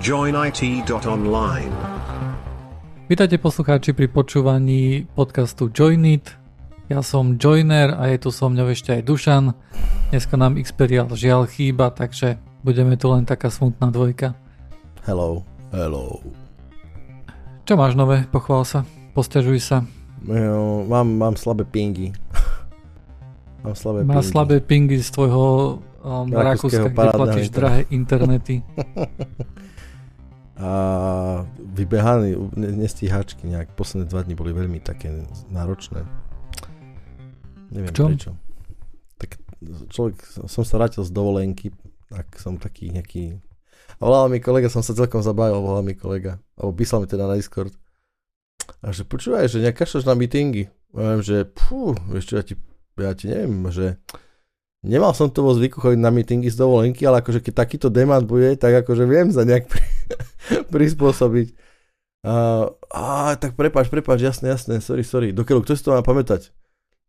joinit.online. 0.00 1.72
Vítajte 3.04 3.36
poslucháči 3.36 3.92
pri 3.92 4.08
počúvaní 4.08 5.04
podcastu 5.12 5.68
Joinit. 5.68 6.40
Ja 6.88 7.04
som 7.04 7.36
Joiner 7.36 7.92
a 8.00 8.08
je 8.08 8.16
tu 8.16 8.32
so 8.32 8.48
mňou 8.48 8.72
ešte 8.72 8.96
aj 8.96 9.02
Dušan. 9.04 9.52
Dneska 10.08 10.40
nám 10.40 10.56
Xperial 10.56 11.12
žiaľ 11.12 11.44
chýba, 11.52 11.92
takže 11.92 12.40
budeme 12.64 12.96
tu 12.96 13.12
len 13.12 13.28
taká 13.28 13.52
smutná 13.52 13.92
dvojka. 13.92 14.32
Hello, 15.04 15.44
hello. 15.68 16.24
Čo 17.68 17.76
máš 17.76 17.92
nové? 17.92 18.24
Pochvál 18.32 18.64
sa. 18.64 18.88
Posťažuj 19.12 19.60
sa. 19.60 19.84
Jo, 20.24 20.88
mám, 20.88 21.12
mám 21.12 21.36
slabé 21.36 21.68
pingy. 21.68 22.16
mám 23.68 23.76
slabé 23.76 24.08
Má 24.08 24.24
pingy. 24.24 24.32
slabé 24.32 24.56
pingy 24.64 24.96
z 24.96 25.12
tvojho 25.12 25.76
um, 26.00 26.32
Rakúska, 26.32 26.88
kde 26.88 27.04
platíš 27.12 27.52
drahé 27.52 27.84
internety. 27.92 28.64
A 30.60 30.70
vybehaný, 31.56 32.36
ne- 32.52 32.84
nestíhačky 32.84 33.48
nejak. 33.48 33.72
Posledné 33.72 34.12
dva 34.12 34.20
dni 34.20 34.36
boli 34.36 34.52
veľmi 34.52 34.76
také 34.84 35.24
náročné. 35.48 36.04
Neviem 37.72 37.88
V 37.88 37.96
čom? 37.96 38.08
prečo. 38.12 38.30
Tak 39.16 39.30
človek, 39.88 40.20
som 40.44 40.62
sa 40.68 40.76
vrátil 40.76 41.00
z 41.00 41.12
dovolenky, 41.16 41.72
tak 42.12 42.36
som 42.36 42.60
taký 42.60 42.92
nejaký... 42.92 43.40
A 43.96 44.02
volal 44.04 44.28
mi 44.28 44.36
kolega, 44.44 44.68
som 44.68 44.84
sa 44.84 44.92
celkom 44.92 45.24
zabavil, 45.24 45.64
volal 45.64 45.80
mi 45.80 45.96
kolega. 45.96 46.36
Alebo 46.60 46.76
písal 46.76 47.00
mi 47.00 47.08
teda 47.08 47.24
na 47.24 47.40
Discord. 47.40 47.72
A 48.84 48.92
že 48.92 49.08
počúvaj, 49.08 49.48
že 49.48 49.64
nekašľaš 49.64 50.04
na 50.04 50.12
meetingy. 50.12 50.68
A 50.92 51.16
viem, 51.16 51.22
že 51.24 51.48
pú, 51.48 51.96
vieš 52.12 52.32
čo, 52.32 52.34
ja 52.36 52.44
ti, 52.44 52.54
ja 53.00 53.12
ti 53.16 53.32
neviem, 53.32 53.64
že 53.72 53.96
nemal 54.84 55.16
som 55.16 55.32
to 55.32 55.40
vo 55.40 55.56
zvyku 55.56 55.80
chodiť 55.80 56.00
na 56.00 56.12
meetingy 56.12 56.52
z 56.52 56.60
dovolenky, 56.60 57.04
ale 57.04 57.24
akože 57.24 57.40
keď 57.44 57.54
takýto 57.64 57.88
demand 57.88 58.28
bude, 58.28 58.56
tak 58.60 58.84
akože 58.84 59.04
viem 59.08 59.28
sa 59.32 59.44
nejak 59.44 59.68
pri, 59.68 59.84
prispôsobiť. 60.74 61.48
A, 62.20 62.68
a 62.92 63.32
tak 63.40 63.56
prepáč, 63.56 63.88
prepáč, 63.88 64.20
jasné, 64.20 64.52
jasné, 64.52 64.84
sorry, 64.84 65.04
sorry. 65.04 65.28
Dokiaľ, 65.32 65.64
kto 65.64 65.72
si 65.72 65.84
to 65.84 65.96
má 65.96 66.04
pamätať? 66.04 66.52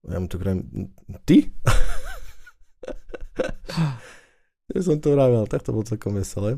Ja 0.08 0.18
mu 0.18 0.32
to 0.32 0.42
krem, 0.42 0.90
ty? 1.28 1.52
ja 4.72 4.80
som 4.82 4.98
to 4.98 5.14
vravel, 5.14 5.46
tak 5.46 5.62
to 5.62 5.76
bolo 5.76 5.86
celkom 5.86 6.16
veselé. 6.16 6.58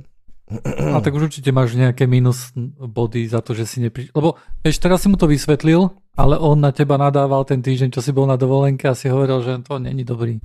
A 0.93 1.01
tak 1.01 1.15
už 1.15 1.31
určite 1.31 1.55
máš 1.55 1.73
nejaké 1.73 2.05
minus 2.05 2.51
body 2.77 3.25
za 3.25 3.41
to, 3.41 3.55
že 3.55 3.65
si 3.65 3.79
neprišiel. 3.79 4.13
Lebo 4.13 4.37
vieš, 4.61 4.83
teraz 4.83 5.01
si 5.01 5.09
mu 5.09 5.17
to 5.17 5.25
vysvetlil, 5.25 5.89
ale 6.13 6.37
on 6.37 6.61
na 6.61 6.75
teba 6.75 6.99
nadával 6.99 7.47
ten 7.47 7.63
týždeň, 7.63 7.89
čo 7.89 8.03
si 8.03 8.11
bol 8.11 8.29
na 8.29 8.37
dovolenke 8.37 8.85
a 8.85 8.93
si 8.93 9.09
hovoril, 9.09 9.41
že 9.41 9.63
to 9.65 9.79
není 9.79 10.03
dobrý. 10.03 10.37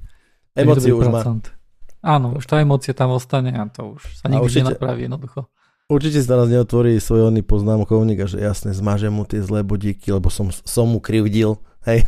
Emócie 0.55 0.95
už 0.95 1.13
má. 1.13 1.21
Áno, 1.99 2.39
už 2.39 2.47
tá 2.47 2.63
emócia 2.63 2.95
tam 2.95 3.11
ostane 3.11 3.51
a 3.53 3.67
to 3.67 3.99
už 3.99 4.23
sa 4.23 4.31
nikdy 4.31 4.63
nenapraví 4.63 5.11
jednoducho. 5.11 5.51
Určite 5.89 6.21
si 6.21 6.29
teraz 6.29 6.53
neotvorí 6.53 7.01
svoj 7.01 7.33
onný 7.33 7.41
poznámkovník 7.41 8.21
a 8.21 8.29
že 8.29 8.45
jasne, 8.45 8.77
zmažem 8.77 9.09
mu 9.09 9.25
tie 9.25 9.41
zlé 9.41 9.65
bodíky, 9.65 10.13
lebo 10.13 10.29
som, 10.29 10.53
som 10.53 10.85
mu 10.85 11.01
krivdil. 11.01 11.57
Hej, 11.89 12.05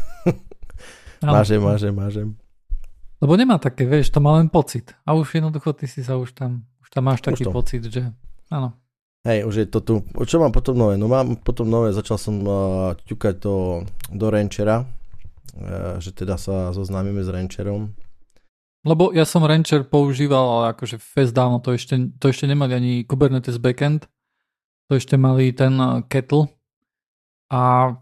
Áno. 1.24 1.32
mážem, 1.32 1.64
mážem, 1.64 1.92
mážem. 1.96 2.28
Lebo 3.24 3.40
nemá 3.40 3.56
také, 3.56 3.88
vieš, 3.88 4.12
to 4.12 4.20
má 4.20 4.36
len 4.36 4.52
pocit. 4.52 4.92
A 5.08 5.16
už 5.16 5.32
jednoducho 5.32 5.72
ty 5.72 5.88
si 5.88 6.04
sa 6.04 6.20
už 6.20 6.36
tam, 6.36 6.68
už 6.84 6.88
tam 6.92 7.08
máš 7.08 7.24
taký 7.24 7.48
to. 7.48 7.52
pocit, 7.56 7.80
že 7.88 8.12
áno. 8.52 8.76
Hej, 9.24 9.48
už 9.48 9.54
je 9.64 9.66
to 9.68 9.80
tu. 9.80 9.94
Čo 10.28 10.44
mám 10.44 10.52
potom 10.52 10.76
nové? 10.76 11.00
No 11.00 11.08
mám 11.08 11.40
potom 11.40 11.64
nové, 11.64 11.96
začal 11.96 12.20
som 12.20 12.36
uh, 12.44 12.92
ťukať 13.08 13.40
do, 13.40 13.88
do 14.12 14.26
Ranchera, 14.28 14.84
uh, 14.84 15.96
že 16.00 16.12
teda 16.12 16.36
sa 16.36 16.72
zoznámime 16.76 17.24
s 17.24 17.32
Rancherom. 17.32 17.96
Lebo 18.80 19.12
ja 19.12 19.28
som 19.28 19.44
Rancher 19.44 19.84
používal, 19.84 20.40
ale 20.40 20.64
akože 20.72 20.96
fest 20.96 21.36
dávno 21.36 21.60
to 21.60 21.76
ešte, 21.76 22.00
to 22.16 22.32
ešte 22.32 22.48
nemali 22.48 22.72
ani 22.72 22.92
Kubernetes 23.04 23.60
backend, 23.60 24.08
to 24.88 24.96
ešte 24.96 25.20
mali 25.20 25.52
ten 25.52 25.76
uh, 25.76 26.00
Kettle. 26.08 26.48
A 27.52 27.92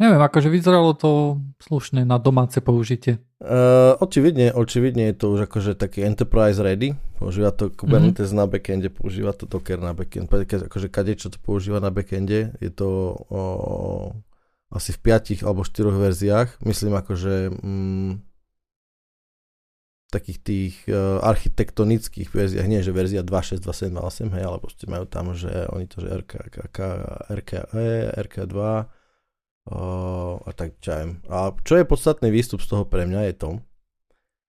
neviem, 0.00 0.22
akože 0.22 0.48
vyzeralo 0.48 0.96
to 0.96 1.36
slušne 1.60 2.08
na 2.08 2.16
domáce 2.16 2.64
použitie. 2.64 3.20
Uh, 3.36 3.92
očividne, 4.00 4.56
očividne 4.56 5.12
je 5.12 5.16
to 5.20 5.36
už 5.36 5.44
akože 5.44 5.76
taký 5.76 6.08
enterprise 6.08 6.56
ready, 6.56 6.96
používa 7.20 7.52
to 7.52 7.68
Kubernetes 7.68 8.32
mm-hmm. 8.32 8.40
na 8.40 8.44
backende, 8.48 8.88
používa 8.88 9.36
to 9.36 9.44
Docker 9.44 9.76
na 9.76 9.92
backend, 9.92 10.32
Ke- 10.48 10.64
akože 10.64 10.88
kade 10.88 11.12
čo 11.20 11.28
to 11.28 11.36
používa 11.36 11.76
na 11.76 11.92
backende, 11.92 12.56
je 12.64 12.70
to 12.72 13.12
o, 13.28 13.40
asi 14.72 14.96
v 14.96 14.98
piatich 15.04 15.44
alebo 15.44 15.68
štyroch 15.68 16.00
verziách, 16.00 16.64
myslím 16.64 16.96
akože 16.96 17.52
mm, 17.60 18.12
takých 20.16 20.38
tých 20.40 20.74
uh, 20.88 21.20
architektonických 21.20 22.32
verziách, 22.32 22.66
nie 22.66 22.80
že 22.80 22.96
verzia 22.96 23.20
2.6, 23.20 23.60
2.7, 23.60 23.92
2.8, 23.92 24.32
hej, 24.32 24.44
ale 24.48 24.58
proste 24.58 24.84
majú 24.88 25.04
tam, 25.04 25.36
že 25.36 25.68
oni 25.68 25.84
to, 25.84 26.00
že 26.00 26.08
RK, 26.08 26.32
RK, 26.72 26.78
RKE, 27.28 27.88
RK2 28.16 28.56
uh, 28.56 28.84
a 30.40 30.50
tak 30.56 30.80
viem. 30.80 31.20
A 31.28 31.52
čo 31.60 31.76
je 31.76 31.84
podstatný 31.84 32.32
výstup 32.32 32.64
z 32.64 32.68
toho 32.72 32.88
pre 32.88 33.04
mňa 33.04 33.28
je 33.30 33.34
to, 33.36 33.50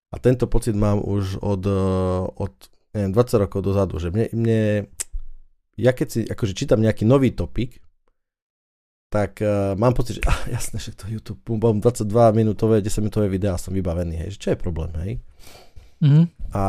a 0.08 0.16
tento 0.24 0.48
pocit 0.48 0.72
mám 0.72 1.04
už 1.04 1.44
od, 1.44 1.64
uh, 1.68 2.32
od 2.32 2.56
neviem, 2.96 3.12
20 3.12 3.44
rokov 3.44 3.60
dozadu, 3.60 4.00
že 4.00 4.08
mne, 4.08 4.32
mne 4.32 4.62
ja 5.78 5.92
keď 5.94 6.08
si 6.08 6.22
akože 6.26 6.54
čítam 6.56 6.80
nejaký 6.82 7.04
nový 7.04 7.36
topik, 7.36 7.84
tak 9.08 9.40
uh, 9.40 9.74
mám 9.80 9.96
pocit, 9.96 10.20
že 10.20 10.24
ah, 10.32 10.42
jasné, 10.52 10.80
že 10.80 10.92
to 10.96 11.08
YouTube, 11.08 11.40
bum, 11.46 11.60
bum, 11.60 11.80
22 11.80 12.32
minútové, 12.32 12.84
10 12.84 13.02
minútové 13.02 13.28
videá 13.32 13.56
som 13.56 13.72
vybavený, 13.72 14.28
hej, 14.28 14.30
že 14.36 14.40
čo 14.40 14.48
je 14.54 14.58
problém, 14.60 14.92
hej. 15.04 15.14
Mhm. 16.04 16.24
A, 16.54 16.66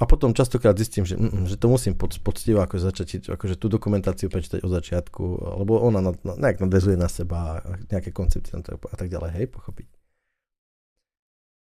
a 0.00 0.02
potom 0.08 0.34
častokrát 0.34 0.74
zistím, 0.74 1.06
že, 1.06 1.14
mm, 1.14 1.46
že 1.46 1.56
to 1.60 1.68
musím 1.68 1.94
pod, 1.94 2.16
poctivo 2.24 2.64
ako 2.64 2.80
začať, 2.80 3.30
akože 3.30 3.54
tú 3.60 3.68
dokumentáciu 3.68 4.32
prečítať 4.32 4.64
od 4.64 4.72
začiatku, 4.72 5.22
lebo 5.62 5.78
ona 5.78 6.00
na, 6.00 6.12
na, 6.24 6.34
nejak 6.40 6.64
nadvezuje 6.64 6.96
na 6.96 7.06
seba, 7.06 7.62
nejaké 7.92 8.10
koncepty 8.10 8.50
a 8.56 8.96
tak 8.96 9.08
ďalej, 9.12 9.30
hej, 9.36 9.46
pochopiť. 9.52 9.88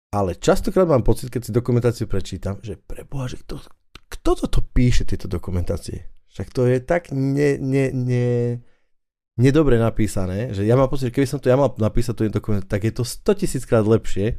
Ale 0.09 0.41
častokrát 0.41 0.88
mám 0.88 1.04
pocit, 1.04 1.28
keď 1.28 1.41
si 1.44 1.53
dokumentáciu 1.53 2.09
prečítam, 2.09 2.56
že 2.65 2.80
preboha, 2.80 3.28
že 3.28 3.36
kto, 3.44 3.60
kto 4.09 4.30
toto 4.41 4.65
píše, 4.65 5.04
tieto 5.04 5.28
dokumentácie? 5.28 6.09
Však 6.32 6.48
to 6.48 6.65
je 6.65 6.80
tak 6.80 7.12
ne, 7.12 7.60
ne, 7.60 7.92
ne, 7.92 8.25
nedobre 9.38 9.78
napísané, 9.78 10.50
že 10.53 10.66
ja 10.66 10.75
mám 10.75 10.91
pocit, 10.91 11.09
že 11.09 11.15
keby 11.15 11.26
som 11.31 11.38
to 11.38 11.49
ja 11.49 11.56
mal 11.56 11.71
napísať 11.78 12.15
tú 12.19 12.22
dokument, 12.26 12.60
tak 12.66 12.84
je 12.84 12.93
to 12.93 13.06
100 13.06 13.41
tisíc 13.41 13.62
krát 13.65 13.87
lepšie, 13.87 14.37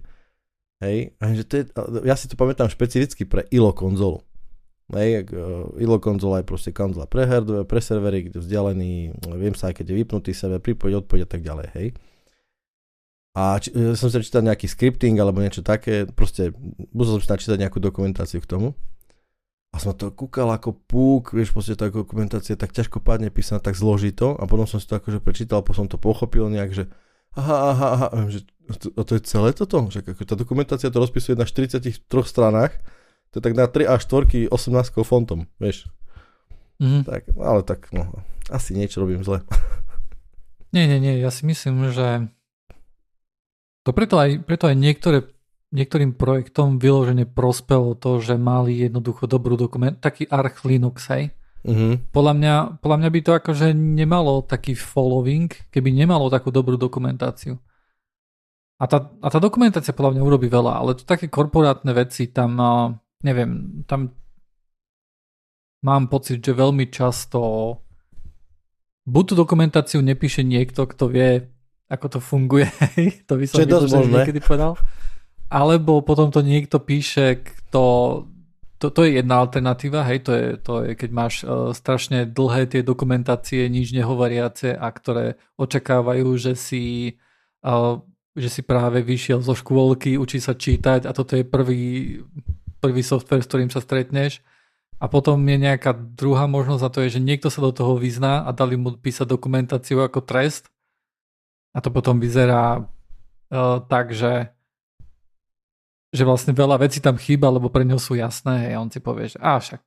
Hej, 0.80 1.12
a 1.20 1.36
že 1.36 1.44
to 1.44 1.54
je, 1.60 1.64
ja 2.08 2.16
si 2.16 2.32
to 2.32 2.40
pamätám 2.40 2.72
špecificky 2.72 3.28
pre 3.28 3.44
ILO 3.52 3.76
konzolu. 3.76 4.24
Hej, 4.96 5.28
uh, 5.28 5.76
ILO 5.76 6.00
konzola 6.00 6.40
je 6.40 6.48
proste 6.48 6.72
konzola 6.72 7.04
pre 7.04 7.28
hardware, 7.28 7.68
pre 7.68 7.84
servery, 7.84 8.32
kde 8.32 8.40
vzdialený, 8.40 9.12
viem 9.36 9.52
sa 9.54 9.70
aj 9.70 9.84
keď 9.84 9.86
je 9.92 9.96
vypnutý 10.00 10.32
server, 10.32 10.64
pripojiť, 10.64 10.96
odpojiť 11.04 11.24
a 11.28 11.30
tak 11.30 11.42
ďalej, 11.44 11.68
hej. 11.76 11.88
A 13.36 13.59
či, 13.59 13.76
ja 13.76 13.94
som 14.00 14.08
sa 14.08 14.24
čítal 14.24 14.42
nejaký 14.48 14.72
scripting 14.72 15.20
alebo 15.20 15.44
niečo 15.44 15.62
také, 15.62 16.08
proste 16.08 16.56
musel 16.96 17.20
som 17.20 17.24
si 17.28 17.30
načítať 17.30 17.59
nejakú 17.59 17.84
dokumentáciu 17.84 18.40
k 18.40 18.50
tomu. 18.50 18.72
A 19.69 19.78
som 19.78 19.94
to 19.94 20.09
kúkal 20.09 20.50
ako 20.50 20.74
púk, 20.74 21.38
vieš, 21.38 21.53
proste 21.53 21.78
tá 21.78 21.94
dokumentácia 21.94 22.57
tak 22.57 22.74
ťažkopádne 22.74 23.30
písaná, 23.30 23.62
tak 23.62 23.78
zložito 23.78 24.34
a 24.34 24.50
potom 24.50 24.66
som 24.66 24.81
si 24.81 24.90
to 24.90 24.97
akože 24.97 25.22
prečítal, 25.22 25.62
potom 25.62 25.85
som 25.85 25.91
to 25.94 26.02
pochopil 26.02 26.50
nejak, 26.50 26.74
že 26.74 26.84
aha, 27.38 27.57
aha, 27.74 27.88
aha, 27.94 28.08
že 28.34 28.41
to, 28.81 28.90
to 28.94 29.12
je 29.18 29.22
celé 29.29 29.53
toto? 29.53 29.78
Že 29.94 30.09
ako 30.09 30.25
tá 30.25 30.35
dokumentácia 30.35 30.90
to 30.90 30.97
rozpisuje 30.97 31.38
na 31.38 31.46
43 31.46 32.02
stranách, 32.25 32.74
to 33.29 33.38
je 33.38 33.44
tak 33.46 33.53
na 33.53 33.69
3 33.69 33.85
a 33.85 33.96
4 34.02 34.50
18 34.50 35.06
fontom, 35.06 35.46
vieš. 35.62 35.85
Mhm. 36.81 37.06
Tak, 37.06 37.22
ale 37.38 37.62
tak, 37.62 37.94
no, 37.94 38.09
asi 38.50 38.74
niečo 38.74 39.06
robím 39.06 39.22
zle. 39.22 39.46
Nie, 40.69 40.85
nie, 40.85 41.02
nie, 41.02 41.18
ja 41.18 41.34
si 41.34 41.50
myslím, 41.50 41.90
že 41.90 42.29
to 43.81 43.90
preto 43.90 44.22
aj, 44.22 44.46
preto 44.46 44.69
aj 44.69 44.78
niektoré, 44.78 45.25
niektorým 45.69 46.18
projektom 46.18 46.81
vyložene 46.81 47.30
prospelo 47.30 47.94
to, 47.94 48.18
že 48.18 48.41
mali 48.41 48.82
jednoducho 48.82 49.29
dobrú 49.29 49.53
dokument, 49.53 49.94
taký 49.94 50.26
Arch 50.29 50.66
Linux, 50.66 51.09
hej. 51.14 51.34
Mhm. 51.64 52.16
Podľa 52.16 52.34
mňa, 52.40 52.55
podľa 52.79 52.97
mňa 53.03 53.09
by 53.11 53.20
to 53.20 53.32
akože 53.35 53.67
nemalo 53.76 54.41
taký 54.47 54.73
following, 54.73 55.52
keby 55.70 55.91
nemalo 55.91 56.32
takú 56.32 56.49
dobrú 56.49 56.79
dokumentáciu. 56.79 57.59
A 58.79 58.88
tá, 58.88 59.11
a 59.20 59.28
tá 59.28 59.40
dokumentácia 59.44 59.91
podľa 59.91 60.16
mňa 60.16 60.23
urobí 60.23 60.47
veľa, 60.47 60.79
ale 60.79 60.96
to 60.96 61.03
také 61.03 61.28
korporátne 61.28 61.91
veci 61.91 62.32
tam, 62.32 62.55
neviem, 63.20 63.84
tam 63.84 64.16
mám 65.84 66.08
pocit, 66.08 66.40
že 66.40 66.55
veľmi 66.55 66.88
často 66.88 67.40
buď 69.03 69.23
tú 69.28 69.34
dokumentáciu 69.35 69.99
nepíše 69.99 70.47
niekto, 70.47 70.88
kto 70.88 71.11
vie, 71.11 71.44
ako 71.91 72.05
to 72.08 72.20
funguje, 72.23 72.72
to 73.28 73.35
by 73.35 73.46
som 73.49 73.67
niekedy 74.08 74.40
povedal, 74.40 74.79
alebo 75.49 76.05
potom 76.05 76.29
to 76.29 76.46
niekto 76.46 76.78
píše, 76.78 77.41
kto 77.41 77.84
to, 78.79 78.87
to 78.96 79.03
je 79.03 79.19
jedna 79.19 79.43
alternatíva, 79.43 80.07
hej, 80.07 80.23
to 80.23 80.31
je, 80.31 80.47
to 80.55 80.73
je 80.87 80.90
keď 80.96 81.09
máš 81.11 81.43
uh, 81.43 81.75
strašne 81.75 82.23
dlhé 82.23 82.63
tie 82.72 82.79
dokumentácie, 82.79 83.67
nič 83.67 83.91
nehovoriace 83.91 84.72
a 84.72 84.87
ktoré 84.87 85.35
očakávajú, 85.59 86.31
že 86.40 86.55
si, 86.55 87.16
uh, 87.67 87.99
že 88.40 88.47
si 88.47 88.61
práve 88.63 89.03
vyšiel 89.03 89.43
zo 89.43 89.51
škôlky, 89.51 90.16
učí 90.16 90.40
sa 90.40 90.55
čítať 90.55 91.03
a 91.03 91.11
toto 91.11 91.35
je 91.35 91.43
prvý, 91.43 91.84
prvý 92.79 93.03
software, 93.03 93.43
s 93.43 93.51
ktorým 93.51 93.67
sa 93.67 93.84
stretneš, 93.84 94.40
A 94.99 95.07
potom 95.07 95.40
je 95.47 95.55
nejaká 95.55 95.96
druhá 95.96 96.43
možnosť 96.43 96.84
a 96.84 96.91
to 96.91 96.99
je, 97.07 97.19
že 97.19 97.23
niekto 97.23 97.47
sa 97.47 97.63
do 97.63 97.72
toho 97.72 97.96
vyzná 97.96 98.43
a 98.43 98.51
dali 98.51 98.75
mu 98.75 98.99
písať 98.99 99.31
dokumentáciu 99.31 100.03
ako 100.03 100.19
trest. 100.19 100.67
A 101.72 101.79
to 101.79 101.87
potom 101.87 102.19
vyzerá 102.19 102.84
uh, 102.84 103.79
tak, 103.87 104.11
že 104.11 104.51
že 106.09 106.26
vlastne 106.26 106.58
veľa 106.58 106.82
vecí 106.82 106.97
tam 106.97 107.17
chýba, 107.17 107.53
lebo 107.53 107.70
pre 107.70 107.85
ňo 107.85 108.02
sú 108.02 108.17
jasné, 108.17 108.73
a 108.73 108.82
on 108.82 108.90
si 108.90 108.97
povie, 108.97 109.29
že 109.29 109.38
a 109.38 109.61
však 109.61 109.82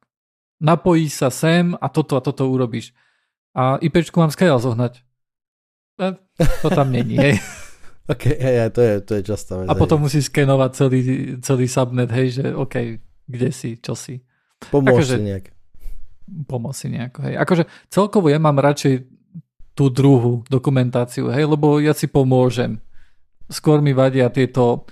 napojí 0.63 1.11
sa 1.11 1.29
sem 1.35 1.75
a 1.75 1.87
toto 1.91 2.15
a 2.15 2.23
toto 2.23 2.47
urobíš. 2.47 2.95
A 3.53 3.77
IPčku 3.83 4.17
mám 4.23 4.31
skajal 4.31 4.63
zohnať. 4.63 5.03
E, 5.99 6.15
to 6.63 6.69
tam 6.71 6.95
není, 6.95 7.19
hej. 7.19 7.37
OK, 8.13 8.25
hej, 8.39 8.57
hej, 8.63 8.71
to 8.71 8.81
je, 8.81 8.95
to 9.03 9.13
je 9.19 9.23
častá 9.27 9.53
vec. 9.59 9.67
A 9.69 9.75
potom 9.75 10.07
musí 10.07 10.23
skenovať 10.23 10.71
celý, 10.73 11.01
celý 11.43 11.67
subnet, 11.67 12.11
hej, 12.15 12.29
že 12.39 12.45
OK, 12.55 12.75
kde 13.27 13.49
si, 13.51 13.79
čo 13.83 13.99
si. 13.99 14.23
Pomôž 14.71 15.03
akože, 15.03 15.15
si 15.19 15.23
nejak. 15.27 15.45
Pomôž 16.47 16.75
si 16.79 16.87
nejako, 16.89 17.19
hej. 17.27 17.35
Akože 17.39 17.65
celkovo 17.91 18.31
ja 18.31 18.39
mám 18.39 18.63
radšej 18.63 19.07
tú 19.75 19.91
druhú 19.91 20.47
dokumentáciu, 20.47 21.29
hej, 21.35 21.45
lebo 21.51 21.83
ja 21.83 21.93
si 21.93 22.07
pomôžem. 22.07 22.79
Skôr 23.51 23.85
mi 23.85 23.93
vadia 23.93 24.31
tieto 24.33 24.87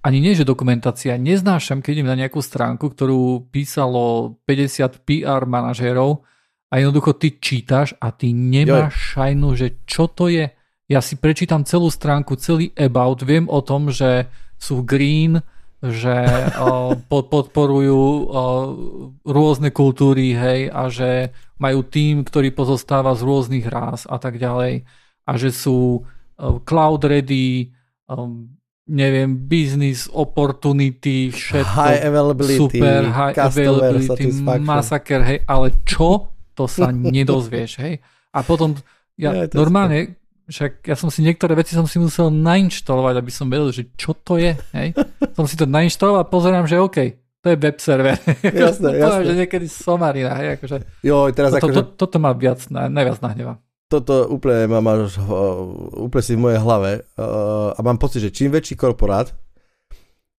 ani 0.00 0.18
nie, 0.24 0.32
že 0.32 0.48
dokumentácia, 0.48 1.20
neznášam, 1.20 1.84
keď 1.84 1.92
idem 2.00 2.08
na 2.08 2.16
nejakú 2.16 2.40
stránku, 2.40 2.88
ktorú 2.88 3.52
písalo 3.52 4.36
50 4.48 5.04
PR 5.04 5.44
manažérov 5.44 6.24
a 6.72 6.74
jednoducho 6.80 7.20
ty 7.20 7.36
čítaš 7.36 7.92
a 8.00 8.08
ty 8.08 8.32
nemáš 8.32 9.16
šajnu, 9.16 9.48
že 9.58 9.76
čo 9.84 10.08
to 10.08 10.32
je. 10.32 10.48
Ja 10.88 11.04
si 11.04 11.20
prečítam 11.20 11.68
celú 11.68 11.92
stránku, 11.92 12.40
celý 12.40 12.72
about, 12.80 13.20
viem 13.28 13.44
o 13.52 13.60
tom, 13.60 13.92
že 13.92 14.30
sú 14.56 14.80
green, 14.88 15.44
že 15.84 16.16
uh, 16.56 16.96
podporujú 17.08 18.00
uh, 18.00 18.24
rôzne 19.28 19.68
kultúry, 19.68 20.32
hej, 20.32 20.60
a 20.72 20.88
že 20.88 21.32
majú 21.60 21.84
tým, 21.84 22.24
ktorý 22.24 22.56
pozostáva 22.56 23.12
z 23.12 23.20
rôznych 23.20 23.68
rás 23.68 24.08
a 24.08 24.16
tak 24.16 24.40
ďalej. 24.40 24.88
A 25.28 25.32
že 25.36 25.52
sú 25.52 26.00
uh, 26.00 26.56
cloud 26.64 27.04
ready, 27.04 27.68
um, 28.08 28.59
neviem, 28.90 29.38
business 29.46 30.10
opportunity, 30.10 31.30
všetko 31.30 31.78
high 31.78 32.02
availability, 32.02 32.58
super, 32.58 33.00
high 33.06 33.38
availability, 33.38 34.26
masaker, 34.58 35.22
hej, 35.22 35.38
ale 35.46 35.70
čo? 35.86 36.34
To 36.58 36.66
sa 36.66 36.90
nedozvieš, 37.14 37.78
hej. 37.78 38.02
A 38.34 38.42
potom, 38.42 38.74
ja 39.14 39.30
ja 39.30 39.46
normálne, 39.54 40.18
však 40.50 40.82
ja 40.90 40.98
som 40.98 41.06
si 41.06 41.22
niektoré 41.22 41.54
veci 41.54 41.78
som 41.78 41.86
si 41.86 42.02
musel 42.02 42.34
nainštalovať, 42.34 43.14
aby 43.14 43.30
som 43.30 43.46
vedel, 43.46 43.70
že 43.70 43.86
čo 43.94 44.10
to 44.18 44.42
je, 44.42 44.58
hej. 44.74 44.90
Som 45.38 45.46
si 45.46 45.54
to 45.54 45.64
nainštaloval 45.64 46.26
a 46.26 46.28
pozerám, 46.28 46.66
že 46.66 46.82
OK, 46.82 46.98
to 47.40 47.54
je 47.54 47.56
web 47.56 47.78
server. 47.78 48.18
Jasné, 48.44 48.98
jasné. 48.98 49.22
že 49.24 49.34
niekedy 49.46 49.66
somarina, 49.70 50.34
hej, 50.34 50.58
akože. 50.58 51.06
Jo, 51.06 51.30
teraz 51.30 51.54
to, 51.54 51.62
akože... 51.62 51.72
to, 51.72 51.82
toto 51.94 52.16
má 52.18 52.34
viac, 52.34 52.66
najviac 52.68 53.22
nahneva 53.22 53.62
toto 53.90 54.30
úplne 54.30 54.70
ma 54.70 54.78
máš 54.78 55.18
úplne 55.98 56.22
si 56.22 56.38
v 56.38 56.42
mojej 56.46 56.60
hlave 56.62 57.02
uh, 57.18 57.74
a 57.74 57.80
mám 57.82 57.98
pocit, 57.98 58.22
že 58.22 58.30
čím 58.30 58.54
väčší 58.54 58.78
korporát, 58.78 59.34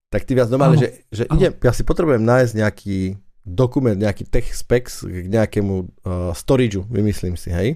tak 0.08 0.24
tým 0.24 0.40
viac 0.40 0.48
normálne, 0.48 0.80
že, 0.80 0.90
že 1.12 1.24
idem, 1.28 1.52
ja 1.60 1.76
si 1.76 1.84
potrebujem 1.84 2.24
nájsť 2.24 2.54
nejaký 2.56 3.00
dokument, 3.44 4.00
nejaký 4.00 4.24
tech 4.32 4.48
specs 4.56 5.04
k 5.04 5.28
nejakému 5.28 5.76
uh, 5.84 6.32
storageu, 6.32 6.88
vymyslím 6.88 7.36
si, 7.36 7.52
hej? 7.52 7.76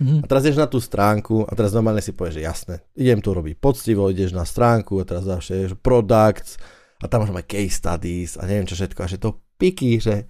Mm-hmm. 0.00 0.20
A 0.20 0.26
teraz 0.26 0.42
ideš 0.48 0.58
na 0.58 0.68
tú 0.68 0.82
stránku 0.82 1.46
a 1.46 1.52
teraz 1.52 1.70
normálne 1.76 2.02
si 2.02 2.16
povieš, 2.16 2.40
že 2.40 2.42
jasné, 2.42 2.74
idem 2.96 3.20
to 3.20 3.36
robiť 3.36 3.54
poctivo, 3.60 4.08
ideš 4.08 4.32
na 4.32 4.42
stránku 4.48 4.98
a 4.98 5.04
teraz 5.06 5.28
dáš 5.28 5.52
products 5.78 6.56
a 6.98 7.06
tam 7.06 7.22
máš 7.22 7.36
aj 7.36 7.46
case 7.46 7.76
studies 7.76 8.32
a 8.40 8.48
neviem 8.48 8.66
čo 8.66 8.74
všetko 8.74 9.00
a 9.04 9.10
že 9.12 9.20
to 9.20 9.36
piky, 9.60 10.00
že 10.00 10.26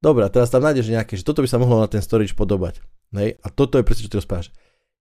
Dobre, 0.00 0.24
teraz 0.32 0.48
tam 0.48 0.64
nájdeš 0.64 0.88
nejaké, 0.88 1.12
že 1.12 1.24
toto 1.28 1.44
by 1.44 1.48
sa 1.48 1.60
mohlo 1.60 1.76
na 1.76 1.84
ten 1.84 2.00
storage 2.00 2.32
podobať. 2.32 2.80
Hej? 3.14 3.38
A 3.42 3.46
toto 3.50 3.78
je 3.78 3.86
presne, 3.86 4.06
čo 4.06 4.12
ty 4.12 4.18
rozprávaš. 4.18 4.54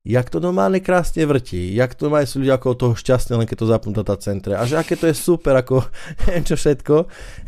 Jak 0.08 0.32
to 0.32 0.40
normálne 0.40 0.80
krásne 0.80 1.28
vrtí, 1.28 1.76
jak 1.76 1.92
to 1.92 2.08
majú 2.08 2.24
ľudia 2.24 2.56
ako 2.56 2.72
toho 2.72 2.94
šťastné, 2.96 3.36
len 3.36 3.44
keď 3.44 3.58
to 3.60 3.68
zapnú 3.68 3.92
data 3.92 4.16
centre 4.16 4.56
a 4.56 4.64
že 4.64 4.80
aké 4.80 4.96
to 4.96 5.12
je 5.12 5.16
super, 5.16 5.60
ako 5.60 5.84
neviem 6.24 6.44
čo 6.48 6.56
všetko. 6.56 6.96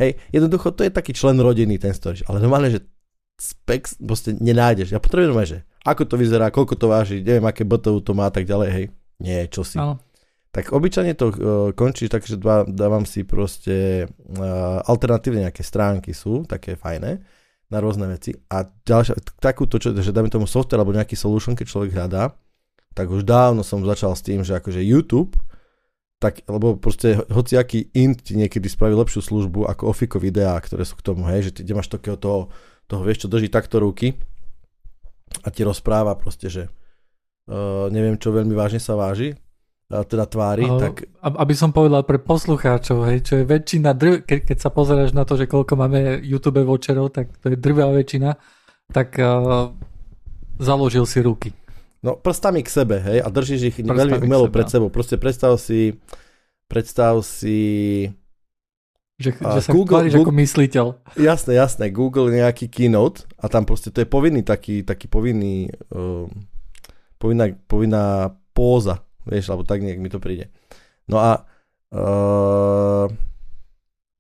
Hej, 0.04 0.20
jednoducho 0.36 0.76
to 0.76 0.84
je 0.84 0.92
taký 0.92 1.16
člen 1.16 1.40
rodiny 1.40 1.80
ten 1.80 1.96
storage, 1.96 2.28
ale 2.28 2.44
normálne, 2.44 2.76
že 2.76 2.84
specs 3.40 3.98
proste 4.04 4.36
nenájdeš. 4.36 4.92
Ja 4.92 5.00
potrebujem 5.00 5.34
že 5.48 5.58
ako 5.82 6.06
to 6.06 6.16
vyzerá, 6.20 6.54
koľko 6.54 6.76
to 6.78 6.92
váži, 6.92 7.24
neviem, 7.26 7.48
aké 7.48 7.66
BTU 7.66 8.04
to 8.04 8.14
má 8.14 8.30
a 8.30 8.34
tak 8.36 8.46
ďalej, 8.46 8.70
hej. 8.70 8.86
Nie, 9.18 9.50
čo 9.50 9.66
si. 9.66 9.82
Ano. 9.82 9.98
Tak 10.52 10.76
obyčajne 10.76 11.16
to 11.16 11.26
uh, 11.32 11.36
končí 11.72 12.12
tak, 12.12 12.28
že 12.28 12.36
dávam 12.68 13.08
si 13.08 13.24
proste 13.24 14.06
uh, 14.06 14.84
alternatívne 14.84 15.48
nejaké 15.48 15.64
stránky 15.64 16.12
sú, 16.12 16.44
také 16.44 16.76
fajné 16.76 17.41
na 17.72 17.80
rôzne 17.80 18.06
veci. 18.12 18.36
A 18.52 18.68
ďalšia, 18.68 19.16
takúto, 19.40 19.80
čo, 19.80 19.96
že 19.96 20.12
dáme 20.12 20.28
tomu 20.28 20.46
software 20.46 20.84
alebo 20.84 20.92
nejaký 20.94 21.16
solution, 21.16 21.56
keď 21.56 21.66
človek 21.72 21.92
hľadá, 21.96 22.36
tak 22.92 23.08
už 23.08 23.24
dávno 23.24 23.64
som 23.64 23.80
začal 23.88 24.12
s 24.12 24.22
tým, 24.22 24.44
že 24.44 24.60
akože 24.60 24.84
YouTube, 24.84 25.40
tak, 26.22 26.46
lebo 26.46 26.78
proste 26.78 27.18
hociaký 27.34 27.90
int 27.98 28.22
ti 28.22 28.38
niekedy 28.38 28.70
spraví 28.70 28.94
lepšiu 28.94 29.26
službu 29.26 29.66
ako 29.66 29.90
ofiko 29.90 30.22
videá, 30.22 30.54
ktoré 30.62 30.86
sú 30.86 30.94
k 31.00 31.06
tomu, 31.10 31.26
hej, 31.26 31.50
že 31.50 31.66
ty 31.66 31.72
máš 31.74 31.90
takého 31.90 32.14
toho, 32.14 32.54
toho 32.86 33.02
vieš, 33.02 33.26
čo 33.26 33.32
drží 33.32 33.50
takto 33.50 33.82
ruky 33.82 34.14
a 35.42 35.50
ti 35.50 35.66
rozpráva 35.66 36.14
proste, 36.14 36.52
že 36.52 36.64
uh, 37.50 37.90
neviem, 37.90 38.22
čo 38.22 38.30
veľmi 38.30 38.54
vážne 38.54 38.78
sa 38.78 38.94
váži, 38.94 39.34
teda 39.92 40.26
tvári. 40.26 40.64
Uh, 40.64 40.80
tak... 40.80 41.12
Aby 41.20 41.54
som 41.54 41.76
povedal 41.76 42.08
pre 42.08 42.18
poslucháčov, 42.18 43.04
hej, 43.12 43.28
čo 43.28 43.34
je 43.40 43.46
väčšina, 43.46 43.92
drv... 43.92 44.24
Ke, 44.24 44.40
keď 44.40 44.58
sa 44.64 44.72
pozeráš 44.72 45.12
na 45.12 45.28
to, 45.28 45.36
že 45.36 45.52
koľko 45.52 45.76
máme 45.76 46.24
YouTube 46.24 46.64
vočerov, 46.64 47.12
tak 47.12 47.36
to 47.44 47.52
je 47.52 47.60
drvá 47.60 47.92
väčšina, 47.92 48.40
tak 48.96 49.20
uh, 49.20 49.76
založil 50.58 51.04
si 51.04 51.20
ruky. 51.20 51.52
No 52.02 52.18
prstami 52.18 52.64
k 52.64 52.72
sebe, 52.72 52.98
hej, 53.04 53.20
a 53.22 53.28
držíš 53.30 53.62
ich 53.68 53.78
prstami 53.84 54.00
veľmi 54.00 54.18
umelo 54.26 54.48
pred 54.48 54.66
no. 54.66 54.72
sebou. 54.72 54.88
Proste 54.90 55.20
predstav 55.20 55.60
si, 55.60 56.00
predstav 56.72 57.20
si... 57.28 58.08
Že, 59.20 59.38
uh, 59.44 59.60
že 59.60 59.62
sa 59.68 59.72
Google, 59.76 60.08
Google, 60.08 60.24
ako 60.26 60.34
mysliteľ. 60.34 60.86
Jasné, 61.20 61.60
jasné. 61.60 61.92
Google 61.92 62.32
nejaký 62.32 62.72
keynote 62.72 63.28
a 63.38 63.52
tam 63.52 63.68
proste 63.68 63.92
to 63.92 64.02
je 64.02 64.08
povinný 64.08 64.42
taký, 64.42 64.88
taký 64.88 65.12
povinný, 65.12 65.70
uh, 65.94 66.26
povinná, 67.20 67.52
povinná 67.68 68.34
póza 68.56 69.06
Vieš, 69.28 69.54
alebo 69.54 69.68
tak 69.68 69.84
nejak 69.86 70.02
mi 70.02 70.10
to 70.10 70.18
príde. 70.18 70.50
No 71.06 71.22
a 71.22 71.46
uh, 71.94 73.06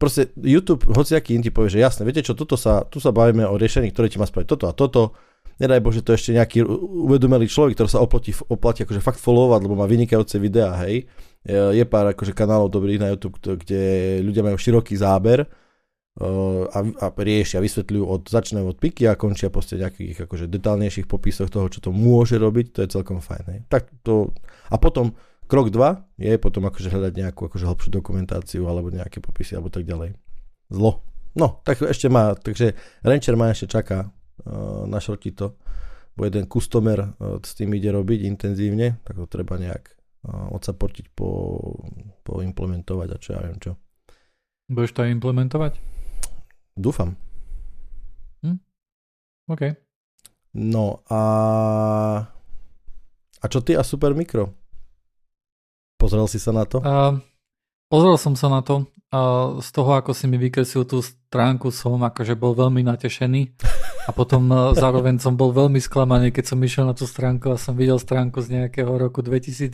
proste 0.01 0.33
YouTube, 0.41 0.85
aký 0.89 1.37
ti 1.37 1.53
povie, 1.53 1.69
že 1.69 1.79
jasne, 1.79 2.05
viete 2.05 2.25
čo, 2.25 2.33
toto 2.33 2.57
sa, 2.57 2.81
tu 2.89 2.97
sa 2.97 3.13
bavíme 3.13 3.45
o 3.45 3.53
riešení, 3.53 3.93
ktoré 3.93 4.09
ti 4.09 4.17
má 4.17 4.25
spraviť 4.25 4.47
toto 4.49 4.65
a 4.65 4.73
toto. 4.73 5.13
Nedaj 5.61 5.77
Bože, 5.77 6.01
to 6.01 6.17
ešte 6.17 6.33
nejaký 6.33 6.65
uvedomelý 7.05 7.45
človek, 7.45 7.77
ktorý 7.77 7.89
sa 7.89 8.01
oplatí, 8.01 8.33
oplatí 8.49 8.81
akože 8.81 8.97
fakt 8.97 9.21
followovať, 9.21 9.61
lebo 9.61 9.77
má 9.77 9.85
vynikajúce 9.85 10.41
videá, 10.41 10.73
hej. 10.89 11.05
Je 11.45 11.85
pár 11.85 12.09
akože 12.09 12.33
kanálov 12.33 12.73
dobrých 12.73 12.97
na 12.97 13.13
YouTube, 13.13 13.37
kde 13.37 14.17
ľudia 14.25 14.41
majú 14.41 14.57
široký 14.57 14.97
záber 14.97 15.45
a, 16.17 16.79
a 16.81 17.05
riešia, 17.13 17.61
vysvetľujú 17.61 18.03
od, 18.09 18.21
začínajú 18.25 18.73
od 18.73 18.77
piky 18.81 19.05
a 19.05 19.13
končia 19.13 19.53
proste 19.53 19.77
nejakých 19.77 20.25
akože 20.25 20.49
detálnejších 20.49 21.05
popisoch 21.05 21.53
toho, 21.53 21.69
čo 21.69 21.77
to 21.77 21.93
môže 21.93 22.41
robiť, 22.41 22.65
to 22.73 22.79
je 22.81 22.93
celkom 22.97 23.21
fajn. 23.21 23.43
Hej. 23.53 23.59
Tak 23.69 23.89
to, 24.01 24.33
a 24.71 24.75
potom 24.79 25.13
krok 25.51 25.67
2 25.67 26.15
je 26.15 26.33
potom 26.39 26.63
akože 26.71 26.87
hľadať 26.87 27.13
nejakú 27.19 27.51
akože 27.51 27.67
hlbšiu 27.67 27.91
dokumentáciu 27.91 28.63
alebo 28.71 28.87
nejaké 28.87 29.19
popisy 29.19 29.59
alebo 29.59 29.67
tak 29.67 29.83
ďalej. 29.83 30.15
Zlo. 30.71 31.03
No, 31.35 31.59
tak 31.67 31.83
ešte 31.83 32.07
má, 32.07 32.35
takže 32.35 32.75
Rancher 33.03 33.35
ma 33.35 33.51
ešte 33.51 33.67
čaká 33.67 34.07
uh, 34.07 34.83
na 34.87 34.99
to, 34.99 35.55
bo 36.15 36.21
jeden 36.27 36.47
customer 36.47 37.15
uh, 37.19 37.39
s 37.39 37.55
tým 37.55 37.71
ide 37.75 37.91
robiť 37.91 38.27
intenzívne, 38.27 38.99
tak 39.03 39.15
to 39.15 39.27
treba 39.27 39.55
nejak 39.55 39.95
uh, 40.27 40.51
odsaportiť, 40.51 41.11
po, 41.15 41.59
po 42.23 42.43
implementovať 42.43 43.07
a 43.11 43.17
čo 43.19 43.29
ja 43.35 43.39
viem 43.47 43.59
čo. 43.63 43.79
Budeš 44.71 44.91
to 44.95 45.07
implementovať? 45.07 45.79
Dúfam. 46.75 47.15
Hm? 48.43 48.59
OK. 49.51 49.63
No 50.55 51.03
a... 51.07 51.21
A 53.41 53.45
čo 53.47 53.63
ty 53.63 53.75
a 53.75 53.83
Super 53.83 54.15
Mikro? 54.15 54.60
Pozrel 56.01 56.25
si 56.25 56.41
sa 56.41 56.49
na 56.49 56.65
to? 56.65 56.81
Uh, 56.81 57.21
pozrel 57.85 58.17
som 58.17 58.33
sa 58.33 58.49
na 58.49 58.65
to. 58.65 58.89
Uh, 59.13 59.61
z 59.61 59.69
toho, 59.69 59.93
ako 59.93 60.17
si 60.17 60.25
mi 60.25 60.41
vykresil 60.41 60.81
tú 60.89 61.05
stránku, 61.05 61.69
som 61.69 62.01
akože 62.01 62.33
bol 62.33 62.57
veľmi 62.57 62.81
natešený. 62.81 63.53
A 64.07 64.09
potom 64.09 64.49
uh, 64.49 64.73
zároveň 64.73 65.21
som 65.21 65.37
bol 65.37 65.53
veľmi 65.53 65.77
sklamaný, 65.77 66.33
keď 66.33 66.49
som 66.49 66.57
išiel 66.57 66.89
na 66.89 66.97
tú 66.97 67.05
stránku 67.05 67.53
a 67.53 67.61
som 67.61 67.77
videl 67.77 68.01
stránku 68.01 68.41
z 68.41 68.57
nejakého 68.57 68.89
roku 68.89 69.21
2001 69.21 69.69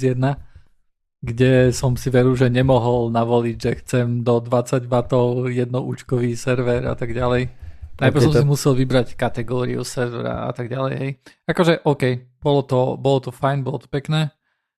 kde 1.18 1.74
som 1.74 1.98
si 1.98 2.14
veru, 2.14 2.38
že 2.38 2.46
nemohol 2.46 3.10
navoliť, 3.10 3.58
že 3.58 3.72
chcem 3.82 4.22
do 4.22 4.38
20 4.38 4.86
W 4.86 5.50
jednoúčkový 5.50 6.38
server 6.38 6.86
a 6.86 6.94
tak 6.94 7.10
ďalej. 7.10 7.50
Najprv 7.98 8.22
som 8.30 8.34
si 8.38 8.46
musel 8.46 8.78
vybrať 8.78 9.18
kategóriu 9.18 9.82
servera 9.82 10.46
a 10.46 10.54
tak 10.54 10.70
ďalej. 10.70 10.94
Hej. 11.02 11.12
Akože 11.50 11.82
OK, 11.82 12.38
bolo 12.38 12.62
to, 12.62 12.94
bolo 13.02 13.18
to 13.18 13.34
fajn, 13.34 13.66
bolo 13.66 13.82
to 13.82 13.90
pekné. 13.90 14.30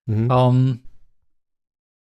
Mm-hmm. 0.08 0.28
Um, 0.32 0.80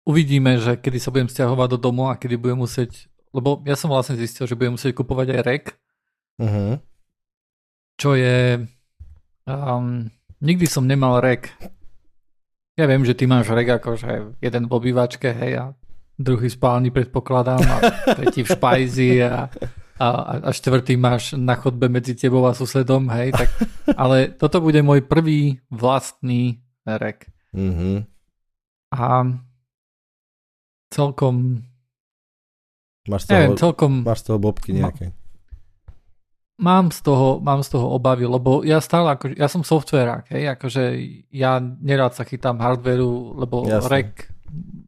uvidíme, 0.05 0.61
že 0.61 0.77
kedy 0.77 0.99
sa 1.01 1.11
budem 1.11 1.29
stiahovať 1.33 1.69
do 1.75 1.79
domu 1.81 2.09
a 2.09 2.17
kedy 2.21 2.37
budem 2.37 2.61
musieť, 2.61 3.09
lebo 3.33 3.61
ja 3.65 3.75
som 3.75 3.91
vlastne 3.91 4.21
zistil, 4.21 4.47
že 4.47 4.55
budem 4.55 4.77
musieť 4.77 4.93
kupovať 4.95 5.29
aj 5.35 5.43
rek 5.43 5.65
Uh-huh. 6.35 6.83
čo 7.95 8.19
je... 8.19 8.67
Um, 9.47 10.11
nikdy 10.43 10.67
som 10.67 10.89
nemal 10.89 11.23
rek. 11.23 11.55
Ja 12.75 12.91
viem, 12.91 13.07
že 13.07 13.15
ty 13.15 13.31
máš 13.31 13.55
rek 13.55 13.79
akože 13.79 14.43
jeden 14.43 14.67
v 14.67 14.73
obývačke, 14.75 15.31
hej, 15.31 15.53
a 15.63 15.65
druhý 16.19 16.51
v 16.51 16.57
spálni 16.59 16.91
predpokladám 16.91 17.63
a 17.63 17.77
tretí 18.19 18.43
v 18.43 18.51
špajzi 18.51 19.11
a, 19.31 19.47
a, 20.01 20.07
a 20.43 20.51
štvrtý 20.51 20.99
máš 20.99 21.39
na 21.39 21.55
chodbe 21.55 21.87
medzi 21.87 22.19
tebou 22.19 22.43
a 22.51 22.57
susedom, 22.57 23.07
hej, 23.15 23.31
tak, 23.31 23.47
ale 23.95 24.35
toto 24.35 24.59
bude 24.59 24.83
môj 24.83 25.07
prvý 25.07 25.63
vlastný 25.71 26.59
rek. 26.83 27.31
Uh-huh. 27.55 28.03
A 28.91 29.29
celkom, 30.95 31.67
Máš, 33.05 33.27
z 33.27 33.35
toho, 33.35 33.37
neviem, 33.37 33.59
celkom 33.59 33.93
máš 34.01 34.19
z 34.23 34.25
toho 34.31 34.39
bobky 34.41 34.71
nejaké. 34.73 35.13
mám 36.57 36.89
z 36.95 37.03
toho, 37.03 37.43
mám 37.43 37.61
z 37.67 37.75
toho 37.75 37.91
obavy, 37.93 38.25
lebo 38.25 38.63
ja 38.63 38.79
stále, 38.79 39.13
ako, 39.13 39.35
ja 39.35 39.51
som 39.51 39.67
softverák, 39.67 40.31
hej, 40.31 40.55
akože 40.55 40.83
ja 41.35 41.59
nerád 41.61 42.15
sa 42.15 42.23
chytám 42.25 42.63
hardveru, 42.63 43.35
lebo 43.35 43.67
Jasne. 43.67 43.91
rek, 43.91 44.31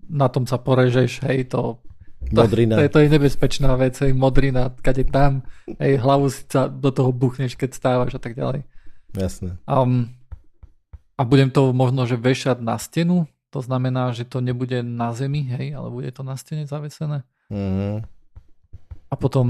na 0.06 0.30
tom 0.30 0.46
sa 0.46 0.62
porežeš, 0.62 1.26
hej, 1.26 1.50
to, 1.50 1.82
to, 2.32 2.40
to, 2.46 2.80
je, 2.80 2.88
to 2.88 2.98
je 3.02 3.08
nebezpečná 3.10 3.74
vec, 3.76 3.98
hej, 4.00 4.14
modrina, 4.14 4.72
kade 4.80 5.04
tam, 5.10 5.44
hej, 5.76 5.98
hlavu 6.00 6.30
si 6.30 6.46
sa 6.46 6.70
do 6.70 6.88
toho 6.88 7.10
buchneš, 7.10 7.58
keď 7.58 7.74
stávaš 7.74 8.16
a 8.16 8.20
tak 8.22 8.38
ďalej. 8.38 8.64
Jasné. 9.12 9.58
Um, 9.68 10.14
a 11.16 11.22
budem 11.24 11.52
to 11.52 11.76
možno, 11.76 12.08
že 12.08 12.16
vešať 12.16 12.64
na 12.64 12.80
stenu, 12.80 13.28
to 13.56 13.64
znamená, 13.64 14.12
že 14.12 14.28
to 14.28 14.44
nebude 14.44 14.84
na 14.84 15.16
zemi, 15.16 15.48
hej, 15.48 15.72
ale 15.72 15.88
bude 15.88 16.12
to 16.12 16.20
na 16.20 16.36
stene 16.36 16.68
zavesené. 16.68 17.24
Uh-huh. 17.48 18.04
A 19.08 19.14
potom, 19.16 19.48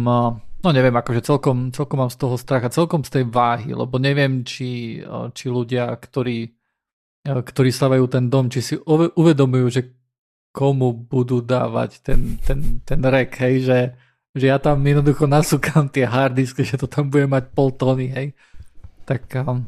no 0.62 0.68
neviem, 0.70 0.94
akože 0.94 1.26
celkom, 1.26 1.74
celkom 1.74 2.06
mám 2.06 2.12
z 2.14 2.22
toho 2.22 2.38
strach 2.38 2.62
a 2.62 2.70
celkom 2.70 3.02
z 3.02 3.18
tej 3.18 3.24
váhy, 3.26 3.74
lebo 3.74 3.98
neviem, 3.98 4.46
či, 4.46 5.02
či 5.34 5.46
ľudia, 5.50 5.90
ktorí, 5.90 6.54
ktorí 7.26 7.70
stavajú 7.74 8.06
ten 8.06 8.30
dom, 8.30 8.46
či 8.46 8.62
si 8.62 8.74
uve- 8.78 9.10
uvedomujú, 9.18 9.66
že 9.74 9.82
komu 10.54 10.94
budú 10.94 11.42
dávať 11.42 11.98
ten, 12.06 12.38
ten, 12.46 12.78
ten 12.86 13.00
rek, 13.02 13.34
hej, 13.42 13.66
že, 13.66 13.78
že 14.38 14.54
ja 14.54 14.62
tam 14.62 14.86
jednoducho 14.86 15.26
nasúkam 15.26 15.90
tie 15.90 16.06
harddisky, 16.06 16.62
že 16.62 16.78
to 16.78 16.86
tam 16.86 17.10
bude 17.10 17.26
mať 17.26 17.50
pol 17.50 17.74
tony, 17.74 18.06
hej. 18.14 18.38
Tak 19.02 19.26
a, 19.34 19.66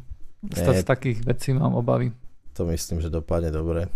z, 0.54 0.62
z 0.62 0.86
takých 0.86 1.26
vecí 1.26 1.50
mám 1.58 1.74
obavy. 1.74 2.14
To 2.54 2.70
myslím, 2.70 3.02
že 3.02 3.10
dopadne 3.10 3.50
dobre. 3.50 3.90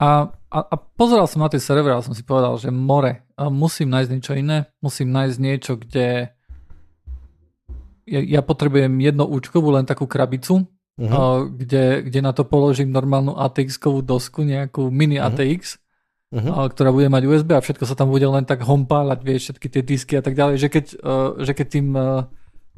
A, 0.00 0.26
a, 0.50 0.58
a 0.58 0.74
pozeral 0.74 1.30
som 1.30 1.38
na 1.42 1.48
tie 1.48 1.62
servery 1.62 1.94
a 1.94 2.02
som 2.02 2.14
si 2.14 2.26
povedal, 2.26 2.58
že 2.58 2.70
more, 2.74 3.22
a 3.38 3.46
musím 3.46 3.94
nájsť 3.94 4.10
niečo 4.10 4.34
iné, 4.34 4.66
musím 4.82 5.14
nájsť 5.14 5.36
niečo, 5.38 5.72
kde 5.78 6.34
ja, 8.04 8.20
ja 8.20 8.40
potrebujem 8.44 8.90
jedno 9.00 9.24
účkovú, 9.24 9.70
len 9.74 9.86
takú 9.86 10.06
krabicu, 10.06 10.66
Uh-huh. 10.94 11.50
kde, 11.50 12.06
kde 12.06 12.22
na 12.22 12.30
to 12.30 12.46
položím 12.46 12.94
normálnu 12.94 13.34
ATX-kovú 13.34 13.98
dosku, 13.98 14.46
nejakú 14.46 14.94
mini 14.94 15.18
Mhm. 15.18 15.26
ATX, 15.26 15.82
Uh-huh. 16.30 16.54
a, 16.54 16.70
ktorá 16.70 16.94
bude 16.94 17.10
mať 17.10 17.26
USB 17.26 17.50
a 17.50 17.58
všetko 17.58 17.82
sa 17.82 17.98
tam 17.98 18.14
bude 18.14 18.22
len 18.22 18.46
tak 18.46 18.62
hompálať, 18.62 19.18
vieš, 19.26 19.42
všetky 19.50 19.66
tie 19.74 19.82
disky 19.82 20.14
a 20.14 20.22
tak 20.22 20.38
ďalej, 20.38 20.54
že 20.62 20.68
keď, 20.70 20.84
že 21.42 21.52
keď 21.54 21.66
tým, 21.66 21.86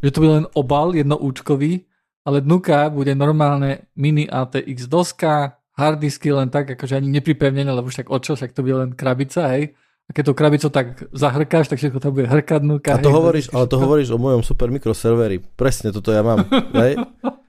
že 0.01 0.11
to 0.17 0.21
bude 0.25 0.33
len 0.33 0.47
obal 0.57 0.97
jednoúčkový, 0.97 1.85
ale 2.25 2.41
dnuka 2.41 2.89
bude 2.89 3.13
normálne 3.13 3.85
mini 3.93 4.25
ATX 4.25 4.89
doska, 4.89 5.61
harddisky 5.77 6.33
len 6.33 6.49
tak, 6.49 6.73
akože 6.73 6.97
ani 6.97 7.13
nepripevnené, 7.13 7.69
lebo 7.69 7.93
však 7.93 8.09
o 8.09 8.17
čo, 8.17 8.33
však 8.33 8.57
to 8.57 8.65
bude 8.65 8.77
len 8.77 8.91
krabica, 8.97 9.53
hej. 9.53 9.77
A 10.07 10.15
keď 10.15 10.31
to 10.31 10.39
krabicu 10.39 10.69
tak 10.71 10.87
zahrkáš, 11.11 11.67
tak 11.67 11.83
všetko 11.83 11.99
tam 11.99 12.15
bude 12.15 12.31
hrkať 12.31 12.61
dnuka. 12.63 12.95
A 12.95 13.03
to 13.03 13.11
hej, 13.11 13.17
hovoríš, 13.19 13.47
ale 13.51 13.67
to 13.67 13.77
hovoríš 13.77 14.09
o 14.15 14.19
mojom 14.23 14.47
super 14.47 14.71
mikroserveri. 14.71 15.43
Presne 15.43 15.91
toto 15.91 16.15
ja 16.15 16.23
mám. 16.23 16.47
hej? 16.83 16.95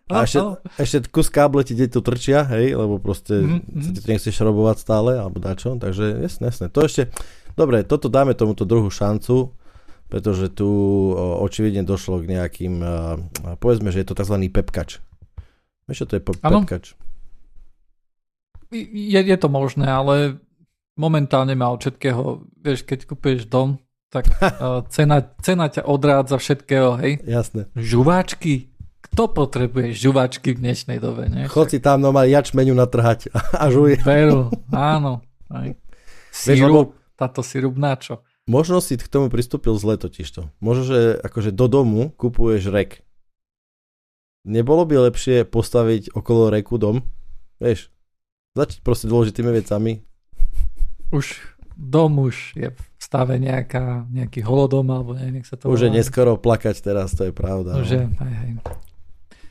A 0.09 0.25
ešte, 0.25 0.39
ešte 0.81 0.97
kus 1.11 1.29
káble 1.29 1.61
ti 1.61 1.77
tu 1.77 1.99
trčia, 2.01 2.47
hej, 2.49 2.73
lebo 2.73 2.97
proste 2.97 3.43
Mhm, 3.45 3.59
sa 3.77 3.89
mhm. 3.91 3.93
ti 3.93 3.99
to 4.01 4.07
nechceš 4.09 4.33
šrobovať 4.33 4.77
stále, 4.81 5.21
alebo 5.21 5.37
dačo, 5.37 5.77
takže 5.77 6.17
jasne, 6.23 6.49
jasne. 6.49 6.65
To 6.73 6.81
ešte, 6.81 7.13
dobre, 7.53 7.85
toto 7.85 8.09
dáme 8.09 8.33
tomuto 8.33 8.65
druhú 8.65 8.89
šancu, 8.89 9.53
pretože 10.07 10.49
tu 10.49 10.67
očividne 11.43 11.83
došlo 11.83 12.23
k 12.23 12.31
nejakým, 12.31 12.79
povedzme, 13.59 13.91
že 13.91 14.01
je 14.01 14.07
to 14.07 14.15
tzv. 14.15 14.35
pepkač. 14.49 15.03
Vieš, 15.85 16.03
čo 16.03 16.07
to 16.07 16.15
je 16.17 16.23
pe- 16.23 16.39
pepkač? 16.41 16.95
Je, 18.71 19.19
je 19.19 19.37
to 19.37 19.47
možné, 19.47 19.87
ale 19.87 20.39
momentálne 20.99 21.53
má 21.53 21.71
od 21.71 21.79
všetkého, 21.79 22.43
vieš, 22.59 22.83
keď 22.83 22.99
kúpeš 23.07 23.47
dom, 23.47 23.79
tak 24.09 24.27
uh, 24.39 24.83
cena, 24.95 25.23
cena 25.39 25.71
ťa 25.71 25.85
odrádza 25.87 26.41
všetkého, 26.41 26.99
hej. 26.99 27.21
Jasné. 27.23 27.71
Žuváčky? 27.77 28.73
Kto 29.07 29.31
potrebuje 29.31 29.95
žuváčky 29.95 30.51
v 30.51 30.67
dnešnej 30.67 30.99
dobe, 30.99 31.31
ne? 31.31 31.47
Chod 31.47 31.71
si 31.71 31.79
tam 31.79 32.03
normálne 32.03 32.33
jačmeňu 32.33 32.75
natrhať 32.75 33.31
a, 33.55 33.71
žuj. 33.71 34.03
Veru, 34.03 34.51
áno. 34.73 35.23
Aj. 35.47 35.71
Vieš, 36.35 36.59
Sirup, 36.59 36.91
táto 37.15 37.39
sirup 37.39 37.79
na 37.79 37.95
čo? 37.95 38.19
Možno 38.47 38.79
si 38.83 38.95
k 38.95 39.07
tomu 39.07 39.27
pristúpil 39.27 39.75
zle 39.75 39.99
totižto. 39.99 40.51
Možno, 40.63 40.83
že 40.87 40.99
akože 41.19 41.51
do 41.51 41.67
domu 41.67 42.15
kupuješ 42.15 42.71
rek. 42.71 43.03
Nebolo 44.47 44.87
by 44.87 45.11
lepšie 45.11 45.43
postaviť 45.43 46.15
okolo 46.15 46.47
reku 46.47 46.79
dom? 46.79 47.03
Vieš, 47.59 47.91
začať 48.57 48.81
proste 48.81 49.05
dôležitými 49.05 49.51
vecami. 49.53 50.01
Už 51.13 51.37
dom 51.77 52.25
už 52.25 52.57
je 52.57 52.73
v 52.73 52.81
stave 52.97 53.37
nejaká, 53.37 54.09
nejaký 54.09 54.41
holodom, 54.41 54.89
alebo 54.89 55.13
neviem, 55.13 55.45
sa 55.45 55.55
to 55.55 55.69
Už 55.69 55.85
je 55.85 55.89
volá. 55.93 55.97
neskoro 56.01 56.31
plakať 56.35 56.75
teraz, 56.81 57.13
to 57.13 57.29
je 57.29 57.33
pravda. 57.33 57.77
Už 57.77 57.87
no. 57.87 57.93
je, 57.93 58.01
hej, 58.09 58.35
hej. 58.41 58.51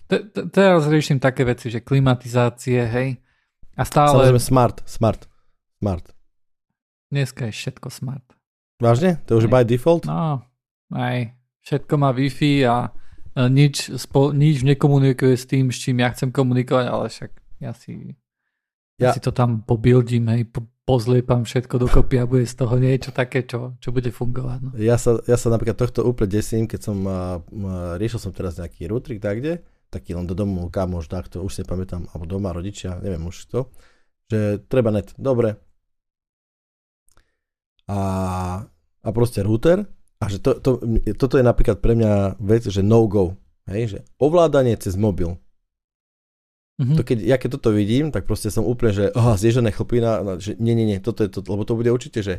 Te- 0.06 0.24
te- 0.26 0.46
Teraz 0.50 0.86
riešim 0.90 1.22
také 1.22 1.46
veci, 1.46 1.70
že 1.70 1.80
klimatizácie, 1.82 2.82
hej. 2.82 3.22
A 3.78 3.82
stále 3.86 4.10
Samozrejme 4.10 4.42
smart, 4.42 4.76
smart, 4.88 5.22
smart. 5.78 6.06
dneska 7.12 7.46
je 7.46 7.54
všetko 7.54 7.88
smart. 7.94 8.26
Vážne? 8.82 9.22
To 9.24 9.36
je 9.36 9.46
už 9.46 9.48
by 9.48 9.64
default? 9.64 10.04
No, 10.04 10.42
aj 10.92 11.32
všetko 11.64 11.94
má 11.96 12.10
Wi-Fi 12.12 12.52
a 12.68 12.76
e, 13.36 13.48
nič, 13.48 13.94
spo, 13.96 14.32
nič 14.34 14.64
nekomunikuje 14.64 15.34
s 15.36 15.44
tým, 15.48 15.72
s 15.72 15.78
čím 15.80 16.00
ja 16.02 16.12
chcem 16.12 16.28
komunikovať, 16.32 16.86
ale 16.88 17.06
však 17.08 17.30
ja 17.60 17.72
si, 17.72 18.16
ja. 18.96 19.12
Si 19.12 19.20
to 19.20 19.32
tam 19.32 19.60
pobuildím, 19.60 20.28
hej, 20.32 20.48
po, 20.48 20.64
pozliepam 20.88 21.44
všetko 21.44 21.82
dokopy 21.82 22.22
a 22.22 22.24
bude 22.24 22.48
z 22.48 22.56
toho 22.56 22.80
niečo 22.80 23.12
také, 23.12 23.44
čo, 23.44 23.76
čo 23.82 23.92
bude 23.92 24.08
fungovať. 24.08 24.58
No. 24.62 24.70
Ja 24.78 24.96
sa, 24.96 25.20
ja 25.28 25.36
sa 25.36 25.52
napríklad 25.52 25.76
tohto 25.76 26.06
úplne 26.06 26.32
desím, 26.32 26.64
keď 26.64 26.80
som, 26.80 26.98
a, 27.04 27.10
a, 27.10 27.98
riešil 28.00 28.22
som 28.22 28.32
teraz 28.32 28.56
nejaký 28.56 28.88
router 28.88 29.20
tak 29.20 29.44
kde, 29.44 29.60
taký 29.92 30.16
len 30.16 30.24
do 30.24 30.32
domu, 30.32 30.72
kamoš, 30.72 31.10
takto, 31.12 31.44
už 31.44 31.52
si 31.52 31.60
nepamätám, 31.66 32.08
alebo 32.14 32.24
doma, 32.24 32.56
rodičia, 32.56 32.96
neviem 33.02 33.26
už 33.28 33.36
to, 33.52 33.60
že 34.32 34.64
treba 34.70 34.88
net, 34.94 35.12
dobre. 35.20 35.60
A, 37.86 38.00
a 39.02 39.08
proste 39.12 39.44
router, 39.44 39.86
a 40.16 40.24
že 40.32 40.40
to, 40.40 40.56
to, 40.58 40.80
toto 41.20 41.36
je 41.36 41.44
napríklad 41.44 41.84
pre 41.84 41.92
mňa 41.92 42.40
vec, 42.40 42.64
že 42.64 42.80
no 42.80 43.04
go, 43.04 43.36
hej, 43.68 43.92
že 43.92 43.98
ovládanie 44.16 44.74
cez 44.80 44.96
mobil. 44.96 45.36
Mhm. 46.76 46.96
To 47.00 47.02
keď, 47.08 47.18
ja 47.24 47.36
keď 47.40 47.56
toto 47.56 47.72
vidím, 47.72 48.12
tak 48.12 48.28
proste 48.28 48.52
som 48.52 48.68
úplne, 48.68 48.92
že 48.92 49.04
aha, 49.16 49.40
zježené 49.40 49.72
chlpina, 49.72 50.36
že 50.36 50.60
nie, 50.60 50.76
nie, 50.76 50.84
nie, 50.84 51.00
toto 51.00 51.24
je 51.24 51.32
to, 51.32 51.40
lebo 51.40 51.64
to 51.64 51.72
bude 51.72 51.88
určite, 51.88 52.20
že 52.20 52.34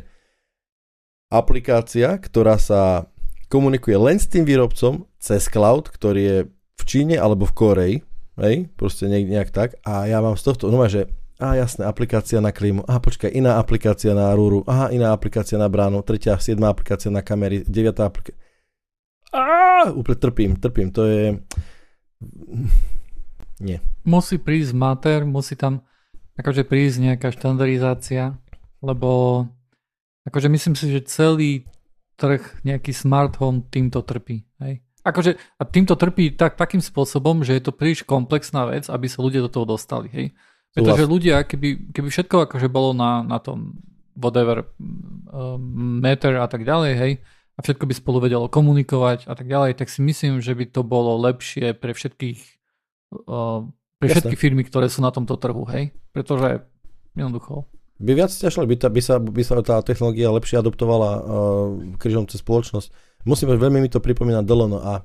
aplikácia, 1.26 2.14
ktorá 2.16 2.54
sa 2.56 3.10
komunikuje 3.50 3.98
len 3.98 4.16
s 4.16 4.30
tým 4.30 4.46
výrobcom 4.46 5.10
cez 5.18 5.50
cloud, 5.50 5.90
ktorý 5.90 6.22
je 6.22 6.38
v 6.78 6.82
Číne 6.86 7.16
alebo 7.18 7.50
v 7.50 7.56
Koreji, 7.56 7.96
hej, 8.38 8.70
proste 8.78 9.10
nejak, 9.10 9.26
nejak 9.26 9.50
tak, 9.50 9.70
a 9.82 10.06
ja 10.06 10.22
mám 10.22 10.38
z 10.38 10.46
tohto, 10.46 10.70
no 10.70 10.78
že 10.86 11.10
a 11.38 11.54
jasné, 11.54 11.86
aplikácia 11.86 12.42
na 12.42 12.50
klímu, 12.50 12.82
aha, 12.86 12.98
počkaj, 12.98 13.30
iná 13.30 13.62
aplikácia 13.62 14.10
na 14.10 14.34
rúru, 14.34 14.66
aha, 14.66 14.90
iná 14.90 15.14
aplikácia 15.14 15.54
na 15.54 15.70
bránu, 15.70 16.02
tretia, 16.02 16.34
siedma 16.38 16.70
aplikácia 16.70 17.14
na 17.14 17.22
kamery, 17.22 17.62
deviatá 17.62 18.10
aplikácia. 18.10 18.38
Á, 19.30 19.90
úplne 19.94 20.18
trpím, 20.18 20.52
trpím, 20.58 20.88
to 20.90 21.06
je... 21.06 21.38
Nie. 23.58 23.82
Musí 24.06 24.38
prísť 24.38 24.72
mater, 24.74 25.26
musí 25.26 25.58
tam 25.58 25.82
akože 26.38 26.62
prísť 26.62 26.96
nejaká 27.02 27.34
štandardizácia, 27.34 28.38
lebo 28.78 29.44
akože 30.26 30.48
myslím 30.48 30.74
si, 30.78 30.94
že 30.94 31.08
celý 31.10 31.66
trh, 32.14 32.42
nejaký 32.62 32.94
smart 32.94 33.38
home 33.38 33.66
týmto 33.66 34.02
trpí. 34.06 34.46
Hej? 34.62 34.82
Akože, 35.02 35.38
a 35.38 35.62
týmto 35.66 35.98
trpí 35.98 36.34
tak, 36.34 36.54
takým 36.54 36.82
spôsobom, 36.82 37.42
že 37.42 37.58
je 37.58 37.62
to 37.66 37.72
príliš 37.74 38.06
komplexná 38.06 38.66
vec, 38.70 38.86
aby 38.86 39.06
sa 39.10 39.22
ľudia 39.22 39.42
do 39.46 39.50
toho 39.50 39.66
dostali. 39.66 40.10
Hej? 40.10 40.26
Pretože 40.74 41.10
ľudia, 41.10 41.42
keby, 41.42 41.90
keby 41.90 42.08
všetko 42.10 42.50
akože 42.50 42.68
bolo 42.70 42.94
na, 42.94 43.26
na 43.26 43.42
tom 43.42 43.82
whatever 44.18 44.66
um, 44.78 45.58
meter 46.02 46.38
a 46.38 46.46
tak 46.50 46.66
ďalej, 46.66 46.92
hej, 46.98 47.12
a 47.54 47.58
všetko 47.62 47.90
by 47.90 47.94
spolu 47.94 48.18
vedelo 48.22 48.46
komunikovať 48.46 49.26
a 49.26 49.34
tak 49.34 49.50
ďalej, 49.50 49.78
tak 49.78 49.90
si 49.90 50.02
myslím, 50.02 50.38
že 50.38 50.54
by 50.54 50.70
to 50.70 50.86
bolo 50.86 51.18
lepšie 51.18 51.74
pre 51.74 51.90
všetkých 51.90 52.57
pre 53.98 54.06
Jasné. 54.06 54.30
všetky 54.30 54.36
firmy, 54.38 54.62
ktoré 54.62 54.86
sú 54.86 55.02
na 55.02 55.10
tomto 55.10 55.34
trhu, 55.40 55.66
hej? 55.68 55.90
Pretože 56.14 56.64
jednoducho. 57.18 57.66
By 57.98 58.14
viac 58.14 58.30
ťažilo, 58.30 58.70
by, 58.70 58.76
by, 58.78 59.02
sa, 59.02 59.18
by 59.18 59.42
sa 59.42 59.58
tá 59.58 59.82
technológia 59.82 60.30
lepšie 60.30 60.62
adoptovala 60.62 61.10
uh, 61.18 61.22
križom 61.98 62.30
cez 62.30 62.38
spoločnosť. 62.46 62.94
Musím 63.26 63.50
povedať, 63.50 63.64
veľmi 63.66 63.78
mi 63.82 63.90
to 63.90 63.98
pripomína 63.98 64.46
Delono 64.46 64.78
A. 64.78 65.02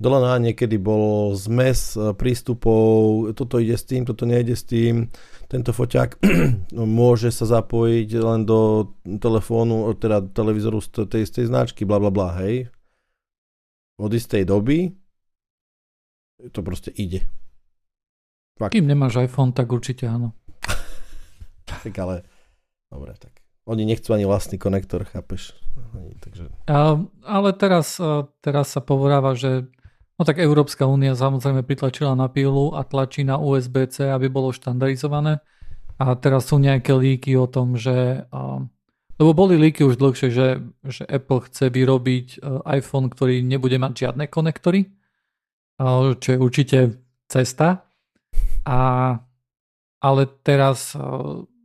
Delono 0.00 0.32
A 0.32 0.40
niekedy 0.40 0.80
bol 0.80 1.36
zmes 1.36 1.92
e, 1.92 2.16
prístupov, 2.16 3.28
toto 3.36 3.60
ide 3.60 3.76
s 3.76 3.84
tým, 3.84 4.08
toto 4.08 4.24
nejde 4.24 4.56
s 4.56 4.64
tým, 4.64 5.12
tento 5.44 5.76
foťák 5.76 6.24
môže 6.72 7.28
sa 7.28 7.44
zapojiť 7.44 8.08
len 8.16 8.48
do 8.48 8.90
telefónu, 9.04 9.92
teda 10.00 10.24
televízoru 10.32 10.80
z 10.80 11.04
tej 11.04 11.28
istej 11.28 11.52
značky, 11.52 11.84
bla 11.84 12.00
bla 12.00 12.08
bla, 12.08 12.32
hej. 12.40 12.72
Od 14.00 14.08
istej 14.08 14.48
doby 14.48 14.88
to 16.48 16.64
proste 16.64 16.88
ide. 16.96 17.28
Fakt. 18.56 18.72
Kým 18.72 18.88
nemáš 18.88 19.20
iPhone, 19.20 19.52
tak 19.52 19.68
určite 19.68 20.08
áno. 20.08 20.32
tak 21.68 21.92
ale, 22.00 22.24
dobre, 22.88 23.12
tak 23.20 23.40
oni 23.70 23.86
nechcú 23.86 24.10
ani 24.16 24.26
vlastný 24.26 24.58
konektor, 24.58 25.06
chápeš? 25.06 25.54
Takže... 26.20 26.50
A, 26.66 26.98
ale 27.22 27.48
teraz, 27.54 28.02
teraz 28.42 28.66
sa 28.74 28.80
povoráva, 28.82 29.38
že 29.38 29.70
no 30.18 30.22
tak 30.26 30.42
Európska 30.42 30.90
únia 30.90 31.14
samozrejme 31.14 31.62
pritlačila 31.62 32.18
na 32.18 32.26
pílu 32.26 32.74
a 32.74 32.82
tlačí 32.82 33.22
na 33.22 33.38
USB-C, 33.38 34.10
aby 34.10 34.26
bolo 34.26 34.50
štandardizované. 34.50 35.38
A 36.00 36.16
teraz 36.16 36.48
sú 36.48 36.56
nejaké 36.56 36.96
líky 36.96 37.36
o 37.36 37.46
tom, 37.46 37.76
že... 37.76 38.24
Lebo 39.20 39.36
boli 39.36 39.60
líky 39.60 39.84
už 39.84 40.00
dlhšie, 40.00 40.32
že, 40.32 40.64
že 40.80 41.04
Apple 41.04 41.44
chce 41.44 41.68
vyrobiť 41.68 42.40
iPhone, 42.64 43.12
ktorý 43.12 43.44
nebude 43.44 43.76
mať 43.76 44.08
žiadne 44.08 44.24
konektory, 44.32 44.88
čo 46.20 46.28
je 46.36 46.38
určite 46.38 46.78
cesta. 47.24 47.88
A, 48.68 48.80
ale 50.04 50.22
teraz 50.44 50.92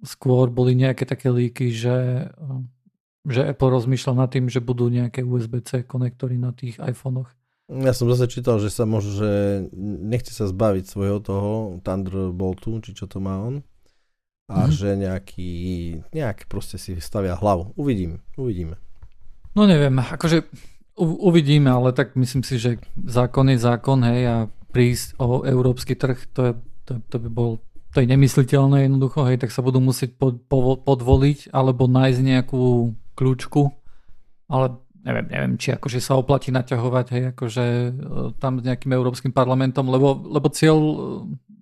skôr 0.05 0.47
boli 0.53 0.77
nejaké 0.77 1.03
také 1.03 1.27
líky, 1.33 1.73
že, 1.73 2.29
že 3.27 3.41
Apple 3.43 3.73
rozmýšľa 3.73 4.13
nad 4.15 4.29
tým, 4.31 4.47
že 4.47 4.63
budú 4.63 4.87
nejaké 4.87 5.25
USB-C 5.25 5.83
konektory 5.89 6.39
na 6.39 6.53
tých 6.55 6.79
iPhonech. 6.79 7.27
Ja 7.65 7.97
som 7.97 8.05
zase 8.13 8.29
čítal, 8.29 8.61
že 8.61 8.69
sa 8.69 8.85
môže, 8.85 9.09
že 9.17 9.31
nechce 9.81 10.29
sa 10.29 10.45
zbaviť 10.45 10.85
svojho 10.85 11.17
toho 11.17 11.51
Thunderboltu, 11.81 12.77
či 12.85 12.93
čo 12.93 13.09
to 13.09 13.17
má 13.17 13.41
on. 13.41 13.65
A 14.45 14.69
mm-hmm. 14.69 14.77
že 14.77 14.89
nejaký, 14.93 15.51
nejak 16.13 16.45
proste 16.45 16.77
si 16.77 16.93
stavia 17.01 17.33
hlavu. 17.33 17.73
Uvidím, 17.73 18.21
uvidíme. 18.37 18.77
No 19.57 19.65
neviem, 19.65 19.97
akože 19.97 20.45
uvidíme, 20.99 21.71
ale 21.71 21.91
tak 21.91 22.15
myslím 22.15 22.43
si, 22.43 22.55
že 22.59 22.79
zákon 22.95 23.51
je 23.51 23.59
zákon, 23.59 23.99
hej, 24.07 24.21
a 24.27 24.37
prísť 24.71 25.19
o 25.19 25.43
európsky 25.43 25.95
trh, 25.95 26.19
to, 26.31 26.41
je, 26.41 26.53
to, 26.87 26.91
to 27.07 27.17
by 27.19 27.29
bol 27.31 27.51
to 27.95 28.03
je 28.03 28.11
nemysliteľné 28.11 28.91
jednoducho, 28.91 29.23
hej, 29.23 29.39
tak 29.39 29.55
sa 29.55 29.63
budú 29.63 29.79
musieť 29.79 30.19
pod, 30.19 30.43
pod, 30.51 30.83
podvoliť 30.83 31.55
alebo 31.55 31.87
nájsť 31.87 32.19
nejakú 32.19 32.91
kľúčku, 33.15 33.71
ale 34.51 34.83
neviem, 34.99 35.31
neviem, 35.31 35.53
či 35.55 35.71
akože 35.71 36.03
sa 36.03 36.19
oplatí 36.19 36.51
naťahovať, 36.51 37.05
hej, 37.15 37.23
akože 37.31 37.63
e, 37.63 37.91
tam 38.35 38.59
s 38.59 38.67
nejakým 38.67 38.91
európskym 38.91 39.31
parlamentom, 39.31 39.87
lebo, 39.87 40.19
lebo 40.27 40.51
cieľ 40.51 40.75
e, 40.75 40.95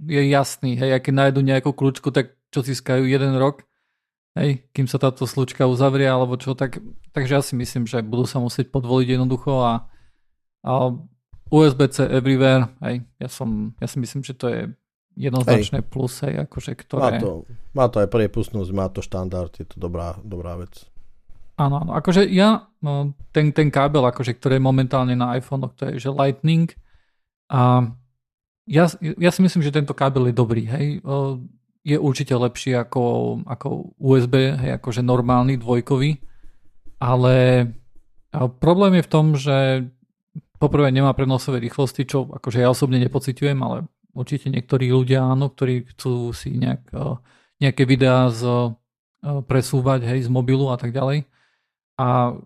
je 0.10 0.22
jasný, 0.34 0.74
hej, 0.74 0.98
keď 1.06 1.14
nájdu 1.14 1.46
nejakú 1.46 1.70
kľúčku, 1.70 2.10
tak 2.10 2.34
čo 2.50 2.66
získajú 2.66 3.06
jeden 3.06 3.38
rok, 3.38 3.62
hej, 4.38 4.66
kým 4.74 4.90
sa 4.90 4.98
táto 4.98 5.30
slučka 5.30 5.70
uzavrie, 5.70 6.10
alebo 6.10 6.38
čo, 6.38 6.58
tak, 6.58 6.82
takže 7.14 7.32
ja 7.38 7.42
si 7.46 7.54
myslím, 7.58 7.86
že 7.86 8.02
budú 8.02 8.26
sa 8.26 8.42
musieť 8.42 8.74
podvoliť 8.74 9.18
jednoducho 9.18 9.52
a, 9.62 9.74
a 10.66 10.72
USB-C 11.54 12.10
everywhere, 12.10 12.74
hej, 12.82 13.06
ja, 13.22 13.30
som, 13.30 13.78
ja 13.78 13.86
si 13.86 14.02
myslím, 14.02 14.26
že 14.26 14.34
to 14.34 14.50
je 14.50 14.62
jednoznačné 15.14 15.86
hej. 15.86 15.88
plus, 15.88 16.14
hej, 16.26 16.50
akože 16.50 16.72
ktoré... 16.74 17.18
Má 17.18 17.22
to, 17.22 17.32
má 17.78 17.86
to 17.90 17.98
aj 18.02 18.10
priepustnosť, 18.10 18.70
má 18.74 18.90
to 18.90 19.06
štandard, 19.06 19.54
je 19.54 19.70
to 19.70 19.78
dobrá, 19.78 20.18
dobrá 20.26 20.58
vec. 20.58 20.90
Áno, 21.54 21.86
áno, 21.86 21.94
akože 21.94 22.26
ja, 22.34 22.66
no, 22.82 23.14
ten, 23.30 23.54
ten 23.54 23.70
kábel, 23.70 24.02
akože, 24.10 24.34
ktorý 24.34 24.58
je 24.58 24.66
momentálne 24.66 25.14
na 25.14 25.38
iPhone, 25.38 25.70
to 25.78 25.94
je 25.94 26.02
že 26.02 26.10
Lightning 26.10 26.74
a 27.54 27.94
ja, 28.66 28.90
ja 28.98 29.30
si 29.30 29.40
myslím, 29.46 29.62
že 29.62 29.76
tento 29.76 29.94
kábel 29.94 30.32
je 30.32 30.36
dobrý, 30.36 30.66
hej, 30.66 31.06
je 31.84 32.00
určite 32.00 32.32
lepší 32.32 32.80
ako, 32.80 33.04
ako 33.44 33.96
USB, 34.00 34.56
hej, 34.56 34.80
akože 34.80 35.04
normálny 35.04 35.60
dvojkový, 35.60 36.16
ale 37.04 37.68
problém 38.64 39.00
je 39.00 39.04
v 39.04 39.12
tom, 39.12 39.26
že 39.36 39.58
poprvé 40.64 40.96
nemá 40.96 41.12
prenosové 41.12 41.60
rýchlosti, 41.60 42.08
čo 42.08 42.24
akože 42.24 42.64
ja 42.64 42.72
osobne 42.72 42.96
nepociťujem, 43.04 43.60
ale 43.60 43.84
určite 44.16 44.48
niektorí 44.48 44.88
ľudia, 44.88 45.28
áno, 45.28 45.52
ktorí 45.52 45.92
chcú 45.92 46.32
si 46.32 46.56
nejak, 46.56 46.84
eh, 46.96 47.16
nejaké 47.60 47.84
videá 47.84 48.32
z, 48.32 48.48
eh, 48.48 49.44
presúvať 49.44 50.08
hej, 50.08 50.20
z 50.26 50.30
mobilu 50.32 50.72
a 50.72 50.80
tak 50.80 50.96
ďalej. 50.96 51.28
A 52.00 52.40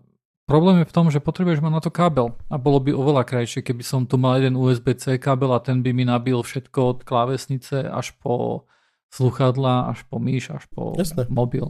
problém 0.50 0.82
je 0.82 0.90
v 0.90 0.96
tom, 0.96 1.06
že 1.14 1.22
potrebuješ 1.22 1.62
mať 1.62 1.72
na 1.72 1.82
to 1.84 1.94
kábel. 1.94 2.34
A 2.50 2.58
bolo 2.58 2.82
by 2.82 2.90
oveľa 2.90 3.22
krajšie, 3.22 3.62
keby 3.62 3.86
som 3.86 4.02
tu 4.04 4.18
mal 4.18 4.40
jeden 4.40 4.58
USB-C 4.58 5.20
kábel 5.22 5.54
a 5.54 5.62
ten 5.62 5.80
by 5.84 5.94
mi 5.94 6.02
nabil 6.02 6.42
všetko 6.42 6.78
od 6.82 6.98
klávesnice 7.06 7.86
až 7.86 8.12
po 8.18 8.66
sluchadla, 9.14 9.92
až 9.92 10.04
po 10.06 10.20
myš, 10.20 10.52
až 10.52 10.64
po 10.72 10.94
Jasne. 10.94 11.24
mobil. 11.32 11.64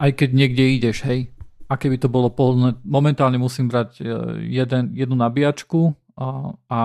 Aj 0.00 0.10
keď 0.12 0.30
niekde 0.32 0.64
ideš, 0.80 1.04
hej. 1.04 1.30
A 1.70 1.78
keby 1.78 2.00
to 2.02 2.10
bolo 2.10 2.32
polné, 2.32 2.74
momentálne 2.82 3.38
musím 3.38 3.70
brať 3.70 4.00
eh, 4.00 4.06
jeden, 4.48 4.96
jednu 4.96 5.14
nabíjačku 5.14 5.94
a, 6.16 6.56
a 6.70 6.78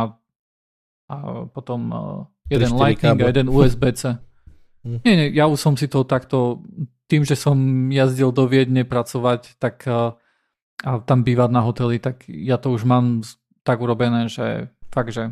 a 1.06 1.46
potom 1.46 1.80
uh, 1.94 2.26
jeden 2.50 2.74
Lightning 2.74 3.22
a 3.22 3.30
jeden 3.30 3.46
USB-C. 3.50 4.18
Hm. 4.86 5.00
Nie, 5.06 5.14
nie, 5.18 5.28
ja 5.38 5.46
už 5.46 5.62
som 5.62 5.74
si 5.78 5.86
to 5.86 6.02
takto, 6.02 6.66
tým, 7.06 7.22
že 7.22 7.38
som 7.38 7.58
jazdil 7.94 8.34
do 8.34 8.50
Viedne 8.50 8.82
pracovať, 8.86 9.62
tak 9.62 9.86
uh, 9.86 10.18
a 10.84 11.00
tam 11.00 11.24
bývať 11.24 11.50
na 11.56 11.62
hoteli, 11.64 12.02
tak 12.04 12.28
ja 12.28 12.60
to 12.60 12.76
už 12.76 12.84
mám 12.84 13.24
tak 13.64 13.80
urobené, 13.80 14.28
že 14.28 14.70
fakt, 14.92 15.16
že 15.16 15.32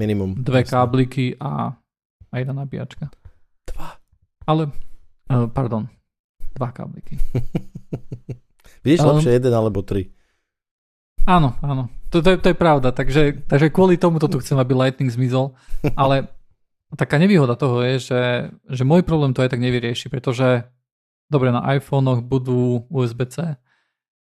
minimum 0.00 0.40
dve 0.40 0.64
jasne. 0.64 0.72
kábliky 0.72 1.36
a, 1.36 1.76
a 2.32 2.34
jedna 2.38 2.64
nabíjačka. 2.64 3.12
Dva. 3.72 3.96
Ale, 4.46 4.70
uh, 5.30 5.46
pardon, 5.50 5.86
dva 6.54 6.68
kábliky. 6.74 7.18
Vidíš, 8.84 9.04
um, 9.04 9.16
lepšie 9.16 9.36
jeden 9.38 9.52
alebo 9.54 9.84
tri. 9.84 10.10
Áno, 11.28 11.54
áno. 11.60 11.92
To, 12.10 12.18
to, 12.24 12.40
to 12.40 12.48
je 12.50 12.56
pravda, 12.58 12.90
takže, 12.90 13.46
takže 13.46 13.70
kvôli 13.70 13.94
tomu 14.00 14.18
to 14.18 14.26
tu 14.26 14.42
chcem, 14.42 14.58
aby 14.58 14.74
Lightning 14.74 15.12
zmizol, 15.12 15.54
ale 15.94 16.26
taká 16.98 17.22
nevýhoda 17.22 17.54
toho 17.54 17.86
je, 17.86 17.94
že, 18.02 18.22
že 18.66 18.82
môj 18.82 19.06
problém 19.06 19.30
to 19.30 19.44
aj 19.44 19.54
tak 19.54 19.62
nevyrieši, 19.62 20.10
pretože 20.10 20.66
dobre, 21.30 21.54
na 21.54 21.62
iPhonech 21.78 22.26
budú 22.26 22.82
USB-C, 22.90 23.54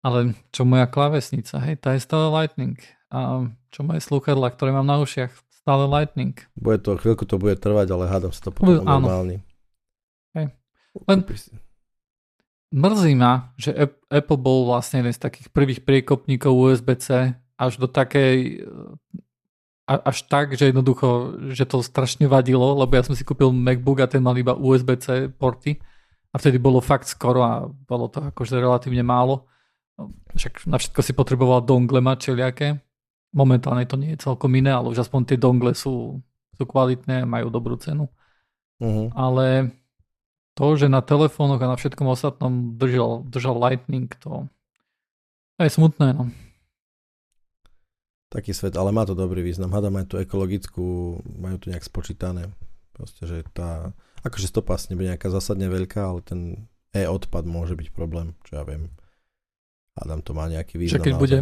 ale 0.03 0.35
čo 0.51 0.67
moja 0.67 0.85
klávesnica, 0.91 1.63
hej, 1.63 1.79
tá 1.79 1.95
je 1.95 2.03
stále 2.03 2.27
Lightning. 2.27 2.75
A 3.07 3.47
čo 3.71 3.87
moje 3.87 4.03
slúchadla, 4.03 4.51
ktoré 4.51 4.75
mám 4.75 4.83
na 4.83 4.99
ušiach, 4.99 5.31
stále 5.67 5.83
Lightning. 5.83 6.31
Bude 6.55 6.79
to, 6.79 6.95
chvíľku 6.95 7.27
to 7.27 7.35
bude 7.35 7.59
trvať, 7.59 7.91
ale 7.91 8.07
hádam 8.07 8.31
sa 8.31 8.47
to 8.47 8.55
potom 8.55 8.87
normálny. 8.87 9.43
Hej. 10.31 10.55
Len, 11.11 11.19
mrzí 12.71 13.13
ma, 13.19 13.51
že 13.59 13.75
Apple 14.07 14.39
bol 14.39 14.63
vlastne 14.63 15.03
jeden 15.03 15.11
z 15.11 15.19
takých 15.19 15.51
prvých 15.51 15.83
priekopníkov 15.83 16.55
USB-C 16.55 17.35
až 17.59 17.73
do 17.83 17.91
takej 17.91 18.63
až 19.87 20.27
tak, 20.27 20.51
že 20.55 20.71
jednoducho, 20.71 21.39
že 21.55 21.63
to 21.63 21.79
strašne 21.79 22.27
vadilo, 22.27 22.75
lebo 22.75 22.91
ja 22.91 23.07
som 23.07 23.15
si 23.15 23.23
kúpil 23.23 23.55
MacBook 23.55 24.03
a 24.03 24.07
ten 24.07 24.19
mal 24.19 24.35
iba 24.35 24.51
USB-C 24.51 25.35
porty 25.35 25.79
a 26.31 26.35
vtedy 26.35 26.59
bolo 26.59 26.83
fakt 26.83 27.07
skoro 27.07 27.39
a 27.43 27.67
bolo 27.67 28.11
to 28.11 28.19
akože 28.19 28.59
relatívne 28.59 29.03
málo. 29.03 29.47
Však 30.35 30.67
na 30.67 30.75
všetko 30.75 30.99
si 31.03 31.15
potreboval 31.15 31.63
dongle 31.63 32.03
mať 32.03 32.17
čeliaké. 32.19 32.86
Momentálne 33.35 33.83
to 33.89 33.99
nie 33.99 34.15
je 34.15 34.23
celkom 34.23 34.51
iné, 34.55 34.71
ale 34.71 34.91
už 34.91 35.03
aspoň 35.03 35.21
tie 35.33 35.37
dongle 35.37 35.75
sú, 35.75 36.23
sú 36.55 36.63
kvalitné, 36.63 37.27
majú 37.27 37.51
dobrú 37.51 37.75
cenu. 37.75 38.07
Uh-huh. 38.79 39.11
Ale 39.13 39.73
to, 40.55 40.65
že 40.77 40.87
na 40.87 41.03
telefónoch 41.03 41.61
a 41.61 41.71
na 41.71 41.77
všetkom 41.77 42.07
ostatnom 42.07 42.77
držal, 42.79 43.27
držal 43.27 43.59
Lightning, 43.59 44.09
to, 44.21 44.47
to 45.57 45.61
je 45.65 45.71
smutné. 45.71 46.15
No 46.15 46.31
taký 48.27 48.51
svet, 48.51 48.75
ale 48.75 48.91
má 48.91 49.07
to 49.07 49.15
dobrý 49.15 49.41
význam. 49.41 49.71
Hádam 49.71 49.97
aj 49.97 50.05
tú 50.11 50.15
ekologickú, 50.19 51.17
majú 51.39 51.57
to 51.57 51.71
nejak 51.71 51.85
spočítané. 51.87 52.51
Proste, 52.91 53.23
že 53.23 53.37
tá, 53.55 53.95
akože 54.25 54.51
stopa 54.51 54.75
nebude 54.91 55.13
nejaká 55.15 55.31
zásadne 55.31 55.71
veľká, 55.71 56.01
ale 56.03 56.19
ten 56.25 56.39
e-odpad 56.91 57.47
môže 57.47 57.77
byť 57.77 57.87
problém, 57.95 58.35
čo 58.43 58.59
ja 58.59 58.63
viem. 58.67 58.91
Hádam 59.95 60.21
to 60.21 60.31
má 60.35 60.45
nejaký 60.51 60.77
význam. 60.77 61.01
Že 61.01 61.05
keď, 61.07 61.13
bude, 61.17 61.37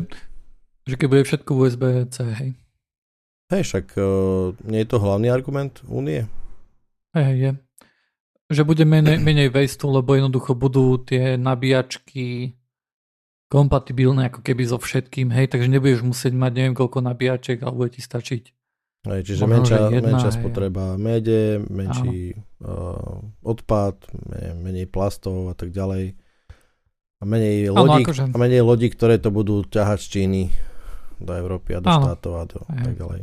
že 0.86 0.96
keď 0.96 1.08
bude 1.10 1.24
všetko 1.26 1.52
USB-C, 1.52 2.18
hej. 2.38 2.52
Hej, 3.54 3.62
však 3.62 3.86
uh, 3.98 4.54
nie 4.66 4.82
je 4.82 4.90
to 4.90 4.98
hlavný 4.98 5.30
argument 5.30 5.82
únie? 5.86 6.26
Hej, 7.14 7.34
je. 7.38 7.52
Že 8.54 8.62
bude 8.66 8.86
menej, 8.86 9.18
menej 9.22 9.50
waste, 9.50 9.86
lebo 9.86 10.14
jednoducho 10.14 10.54
budú 10.54 11.02
tie 11.02 11.38
nabíjačky 11.38 12.54
kompatibilné 13.50 14.30
ako 14.34 14.42
keby 14.42 14.64
so 14.66 14.78
všetkým, 14.82 15.30
hej, 15.30 15.50
takže 15.50 15.70
nebudeš 15.70 16.02
musieť 16.02 16.34
mať 16.34 16.52
neviem 16.54 16.76
koľko 16.78 17.02
nabíjaček, 17.06 17.62
ale 17.62 17.74
bude 17.78 17.94
ti 17.98 18.02
stačiť. 18.02 18.44
Hej, 19.06 19.22
čiže 19.22 19.46
menšia, 19.46 19.94
jedna, 19.94 20.18
menšia 20.18 20.34
spotreba 20.34 20.98
mede, 20.98 21.62
menší 21.70 22.34
uh, 22.66 23.22
odpad, 23.46 24.02
menej 24.58 24.90
plastov 24.90 25.54
a 25.54 25.56
tak 25.58 25.70
ďalej. 25.70 26.18
A 27.22 27.24
menej 27.24 27.70
lodí, 27.70 28.02
akože- 28.02 28.34
a 28.34 28.38
menej 28.38 28.66
lodí, 28.66 28.90
ktoré 28.90 29.22
to 29.22 29.30
budú 29.30 29.62
ťahať 29.62 30.00
z 30.02 30.08
Číny 30.10 30.42
do 31.20 31.32
Európy 31.36 31.78
a 31.78 31.80
do 31.82 31.88
Áno. 31.90 32.06
štátov 32.12 32.34
a 32.38 32.44
do, 32.48 32.60
tak 32.66 32.94
ďalej. 32.96 33.22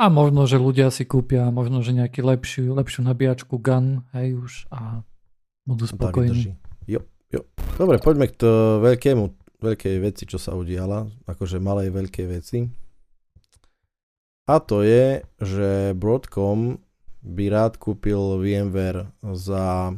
A 0.00 0.04
možno, 0.10 0.48
že 0.50 0.58
ľudia 0.58 0.90
si 0.90 1.06
kúpia 1.06 1.46
možno, 1.52 1.84
že 1.84 1.94
nejaký 1.94 2.24
lepšiu, 2.24 2.74
lepšiu 2.74 3.06
nabíjačku 3.06 3.60
gun, 3.60 4.02
hej 4.16 4.34
už 4.34 4.52
a 4.72 5.06
budú 5.62 5.86
spokojní. 5.86 6.58
Jo, 6.90 7.06
jo. 7.30 7.46
Dobre, 7.78 8.02
poďme 8.02 8.26
k 8.26 8.34
to 8.34 8.50
veľkému, 8.82 9.24
veľkej 9.62 9.96
veci, 10.02 10.26
čo 10.26 10.42
sa 10.42 10.58
udiala. 10.58 11.06
Akože 11.28 11.62
malej 11.62 11.94
veľkej 11.94 12.26
veci. 12.26 12.66
A 14.50 14.58
to 14.58 14.82
je, 14.82 15.22
že 15.38 15.94
Broadcom 15.94 16.82
by 17.22 17.44
rád 17.46 17.78
kúpil 17.78 18.42
VMware 18.42 19.14
za 19.22 19.94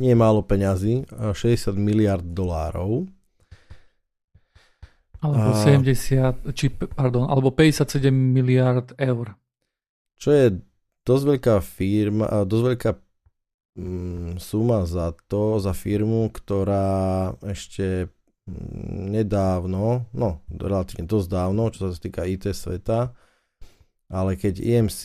nie 0.00 0.14
málo 0.16 0.40
peňazí, 0.42 1.04
60 1.12 1.76
miliard 1.76 2.24
dolárov. 2.24 3.06
Alebo 5.24 5.56
A- 5.56 5.64
70, 5.64 6.52
či, 6.52 6.68
pardon, 6.68 7.24
alebo 7.32 7.48
57 7.48 8.12
miliard 8.12 8.92
eur. 9.00 9.32
Čo 10.20 10.28
je 10.30 10.46
dosť 11.08 11.24
veľká 11.24 11.56
firma, 11.64 12.44
dosť 12.44 12.64
veľká 12.68 12.90
mm, 13.80 14.36
suma 14.36 14.84
za 14.84 15.16
to, 15.28 15.56
za 15.60 15.72
firmu, 15.72 16.28
ktorá 16.28 17.32
ešte 17.40 18.12
mm, 18.44 19.16
nedávno, 19.16 20.04
no 20.12 20.28
relatívne 20.52 21.08
dosť 21.08 21.28
dávno, 21.28 21.72
čo 21.72 21.88
sa 21.88 21.96
týka 21.96 22.28
IT 22.28 22.52
sveta, 22.52 23.16
ale 24.12 24.36
keď 24.36 24.60
EMC, 24.60 25.02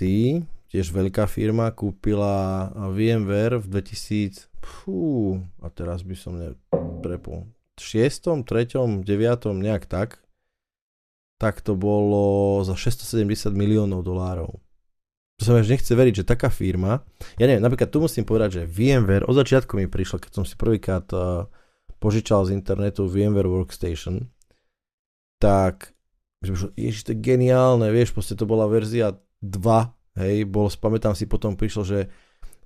tiež 0.70 0.92
veľká 0.92 1.26
firma, 1.26 1.72
kúpila 1.72 2.70
VMware 2.76 3.64
v 3.64 3.66
2000, 3.82 4.52
fú, 4.60 5.40
a 5.64 5.68
teraz 5.72 6.04
by 6.06 6.16
som 6.16 6.38
neprepol, 6.38 7.48
6., 7.80 8.46
3., 8.46 9.04
9., 9.04 9.06
nejak 9.56 9.90
tak, 9.90 10.22
tak 11.40 11.64
to 11.64 11.74
bolo 11.80 12.60
za 12.68 12.76
670 12.76 13.56
miliónov 13.56 14.04
dolárov. 14.04 14.60
To 15.40 15.42
sa 15.48 15.56
mi 15.56 15.64
až 15.64 15.72
nechce 15.72 15.96
veriť, 15.96 16.22
že 16.22 16.28
taká 16.28 16.52
firma, 16.52 17.00
ja 17.40 17.48
neviem, 17.48 17.64
napríklad 17.64 17.88
tu 17.88 18.04
musím 18.04 18.28
povedať, 18.28 18.60
že 18.60 18.68
VMware 18.68 19.24
od 19.24 19.40
začiatku 19.40 19.80
mi 19.80 19.88
prišlo, 19.88 20.20
keď 20.20 20.32
som 20.36 20.44
si 20.44 20.60
prvýkrát 20.60 21.08
uh, 21.16 21.48
požičal 22.04 22.44
z 22.44 22.60
internetu 22.60 23.08
VMware 23.08 23.48
Workstation, 23.48 24.28
tak 25.40 25.96
ježiš, 26.76 27.08
to 27.08 27.16
je 27.16 27.24
geniálne, 27.24 27.88
vieš, 27.88 28.12
proste 28.12 28.36
to 28.36 28.44
bola 28.44 28.68
verzia 28.68 29.16
2, 29.40 30.20
hej, 30.20 30.44
bol, 30.44 30.68
pamätám 30.68 31.16
si, 31.16 31.24
potom 31.24 31.56
prišlo, 31.56 31.88
že 31.88 32.12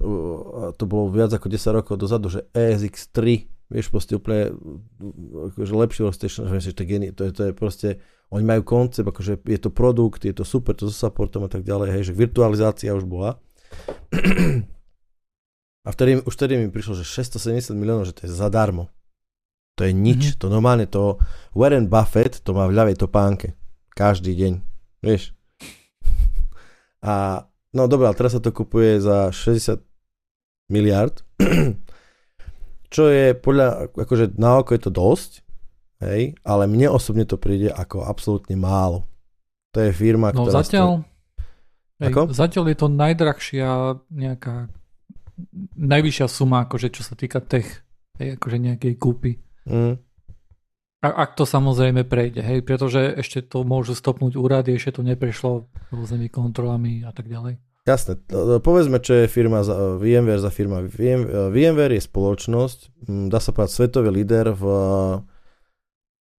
uh, 0.02 0.73
to 0.73 0.89
bolo 0.89 1.13
viac 1.13 1.30
ako 1.30 1.54
10 1.54 1.78
rokov 1.78 2.02
dozadu, 2.02 2.34
že 2.34 2.49
ESX3, 2.58 3.52
vieš, 3.73 3.89
proste 3.89 4.13
úplne 4.13 4.53
akože 5.49 5.73
lepší 5.73 6.01
workstation, 6.03 6.45
že 6.53 6.71
to 6.71 6.86
je, 6.86 6.88
geni- 6.88 7.09
to 7.09 7.25
je, 7.25 7.31
to 7.33 7.41
je 7.43 7.51
proste, 7.51 7.89
oni 8.29 8.45
majú 8.45 8.62
koncept, 8.62 9.03
akože 9.03 9.41
je 9.41 9.57
to 9.57 9.69
produkt, 9.69 10.21
je 10.21 10.31
to 10.31 10.45
super, 10.45 10.71
to 10.71 10.86
so 10.86 10.93
supportom 10.93 11.43
a 11.43 11.49
tak 11.49 11.62
ďalej, 11.62 11.89
hej, 11.89 12.03
že 12.05 12.13
virtualizácia 12.13 12.93
už 12.93 13.03
bola. 13.03 13.41
A 15.83 15.89
vtedy, 15.89 16.21
už 16.21 16.31
vtedy 16.31 16.55
mi 16.55 16.71
prišlo, 16.71 16.95
že 16.95 17.03
670 17.03 17.75
miliónov, 17.75 18.07
že 18.07 18.15
to 18.15 18.21
je 18.23 18.31
zadarmo. 18.31 18.88
To 19.75 19.83
je 19.83 19.91
nič, 19.91 20.21
Mhm. 20.31 20.36
to 20.38 20.45
normálne 20.47 20.86
to, 20.86 21.17
Warren 21.51 21.89
Buffett 21.89 22.39
to 22.39 22.53
má 22.53 22.69
v 22.69 22.77
ľavej 22.77 22.95
topánke. 22.95 23.57
Každý 23.91 24.31
deň, 24.31 24.53
vieš. 25.01 25.33
A 27.03 27.43
no 27.73 27.86
dobré, 27.86 28.07
ale 28.07 28.15
teraz 28.15 28.31
sa 28.31 28.39
to 28.39 28.49
kupuje 28.49 29.01
za 29.01 29.27
60 29.29 29.83
miliard, 30.69 31.19
čo 32.93 33.10
je 33.10 33.34
podľa, 33.34 33.89
akože 33.97 34.38
na 34.38 34.62
oko 34.62 34.77
je 34.77 34.82
to 34.86 34.91
dosť, 34.93 35.32
hej, 36.06 36.38
ale 36.45 36.63
mne 36.69 36.93
osobne 36.93 37.25
to 37.25 37.41
príde 37.41 37.73
ako 37.73 38.06
absolútne 38.06 38.53
málo. 38.53 39.10
To 39.73 39.82
je 39.82 39.89
firma, 39.89 40.29
No 40.29 40.45
ktorá... 40.45 40.62
zatiaľ, 40.62 40.89
hej, 41.97 42.13
Ako? 42.13 42.21
zatiaľ 42.29 42.65
je 42.69 42.77
to 42.77 42.88
najdrahšia 42.93 43.69
nejaká 44.13 44.69
najvyššia 45.73 46.27
suma, 46.29 46.69
akože 46.69 46.93
čo 46.93 47.01
sa 47.01 47.17
týka 47.17 47.41
tech, 47.41 47.82
hej, 48.21 48.38
akože 48.38 48.58
nejakej 48.62 48.93
kúpy. 49.01 49.41
Mm, 49.65 49.97
A, 51.01 51.08
ak 51.10 51.34
to 51.34 51.49
samozrejme 51.49 52.06
prejde, 52.06 52.45
hej, 52.45 52.62
pretože 52.62 53.01
ešte 53.17 53.41
to 53.41 53.65
môžu 53.65 53.97
stopnúť 53.97 54.38
úrady, 54.38 54.77
ešte 54.77 55.01
to 55.01 55.03
neprešlo 55.03 55.65
rôznymi 55.89 56.29
kontrolami 56.29 57.01
a 57.03 57.12
tak 57.12 57.27
ďalej. 57.27 57.58
Jasné, 57.84 58.15
no, 58.32 58.63
povedzme, 58.63 59.04
čo 59.04 59.12
je 59.12 59.28
firma 59.28 59.60
za, 59.60 60.00
VMware 60.00 60.39
za 60.39 60.48
firma. 60.48 60.80
VM, 60.80 61.52
VMware 61.52 62.00
je 62.00 62.08
spoločnosť, 62.08 62.80
mm, 63.12 63.28
dá 63.28 63.43
sa 63.43 63.52
povedať 63.52 63.76
svetový 63.76 64.24
líder 64.24 64.56
v 64.56 64.63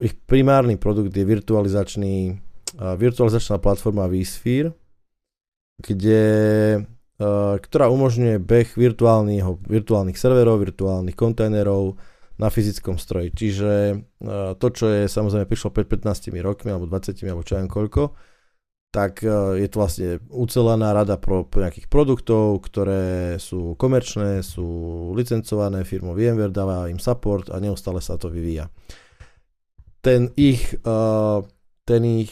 ich 0.02 0.16
primárny 0.26 0.80
produkt 0.80 1.14
je 1.14 1.24
virtualizačný, 1.24 2.40
a 2.80 2.98
virtualizačná 2.98 3.62
platforma 3.62 4.10
vSphere, 4.10 4.74
kde, 5.78 6.24
ktorá 7.60 7.86
umožňuje 7.88 8.42
beh 8.42 8.74
virtuálnych, 8.74 10.18
serverov, 10.18 10.58
virtuálnych 10.58 11.14
kontajnerov 11.14 11.94
na 12.34 12.50
fyzickom 12.50 12.98
stroji. 12.98 13.30
Čiže 13.30 13.70
to, 14.58 14.66
čo 14.74 14.86
je 14.90 15.06
samozrejme 15.06 15.46
prišlo 15.46 15.70
pred 15.70 15.86
15 15.86 16.34
rokmi, 16.42 16.74
alebo 16.74 16.90
20, 16.90 17.14
alebo 17.30 17.46
čo 17.46 17.62
viem 17.62 17.70
koľko, 17.70 18.10
tak 18.94 19.26
e, 19.26 19.58
je 19.58 19.66
to 19.66 19.76
vlastne 19.82 20.08
ucelená 20.30 20.94
rada 20.94 21.18
pro, 21.18 21.42
nejakých 21.50 21.90
produktov, 21.90 22.62
ktoré 22.62 23.34
sú 23.42 23.74
komerčné, 23.74 24.38
sú 24.46 25.10
licencované, 25.18 25.82
firmou 25.82 26.14
VMware 26.14 26.54
dáva 26.54 26.86
im 26.86 27.02
support 27.02 27.50
a 27.50 27.58
neustále 27.58 27.98
sa 27.98 28.14
to 28.14 28.30
vyvíja. 28.30 28.70
Ten 29.98 30.30
ich, 30.38 30.78
uh, 30.86 31.42
ten 31.82 32.04
ich 32.04 32.30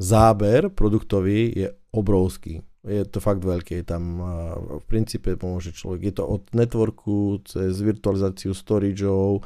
záber 0.00 0.72
produktový 0.72 1.50
je 1.52 1.68
obrovský. 1.92 2.62
Je 2.86 3.02
to 3.04 3.18
fakt 3.18 3.42
veľké. 3.42 3.82
Je 3.82 3.86
tam 3.90 4.04
uh, 4.22 4.30
v 4.78 4.84
princípe 4.86 5.34
pomôže 5.34 5.74
človek. 5.74 6.08
Je 6.08 6.14
to 6.14 6.24
od 6.24 6.46
networku 6.54 7.42
cez 7.42 7.74
virtualizáciu 7.82 8.54
storageov, 8.54 9.42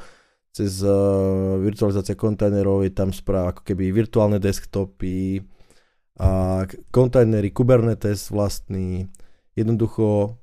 cez 0.53 0.85
virtualizácia 1.65 2.13
kontajnerov, 2.13 2.85
je 2.85 2.93
tam 2.93 3.09
správa 3.09 3.57
ako 3.57 3.65
keby 3.65 3.89
virtuálne 3.89 4.37
desktopy, 4.37 5.41
a 6.19 6.63
kontajnery, 6.93 7.49
Kubernetes 7.49 8.29
vlastný, 8.29 9.09
jednoducho 9.57 10.37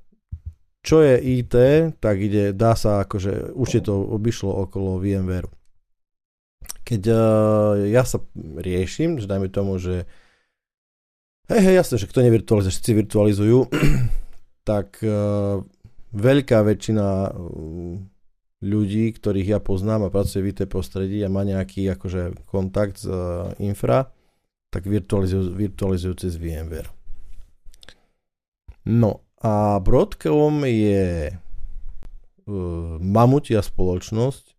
čo 0.81 1.05
je 1.05 1.13
IT, 1.21 1.55
tak 2.01 2.17
ide, 2.17 2.57
dá 2.57 2.73
sa 2.73 3.05
akože, 3.05 3.53
je 3.53 3.81
to 3.85 4.01
obyšlo 4.01 4.49
okolo 4.65 4.97
VMware. 4.97 5.45
Keď 6.81 7.01
uh, 7.05 7.77
ja 7.85 8.01
sa 8.01 8.17
riešim, 8.57 9.21
že 9.21 9.29
dajme 9.29 9.53
tomu, 9.53 9.77
že 9.77 10.09
hej, 11.53 11.61
hej, 11.61 11.75
jasne, 11.85 12.01
že 12.01 12.09
kto 12.09 12.25
nevirtualizuje, 12.25 12.73
všetci 12.73 12.91
virtualizujú, 12.97 13.59
tak 14.69 14.97
uh, 15.05 15.61
veľká 16.17 16.65
väčšina 16.65 17.29
uh, 17.29 18.01
ľudí, 18.65 19.13
ktorých 19.13 19.57
ja 19.57 19.59
poznám 19.61 20.09
a 20.09 20.13
pracuje 20.13 20.41
v 20.41 20.49
IT 20.57 20.65
prostredí 20.65 21.21
a 21.21 21.29
má 21.29 21.45
nejaký 21.45 21.93
akože 21.93 22.49
kontakt 22.49 22.97
s 22.97 23.05
uh, 23.05 23.53
infra, 23.61 24.09
tak 24.71 24.87
virtualizujú, 24.87 25.51
virtualizujú 25.51 26.13
cez 26.15 26.39
VMware. 26.39 26.87
No 28.87 29.21
a 29.43 29.77
Broadcom 29.83 30.63
je 30.65 31.29
uh, 31.29 31.37
mamutia 33.03 33.59
spoločnosť, 33.59 34.55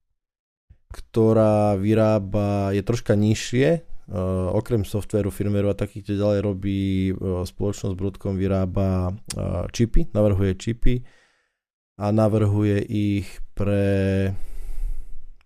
ktorá 0.92 1.80
vyrába, 1.80 2.76
je 2.76 2.82
troška 2.84 3.16
nižšie, 3.16 3.68
uh, 3.80 4.52
okrem 4.52 4.84
softvéru, 4.84 5.32
firmwareu 5.32 5.72
a 5.72 5.78
takých 5.78 6.12
ďalej 6.18 6.40
robí 6.44 6.82
uh, 7.10 7.42
spoločnosť 7.48 7.94
Broadcom 7.96 8.36
vyrába 8.36 9.10
uh, 9.10 9.64
čipy, 9.72 10.12
navrhuje 10.12 10.52
čipy 10.60 10.94
a 11.96 12.12
navrhuje 12.12 12.84
ich 12.84 13.28
pre, 13.56 14.28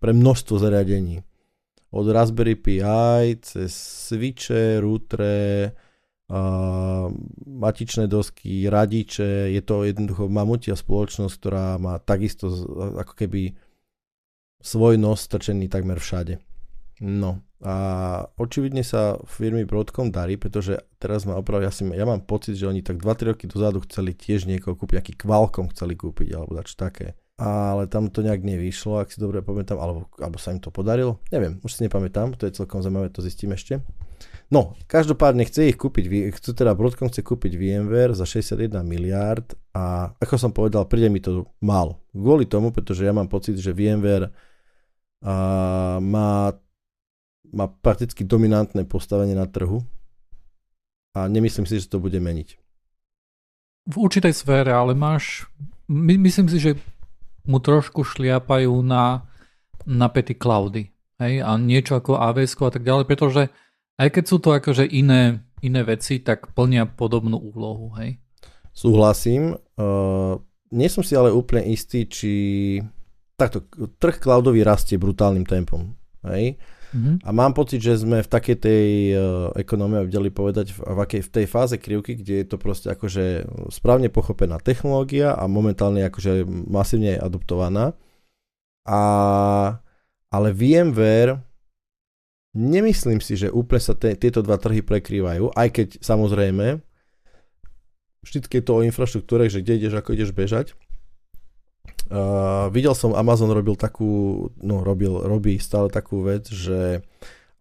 pre 0.03 0.11
množstvo 0.11 0.59
zariadení 0.59 1.26
od 1.97 2.07
Raspberry 2.13 2.61
Pi 2.61 2.85
cez 3.41 3.73
switche, 3.73 4.85
routere, 4.85 5.73
uh, 6.29 7.09
matičné 7.49 8.05
dosky, 8.05 8.69
radiče, 8.69 9.49
je 9.57 9.63
to 9.65 9.89
jednoducho 9.89 10.29
mamutia 10.29 10.77
spoločnosť, 10.77 11.35
ktorá 11.41 11.81
má 11.81 11.97
takisto 11.97 12.53
ako 13.01 13.17
keby 13.17 13.57
svoj 14.61 15.01
nos 15.01 15.25
strčený 15.25 15.73
takmer 15.73 15.97
všade. 15.97 16.37
No 17.01 17.41
a 17.65 17.77
očividne 18.37 18.85
sa 18.85 19.17
firmy 19.25 19.65
Broadcom 19.65 20.13
darí, 20.13 20.37
pretože 20.37 20.77
teraz 21.01 21.25
ma 21.25 21.41
opravdu, 21.41 21.65
ja, 21.65 21.73
si, 21.73 21.89
ja 21.89 22.05
mám 22.05 22.25
pocit, 22.25 22.57
že 22.57 22.69
oni 22.69 22.85
tak 22.85 23.01
2-3 23.01 23.33
roky 23.33 23.45
dozadu 23.49 23.81
chceli 23.89 24.13
tiež 24.13 24.45
niekoho 24.45 24.77
kúpiť, 24.77 24.97
aký 25.01 25.13
Qualcomm 25.17 25.73
chceli 25.73 25.97
kúpiť, 25.97 26.37
alebo 26.37 26.53
dač 26.57 26.77
také 26.77 27.17
ale 27.37 27.85
tam 27.85 28.09
to 28.09 28.25
nejak 28.25 28.41
nevyšlo, 28.41 29.05
ak 29.05 29.13
si 29.13 29.21
dobre 29.21 29.45
pamätám, 29.45 29.77
alebo, 29.77 30.09
alebo 30.17 30.41
sa 30.41 30.57
im 30.57 30.61
to 30.61 30.73
podarilo. 30.73 31.21
Neviem, 31.29 31.61
už 31.61 31.77
si 31.77 31.85
nepamätám, 31.85 32.33
to 32.33 32.49
je 32.49 32.57
celkom 32.57 32.81
zaujímavé, 32.81 33.13
to 33.13 33.21
zistím 33.21 33.53
ešte. 33.53 33.85
No, 34.49 34.73
každopádne 34.89 35.45
chce 35.45 35.69
ich 35.69 35.77
kúpiť, 35.77 36.33
chcú 36.33 36.57
teda 36.57 36.73
Broadcom 36.73 37.13
chce 37.13 37.21
kúpiť 37.21 37.59
VMware 37.61 38.17
za 38.17 38.25
61 38.25 38.81
miliárd 38.89 39.53
a 39.77 40.17
ako 40.17 40.35
som 40.41 40.51
povedal, 40.55 40.89
príde 40.89 41.13
mi 41.13 41.21
to 41.21 41.51
málo. 41.61 42.01
Kvôli 42.17 42.49
tomu, 42.49 42.73
pretože 42.73 43.05
ja 43.05 43.13
mám 43.13 43.29
pocit, 43.29 43.61
že 43.61 43.77
VMware 43.77 44.33
a 45.21 45.35
má, 46.01 46.57
má 47.53 47.67
prakticky 47.69 48.25
dominantné 48.25 48.89
postavenie 48.89 49.37
na 49.37 49.45
trhu 49.45 49.85
a 51.13 51.29
nemyslím 51.29 51.69
si, 51.69 51.83
že 51.83 51.91
to 51.91 52.01
bude 52.01 52.17
meniť. 52.17 52.49
V 53.93 53.97
určitej 53.99 54.33
sfére, 54.33 54.73
ale 54.73 54.97
máš, 54.97 55.45
my, 55.91 56.17
myslím 56.23 56.49
si, 56.49 56.59
že 56.63 56.79
mu 57.47 57.63
trošku 57.63 58.03
šliapajú 58.03 58.75
na, 58.83 59.27
na 59.87 60.07
pety 60.11 60.35
cloudy. 60.35 60.91
Hej, 61.17 61.41
a 61.41 61.57
niečo 61.57 61.97
ako 61.97 62.21
AWS 62.21 62.61
a 62.61 62.73
tak 62.77 62.85
ďalej, 62.85 63.05
pretože 63.09 63.43
aj 63.97 64.09
keď 64.13 64.25
sú 64.29 64.37
to 64.37 64.53
akože 64.53 64.85
iné, 64.85 65.41
iné 65.65 65.81
veci, 65.81 66.21
tak 66.21 66.53
plnia 66.53 66.85
podobnú 66.85 67.41
úlohu, 67.41 67.97
hej? 67.97 68.21
Súhlasím. 68.77 69.57
Uh, 69.81 70.37
nie 70.69 70.93
som 70.93 71.01
si 71.01 71.17
ale 71.17 71.33
úplne 71.33 71.65
istý, 71.73 72.05
či 72.05 72.33
takto, 73.41 73.65
trh 73.97 74.21
cloudový 74.21 74.61
rastie 74.61 75.01
brutálnym 75.01 75.49
tempom, 75.49 75.97
hej? 76.29 76.61
Mm-hmm. 76.97 77.29
A 77.29 77.31
mám 77.37 77.53
pocit, 77.53 77.85
že 77.85 78.01
sme 78.01 78.25
v 78.25 78.33
takej 78.33 78.57
tej 78.57 78.87
uh, 79.13 79.53
ekonomii, 79.53 80.09
vedeli 80.09 80.33
povedať, 80.33 80.73
v, 80.73 80.79
v, 80.81 80.99
akej, 81.05 81.21
v 81.29 81.31
tej 81.37 81.47
fáze 81.47 81.77
krivky, 81.77 82.17
kde 82.17 82.41
je 82.41 82.47
to 82.49 82.57
proste 82.57 82.89
akože 82.89 83.45
správne 83.69 84.09
pochopená 84.09 84.57
technológia 84.65 85.37
a 85.37 85.45
momentálne 85.45 86.09
akože 86.09 86.49
masívne 86.49 87.21
adoptovaná. 87.21 87.93
A, 88.89 89.01
ale 90.33 90.49
VMware 90.57 91.45
Nemyslím 92.57 93.21
si, 93.21 93.37
že 93.37 93.53
úplne 93.53 93.85
sa 93.85 93.93
te, 93.93 94.17
tieto 94.17 94.41
dva 94.41 94.57
trhy 94.57 94.81
prekrývajú, 94.81 95.53
aj 95.53 95.69
keď 95.77 95.89
samozrejme 96.01 96.81
vždycky 98.25 98.59
je 98.59 98.65
to 98.65 98.81
o 98.81 98.85
infraštruktúre, 98.89 99.53
že 99.53 99.61
kde 99.61 99.85
ideš, 99.85 100.01
ako 100.01 100.17
ideš 100.17 100.33
bežať. 100.33 100.73
Uh, 102.07 102.71
videl 102.71 102.95
som, 102.95 103.19
Amazon 103.19 103.51
robil 103.51 103.75
takú, 103.75 104.47
no 104.63 104.87
robil, 104.87 105.11
robí 105.27 105.59
stále 105.59 105.91
takú 105.91 106.23
vec, 106.23 106.47
že 106.47 107.03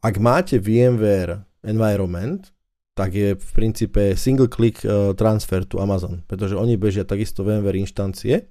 ak 0.05 0.21
máte 0.21 0.61
VMware 0.61 1.41
environment, 1.65 2.53
tak 2.93 3.17
je 3.17 3.33
v 3.33 3.49
princípe 3.57 4.13
single 4.13 4.45
click 4.45 4.85
uh, 4.85 5.17
transfer 5.17 5.65
to 5.65 5.81
Amazon, 5.81 6.21
pretože 6.29 6.53
oni 6.53 6.77
bežia 6.77 7.03
takisto 7.03 7.41
VMware 7.41 7.81
inštancie 7.81 8.45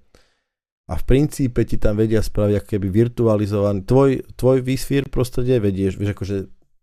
a 0.91 0.95
v 0.99 1.05
princípe 1.07 1.63
ti 1.63 1.79
tam 1.79 1.97
vedia 1.97 2.21
spraviť 2.21 2.55
ako 2.59 2.69
keby 2.75 2.87
virtualizovaný, 2.91 3.87
tvoj, 3.87 4.11
tvoj 4.35 4.67
vSphere 4.67 5.09
prostredie 5.09 5.63
vedieš, 5.63 5.95
vieš 5.95 6.13
akože 6.13 6.37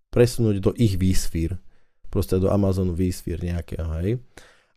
presunúť 0.08 0.56
do 0.64 0.72
ich 0.80 0.96
vSphere, 0.96 1.60
proste 2.08 2.40
do 2.40 2.48
Amazonu 2.48 2.96
vSphere 2.96 3.44
nejakého, 3.44 3.92
hej. 4.02 4.24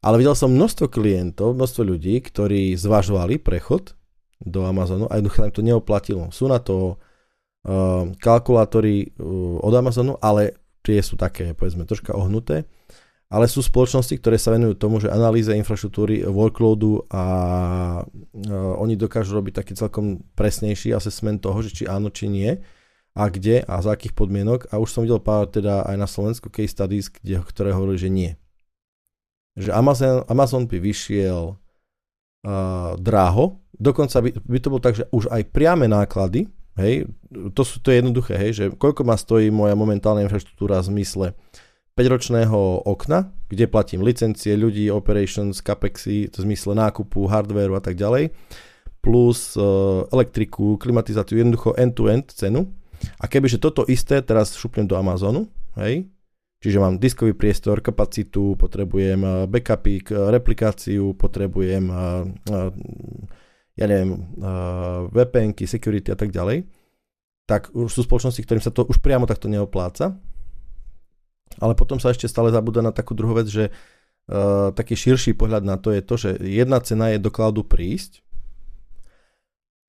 Ale 0.04 0.20
videl 0.20 0.36
som 0.36 0.52
množstvo 0.52 0.92
klientov, 0.92 1.56
množstvo 1.56 1.82
ľudí, 1.86 2.20
ktorí 2.20 2.76
zvažovali 2.76 3.40
prechod 3.40 3.96
do 4.44 4.68
Amazonu 4.68 5.08
a 5.08 5.16
jednoducho 5.18 5.48
im 5.48 5.56
to 5.56 5.64
neoplatilo. 5.64 6.28
Sú 6.30 6.46
na 6.46 6.60
to 6.60 7.00
uh, 7.64 8.08
kalkulátory 8.20 9.16
uh, 9.16 9.58
od 9.64 9.72
Amazonu, 9.72 10.20
ale 10.20 10.60
tie 10.84 11.00
sú 11.00 11.16
také, 11.16 11.56
povedzme, 11.56 11.88
troška 11.88 12.12
ohnuté 12.12 12.68
ale 13.34 13.50
sú 13.50 13.66
spoločnosti, 13.66 14.14
ktoré 14.22 14.38
sa 14.38 14.54
venujú 14.54 14.78
tomu, 14.78 15.02
že 15.02 15.10
analýze 15.10 15.50
infraštruktúry 15.50 16.22
workloadu 16.28 17.02
a 17.10 17.24
uh, 18.06 18.74
oni 18.78 18.94
dokážu 18.94 19.34
robiť 19.34 19.58
taký 19.58 19.72
celkom 19.74 20.22
presnejší 20.38 20.94
assessment 20.94 21.42
toho, 21.42 21.58
že 21.66 21.74
či 21.74 21.84
áno, 21.90 22.14
či 22.14 22.30
nie 22.30 22.62
a 23.14 23.26
kde 23.26 23.66
a 23.66 23.82
za 23.82 23.90
akých 23.90 24.14
podmienok 24.14 24.70
a 24.70 24.78
už 24.78 24.90
som 24.94 25.02
videl 25.02 25.18
pár 25.18 25.50
teda 25.50 25.82
aj 25.82 25.96
na 25.98 26.06
Slovensku 26.06 26.46
case 26.46 26.70
studies, 26.70 27.10
kde, 27.10 27.42
ktoré 27.42 27.74
hovorili, 27.74 27.98
že 27.98 28.10
nie. 28.10 28.30
Že 29.58 29.70
Amazon, 29.74 30.16
Amazon 30.30 30.62
by 30.70 30.78
vyšiel 30.78 31.58
uh, 32.44 32.94
dráho, 33.00 33.64
dokonca 33.74 34.20
by, 34.22 34.30
by 34.38 34.58
to 34.60 34.68
bolo 34.70 34.82
tak, 34.82 34.94
že 35.00 35.04
už 35.10 35.32
aj 35.32 35.42
priame 35.50 35.90
náklady, 35.90 36.46
hej, 36.78 37.08
to, 37.56 37.62
sú, 37.66 37.82
to 37.82 37.90
je 37.90 37.98
jednoduché, 38.04 38.34
hej, 38.38 38.50
že 38.54 38.64
koľko 38.76 39.02
ma 39.02 39.18
stojí 39.18 39.50
moja 39.50 39.74
momentálna 39.74 40.22
infraštruktúra 40.22 40.78
v 40.84 40.88
zmysle 40.94 41.26
5-ročného 41.94 42.86
okna, 42.86 43.30
kde 43.46 43.70
platím 43.70 44.02
licencie, 44.02 44.58
ľudí, 44.58 44.90
operations, 44.90 45.62
capexy, 45.62 46.26
v 46.26 46.34
zmysle 46.34 46.74
nákupu, 46.74 47.30
hardwareu 47.30 47.78
a 47.78 47.82
tak 47.82 47.94
ďalej, 47.94 48.34
plus 48.98 49.54
uh, 49.54 50.02
elektriku, 50.10 50.74
klimatizáciu, 50.80 51.38
jednoducho 51.38 51.76
end-to-end 51.78 52.34
cenu. 52.34 52.72
A 53.20 53.28
kebyže 53.28 53.60
toto 53.60 53.84
isté 53.86 54.24
teraz 54.24 54.56
šupnem 54.56 54.88
do 54.88 54.96
Amazonu, 54.98 55.46
hej, 55.78 56.08
čiže 56.64 56.80
mám 56.80 56.96
diskový 56.96 57.36
priestor, 57.36 57.84
kapacitu, 57.84 58.56
potrebujem 58.56 59.20
uh, 59.20 59.32
backupy, 59.44 60.00
replikáciu, 60.08 61.12
potrebujem 61.12 61.84
uh, 61.92 62.24
ja 63.74 63.90
neviem, 63.90 64.14
VPNky, 65.10 65.66
security 65.66 66.14
a 66.14 66.14
tak 66.14 66.30
ďalej, 66.30 66.62
tak 67.42 67.74
už 67.74 67.90
sú 67.90 68.06
spoločnosti, 68.06 68.38
ktorým 68.38 68.62
sa 68.62 68.70
to 68.70 68.86
už 68.86 69.02
priamo 69.02 69.26
takto 69.26 69.50
neopláca, 69.50 70.14
ale 71.58 71.74
potom 71.74 71.98
sa 71.98 72.14
ešte 72.14 72.30
stále 72.30 72.54
zabúda 72.54 72.86
na 72.86 72.94
takú 72.94 73.18
druhú 73.18 73.34
vec, 73.34 73.50
že 73.50 73.74
taký 74.78 74.94
širší 74.94 75.34
pohľad 75.34 75.66
na 75.66 75.74
to 75.74 75.90
je 75.90 76.06
to, 76.06 76.14
že 76.14 76.30
jedna 76.38 76.78
cena 76.86 77.10
je 77.10 77.18
do 77.18 77.34
cloudu 77.34 77.66
prísť 77.66 78.22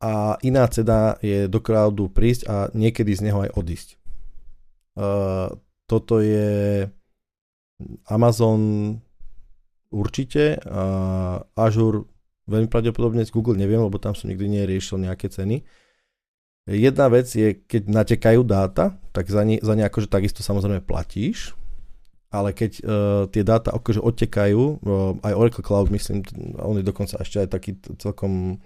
a 0.01 0.41
iná 0.41 0.65
cena 0.65 1.21
je 1.21 1.45
do 1.45 1.61
cloudu 1.61 2.09
prísť 2.09 2.41
a 2.49 2.55
niekedy 2.73 3.13
z 3.13 3.21
neho 3.29 3.45
aj 3.45 3.53
odísť. 3.53 3.89
Toto 5.85 6.21
je 6.21 6.85
Amazon 8.09 8.93
určite 9.93 10.59
a 10.65 10.83
Azure 11.55 12.09
veľmi 12.45 12.69
pravdepodobne 12.69 13.25
z 13.25 13.33
Google 13.33 13.57
neviem, 13.57 13.81
lebo 13.81 13.97
tam 13.97 14.13
som 14.13 14.29
nikdy 14.29 14.45
neriešil 14.49 15.01
nejaké 15.01 15.29
ceny. 15.29 15.65
Jedna 16.65 17.13
vec 17.13 17.29
je, 17.29 17.61
keď 17.61 17.81
natekajú 17.93 18.41
dáta, 18.41 18.97
tak 19.13 19.29
za 19.29 19.45
ne, 19.45 19.61
za 19.61 19.77
ne 19.77 19.85
akože 19.85 20.09
takisto 20.09 20.41
samozrejme 20.41 20.81
platíš, 20.81 21.53
ale 22.33 22.57
keď 22.57 22.71
uh, 22.81 22.85
tie 23.29 23.45
dáta 23.45 23.69
akože 23.69 24.01
odtekajú, 24.01 24.61
uh, 24.81 25.13
aj 25.21 25.33
Oracle 25.37 25.61
Cloud 25.61 25.93
myslím, 25.93 26.25
on 26.57 26.81
je 26.81 26.85
dokonca 26.85 27.21
ešte 27.21 27.45
aj 27.45 27.49
taký 27.53 27.77
celkom, 28.01 28.57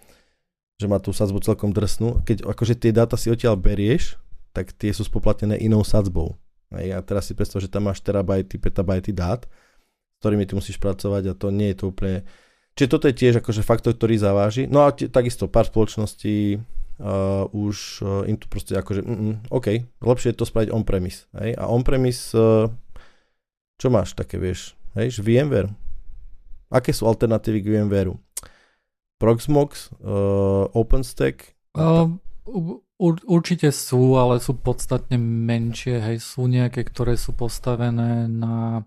že 0.79 0.87
má 0.87 1.03
tú 1.03 1.11
sadzbu 1.11 1.43
celkom 1.43 1.75
drsnú, 1.75 2.23
keď 2.23 2.47
akože 2.47 2.79
tie 2.79 2.95
dáta 2.95 3.19
si 3.19 3.27
odtiaľ 3.27 3.59
berieš, 3.59 4.15
tak 4.55 4.71
tie 4.71 4.95
sú 4.95 5.03
spoplatnené 5.03 5.59
inou 5.59 5.83
sadzbou. 5.83 6.39
A 6.69 7.01
teraz 7.01 7.25
si 7.25 7.33
predstav, 7.33 7.61
že 7.65 7.71
tam 7.71 7.89
máš 7.89 8.01
terabajty, 8.05 8.61
petabajty 8.61 9.09
dát, 9.09 9.49
s 9.49 10.17
ktorými 10.21 10.45
ty 10.45 10.53
musíš 10.53 10.77
pracovať 10.77 11.33
a 11.33 11.37
to 11.37 11.49
nie 11.49 11.73
je 11.73 11.77
to 11.81 11.85
úplne... 11.89 12.21
Čiže 12.77 12.91
toto 12.93 13.05
je 13.09 13.17
tiež 13.17 13.33
akože 13.41 13.65
faktor, 13.65 13.97
ktorý 13.97 14.15
zaváži. 14.21 14.69
No 14.69 14.85
a 14.85 14.93
t- 14.93 15.09
takisto 15.09 15.49
pár 15.49 15.67
spoločností 15.67 16.61
uh, 17.01 17.49
už 17.51 17.75
uh, 18.05 18.29
im 18.29 18.37
tu 18.37 18.45
proste 18.47 18.77
akože, 18.77 19.01
mm, 19.03 19.17
mm, 19.17 19.35
OK, 19.51 19.67
lepšie 19.99 20.31
je 20.31 20.37
to 20.37 20.45
spraviť 20.47 20.69
on-premise. 20.71 21.27
Hej? 21.35 21.57
A 21.57 21.67
on-premise, 21.67 22.31
uh, 22.37 22.69
čo 23.81 23.87
máš 23.89 24.13
také, 24.15 24.37
vieš, 24.37 24.77
hej, 24.95 25.17
VMware. 25.19 25.73
Aké 26.69 26.93
sú 26.93 27.09
alternatívy 27.09 27.59
k 27.65 27.69
VMware? 27.73 28.13
Proxmox, 29.19 29.91
uh, 29.99 30.69
OpenStack? 30.71 31.57
Uh, 31.75 32.15
ur, 32.99 33.15
určite 33.23 33.71
sú, 33.71 34.19
ale 34.19 34.43
sú 34.43 34.59
podstatne 34.59 35.15
menšie, 35.17 36.03
hej, 36.03 36.17
sú 36.19 36.45
nejaké, 36.51 36.83
ktoré 36.83 37.15
sú 37.15 37.31
postavené 37.31 38.27
na, 38.27 38.83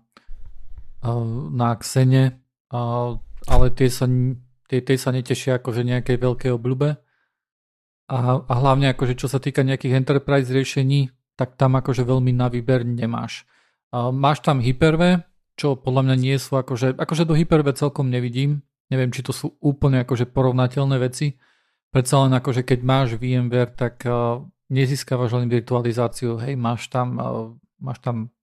uh, 1.01 1.27
na 1.49 1.73
Xene, 1.81 2.37
uh, 2.69 3.17
ale 3.49 3.65
tie 3.73 3.89
sa, 3.89 4.05
tie, 4.69 4.79
tie 4.85 4.97
sa 5.01 5.09
netešia 5.09 5.59
akože 5.59 5.81
nejakej 5.81 6.17
veľkej 6.21 6.51
obľúbe. 6.53 6.95
A, 8.13 8.17
a 8.37 8.53
hlavne 8.61 8.93
akože 8.93 9.17
čo 9.17 9.25
sa 9.25 9.41
týka 9.41 9.65
nejakých 9.65 9.97
enterprise 9.97 10.51
riešení, 10.53 11.09
tak 11.33 11.57
tam 11.57 11.73
akože 11.81 12.05
veľmi 12.05 12.29
na 12.29 12.47
výber 12.47 12.85
nemáš. 12.85 13.49
A 13.89 14.13
máš 14.13 14.45
tam 14.45 14.61
Hyper-V, 14.61 15.25
čo 15.57 15.73
podľa 15.77 16.01
mňa 16.09 16.15
nie 16.21 16.37
sú 16.37 16.57
akože, 16.57 16.97
akože 16.97 17.23
do 17.25 17.33
Hyper-V 17.33 17.73
celkom 17.73 18.13
nevidím. 18.13 18.61
Neviem, 18.93 19.09
či 19.09 19.25
to 19.25 19.33
sú 19.33 19.57
úplne 19.57 20.05
akože 20.05 20.29
porovnateľné 20.29 21.01
veci. 21.01 21.41
Predsa 21.93 22.25
len 22.25 22.33
akože 22.33 22.65
keď 22.65 22.79
máš 22.81 23.15
VMware, 23.21 23.69
tak 23.77 24.01
uh, 24.09 24.41
nezískavaš 24.73 25.37
len 25.37 25.45
virtualizáciu, 25.45 26.41
hej, 26.41 26.57
máš 26.57 26.89
tam, 26.89 27.21
uh, 27.21 27.53
máš 27.77 28.01
tam 28.01 28.33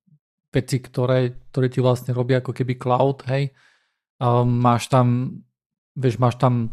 veci, 0.55 0.79
ktoré, 0.79 1.35
ktoré 1.51 1.67
ti 1.67 1.83
vlastne 1.83 2.15
robia 2.15 2.39
ako 2.39 2.55
keby 2.55 2.79
cloud, 2.79 3.27
hej. 3.27 3.51
Uh, 4.23 4.47
máš 4.47 4.87
tam, 4.87 5.35
vieš, 5.99 6.23
máš 6.23 6.39
tam 6.39 6.71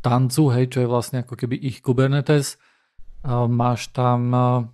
tancu, 0.00 0.48
hej, 0.56 0.72
čo 0.72 0.78
je 0.80 0.88
vlastne 0.88 1.20
ako 1.20 1.36
keby 1.36 1.60
ich 1.60 1.84
Kubernetes. 1.84 2.56
Uh, 3.20 3.44
máš 3.44 3.92
tam 3.92 4.32
uh, 4.32 4.64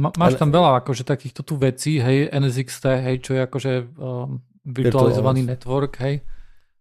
má, 0.00 0.08
máš 0.16 0.40
tam 0.40 0.48
veľa 0.48 0.80
akože 0.80 1.04
takýchto 1.04 1.44
tu 1.44 1.60
vecí, 1.60 2.00
hej, 2.00 2.32
NSXT, 2.32 2.84
hej, 3.04 3.16
čo 3.20 3.30
je 3.36 3.40
akože 3.44 3.72
um, 4.00 4.40
virtualizovaný 4.64 5.44
network, 5.44 6.00
hej. 6.00 6.24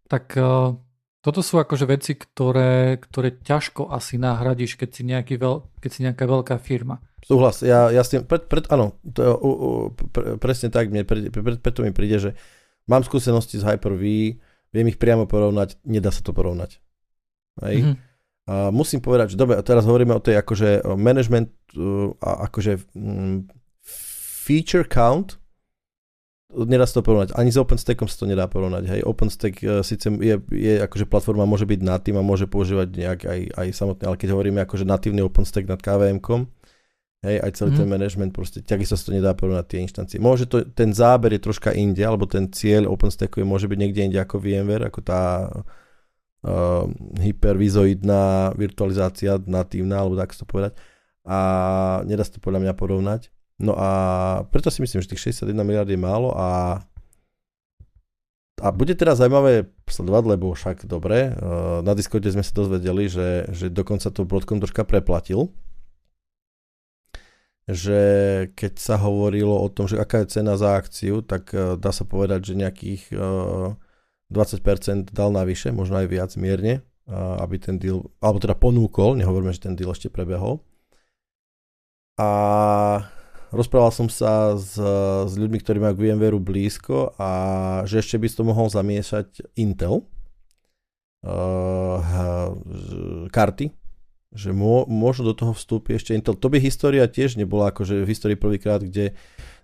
Tak 0.08 0.25
uh, 0.39 0.73
toto 1.19 1.43
sú 1.43 1.60
akože 1.60 1.84
veci, 1.84 2.15
ktoré, 2.15 2.95
ktoré 2.95 3.36
ťažko 3.43 3.91
asi 3.91 4.15
nahradíš, 4.15 4.79
keď 4.79 4.89
si, 4.89 5.01
nejaký 5.03 5.36
veľ, 5.36 5.55
keď 5.84 5.89
si 5.91 5.99
nejaká 6.08 6.23
veľká 6.23 6.55
firma. 6.63 7.03
Súhlas, 7.19 7.60
ja, 7.60 7.91
ja 7.91 7.99
s 7.99 8.15
tým, 8.15 8.23
pred, 8.23 8.47
pred, 8.47 8.63
áno, 8.71 8.95
to, 9.03 9.21
uh, 9.21 9.36
uh, 9.36 9.86
pre, 9.91 10.39
presne 10.39 10.71
tak, 10.71 10.88
mne, 10.88 11.03
pre, 11.03 11.27
pre, 11.27 11.60
preto 11.60 11.84
mi 11.84 11.91
príde, 11.91 12.17
že 12.23 12.32
mám 12.88 13.03
skúsenosti 13.03 13.60
z 13.60 13.67
Hyper-V, 13.67 14.03
viem 14.71 14.88
ich 14.88 14.95
priamo 14.95 15.27
porovnať, 15.27 15.75
nedá 15.84 16.08
sa 16.15 16.23
to 16.23 16.32
porovnať. 16.32 16.79
Hej? 17.67 17.84
Mm-hmm. 17.84 17.95
Uh, 18.49 18.71
musím 18.71 19.03
povedať, 19.03 19.36
že 19.36 19.38
dobre, 19.38 19.60
teraz 19.62 19.84
hovoríme 19.84 20.15
o 20.15 20.23
tej 20.23 20.39
akože 20.39 20.88
management, 20.95 21.51
uh, 21.75 22.15
akože 22.23 22.79
um, 22.95 23.45
feature 23.84 24.88
count, 24.88 25.36
nedá 26.49 26.85
sa 26.89 26.99
to 26.99 27.05
porovnať. 27.05 27.38
Ani 27.38 27.53
s 27.53 27.62
OpenStackom 27.62 28.09
sa 28.09 28.17
to 28.17 28.25
nedá 28.25 28.49
porovnať. 28.49 28.83
Hej. 28.89 29.01
OpenStack 29.05 29.55
uh, 29.62 29.85
síce 29.85 30.09
je, 30.09 30.35
je 30.49 30.73
akože 30.81 31.05
platforma 31.05 31.45
môže 31.45 31.69
byť 31.69 31.79
nad 31.85 32.01
tým 32.01 32.17
a 32.17 32.25
môže 32.25 32.49
používať 32.49 32.88
nejak 32.89 33.19
aj, 33.25 33.39
aj 33.53 33.67
samotné, 33.73 34.03
ale 34.09 34.17
keď 34.17 34.29
hovoríme 34.33 34.59
akože 34.65 34.85
natívny 34.85 35.21
OpenStack 35.21 35.69
nad 35.69 35.77
KVM-kom, 35.77 36.49
hej, 37.21 37.38
aj 37.38 37.51
celý 37.53 37.71
mm. 37.75 37.77
ten 37.77 37.88
management, 37.88 38.31
proste 38.33 38.59
takisto 38.65 38.97
sa 38.97 39.05
to 39.05 39.13
nedá 39.13 39.31
porovnať 39.38 39.65
tie 39.69 39.79
inštancie. 39.85 40.17
Môže 40.17 40.49
to, 40.49 40.65
ten 40.65 40.89
záber 40.89 41.38
je 41.38 41.41
troška 41.45 41.69
inde, 41.75 42.01
alebo 42.01 42.25
ten 42.25 42.49
cieľ 42.49 42.89
OpenStacku 42.89 43.39
je, 43.39 43.45
môže 43.45 43.69
byť 43.69 43.77
niekde 43.77 44.01
inde 44.09 44.19
ako 44.19 44.41
VMware, 44.41 44.89
ako 44.89 44.99
tá 45.05 45.53
uh, 45.53 46.85
hypervizoidná 47.21 48.57
virtualizácia 48.57 49.38
natívna, 49.45 50.01
alebo 50.01 50.17
tak 50.17 50.33
to 50.33 50.49
povedať. 50.49 50.73
A 51.29 51.38
nedá 52.09 52.25
sa 52.25 52.33
to 52.33 52.41
podľa 52.41 52.65
mňa 52.65 52.73
porovnať. 52.73 53.21
No 53.60 53.76
a 53.76 53.89
preto 54.48 54.72
si 54.72 54.80
myslím, 54.80 55.04
že 55.04 55.12
tých 55.12 55.36
61 55.36 55.52
miliard 55.67 55.89
je 55.89 56.00
málo 56.00 56.32
a 56.32 56.80
a 58.60 58.76
bude 58.76 58.91
teraz 58.91 59.24
zaujímavé 59.24 59.72
sledovať, 59.88 60.24
lebo 60.36 60.52
však 60.52 60.84
dobre, 60.84 61.32
uh, 61.32 61.80
na 61.80 61.95
Discorde 61.95 62.28
sme 62.28 62.43
sa 62.43 62.52
dozvedeli, 62.52 63.08
že, 63.08 63.48
že 63.56 63.72
dokonca 63.72 64.12
to 64.12 64.28
Broadcom 64.28 64.60
troška 64.60 64.84
preplatil, 64.84 65.48
že 67.72 68.02
keď 68.60 68.74
sa 68.76 69.00
hovorilo 69.00 69.56
o 69.56 69.67
tom, 69.72 69.88
že 69.88 69.95
aká 69.95 70.28
je 70.28 70.36
cena 70.36 70.60
za 70.60 70.76
akciu, 70.76 71.24
tak 71.24 71.56
uh, 71.56 71.80
dá 71.80 71.95
sa 71.95 72.04
povedať, 72.04 72.52
že 72.52 72.60
nejakých 72.60 73.04
uh, 73.15 73.80
20% 74.28 75.15
dal 75.15 75.32
navyše, 75.32 75.72
možno 75.72 76.04
aj 76.04 76.08
viac 76.12 76.32
mierne, 76.38 76.86
aby 77.10 77.58
ten 77.58 77.82
deal, 77.82 78.06
alebo 78.22 78.38
teda 78.38 78.54
ponúkol, 78.54 79.17
nehovoríme, 79.17 79.50
že 79.50 79.65
ten 79.65 79.74
deal 79.74 79.89
ešte 79.89 80.13
prebehol. 80.13 80.62
A 82.22 82.30
rozprával 83.49 83.93
som 83.93 84.07
sa 84.09 84.55
s, 84.55 84.77
s 85.25 85.33
ľuďmi, 85.33 85.57
ktorí 85.62 85.77
majú 85.81 85.93
k 85.97 86.03
VMware 86.09 86.38
blízko 86.38 87.17
a 87.17 87.31
že 87.85 88.01
ešte 88.01 88.17
by 88.21 88.27
to 88.29 88.43
mohol 88.45 88.67
zamiešať 88.69 89.57
Intel 89.57 90.05
uh, 91.25 91.99
karty, 93.29 93.73
že 94.29 94.49
mô, 94.53 94.85
možno 94.85 95.33
do 95.33 95.35
toho 95.35 95.53
vstúpi 95.57 95.97
ešte 95.97 96.13
Intel. 96.13 96.38
To 96.38 96.47
by 96.47 96.62
história 96.62 97.05
tiež 97.09 97.35
nebola 97.35 97.73
akože 97.73 98.05
v 98.05 98.12
histórii 98.12 98.38
prvýkrát, 98.38 98.81
kde 98.85 99.17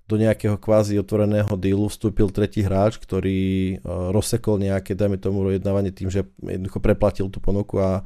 do 0.06 0.22
nejakého 0.22 0.62
kvázi 0.62 1.02
otvoreného 1.02 1.50
dealu 1.58 1.90
vstúpil 1.90 2.30
tretí 2.30 2.62
hráč, 2.62 3.02
ktorý 3.02 3.42
e, 3.74 3.76
rozsekol 4.14 4.62
nejaké, 4.62 4.94
dajme 4.94 5.18
tomu, 5.18 5.42
rojednávanie 5.42 5.90
tým, 5.90 6.14
že 6.14 6.30
jednoducho 6.46 6.78
preplatil 6.78 7.26
tú 7.34 7.42
ponuku 7.42 7.82
a 7.82 8.06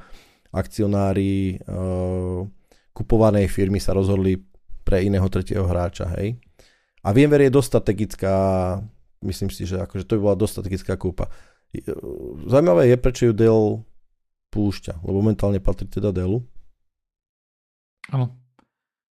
akcionári 0.49 1.61
uh, 1.69 2.41
kupovanej 2.89 3.45
firmy 3.53 3.77
sa 3.77 3.93
rozhodli 3.93 4.48
pre 4.89 5.05
iného 5.05 5.29
tretieho 5.29 5.69
hráča, 5.69 6.09
hej. 6.17 6.41
A 7.05 7.13
VMware 7.13 7.45
je 7.45 7.53
dosť 7.53 7.69
strategická, 7.77 8.33
myslím 9.21 9.53
si, 9.53 9.69
že 9.69 9.85
akože 9.85 10.09
to 10.09 10.17
by 10.17 10.21
bola 10.25 10.41
dosť 10.41 10.53
strategická 10.57 10.97
kúpa. 10.97 11.29
Zaujímavé 12.49 12.89
je, 12.89 12.97
prečo 12.97 13.29
ju 13.29 13.33
Dell 13.37 13.85
púšťa, 14.49 15.05
lebo 15.05 15.21
momentálne 15.21 15.61
patrí 15.61 15.85
teda 15.85 16.09
Dellu. 16.09 16.41
Áno. 18.09 18.33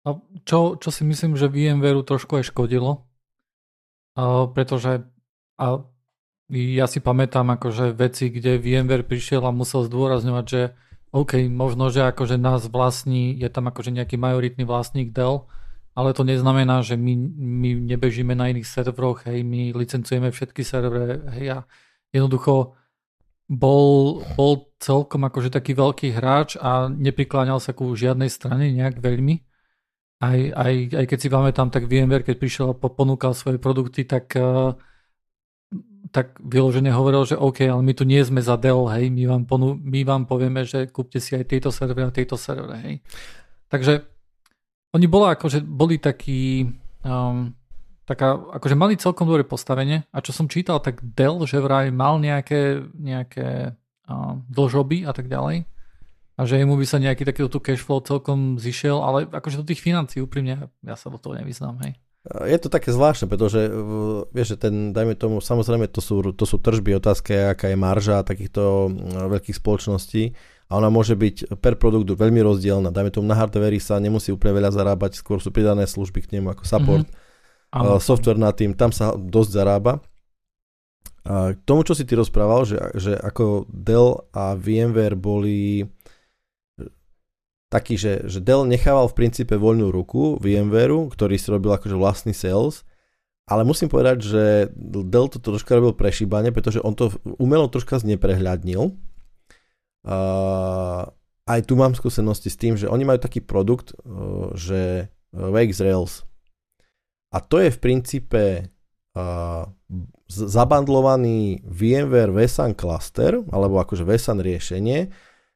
A 0.04 0.20
čo, 0.44 0.76
čo 0.76 0.92
si 0.92 1.08
myslím, 1.08 1.40
že 1.40 1.48
VMware 1.48 2.04
trošku 2.04 2.36
aj 2.36 2.52
škodilo, 2.52 3.08
a 4.12 4.44
pretože 4.52 5.08
a 5.56 5.88
ja 6.52 6.84
si 6.84 7.00
pamätám 7.00 7.48
akože 7.56 7.96
veci, 7.96 8.28
kde 8.28 8.60
VMware 8.60 9.08
prišiel 9.08 9.40
a 9.48 9.56
musel 9.56 9.88
zdôrazňovať, 9.88 10.44
že 10.44 10.76
OK, 11.16 11.48
možno, 11.48 11.88
že 11.88 12.04
akože 12.08 12.36
nás 12.36 12.68
vlastní, 12.68 13.32
je 13.40 13.48
tam 13.48 13.72
akože 13.72 13.88
nejaký 13.88 14.20
majoritný 14.20 14.68
vlastník 14.68 15.16
Dell, 15.16 15.48
ale 15.92 16.16
to 16.16 16.24
neznamená, 16.24 16.80
že 16.80 16.96
my, 16.96 17.14
my 17.36 17.70
nebežíme 17.84 18.32
na 18.32 18.48
iných 18.48 18.68
serveroch, 18.68 19.28
hej, 19.28 19.44
my 19.44 19.76
licencujeme 19.76 20.32
všetky 20.32 20.64
servery, 20.64 21.20
hej, 21.36 21.46
a 21.56 21.58
jednoducho 22.12 22.74
bol, 23.48 24.20
bol 24.36 24.72
celkom 24.80 25.28
akože 25.28 25.52
taký 25.52 25.76
veľký 25.76 26.16
hráč 26.16 26.56
a 26.56 26.88
neprikláňal 26.88 27.60
sa 27.60 27.76
ku 27.76 27.92
žiadnej 27.92 28.32
strane 28.32 28.72
nejak 28.72 28.98
veľmi 28.98 29.44
aj, 30.22 30.38
aj, 30.54 30.74
aj 31.02 31.04
keď 31.10 31.18
si 31.18 31.28
pamätám, 31.28 31.68
tak 31.74 31.90
VMware, 31.90 32.22
keď 32.22 32.36
prišiel 32.38 32.66
a 32.70 32.78
ponúkal 32.78 33.34
svoje 33.34 33.58
produkty, 33.58 34.06
tak, 34.06 34.30
uh, 34.38 34.78
tak 36.14 36.38
vyložene 36.38 36.94
hovoril, 36.94 37.26
že 37.26 37.34
OK, 37.34 37.66
ale 37.66 37.82
my 37.82 37.90
tu 37.90 38.06
nie 38.06 38.22
sme 38.22 38.38
za 38.38 38.54
Dell, 38.54 38.86
hej, 38.86 39.10
my 39.10 39.26
vám, 39.26 39.42
ponú, 39.50 39.74
my 39.74 40.06
vám 40.06 40.30
povieme, 40.30 40.62
že 40.62 40.86
kúpte 40.86 41.18
si 41.18 41.34
aj 41.34 41.50
tieto 41.50 41.74
servery 41.74 42.06
a 42.06 42.14
tieto 42.14 42.38
servery, 42.38 42.78
hej. 42.86 42.94
Takže 43.66 44.11
oni 44.92 45.06
bola 45.08 45.34
akože, 45.34 45.64
boli 45.64 45.96
takí, 45.96 46.68
um, 47.04 47.56
taká, 48.04 48.36
akože 48.36 48.76
mali 48.76 49.00
celkom 49.00 49.24
dobré 49.24 49.42
postavenie 49.42 50.04
a 50.12 50.20
čo 50.20 50.36
som 50.36 50.52
čítal, 50.52 50.84
tak 50.84 51.00
Dell, 51.00 51.40
že 51.48 51.64
vraj 51.64 51.88
mal 51.88 52.20
nejaké, 52.20 52.84
nejaké 52.92 53.72
uh, 54.08 54.36
dlžoby 54.52 55.08
a 55.08 55.12
tak 55.16 55.32
ďalej 55.32 55.64
a 56.32 56.40
že 56.48 56.60
jemu 56.60 56.80
by 56.80 56.86
sa 56.88 57.00
nejaký 57.00 57.28
takýto 57.28 57.60
cash 57.60 57.84
flow 57.84 58.00
celkom 58.00 58.56
zišiel, 58.56 59.04
ale 59.04 59.28
akože 59.28 59.60
do 59.60 59.68
tých 59.68 59.84
financií 59.84 60.24
úprimne 60.24 60.72
ja 60.80 60.96
sa 60.96 61.12
do 61.12 61.20
toho 61.20 61.36
nevyznám, 61.36 61.76
hej. 61.84 61.96
Je 62.22 62.54
to 62.54 62.70
také 62.70 62.94
zvláštne, 62.94 63.26
pretože 63.26 63.66
vieš, 64.30 64.54
že 64.54 64.70
ten, 64.70 64.94
dajme 64.94 65.18
tomu, 65.18 65.42
samozrejme 65.42 65.90
to 65.90 65.98
sú, 65.98 66.22
to 66.30 66.46
sú 66.46 66.62
tržby, 66.62 66.94
otázka 66.94 67.58
aká 67.58 67.66
je 67.66 67.74
marža 67.74 68.22
takýchto 68.22 68.94
veľkých 69.26 69.58
spoločností 69.58 70.30
a 70.72 70.80
ona 70.80 70.88
môže 70.88 71.12
byť 71.12 71.60
per 71.60 71.76
produktu 71.76 72.16
veľmi 72.16 72.40
rozdielna. 72.40 72.88
Dajme 72.88 73.12
tomu 73.12 73.28
na 73.28 73.36
hardveri 73.36 73.76
sa 73.76 74.00
nemusí 74.00 74.32
úplne 74.32 74.56
veľa 74.56 74.72
zarábať, 74.72 75.20
skôr 75.20 75.36
sú 75.36 75.52
pridané 75.52 75.84
služby 75.84 76.24
k 76.24 76.40
nemu 76.40 76.56
ako 76.56 76.64
support, 76.64 77.04
mm-hmm. 77.04 78.00
software 78.00 78.40
na 78.40 78.56
tým, 78.56 78.72
tam 78.72 78.88
sa 78.88 79.12
dosť 79.12 79.50
zarába. 79.52 80.00
A 81.28 81.52
k 81.52 81.60
tomu, 81.68 81.84
čo 81.84 81.92
si 81.92 82.08
ty 82.08 82.16
rozprával, 82.16 82.64
že, 82.64 82.80
že 82.96 83.12
ako 83.20 83.68
Dell 83.68 84.32
a 84.32 84.56
VMware 84.56 85.12
boli 85.12 85.84
taký, 87.68 88.00
že, 88.00 88.24
že 88.24 88.40
Dell 88.40 88.64
nechával 88.64 89.12
v 89.12 89.16
princípe 89.16 89.60
voľnú 89.60 89.92
ruku 89.92 90.40
VMwareu, 90.40 91.12
ktorý 91.12 91.36
si 91.36 91.52
robil 91.52 91.76
akože 91.76 91.96
vlastný 92.00 92.32
sales, 92.32 92.80
ale 93.44 93.68
musím 93.68 93.92
povedať, 93.92 94.24
že 94.24 94.44
Dell 95.08 95.28
to 95.28 95.36
troška 95.36 95.76
robil 95.76 95.92
prešíbane, 95.92 96.48
pretože 96.48 96.80
on 96.80 96.96
to 96.96 97.12
umelo 97.36 97.68
troška 97.68 98.00
zneprehľadnil. 98.00 99.11
Uh, 100.02 101.06
aj 101.46 101.60
tu 101.66 101.78
mám 101.78 101.94
skúsenosti 101.94 102.50
s 102.50 102.58
tým, 102.58 102.74
že 102.74 102.90
oni 102.90 103.06
majú 103.06 103.22
taký 103.22 103.38
produkt, 103.42 103.94
uh, 104.02 104.50
že 104.58 105.10
Wake 105.32 105.74
Rails. 105.78 106.26
A 107.32 107.40
to 107.40 107.62
je 107.62 107.72
v 107.72 107.78
princípe 107.80 108.42
uh, 109.16 109.64
zabandlovaný 110.28 111.64
VMware 111.64 112.34
vSAN 112.34 112.76
cluster, 112.76 113.40
alebo 113.48 113.80
akože 113.80 114.04
vSAN 114.04 114.42
riešenie, 114.42 115.08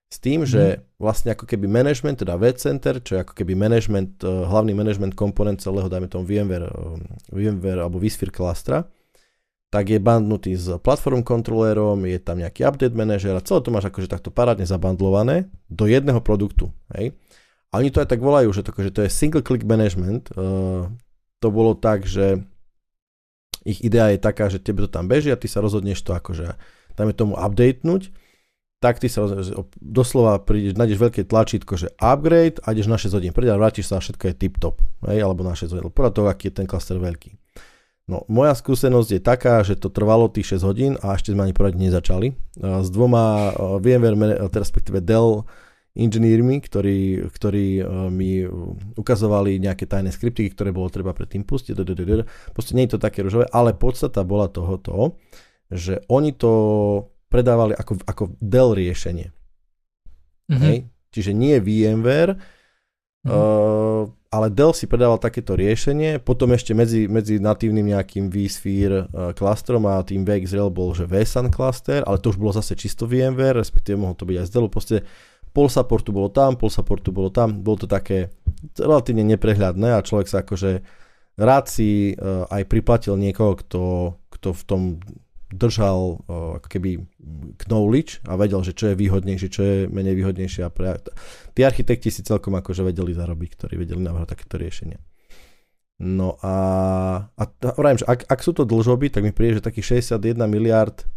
s 0.06 0.16
tým, 0.22 0.46
mm. 0.46 0.48
že 0.48 0.62
vlastne 1.02 1.34
ako 1.34 1.44
keby 1.50 1.66
management, 1.66 2.22
teda 2.22 2.38
vCenter, 2.38 3.02
čo 3.02 3.18
je 3.18 3.20
ako 3.26 3.34
keby 3.34 3.58
management, 3.58 4.22
hlavný 4.22 4.72
management 4.72 5.18
komponent 5.18 5.58
celého, 5.58 5.90
dajme 5.90 6.06
tomu 6.06 6.24
VMware, 6.24 6.70
VMware 7.34 7.82
alebo 7.82 7.98
vSphere 7.98 8.32
klastra, 8.32 8.86
tak 9.70 9.90
je 9.90 9.98
bandnutý 9.98 10.54
s 10.54 10.78
platform 10.80 11.26
kontrolérom, 11.26 12.06
je 12.06 12.18
tam 12.22 12.38
nejaký 12.38 12.62
update 12.64 12.94
manager 12.94 13.34
a 13.34 13.44
celé 13.44 13.60
to 13.60 13.74
máš 13.74 13.90
akože 13.90 14.06
takto 14.06 14.30
parádne 14.30 14.64
zabandlované 14.64 15.50
do 15.66 15.90
jedného 15.90 16.22
produktu. 16.22 16.70
Hej? 16.94 17.18
A 17.74 17.82
oni 17.82 17.90
to 17.90 17.98
aj 18.00 18.08
tak 18.08 18.22
volajú, 18.22 18.54
že 18.54 18.62
to, 18.62 18.70
že 18.78 18.94
to 18.94 19.04
je 19.04 19.10
single 19.10 19.42
click 19.42 19.66
management. 19.66 20.30
Uh, 20.32 20.86
to 21.42 21.50
bolo 21.50 21.74
tak, 21.74 22.06
že 22.06 22.40
ich 23.66 23.82
idea 23.82 24.14
je 24.14 24.22
taká, 24.22 24.46
že 24.46 24.62
tebe 24.62 24.86
to 24.86 24.88
tam 24.88 25.10
beží 25.10 25.34
a 25.34 25.36
ty 25.36 25.50
sa 25.50 25.58
rozhodneš 25.58 25.98
to 26.06 26.14
akože, 26.14 26.54
dajme 26.94 27.12
tomu 27.12 27.34
updatenúť 27.34 28.14
tak 28.76 29.00
ty 29.00 29.08
sa 29.08 29.24
doslova 29.80 30.36
prídeš, 30.44 30.76
nájdeš 30.76 31.00
veľké 31.00 31.22
tlačítko, 31.24 31.80
že 31.80 31.88
upgrade 31.96 32.60
a 32.60 32.76
ideš 32.76 32.92
na 32.92 33.00
6 33.00 33.16
hodín. 33.16 33.32
Príde 33.32 33.50
a 33.50 33.56
vrátiš 33.56 33.88
sa 33.88 33.96
a 33.96 34.04
všetko 34.04 34.30
je 34.30 34.34
tip-top. 34.36 34.84
Hej, 35.08 35.24
alebo 35.24 35.40
na 35.40 35.56
6 35.56 35.72
hodín. 35.72 35.88
Podľa 35.88 36.12
toho, 36.12 36.26
aký 36.28 36.52
je 36.52 36.60
ten 36.60 36.68
klaster 36.68 37.00
veľký. 37.00 37.40
No, 38.06 38.22
moja 38.30 38.54
skúsenosť 38.54 39.18
je 39.18 39.20
taká, 39.20 39.66
že 39.66 39.74
to 39.74 39.90
trvalo 39.90 40.30
tých 40.30 40.62
6 40.62 40.62
hodín 40.62 40.92
a 41.02 41.18
ešte 41.18 41.34
sme 41.34 41.50
ani 41.50 41.54
poradne 41.54 41.90
nezačali. 41.90 42.38
S 42.62 42.88
dvoma 42.94 43.50
VMware, 43.82 44.46
respektíve 44.46 45.02
Dell 45.02 45.42
inžinírmi, 45.98 46.62
ktorí, 46.62 47.26
ktorí 47.34 47.82
mi 48.14 48.46
ukazovali 48.94 49.58
nejaké 49.58 49.90
tajné 49.90 50.14
skripty, 50.14 50.46
ktoré 50.54 50.70
bolo 50.70 50.86
treba 50.86 51.10
predtým 51.18 51.42
pustiť. 51.42 51.74
Proste 52.54 52.78
nie 52.78 52.86
je 52.86 52.94
to 52.94 53.02
také 53.02 53.26
ružové, 53.26 53.50
ale 53.50 53.74
podstata 53.74 54.22
bola 54.22 54.46
toho 54.54 54.78
to, 54.78 54.98
že 55.74 55.98
oni 56.06 56.30
to 56.30 56.52
predávali 57.26 57.74
ako, 57.74 58.06
ako 58.06 58.38
Dell 58.38 58.70
riešenie. 58.70 59.34
Mm-hmm. 60.46 60.62
Hej? 60.62 60.86
Čiže 61.10 61.34
nie 61.34 61.58
VMware, 61.58 62.38
uh, 63.26 64.02
ale 64.30 64.46
Dell 64.50 64.74
si 64.74 64.90
predával 64.90 65.22
takéto 65.22 65.54
riešenie, 65.54 66.18
potom 66.20 66.52
ešte 66.52 66.74
medzi, 66.76 67.06
medzi 67.06 67.40
natívnym 67.40 67.94
nejakým 67.94 68.28
vSphere 68.28 69.06
uh, 69.06 69.32
klastrom 69.32 69.86
a 69.86 70.02
tým 70.02 70.26
VxRail 70.26 70.68
bol, 70.70 70.92
že 70.92 71.06
vSAN 71.06 71.50
cluster, 71.50 72.02
ale 72.04 72.18
to 72.18 72.34
už 72.34 72.38
bolo 72.38 72.52
zase 72.54 72.74
čisto 72.74 73.08
VMware, 73.08 73.58
respektíve 73.58 73.96
mohol 73.96 74.18
to 74.18 74.28
byť 74.28 74.36
aj 74.36 74.46
z 74.46 74.52
Dellu, 74.52 74.68
proste 74.68 74.96
pol 75.56 75.72
supportu 75.72 76.12
bolo 76.12 76.28
tam, 76.28 76.60
pol 76.60 76.68
supportu 76.68 77.10
bolo 77.10 77.32
tam, 77.32 77.64
bolo 77.64 77.80
to 77.80 77.88
také 77.88 78.28
relatívne 78.76 79.24
neprehľadné 79.24 79.96
a 79.96 80.04
človek 80.04 80.28
sa 80.28 80.44
akože 80.44 80.84
rád 81.40 81.64
si 81.72 82.12
uh, 82.12 82.44
aj 82.52 82.62
priplatil 82.68 83.16
niekoho, 83.16 83.56
kto, 83.56 83.82
kto 84.36 84.48
v 84.52 84.62
tom 84.68 84.82
držal 85.56 86.20
uh, 86.28 86.60
ako 86.60 86.68
keby 86.68 86.90
knowledge 87.66 88.20
a 88.28 88.36
vedel, 88.36 88.60
že 88.60 88.76
čo 88.76 88.92
je 88.92 89.00
výhodnejšie, 89.00 89.48
čo 89.48 89.62
je 89.64 89.76
menej 89.88 90.14
výhodnejšie 90.20 90.62
a 90.62 90.70
pre... 90.70 91.00
tí 91.56 91.64
architekti 91.64 92.12
si 92.12 92.20
celkom 92.20 92.54
akože 92.60 92.84
vedeli 92.84 93.16
zarobiť, 93.16 93.50
ktorí 93.56 93.74
vedeli 93.80 94.04
navrhovať 94.04 94.28
takéto 94.36 94.60
riešenia. 94.60 95.00
No 95.96 96.36
a, 96.44 96.54
a 97.32 97.42
hovorím, 97.72 98.04
že 98.04 98.06
ak, 98.06 98.28
ak 98.28 98.40
sú 98.44 98.52
to 98.52 98.68
dlžoby, 98.68 99.08
tak 99.08 99.24
mi 99.24 99.32
príde, 99.32 99.58
že 99.58 99.64
takých 99.64 100.04
61 100.04 100.44
miliard 100.44 101.08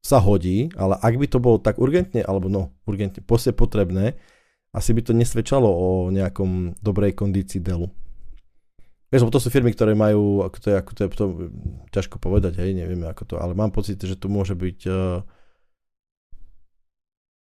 sa 0.00 0.22
hodí, 0.22 0.70
ale 0.78 0.96
ak 0.96 1.14
by 1.18 1.26
to 1.26 1.38
bolo 1.42 1.58
tak 1.58 1.76
urgentne, 1.82 2.22
alebo 2.22 2.46
no, 2.46 2.72
urgentne, 2.86 3.20
poste 3.26 3.50
potrebné, 3.50 4.16
asi 4.70 4.94
by 4.94 5.02
to 5.02 5.12
nesvedčalo 5.12 5.66
o 5.66 5.88
nejakom 6.14 6.78
dobrej 6.78 7.18
kondícii 7.18 7.58
delu. 7.58 7.90
Vieš, 9.10 9.26
to 9.26 9.42
sú 9.42 9.50
firmy, 9.50 9.74
ktoré 9.74 9.98
majú, 9.98 10.46
ako 10.46 10.56
to 10.62 10.66
je, 10.70 10.76
ako 10.78 10.92
to 10.94 11.00
je 11.02 11.08
to, 11.18 11.26
ťažko 11.90 12.22
povedať, 12.22 12.62
hej, 12.62 12.78
nevieme 12.78 13.10
ako 13.10 13.26
to, 13.26 13.34
ale 13.42 13.58
mám 13.58 13.74
pocit, 13.74 13.98
že 13.98 14.14
to 14.14 14.30
môže 14.30 14.54
byť 14.54 14.78
uh, 14.86 15.26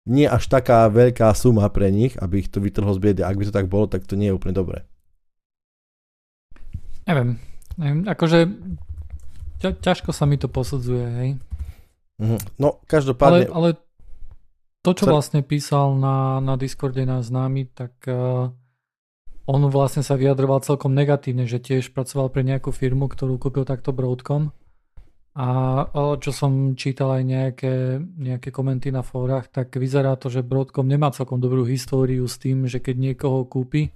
nie 0.10 0.26
až 0.26 0.50
taká 0.50 0.90
veľká 0.90 1.30
suma 1.38 1.70
pre 1.70 1.94
nich, 1.94 2.18
aby 2.18 2.42
ich 2.42 2.50
to 2.50 2.58
vytrhlo 2.58 2.90
z 2.98 3.00
biedy. 3.00 3.22
Ak 3.22 3.38
by 3.38 3.46
to 3.46 3.54
tak 3.54 3.70
bolo, 3.70 3.86
tak 3.86 4.10
to 4.10 4.18
nie 4.18 4.34
je 4.34 4.38
úplne 4.42 4.58
dobré. 4.58 4.90
Neviem, 7.06 7.38
neviem 7.78 8.02
akože 8.10 8.50
ťa, 9.62 9.78
ťažko 9.78 10.10
sa 10.10 10.26
mi 10.26 10.42
to 10.42 10.50
posudzuje, 10.50 11.06
hej. 11.22 11.30
Mhm. 12.18 12.38
No, 12.58 12.82
každopádne... 12.90 13.46
Ale, 13.54 13.54
ale 13.54 13.70
to, 14.82 14.98
čo 14.98 15.06
vlastne 15.06 15.46
písal 15.46 15.94
na, 16.02 16.42
na 16.42 16.58
Discorde 16.58 17.06
na 17.06 17.22
známy, 17.22 17.70
tak 17.70 17.94
uh, 18.10 18.50
on 19.50 19.66
vlastne 19.74 20.06
sa 20.06 20.14
vyjadroval 20.14 20.62
celkom 20.62 20.93
negatívne, 20.93 21.50
že 21.50 21.58
tiež 21.58 21.89
pracoval 21.97 22.30
pre 22.30 22.45
nejakú 22.45 22.70
firmu, 22.70 23.10
ktorú 23.10 23.41
kúpil 23.41 23.66
takto 23.66 23.89
Broadcom. 23.89 24.54
A 25.34 25.47
čo 26.22 26.30
som 26.30 26.78
čítal 26.78 27.18
aj 27.18 27.24
nejaké, 27.26 27.74
nejaké 27.97 28.54
komenty 28.54 28.93
na 28.93 29.02
fórach, 29.02 29.50
tak 29.50 29.74
vyzerá 29.74 30.14
to, 30.22 30.30
že 30.30 30.45
Broadcom 30.45 30.86
nemá 30.86 31.10
celkom 31.10 31.41
dobrú 31.41 31.66
históriu 31.66 32.30
s 32.30 32.38
tým, 32.38 32.70
že 32.70 32.78
keď 32.78 32.95
niekoho 33.02 33.50
kúpi, 33.50 33.89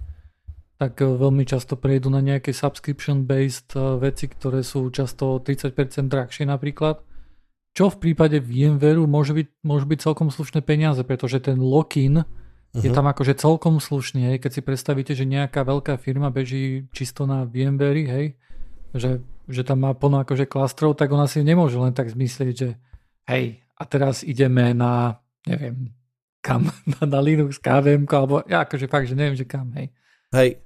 tak 0.74 0.98
veľmi 0.98 1.46
často 1.46 1.78
prejdú 1.78 2.10
na 2.10 2.18
nejaké 2.18 2.50
subscription-based 2.50 3.78
e, 3.78 4.02
veci, 4.02 4.26
ktoré 4.26 4.66
sú 4.66 4.90
často 4.90 5.38
30% 5.38 6.10
drahšie 6.10 6.50
napríklad. 6.50 6.98
Čo 7.78 7.94
v 7.94 8.00
prípade 8.02 8.42
VMware 8.42 8.98
môže 9.06 9.38
byť, 9.38 9.48
môže 9.62 9.86
byť 9.86 9.98
celkom 10.02 10.34
slušné 10.34 10.66
peniaze, 10.66 10.98
pretože 11.06 11.38
ten 11.38 11.62
lock-in 11.62 12.26
Uh-huh. 12.74 12.82
Je 12.82 12.90
tam 12.90 13.06
akože 13.06 13.38
celkom 13.38 13.78
slušný, 13.78 14.34
hej, 14.34 14.42
keď 14.42 14.50
si 14.50 14.60
predstavíte, 14.66 15.14
že 15.14 15.22
nejaká 15.22 15.62
veľká 15.62 15.94
firma 16.02 16.34
beží 16.34 16.90
čisto 16.90 17.22
na 17.22 17.46
VMware, 17.46 18.02
hej, 18.10 18.26
že, 18.90 19.22
že 19.46 19.62
tam 19.62 19.86
má 19.86 19.94
plno 19.94 20.18
akože 20.26 20.50
klastrov, 20.50 20.98
tak 20.98 21.14
ona 21.14 21.30
si 21.30 21.46
nemôže 21.46 21.78
len 21.78 21.94
tak 21.94 22.10
zmyslieť, 22.10 22.54
že 22.58 22.74
hej, 23.30 23.62
a 23.78 23.82
teraz 23.86 24.26
ideme 24.26 24.74
na, 24.74 25.22
neviem, 25.46 25.94
kam, 26.42 26.66
na, 26.98 27.06
na 27.06 27.20
Linux, 27.22 27.62
KVM, 27.62 28.10
alebo 28.10 28.42
ja 28.50 28.66
akože 28.66 28.90
fakt, 28.90 29.06
že 29.06 29.14
neviem, 29.14 29.38
že 29.38 29.46
kam, 29.46 29.70
hej. 29.78 29.94
Hej, 30.34 30.58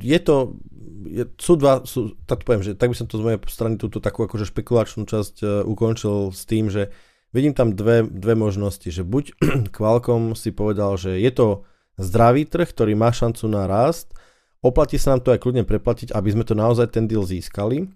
je 0.00 0.18
to, 0.24 0.56
je, 1.04 1.24
sú 1.36 1.60
dva, 1.60 1.84
sú, 1.84 2.16
tak 2.24 2.48
poviem, 2.48 2.64
že 2.64 2.72
tak 2.72 2.88
by 2.88 2.96
som 2.96 3.04
to 3.04 3.20
z 3.20 3.24
mojej 3.24 3.40
strany 3.52 3.76
túto 3.76 4.00
takú 4.00 4.24
akože 4.24 4.48
špekulačnú 4.48 5.04
časť 5.04 5.34
uh, 5.44 5.50
ukončil 5.68 6.32
s 6.32 6.48
tým, 6.48 6.72
že 6.72 6.88
vidím 7.36 7.52
tam 7.52 7.76
dve, 7.76 8.08
dve 8.08 8.32
možnosti, 8.32 8.88
že 8.88 9.04
buď 9.04 9.36
Qualcomm 9.76 10.32
si 10.32 10.56
povedal, 10.56 10.96
že 10.96 11.20
je 11.20 11.28
to 11.28 11.68
zdravý 12.00 12.48
trh, 12.48 12.64
ktorý 12.64 12.96
má 12.96 13.12
šancu 13.12 13.44
na 13.52 13.68
rast, 13.68 14.16
oplatí 14.64 14.96
sa 14.96 15.12
nám 15.12 15.20
to 15.20 15.36
aj 15.36 15.44
kľudne 15.44 15.68
preplatiť, 15.68 16.16
aby 16.16 16.28
sme 16.32 16.48
to 16.48 16.56
naozaj 16.56 16.88
ten 16.88 17.04
deal 17.04 17.28
získali, 17.28 17.92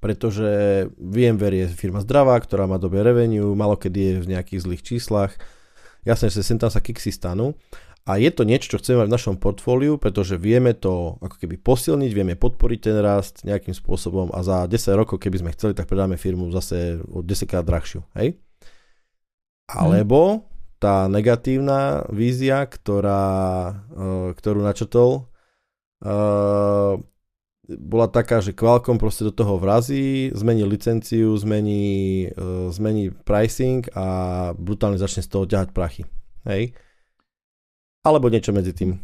pretože 0.00 0.48
VMware 0.96 1.68
je 1.68 1.76
firma 1.76 2.00
zdravá, 2.00 2.40
ktorá 2.40 2.64
má 2.64 2.80
dobré 2.80 3.04
revenue, 3.04 3.52
malokedy 3.52 4.00
je 4.00 4.14
v 4.24 4.30
nejakých 4.32 4.64
zlých 4.64 4.82
číslach, 4.82 5.32
jasne, 6.08 6.32
že 6.32 6.40
sem 6.40 6.56
tam 6.56 6.72
sa 6.72 6.80
kiksy 6.80 7.12
stanú, 7.12 7.52
a 8.08 8.16
je 8.16 8.30
to 8.32 8.48
niečo, 8.48 8.74
čo 8.74 8.80
chceme 8.80 9.04
mať 9.04 9.08
v 9.12 9.16
našom 9.20 9.36
portfóliu, 9.36 10.00
pretože 10.00 10.40
vieme 10.40 10.72
to 10.72 11.20
ako 11.20 11.36
keby 11.36 11.60
posilniť, 11.60 12.10
vieme 12.16 12.34
podporiť 12.34 12.78
ten 12.80 12.96
rast 12.98 13.44
nejakým 13.44 13.76
spôsobom 13.76 14.32
a 14.32 14.40
za 14.40 14.64
10 14.64 14.96
rokov, 14.96 15.20
keby 15.20 15.44
sme 15.44 15.52
chceli, 15.52 15.76
tak 15.76 15.84
predáme 15.84 16.16
firmu 16.16 16.48
zase 16.48 17.04
o 17.12 17.20
10 17.20 17.44
krát 17.44 17.62
drahšiu. 17.62 18.00
Hej? 18.16 18.40
Alebo 19.70 20.48
tá 20.80 21.06
negatívna 21.12 22.08
vízia, 22.08 22.64
ktorá, 22.64 23.24
uh, 23.92 24.32
ktorú 24.32 24.64
načrtol, 24.64 25.28
uh, 26.00 26.96
bola 27.70 28.06
taká, 28.10 28.42
že 28.42 28.56
Qualcomm 28.56 28.98
proste 28.98 29.22
do 29.22 29.30
toho 29.30 29.60
vrazí, 29.60 30.34
zmení 30.34 30.66
licenciu, 30.66 31.36
zmení, 31.36 32.32
uh, 32.32 32.72
zmení 32.72 33.12
pricing 33.12 33.86
a 33.94 34.50
brutálne 34.56 34.98
začne 34.98 35.22
z 35.22 35.30
toho 35.30 35.44
ťahať 35.46 35.68
prachy. 35.70 36.02
Hej? 36.48 36.74
Alebo 38.00 38.32
niečo 38.32 38.56
medzi 38.56 38.72
tým. 38.72 38.96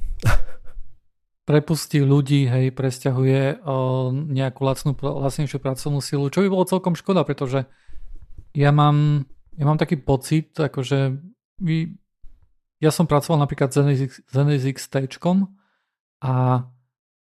Prepustí 1.46 2.02
ľudí, 2.02 2.48
hej, 2.48 2.74
presťahuje 2.74 3.62
o, 3.62 4.10
nejakú 4.10 4.60
lacnú, 4.66 4.98
lacnejšiu 4.98 5.62
pracovnú 5.62 6.02
silu, 6.02 6.26
čo 6.26 6.42
by 6.42 6.48
bolo 6.50 6.66
celkom 6.66 6.98
škoda, 6.98 7.22
pretože 7.22 7.70
ja 8.56 8.74
mám, 8.74 9.22
ja 9.54 9.64
mám 9.68 9.78
taký 9.78 10.00
pocit, 10.00 10.56
akože 10.58 11.14
vy, 11.62 11.94
ja 12.82 12.90
som 12.90 13.06
pracoval 13.06 13.46
napríklad 13.46 13.70
s 13.70 14.34
NSX 14.34 14.90
Tečkom 14.90 15.54
a 16.24 16.66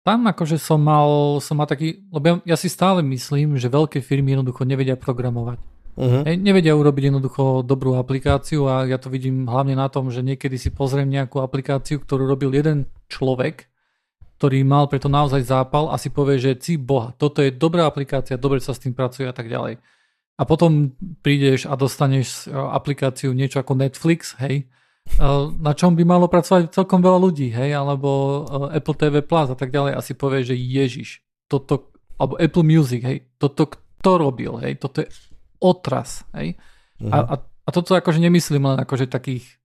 tam 0.01 0.19
akože 0.25 0.57
som 0.57 0.81
mal, 0.81 1.37
som 1.43 1.59
mal 1.59 1.69
taký, 1.69 2.01
lebo 2.09 2.25
ja, 2.25 2.55
ja 2.55 2.57
si 2.57 2.71
stále 2.71 3.05
myslím, 3.05 3.61
že 3.61 3.69
veľké 3.69 4.01
firmy 4.01 4.33
jednoducho 4.33 4.65
nevedia 4.65 4.97
programovať. 4.97 5.59
Uh-huh. 5.97 6.23
Nevedia 6.23 6.77
urobiť 6.77 7.11
jednoducho 7.11 7.65
dobrú 7.65 7.99
aplikáciu 7.99 8.69
a 8.69 8.87
ja 8.87 8.95
to 8.95 9.11
vidím 9.11 9.49
hlavne 9.49 9.75
na 9.75 9.91
tom, 9.91 10.07
že 10.13 10.23
niekedy 10.23 10.55
si 10.55 10.71
pozriem 10.71 11.09
nejakú 11.09 11.43
aplikáciu, 11.43 11.99
ktorú 11.99 12.23
robil 12.23 12.55
jeden 12.55 12.87
človek, 13.11 13.67
ktorý 14.39 14.63
mal 14.63 14.87
preto 14.87 15.11
naozaj 15.11 15.43
zápal 15.43 15.91
a 15.91 15.99
si 15.99 16.07
povie, 16.07 16.39
že 16.39 16.55
si 16.55 16.79
boha, 16.79 17.11
toto 17.19 17.43
je 17.43 17.51
dobrá 17.51 17.83
aplikácia, 17.83 18.39
dobre 18.39 18.63
sa 18.63 18.71
s 18.71 18.79
tým 18.79 18.95
pracuje 18.95 19.27
a 19.27 19.35
tak 19.35 19.51
ďalej. 19.51 19.83
A 20.39 20.47
potom 20.47 20.95
prídeš 21.19 21.67
a 21.67 21.75
dostaneš 21.75 22.47
e, 22.47 22.55
aplikáciu 22.55 23.35
niečo 23.35 23.59
ako 23.59 23.75
Netflix, 23.75 24.39
hej, 24.39 24.63
e, 24.63 25.27
na 25.59 25.75
čom 25.75 25.99
by 25.99 26.07
malo 26.07 26.31
pracovať 26.31 26.71
celkom 26.71 27.03
veľa 27.03 27.19
ľudí, 27.19 27.51
hej, 27.51 27.75
alebo 27.75 28.07
e, 28.71 28.79
Apple 28.79 28.95
TV 28.95 29.19
Plus 29.19 29.51
a 29.51 29.59
tak 29.59 29.75
ďalej 29.75 29.99
a 29.99 29.99
si 29.99 30.15
povie, 30.15 30.47
že 30.47 30.55
Ježiš, 30.55 31.19
toto, 31.51 31.91
alebo 32.15 32.39
Apple 32.39 32.63
Music, 32.63 33.03
hej, 33.03 33.27
toto 33.35 33.67
kto 33.67 34.11
robil, 34.15 34.55
hej, 34.63 34.79
toto 34.79 35.03
je 35.03 35.11
otras. 35.59 36.23
Hej? 36.35 36.55
Uh-huh. 36.99 37.11
A, 37.13 37.17
mhm. 37.21 37.27
a, 37.29 37.33
a 37.39 37.69
toto 37.69 37.93
akože 37.93 38.19
nemyslím 38.19 38.65
len 38.65 38.77
akože 38.81 39.07
takých 39.07 39.59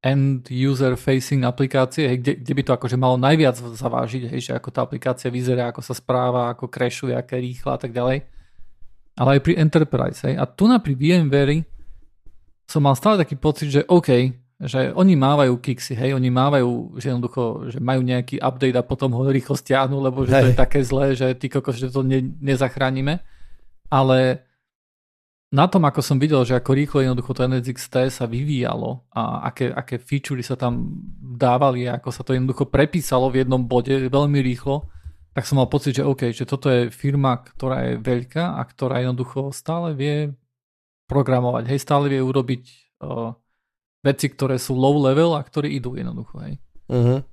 end 0.00 0.48
user 0.48 0.96
facing 0.96 1.44
aplikácie, 1.44 2.08
hej, 2.08 2.18
kde, 2.24 2.32
kde 2.40 2.52
by 2.56 2.62
to 2.64 2.72
akože 2.72 2.96
malo 2.96 3.20
najviac 3.20 3.60
zavážiť, 3.60 4.32
hej, 4.32 4.40
že 4.40 4.52
ako 4.56 4.72
tá 4.72 4.80
aplikácia 4.80 5.28
vyzerá, 5.28 5.68
ako 5.68 5.84
sa 5.84 5.92
správa, 5.92 6.48
ako 6.48 6.72
crashuje, 6.72 7.12
aké 7.12 7.36
rýchla 7.36 7.76
a 7.76 7.80
tak 7.80 7.92
ďalej. 7.92 8.24
Ale 9.20 9.36
aj 9.36 9.40
pri 9.44 9.60
Enterprise. 9.60 10.24
Hej. 10.24 10.40
A 10.40 10.48
tu 10.48 10.64
na 10.64 10.80
pri 10.80 10.96
VMware 10.96 11.68
som 12.64 12.80
mal 12.80 12.96
stále 12.96 13.20
taký 13.20 13.36
pocit, 13.36 13.68
že 13.68 13.84
OK, 13.84 14.32
že 14.60 14.92
oni 14.96 15.16
mávajú 15.16 15.56
kiksy, 15.60 15.92
hej, 15.92 16.16
oni 16.16 16.32
mávajú, 16.32 16.96
že 16.96 17.12
jednoducho, 17.12 17.72
že 17.72 17.78
majú 17.80 18.00
nejaký 18.00 18.40
update 18.40 18.76
a 18.76 18.84
potom 18.84 19.12
ho 19.16 19.28
rýchlo 19.28 19.56
stiahnu, 19.56 20.00
lebo 20.00 20.24
že 20.24 20.32
hej. 20.32 20.40
to 20.40 20.48
je 20.52 20.56
také 20.56 20.80
zlé, 20.80 21.12
že 21.12 21.32
ty 21.36 21.52
kokos, 21.52 21.76
že 21.76 21.92
to 21.92 22.00
ne, 22.00 22.24
nezachránime. 22.40 23.20
Ale 23.92 24.48
na 25.50 25.66
tom, 25.66 25.82
ako 25.82 25.98
som 25.98 26.22
videl, 26.22 26.46
že 26.46 26.54
ako 26.54 26.70
rýchlo 26.78 26.98
jednoducho 27.02 27.34
to 27.34 27.42
NSXT 27.42 28.14
sa 28.14 28.24
vyvíjalo 28.30 29.02
a 29.10 29.50
aké, 29.50 29.74
aké 29.74 29.98
featurey 29.98 30.46
sa 30.46 30.54
tam 30.54 30.94
dávali 31.18 31.90
a 31.90 31.98
ako 31.98 32.10
sa 32.14 32.22
to 32.22 32.38
jednoducho 32.38 32.70
prepísalo 32.70 33.34
v 33.34 33.42
jednom 33.42 33.58
bode 33.66 33.90
veľmi 33.90 34.38
rýchlo, 34.46 34.86
tak 35.34 35.46
som 35.46 35.58
mal 35.58 35.66
pocit, 35.66 35.98
že 35.98 36.06
OK, 36.06 36.30
že 36.30 36.46
toto 36.46 36.70
je 36.70 36.94
firma, 36.94 37.42
ktorá 37.42 37.82
je 37.90 37.92
veľká 37.98 38.58
a 38.58 38.62
ktorá 38.62 39.02
jednoducho 39.02 39.50
stále 39.50 39.94
vie 39.98 40.30
programovať, 41.10 41.66
hej, 41.66 41.82
stále 41.82 42.06
vie 42.06 42.22
urobiť 42.22 42.62
uh, 43.02 43.34
veci, 44.06 44.30
ktoré 44.30 44.54
sú 44.54 44.78
low 44.78 45.02
level 45.02 45.34
a 45.34 45.42
ktoré 45.42 45.66
idú 45.66 45.98
jednoducho, 45.98 46.38
hej. 46.46 46.62
Uh-huh. 46.86 47.26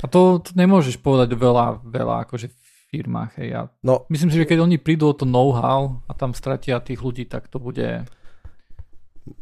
A 0.00 0.04
to, 0.12 0.44
to 0.44 0.52
nemôžeš 0.52 1.00
povedať 1.00 1.32
veľa, 1.32 1.80
veľa 1.88 2.28
akože 2.28 2.52
firmách. 2.94 3.42
Hej. 3.42 3.48
Ja 3.50 3.60
no, 3.82 4.06
myslím 4.06 4.30
si, 4.30 4.38
že 4.38 4.46
keď 4.46 4.62
oni 4.62 4.78
prídu 4.78 5.10
o 5.10 5.14
to 5.18 5.26
know-how 5.26 5.98
a 6.06 6.14
tam 6.14 6.30
stratia 6.30 6.78
tých 6.78 7.02
ľudí, 7.02 7.26
tak 7.26 7.50
to 7.50 7.58
bude... 7.58 8.06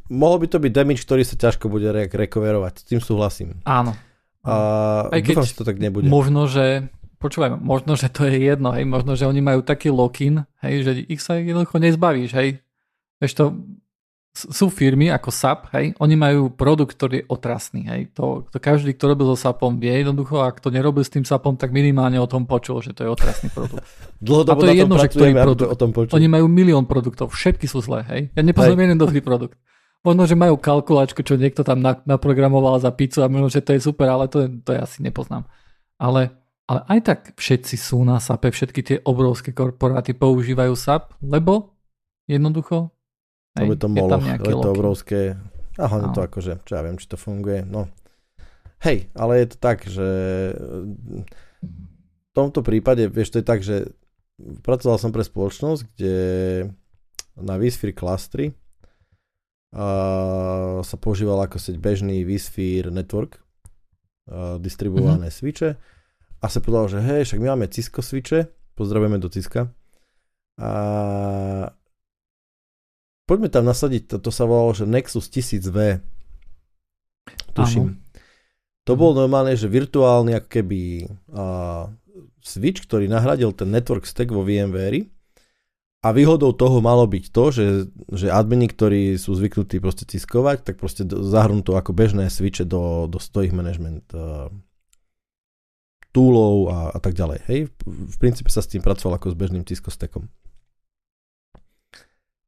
Mohol 0.09 0.37
by 0.43 0.47
to 0.49 0.59
byť 0.63 0.73
damage, 0.73 1.05
ktorý 1.05 1.23
sa 1.27 1.37
ťažko 1.37 1.69
bude 1.69 1.91
re- 1.93 2.09
rekoverovať. 2.09 2.73
S 2.81 2.85
tým 2.89 3.01
súhlasím. 3.03 3.61
Áno. 3.69 3.93
A 4.43 4.55
Aj 5.13 5.21
dúfam, 5.21 5.45
že 5.45 5.59
to 5.59 5.67
tak 5.67 5.77
nebude. 5.79 6.09
Možno, 6.09 6.49
že 6.49 6.89
počúvaj, 7.23 7.63
možno, 7.63 7.95
že 7.95 8.11
to 8.11 8.27
je 8.27 8.51
jedno, 8.51 8.75
hej, 8.75 8.83
možno, 8.83 9.15
že 9.15 9.31
oni 9.31 9.39
majú 9.39 9.63
taký 9.63 9.95
lock-in, 9.95 10.43
hej, 10.59 10.75
že 10.83 10.93
ich 11.07 11.23
sa 11.23 11.39
jednoducho 11.39 11.79
nezbavíš, 11.79 12.35
hej. 12.35 12.59
Vieš 13.23 13.33
to, 13.39 13.45
sú 14.33 14.73
firmy 14.73 15.13
ako 15.13 15.29
SAP, 15.29 15.61
hej, 15.77 15.93
oni 16.01 16.17
majú 16.17 16.49
produkt, 16.49 16.97
ktorý 16.97 17.21
je 17.21 17.25
otrasný, 17.29 17.85
hej. 17.85 18.03
To, 18.17 18.49
to 18.49 18.57
každý, 18.57 18.97
kto 18.97 19.13
robil 19.13 19.29
so 19.29 19.37
SAPom 19.37 19.77
vie 19.77 19.93
jednoducho, 19.93 20.41
ak 20.41 20.57
to 20.65 20.73
nerobil 20.73 21.05
s 21.05 21.13
tým 21.13 21.21
SAPom, 21.21 21.61
tak 21.61 21.69
minimálne 21.69 22.17
o 22.17 22.25
tom 22.25 22.49
počul, 22.49 22.81
že 22.81 22.97
to 22.97 23.05
je 23.05 23.13
otrasný 23.13 23.53
produkt. 23.53 23.85
Dlhodobo 24.25 24.57
a 24.57 24.63
to 24.65 24.67
je 24.73 24.77
jedno, 24.81 24.97
že 24.97 25.09
ktorý 25.13 25.33
produkt. 25.37 25.69
O 25.69 25.77
tom 25.77 25.93
počul. 25.93 26.17
Oni 26.17 26.33
majú 26.33 26.49
milión 26.49 26.89
produktov, 26.89 27.29
všetky 27.29 27.69
sú 27.69 27.85
zlé, 27.85 28.09
hej. 28.09 28.21
Ja 28.33 28.41
nepoznám 28.41 28.81
jeden 28.81 28.97
dobrý 28.97 29.21
produkt. 29.21 29.61
Možno, 30.01 30.25
že 30.25 30.35
majú 30.35 30.57
kalkulačku, 30.57 31.21
čo 31.23 31.37
niekto 31.37 31.61
tam 31.61 31.85
naprogramoval 31.85 32.81
za 32.81 32.91
pizzu 32.91 33.23
a 33.23 33.31
možno, 33.31 33.53
že 33.53 33.61
to 33.61 33.77
je 33.77 33.85
super, 33.85 34.09
ale 34.09 34.33
to, 34.33 34.49
to 34.65 34.75
ja 34.75 34.89
asi 34.89 35.05
nepoznám. 35.05 35.45
Ale, 36.01 36.33
ale 36.67 36.81
aj 36.89 36.99
tak 37.05 37.19
všetci 37.37 37.77
sú 37.77 38.01
na 38.03 38.17
SAPe, 38.17 38.49
všetky 38.49 38.81
tie 38.81 38.97
obrovské 39.05 39.53
korporáty 39.53 40.17
používajú 40.17 40.73
SAP, 40.73 41.21
lebo 41.21 41.77
jednoducho 42.27 42.97
Hej, 43.59 43.67
to 43.69 43.73
je 43.73 43.81
to 43.81 43.89
moloch, 43.89 44.25
je, 44.25 44.39
je 44.41 44.57
to 44.57 44.71
obrovské. 44.73 45.21
A 45.81 45.85
hlavne 45.89 46.13
no. 46.13 46.17
to 46.17 46.21
akože, 46.25 46.53
čo 46.65 46.73
ja 46.73 46.83
viem, 46.85 46.97
či 46.97 47.09
to 47.09 47.17
funguje. 47.21 47.65
No. 47.65 47.89
Hej, 48.83 49.09
ale 49.15 49.45
je 49.45 49.47
to 49.53 49.57
tak, 49.61 49.87
že 49.87 50.09
v 51.63 52.31
tomto 52.35 52.65
prípade, 52.65 53.07
vieš, 53.09 53.37
to 53.37 53.41
je 53.41 53.47
tak, 53.47 53.61
že 53.61 53.93
pracoval 54.65 54.97
som 54.99 55.13
pre 55.15 55.23
spoločnosť, 55.23 55.81
kde 55.93 56.17
na 57.39 57.55
vSphere 57.57 57.95
klastri 57.95 58.53
uh, 59.73 60.81
sa 60.83 60.97
používal 60.99 61.41
ako 61.45 61.57
seď 61.61 61.77
bežný 61.81 62.25
vSphere 62.27 62.93
network, 62.93 63.41
uh, 64.29 64.57
distribuované 64.61 65.29
mm-hmm. 65.29 65.41
switche 65.45 65.71
a 66.43 66.47
sa 66.51 66.59
povedal, 66.59 66.99
že 66.99 66.99
hej, 67.01 67.23
však 67.29 67.39
my 67.39 67.55
máme 67.55 67.71
Cisco 67.71 68.03
switche, 68.03 68.51
pozdravujeme 68.75 69.23
do 69.23 69.31
Ciska. 69.31 69.71
A 70.59 70.71
poďme 73.33 73.49
tam 73.49 73.65
nasadiť, 73.65 74.13
to, 74.13 74.17
to 74.21 74.29
sa 74.29 74.45
volalo, 74.45 74.77
že 74.77 74.85
Nexus 74.85 75.33
1000V. 75.33 76.05
Tuším. 77.57 77.97
Áno. 77.97 77.97
To 78.85 78.93
bol 78.93 79.17
normálne, 79.17 79.57
že 79.57 79.73
virtuálny 79.73 80.37
ako 80.37 80.49
keby 80.53 80.81
uh, 81.33 81.89
switch, 82.45 82.85
ktorý 82.85 83.09
nahradil 83.09 83.57
ten 83.57 83.73
network 83.73 84.05
stack 84.05 84.29
vo 84.29 84.45
VMware 84.45 85.09
a 86.03 86.09
výhodou 86.11 86.53
toho 86.53 86.85
malo 86.85 87.09
byť 87.09 87.25
to, 87.31 87.45
že, 87.55 87.67
že 88.13 88.29
admini, 88.29 88.69
ktorí 88.69 89.17
sú 89.17 89.33
zvyknutí 89.39 89.81
proste 89.81 90.05
ciskovať, 90.05 90.67
tak 90.67 90.83
proste 90.83 91.09
zahrnú 91.09 91.65
to 91.65 91.79
ako 91.79 91.95
bežné 91.95 92.29
switche 92.29 92.69
do, 92.69 93.09
do 93.09 93.19
ich 93.41 93.55
management 93.55 94.05
uh, 94.13 94.53
toolov 96.13 96.55
a, 96.69 96.79
a 96.93 96.99
tak 97.01 97.17
ďalej. 97.17 97.39
Hej? 97.49 97.61
V 97.87 98.17
princípe 98.21 98.53
sa 98.53 98.61
s 98.61 98.69
tým 98.69 98.85
pracoval 98.85 99.17
ako 99.17 99.33
s 99.33 99.39
bežným 99.39 99.65
Cisco 99.65 99.89
stackom 99.89 100.29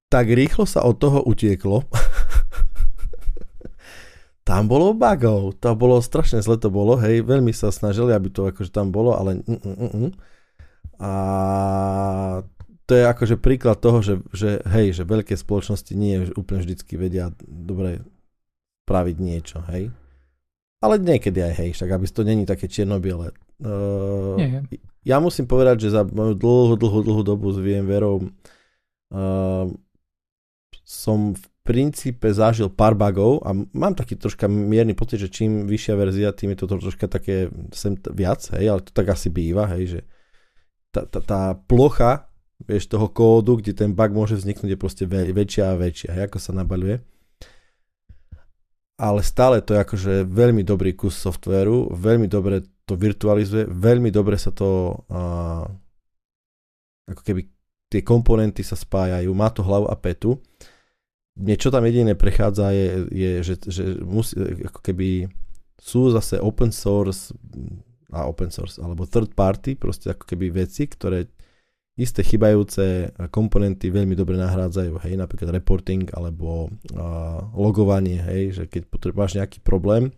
tak 0.09 0.31
rýchlo 0.31 0.65
sa 0.69 0.83
od 0.85 0.99
toho 1.01 1.23
utieklo. 1.25 1.85
tam 4.49 4.69
bolo 4.69 4.93
bugov, 4.93 5.57
to 5.57 5.73
bolo 5.73 6.05
strašne 6.05 6.45
zle 6.45 6.61
to 6.61 6.69
bolo, 6.69 7.01
hej, 7.01 7.25
veľmi 7.25 7.51
sa 7.57 7.73
snažili, 7.73 8.13
aby 8.13 8.29
to 8.29 8.45
akože 8.45 8.69
tam 8.69 8.93
bolo, 8.93 9.17
ale 9.17 9.41
mm, 9.41 9.57
mm, 9.57 9.77
mm, 9.81 9.93
mm. 9.97 10.11
a 11.01 11.13
to 12.85 12.93
je 12.93 13.05
akože 13.09 13.37
príklad 13.41 13.81
toho, 13.81 14.05
že, 14.05 14.21
že 14.37 14.61
hej, 14.69 14.93
že 14.93 15.09
veľké 15.09 15.33
spoločnosti 15.33 15.97
nie 15.97 16.29
úplne 16.37 16.61
vždycky 16.61 17.01
vedia 17.01 17.33
dobre 17.41 18.05
spraviť 18.85 19.17
niečo, 19.17 19.65
hej. 19.73 19.89
Ale 20.85 21.01
niekedy 21.01 21.41
aj 21.41 21.55
hej, 21.65 21.71
však 21.73 21.89
aby 21.97 22.05
to 22.05 22.23
není 22.29 22.45
také 22.45 22.69
čierno-biele. 22.69 23.33
Uh, 23.65 24.37
ja 25.01 25.17
musím 25.25 25.49
povedať, 25.49 25.89
že 25.89 25.97
za 25.97 26.05
moju 26.05 26.37
dlhú, 26.37 26.77
dlhú, 26.77 27.01
dlhú 27.01 27.23
dobu 27.25 27.49
s 27.49 27.57
VMware 27.57 28.05
uh, 28.05 29.73
som 30.95 31.35
v 31.35 31.45
princípe 31.65 32.29
zažil 32.29 32.69
pár 32.69 32.93
bugov 32.95 33.41
a 33.43 33.57
mám 33.57 33.97
taký 33.97 34.21
troška 34.21 34.47
mierny 34.47 34.93
pocit, 34.93 35.17
že 35.17 35.33
čím 35.33 35.65
vyššia 35.65 35.95
verzia, 35.97 36.37
tým 36.37 36.53
je 36.53 36.59
to 36.61 36.71
troška 36.71 37.09
také 37.09 37.49
sem 37.73 37.97
viac, 38.13 38.45
hej, 38.55 38.69
ale 38.69 38.81
to 38.85 38.93
tak 38.93 39.11
asi 39.11 39.33
býva, 39.33 39.65
hej, 39.73 39.99
že 39.99 40.01
tá, 40.93 41.09
tá, 41.09 41.19
tá 41.25 41.41
plocha, 41.57 42.29
vieš, 42.69 42.93
toho 42.93 43.09
kódu, 43.09 43.59
kde 43.59 43.73
ten 43.73 43.97
bug 43.97 44.13
môže 44.13 44.37
vzniknúť, 44.37 44.77
je 44.77 44.79
proste 44.79 45.05
väčšia 45.09 45.73
a 45.73 45.81
väčšia, 45.81 46.11
hej, 46.13 46.25
ako 46.29 46.39
sa 46.39 46.53
nabaľuje. 46.53 47.01
Ale 48.95 49.21
stále 49.27 49.59
to 49.59 49.75
je 49.75 49.83
akože 49.83 50.13
veľmi 50.31 50.63
dobrý 50.63 50.95
kus 50.95 51.19
softvéru, 51.19 51.91
veľmi 51.97 52.31
dobre 52.31 52.63
to 52.85 52.95
virtualizuje, 52.95 53.67
veľmi 53.67 54.13
dobre 54.13 54.37
sa 54.37 54.53
to 54.53 55.01
uh, 55.09 55.65
ako 57.09 57.23
keby 57.25 57.49
tie 57.89 58.05
komponenty 58.05 58.61
sa 58.61 58.77
spájajú, 58.77 59.33
má 59.33 59.49
to 59.51 59.65
hlavu 59.65 59.89
a 59.89 59.97
petu 59.97 60.39
niečo 61.35 61.71
tam 61.75 61.83
jediné 61.87 62.15
prechádza 62.15 62.71
je, 62.71 62.89
je 63.11 63.31
že, 63.43 63.55
že 63.67 63.85
musí, 64.03 64.39
ako 64.39 64.81
keby 64.81 65.09
sú 65.79 66.15
zase 66.15 66.39
open 66.39 66.71
source 66.71 67.35
a 68.15 68.31
open 68.31 68.55
source, 68.55 68.79
alebo 68.79 69.11
third 69.11 69.35
party, 69.35 69.75
proste 69.75 70.15
ako 70.15 70.25
keby 70.25 70.55
veci, 70.55 70.87
ktoré 70.87 71.27
isté 71.99 72.23
chybajúce 72.27 73.15
komponenty 73.31 73.91
veľmi 73.91 74.15
dobre 74.19 74.39
nahrádzajú, 74.39 74.99
hej, 75.03 75.15
napríklad 75.19 75.51
reporting 75.55 76.11
alebo 76.15 76.71
uh, 76.71 77.39
logovanie, 77.55 78.19
hej, 78.19 78.43
že 78.55 78.65
keď 78.67 78.83
potrebuješ 78.91 79.39
nejaký 79.39 79.59
problém, 79.63 80.15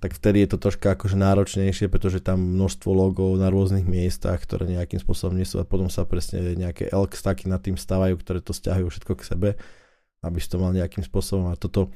tak 0.00 0.18
vtedy 0.18 0.44
je 0.44 0.56
to 0.56 0.58
troška 0.58 0.98
akože 0.98 1.14
náročnejšie, 1.14 1.86
pretože 1.86 2.24
tam 2.24 2.58
množstvo 2.58 2.90
logov 2.90 3.38
na 3.38 3.52
rôznych 3.52 3.86
miestach, 3.86 4.42
ktoré 4.42 4.66
nejakým 4.66 4.98
spôsobom 4.98 5.36
nie 5.38 5.46
sú 5.46 5.62
a 5.62 5.68
potom 5.68 5.86
sa 5.92 6.08
presne 6.08 6.58
nejaké 6.58 6.90
elk 6.90 7.14
staky 7.14 7.46
nad 7.46 7.62
tým 7.62 7.78
stávajú, 7.78 8.18
ktoré 8.18 8.42
to 8.42 8.50
stiahujú 8.50 8.88
všetko 8.90 9.12
k 9.14 9.22
sebe 9.22 9.48
aby 10.22 10.38
si 10.38 10.48
to 10.48 10.56
mal 10.62 10.70
nejakým 10.70 11.02
spôsobom 11.02 11.50
a 11.50 11.58
toto 11.58 11.90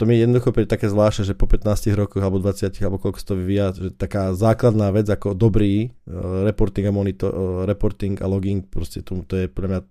to 0.00 0.08
mi 0.08 0.18
jednoducho 0.18 0.50
príde 0.50 0.66
také 0.66 0.90
zvláštne, 0.90 1.30
že 1.30 1.38
po 1.38 1.46
15 1.46 1.94
rokoch 1.94 2.18
alebo 2.18 2.42
20 2.42 2.74
alebo 2.82 2.98
koľko 2.98 3.22
to 3.22 3.38
vyvíja, 3.38 3.70
že 3.76 3.94
taká 3.94 4.34
základná 4.34 4.90
vec 4.90 5.06
ako 5.06 5.36
dobrý 5.36 5.94
uh, 6.10 6.42
reporting 6.42 6.88
a 6.88 6.92
monitor, 6.92 7.30
uh, 7.30 7.62
reporting 7.68 8.18
a 8.18 8.26
logging, 8.26 8.66
proste 8.66 9.04
to, 9.04 9.22
to 9.22 9.44
je 9.44 9.46
pre 9.46 9.70
mňa 9.70 9.84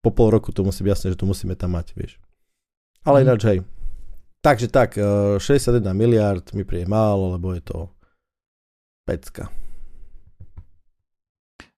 po 0.00 0.10
pol 0.14 0.30
roku 0.30 0.54
to 0.54 0.62
musí 0.62 0.86
byť 0.86 0.90
jasné, 0.94 1.06
že 1.12 1.20
to 1.20 1.28
musíme 1.28 1.52
tam 1.56 1.76
mať, 1.76 1.92
vieš. 1.92 2.22
Ale 3.04 3.20
mm. 3.20 3.24
ináč, 3.24 3.40
hej. 3.50 3.58
Takže 4.40 4.66
tak, 4.72 4.96
uh, 4.96 5.42
61 5.42 5.84
miliard 5.92 6.44
mi 6.54 6.64
príde 6.64 6.88
málo, 6.88 7.36
lebo 7.36 7.52
je 7.52 7.66
to 7.66 7.92
pecka. 9.04 9.50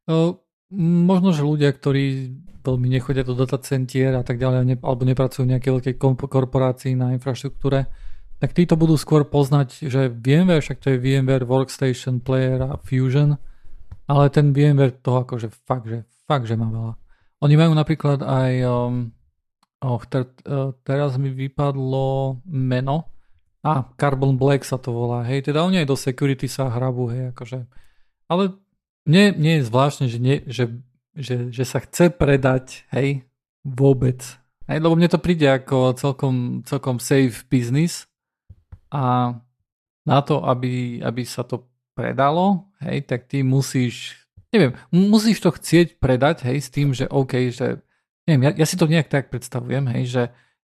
Uh, 0.06 0.36
možno, 0.72 1.36
že 1.36 1.44
ľudia, 1.44 1.70
ktorí 1.70 2.32
veľmi 2.62 2.88
nechodia 2.88 3.26
do 3.26 3.34
datacentier 3.34 4.14
a 4.14 4.22
tak 4.22 4.38
ďalej, 4.38 4.80
alebo 4.80 5.02
nepracujú 5.02 5.44
v 5.44 5.52
nejakej 5.58 5.72
veľkej 5.78 5.94
korporácii 6.30 6.94
na 6.94 7.12
infraštruktúre, 7.12 7.90
tak 8.38 8.58
títo 8.58 8.74
budú 8.74 8.98
skôr 8.98 9.22
poznať, 9.26 9.86
že 9.86 10.10
VMware, 10.10 10.62
však 10.62 10.82
to 10.82 10.94
je 10.94 10.98
VMware 10.98 11.46
Workstation 11.46 12.18
Player 12.18 12.58
a 12.62 12.74
Fusion, 12.78 13.38
ale 14.10 14.24
ten 14.34 14.50
VMware 14.50 14.98
toho 14.98 15.22
akože 15.22 15.50
fakt, 15.66 15.86
že, 15.86 16.06
fakt, 16.26 16.50
že 16.50 16.58
má 16.58 16.66
veľa. 16.70 16.94
Oni 17.42 17.54
majú 17.54 17.74
napríklad 17.74 18.22
aj, 18.22 18.52
um, 18.66 19.10
oh, 19.82 20.02
ter, 20.06 20.26
uh, 20.46 20.74
teraz 20.82 21.18
mi 21.18 21.30
vypadlo 21.30 22.38
meno, 22.46 23.10
a 23.62 23.86
Carbon 23.94 24.34
Black 24.34 24.66
sa 24.66 24.74
to 24.74 24.90
volá, 24.90 25.22
hej, 25.22 25.46
teda 25.46 25.62
oni 25.62 25.86
aj 25.86 25.86
do 25.86 25.94
security 25.94 26.50
sa 26.50 26.66
hrabú, 26.66 27.06
hej, 27.14 27.30
akože, 27.30 27.62
ale 28.26 28.58
mne, 29.08 29.34
mne 29.34 29.52
je 29.58 29.68
zvláštne, 29.68 30.06
že, 30.06 30.18
nie, 30.18 30.36
že 30.46 30.70
že, 31.16 31.52
že 31.52 31.64
sa 31.68 31.80
chce 31.84 32.08
predať, 32.12 32.88
hej, 32.92 33.24
vôbec. 33.62 34.20
Hej, 34.64 34.78
lebo 34.80 34.96
mne 34.96 35.12
to 35.12 35.20
príde 35.20 35.44
ako 35.44 35.92
celkom, 35.96 36.64
celkom 36.64 36.96
safe 36.96 37.44
business 37.52 38.08
a 38.88 39.36
na 40.02 40.18
to, 40.24 40.42
aby, 40.42 41.04
aby 41.04 41.22
sa 41.22 41.44
to 41.44 41.68
predalo, 41.92 42.72
hej, 42.80 43.04
tak 43.04 43.28
ty 43.28 43.44
musíš, 43.44 44.24
neviem, 44.50 44.72
musíš 44.88 45.44
to 45.44 45.52
chcieť 45.52 46.00
predať, 46.00 46.48
hej, 46.48 46.58
s 46.64 46.68
tým, 46.72 46.96
že 46.96 47.04
OK, 47.12 47.52
že, 47.52 47.84
neviem, 48.24 48.48
ja, 48.48 48.64
ja 48.64 48.66
si 48.66 48.80
to 48.80 48.88
nejak 48.88 49.12
tak 49.12 49.28
predstavujem, 49.28 49.84
hej, 49.92 50.04
že 50.08 50.22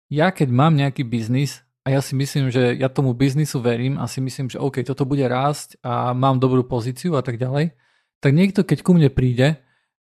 ja 0.09 0.33
keď 0.33 0.49
mám 0.49 0.73
nejaký 0.73 1.05
biznis 1.05 1.61
a 1.85 1.93
ja 1.93 2.01
si 2.01 2.17
myslím, 2.17 2.49
že 2.49 2.73
ja 2.81 2.89
tomu 2.89 3.13
biznisu 3.13 3.61
verím 3.61 4.01
a 4.01 4.09
si 4.09 4.25
myslím, 4.25 4.49
že 4.49 4.57
OK, 4.57 4.81
toto 4.81 5.05
bude 5.05 5.29
rásť 5.29 5.77
a 5.85 6.17
mám 6.17 6.41
dobrú 6.41 6.65
pozíciu 6.65 7.13
a 7.21 7.21
tak 7.21 7.37
ďalej, 7.37 7.77
tak 8.19 8.35
niekto, 8.35 8.67
keď 8.67 8.83
ku 8.83 8.95
mne 8.95 9.11
príde 9.11 9.59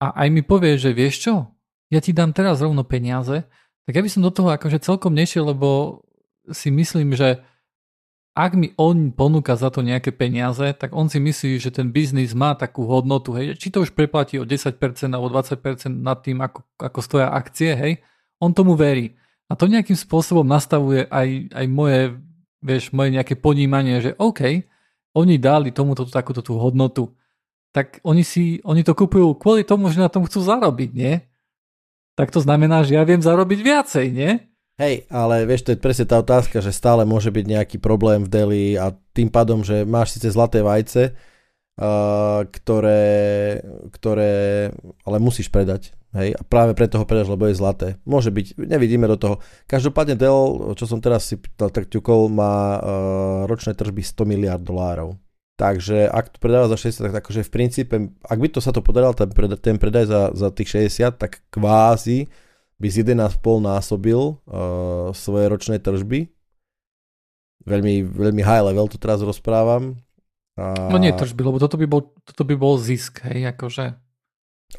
a 0.02 0.06
aj 0.26 0.28
mi 0.30 0.42
povie, 0.42 0.74
že 0.80 0.90
vieš 0.90 1.28
čo, 1.28 1.34
ja 1.90 1.98
ti 1.98 2.14
dám 2.14 2.34
teraz 2.34 2.62
rovno 2.62 2.86
peniaze, 2.86 3.46
tak 3.86 3.92
ja 3.98 4.02
by 4.02 4.10
som 4.10 4.22
do 4.22 4.30
toho 4.30 4.50
akože 4.54 4.82
celkom 4.82 5.14
nešiel, 5.14 5.50
lebo 5.50 6.00
si 6.50 6.70
myslím, 6.70 7.14
že 7.14 7.42
ak 8.34 8.54
mi 8.54 8.70
on 8.78 9.10
ponúka 9.10 9.58
za 9.58 9.74
to 9.74 9.82
nejaké 9.82 10.14
peniaze, 10.14 10.62
tak 10.78 10.94
on 10.94 11.10
si 11.10 11.18
myslí, 11.18 11.58
že 11.58 11.74
ten 11.74 11.90
biznis 11.90 12.30
má 12.32 12.54
takú 12.54 12.86
hodnotu, 12.86 13.34
hej, 13.34 13.58
či 13.58 13.74
to 13.74 13.82
už 13.82 13.90
preplatí 13.92 14.38
o 14.38 14.46
10% 14.46 14.78
alebo 15.10 15.28
20% 15.34 15.90
nad 15.90 16.22
tým, 16.22 16.38
ako, 16.38 16.62
ako 16.78 16.98
stoja 17.02 17.34
akcie, 17.34 17.74
hej, 17.74 17.92
on 18.38 18.54
tomu 18.54 18.78
verí. 18.78 19.18
A 19.50 19.58
to 19.58 19.66
nejakým 19.66 19.98
spôsobom 19.98 20.46
nastavuje 20.46 21.10
aj, 21.10 21.50
aj 21.50 21.66
moje, 21.66 22.00
vieš, 22.62 22.94
moje 22.94 23.18
nejaké 23.18 23.34
ponímanie, 23.34 23.98
že 23.98 24.14
OK, 24.14 24.62
oni 25.18 25.42
dali 25.42 25.74
tomuto 25.74 26.06
takúto 26.06 26.38
tú 26.38 26.54
hodnotu 26.54 27.10
tak 27.70 28.02
oni 28.02 28.26
si, 28.26 28.58
oni 28.66 28.82
to 28.82 28.98
kupujú 28.98 29.38
kvôli 29.38 29.62
tomu, 29.62 29.90
že 29.94 30.02
na 30.02 30.10
tom 30.10 30.26
chcú 30.26 30.42
zarobiť, 30.42 30.90
nie? 30.90 31.22
Tak 32.18 32.34
to 32.34 32.42
znamená, 32.42 32.82
že 32.82 32.98
ja 32.98 33.06
viem 33.06 33.22
zarobiť 33.22 33.60
viacej, 33.62 34.06
nie? 34.10 34.50
Hej, 34.80 35.04
ale 35.12 35.44
vieš, 35.44 35.68
to 35.68 35.76
je 35.76 35.82
presne 35.82 36.08
tá 36.08 36.18
otázka, 36.18 36.64
že 36.64 36.72
stále 36.72 37.04
môže 37.04 37.28
byť 37.28 37.44
nejaký 37.44 37.76
problém 37.76 38.24
v 38.24 38.32
Deli 38.32 38.64
a 38.80 38.96
tým 39.12 39.28
pádom, 39.28 39.60
že 39.60 39.84
máš 39.84 40.16
síce 40.16 40.32
zlaté 40.32 40.64
vajce, 40.64 41.12
uh, 41.12 42.48
ktoré, 42.48 43.04
ktoré 43.92 44.32
ale 45.04 45.16
musíš 45.20 45.52
predať. 45.52 45.92
Hej, 46.10 46.34
a 46.34 46.42
práve 46.42 46.74
preto 46.74 46.98
ho 46.98 47.06
predáš, 47.06 47.30
lebo 47.30 47.46
je 47.46 47.60
zlaté. 47.60 47.88
Môže 48.02 48.34
byť, 48.34 48.56
nevidíme 48.56 49.06
do 49.06 49.14
toho. 49.14 49.34
Každopádne 49.70 50.18
Dell, 50.18 50.74
čo 50.74 50.88
som 50.88 50.98
teraz 50.98 51.30
si 51.30 51.38
tak 51.54 51.86
ťukol, 51.86 52.32
má 52.32 52.80
uh, 52.80 52.80
ročné 53.46 53.76
tržby 53.76 54.02
100 54.02 54.26
miliard 54.26 54.64
dolárov. 54.64 55.14
Takže 55.60 56.08
ak 56.08 56.32
to 56.32 56.38
predáva 56.40 56.72
za 56.72 56.80
60, 56.80 57.12
tak 57.12 57.20
akože 57.20 57.44
v 57.44 57.52
princípe, 57.52 57.94
ak 58.24 58.38
by 58.40 58.48
to 58.48 58.64
sa 58.64 58.72
to 58.72 58.80
podarilo, 58.80 59.12
ten, 59.12 59.28
predaj, 59.28 59.60
ten 59.60 59.76
predaj 59.76 60.08
za, 60.08 60.22
za 60.32 60.48
tých 60.48 60.88
60, 60.88 61.20
tak 61.20 61.44
kvázi 61.52 62.32
by 62.80 62.88
z 62.88 63.04
1,5 63.04 63.44
násobil 63.60 64.40
uh, 64.48 65.12
svoje 65.12 65.44
ročné 65.52 65.76
tržby. 65.76 66.32
Veľmi, 67.68 68.08
veľmi 68.08 68.40
high 68.40 68.72
level 68.72 68.88
to 68.88 68.96
teraz 68.96 69.20
rozprávam. 69.20 70.00
A... 70.56 70.88
No 70.88 70.96
nie 70.96 71.12
tržby, 71.12 71.44
lebo 71.44 71.60
toto 71.60 71.76
by 71.76 71.84
bol, 71.84 72.08
toto 72.24 72.48
by 72.48 72.56
bol 72.56 72.80
zisk, 72.80 73.20
hej, 73.28 73.52
akože. 73.52 74.00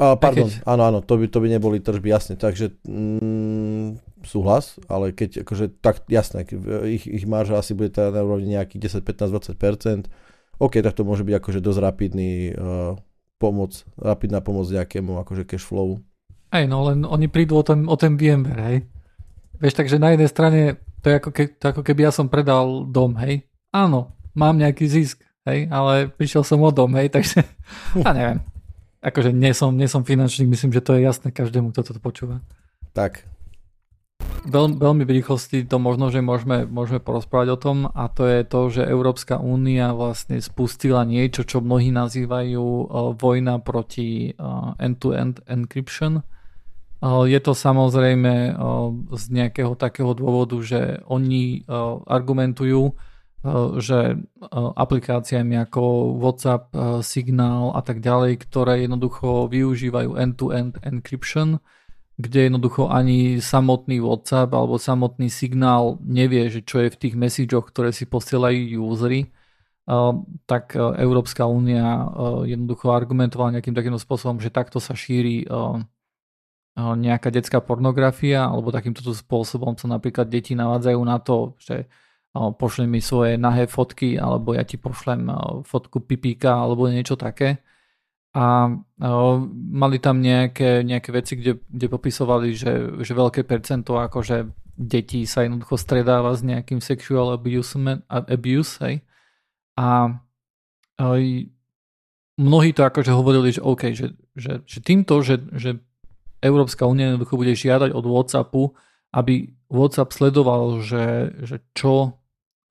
A, 0.01 0.17
pardon, 0.17 0.49
keď... 0.49 0.65
áno, 0.65 0.81
áno, 0.89 0.99
to 1.05 1.13
by, 1.13 1.29
to 1.29 1.45
by 1.45 1.47
neboli 1.53 1.77
tržby, 1.77 2.09
jasne, 2.09 2.41
takže 2.41 2.73
mm, 2.89 4.01
súhlas, 4.25 4.81
ale 4.89 5.13
keď, 5.13 5.45
akože, 5.45 5.77
tak 5.77 6.09
jasné, 6.09 6.41
ich, 6.89 7.05
ich 7.05 7.29
marža 7.29 7.61
asi 7.61 7.77
bude 7.77 7.93
teda 7.93 8.09
na 8.09 8.25
úrovni 8.25 8.57
nejakých 8.57 8.97
10, 8.97 9.29
15, 9.29 10.09
20%, 10.09 10.30
OK, 10.61 10.77
tak 10.85 10.93
to 10.93 11.01
môže 11.01 11.25
byť 11.25 11.35
akože 11.41 11.59
dosť 11.59 11.79
rapidný 11.81 12.53
uh, 12.53 12.93
pomoc, 13.41 13.81
rapidná 13.97 14.45
pomoc 14.45 14.69
nejakému 14.69 15.17
akože 15.25 15.49
cash 15.49 15.65
flow. 15.65 15.97
Hej, 16.53 16.69
no 16.69 16.85
len 16.85 17.01
oni 17.01 17.25
prídu 17.25 17.57
o 17.57 17.65
ten, 17.65 17.89
o 17.89 17.97
ten 17.97 18.13
VMware, 18.13 18.61
hej. 18.69 18.77
Vieš, 19.57 19.73
takže 19.73 19.97
na 19.97 20.13
jednej 20.13 20.29
strane 20.29 20.59
to 21.01 21.09
je 21.09 21.15
ako, 21.17 21.29
ke, 21.33 21.49
to 21.57 21.65
ako 21.73 21.81
keby 21.81 22.05
ja 22.05 22.13
som 22.13 22.29
predal 22.29 22.85
dom, 22.85 23.17
hej. 23.17 23.49
Áno, 23.73 24.13
mám 24.37 24.61
nejaký 24.61 24.85
zisk, 24.85 25.25
hej, 25.49 25.65
ale 25.73 26.13
prišiel 26.13 26.45
som 26.45 26.61
o 26.61 26.69
dom, 26.69 26.93
hej, 26.93 27.09
takže 27.15 27.41
ja 27.97 28.13
neviem. 28.13 28.45
Akože 29.01 29.33
nie 29.33 29.57
som, 29.57 29.73
nie 29.73 29.89
som 29.89 30.05
finančník, 30.05 30.45
myslím, 30.45 30.69
že 30.77 30.85
to 30.85 30.93
je 30.93 31.01
jasné 31.01 31.33
každému, 31.33 31.73
kto 31.73 31.89
to 31.89 31.97
počúva. 31.97 32.45
Tak, 32.93 33.25
Veľ, 34.41 34.73
veľmi 34.73 35.05
v 35.05 35.21
rýchlosti 35.21 35.69
to 35.69 35.77
možno, 35.77 36.09
že 36.09 36.25
môžeme, 36.25 36.65
môžeme 36.65 36.97
porozprávať 36.97 37.47
o 37.53 37.61
tom 37.61 37.77
a 37.85 38.09
to 38.09 38.25
je 38.25 38.41
to, 38.41 38.61
že 38.73 38.89
Európska 38.89 39.37
únia 39.37 39.93
vlastne 39.93 40.41
spustila 40.41 41.05
niečo, 41.05 41.45
čo 41.45 41.61
mnohí 41.61 41.93
nazývajú 41.93 42.57
uh, 42.59 43.13
vojna 43.13 43.61
proti 43.61 44.33
uh, 44.33 44.73
end-to-end 44.81 45.45
encryption. 45.45 46.25
Uh, 46.99 47.29
je 47.29 47.37
to 47.37 47.53
samozrejme 47.53 48.57
z 49.13 49.23
nejakého 49.29 49.77
takého 49.77 50.13
dôvodu, 50.17 50.57
že 50.61 51.01
oni 51.05 51.65
argumentujú, 52.05 52.93
že 53.81 54.21
aplikáciami 54.53 55.57
ako 55.65 55.81
WhatsApp, 56.21 56.69
Signál 57.01 57.73
a 57.73 57.81
tak 57.81 58.05
ďalej, 58.05 58.45
ktoré 58.45 58.85
jednoducho 58.85 59.49
využívajú 59.49 60.13
end-to-end 60.13 60.77
encryption, 60.85 61.57
kde 62.21 62.53
jednoducho 62.53 62.87
ani 62.87 63.41
samotný 63.41 63.97
WhatsApp 63.97 64.53
alebo 64.53 64.77
samotný 64.77 65.33
signál 65.33 65.97
nevie, 66.05 66.53
že 66.53 66.61
čo 66.61 66.85
je 66.85 66.93
v 66.93 66.99
tých 67.01 67.15
messageoch, 67.17 67.65
ktoré 67.73 67.89
si 67.89 68.05
posielajú 68.05 68.77
usery, 68.85 69.33
tak 70.45 70.77
e, 70.77 70.79
Európska 71.01 71.49
únia 71.49 71.83
e, 71.83 72.05
jednoducho 72.53 72.93
argumentovala 72.93 73.59
nejakým 73.59 73.73
takým 73.75 73.97
spôsobom, 73.97 74.37
že 74.37 74.53
takto 74.53 74.77
sa 74.77 74.93
šíri 74.93 75.43
e, 75.43 75.47
nejaká 76.77 77.27
detská 77.33 77.59
pornografia 77.59 78.47
alebo 78.47 78.71
takýmto 78.71 79.03
spôsobom 79.03 79.75
sa 79.75 79.91
napríklad 79.91 80.31
deti 80.31 80.55
navádzajú 80.55 81.01
na 81.03 81.19
to, 81.19 81.59
že 81.59 81.91
pošlem 82.31 82.87
mi 82.87 83.03
svoje 83.03 83.35
nahé 83.35 83.67
fotky 83.67 84.15
alebo 84.15 84.55
ja 84.55 84.63
ti 84.63 84.79
pošlem 84.79 85.27
fotku 85.67 85.99
pipíka 85.99 86.55
alebo 86.55 86.87
niečo 86.87 87.19
také 87.19 87.59
a 88.31 88.71
o, 88.71 89.43
mali 89.75 89.99
tam 89.99 90.23
nejaké, 90.23 90.87
nejaké 90.87 91.09
veci, 91.11 91.35
kde, 91.35 91.59
kde 91.67 91.87
popisovali, 91.91 92.55
že, 92.55 93.03
že 93.03 93.11
veľké 93.11 93.43
percento 93.43 93.99
akože 93.99 94.47
detí 94.79 95.27
sa 95.27 95.43
jednoducho 95.43 95.75
stredáva 95.75 96.31
s 96.31 96.39
nejakým 96.39 96.79
sexual 96.79 97.35
abuse, 97.35 97.75
abuse 98.07 98.79
hej. 98.87 99.03
A 99.75 100.15
o, 100.95 101.15
mnohí 102.39 102.71
to 102.71 102.87
akože 102.87 103.11
hovorili, 103.11 103.51
že 103.51 103.61
OK, 103.61 103.91
že, 103.91 104.15
že, 104.39 104.63
že 104.63 104.79
týmto, 104.79 105.19
že, 105.19 105.43
že 105.51 105.83
Európska 106.39 106.87
únia 106.87 107.11
jednoducho 107.11 107.35
bude 107.35 107.51
žiadať 107.51 107.91
od 107.91 108.05
Whatsappu, 108.07 108.63
aby 109.11 109.51
Whatsapp 109.67 110.07
sledoval, 110.07 110.79
že, 110.79 111.35
že 111.43 111.59
čo, 111.75 112.15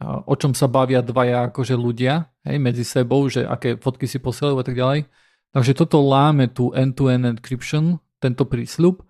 o 0.00 0.34
čom 0.40 0.56
sa 0.56 0.72
bavia 0.72 1.04
dvaja 1.04 1.52
akože 1.52 1.76
ľudia 1.76 2.32
hej, 2.48 2.56
medzi 2.56 2.80
sebou, 2.80 3.28
že 3.28 3.44
aké 3.44 3.76
fotky 3.76 4.08
si 4.08 4.16
posielajú 4.16 4.56
a 4.56 4.64
tak 4.64 4.72
ďalej 4.72 5.04
Takže 5.50 5.74
toto 5.74 5.98
láme 5.98 6.46
tú 6.46 6.70
end-to-end 6.70 7.26
encryption, 7.38 7.98
tento 8.22 8.46
prísľub 8.46 9.02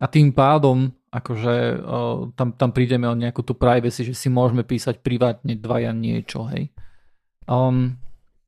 a 0.00 0.08
tým 0.08 0.32
pádom 0.32 0.90
akože 1.12 1.54
uh, 1.76 2.32
tam, 2.32 2.56
tam 2.56 2.70
prídeme 2.72 3.04
o 3.04 3.12
nejakú 3.12 3.44
tú 3.44 3.52
privacy, 3.52 4.08
že 4.08 4.16
si 4.16 4.32
môžeme 4.32 4.64
písať 4.64 5.04
privátne 5.04 5.60
dvaja 5.60 5.92
niečo, 5.92 6.48
hej. 6.48 6.72
Um, 7.44 8.00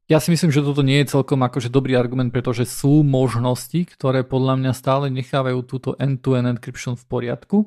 ja 0.08 0.16
si 0.16 0.32
myslím, 0.32 0.48
že 0.48 0.64
toto 0.64 0.80
nie 0.80 1.04
je 1.04 1.12
celkom 1.12 1.44
akože 1.44 1.68
dobrý 1.68 1.96
argument, 1.96 2.32
pretože 2.32 2.64
sú 2.64 3.04
možnosti, 3.04 3.84
ktoré 3.92 4.24
podľa 4.24 4.60
mňa 4.60 4.72
stále 4.72 5.12
nechávajú 5.12 5.60
túto 5.64 5.92
end-to-end 6.00 6.56
encryption 6.56 6.96
v 6.96 7.04
poriadku, 7.04 7.58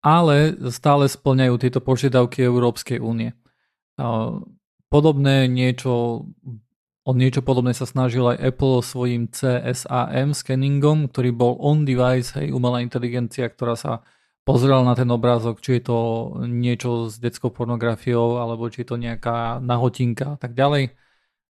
ale 0.00 0.56
stále 0.72 1.04
splňajú 1.08 1.54
tieto 1.60 1.80
požiadavky 1.84 2.40
Európskej 2.40 3.04
únie. 3.04 3.36
Uh, 4.00 4.40
podobné 4.88 5.44
niečo 5.44 6.24
O 7.08 7.16
niečo 7.16 7.40
podobné 7.40 7.72
sa 7.72 7.88
snažil 7.88 8.20
aj 8.20 8.52
Apple 8.52 8.84
svojím 8.84 9.32
CSAM 9.32 10.36
scanningom, 10.36 11.08
ktorý 11.08 11.32
bol 11.32 11.56
on-device, 11.56 12.36
hej, 12.36 12.52
umelá 12.52 12.84
inteligencia, 12.84 13.48
ktorá 13.48 13.80
sa 13.80 14.04
pozrela 14.44 14.84
na 14.84 14.92
ten 14.92 15.08
obrázok, 15.08 15.64
či 15.64 15.80
je 15.80 15.88
to 15.88 15.98
niečo 16.44 17.08
s 17.08 17.16
detskou 17.16 17.48
pornografiou, 17.48 18.36
alebo 18.36 18.68
či 18.68 18.84
je 18.84 18.92
to 18.92 19.00
nejaká 19.00 19.56
nahotinka 19.56 20.36
a 20.36 20.38
tak 20.40 20.52
ďalej. 20.52 20.92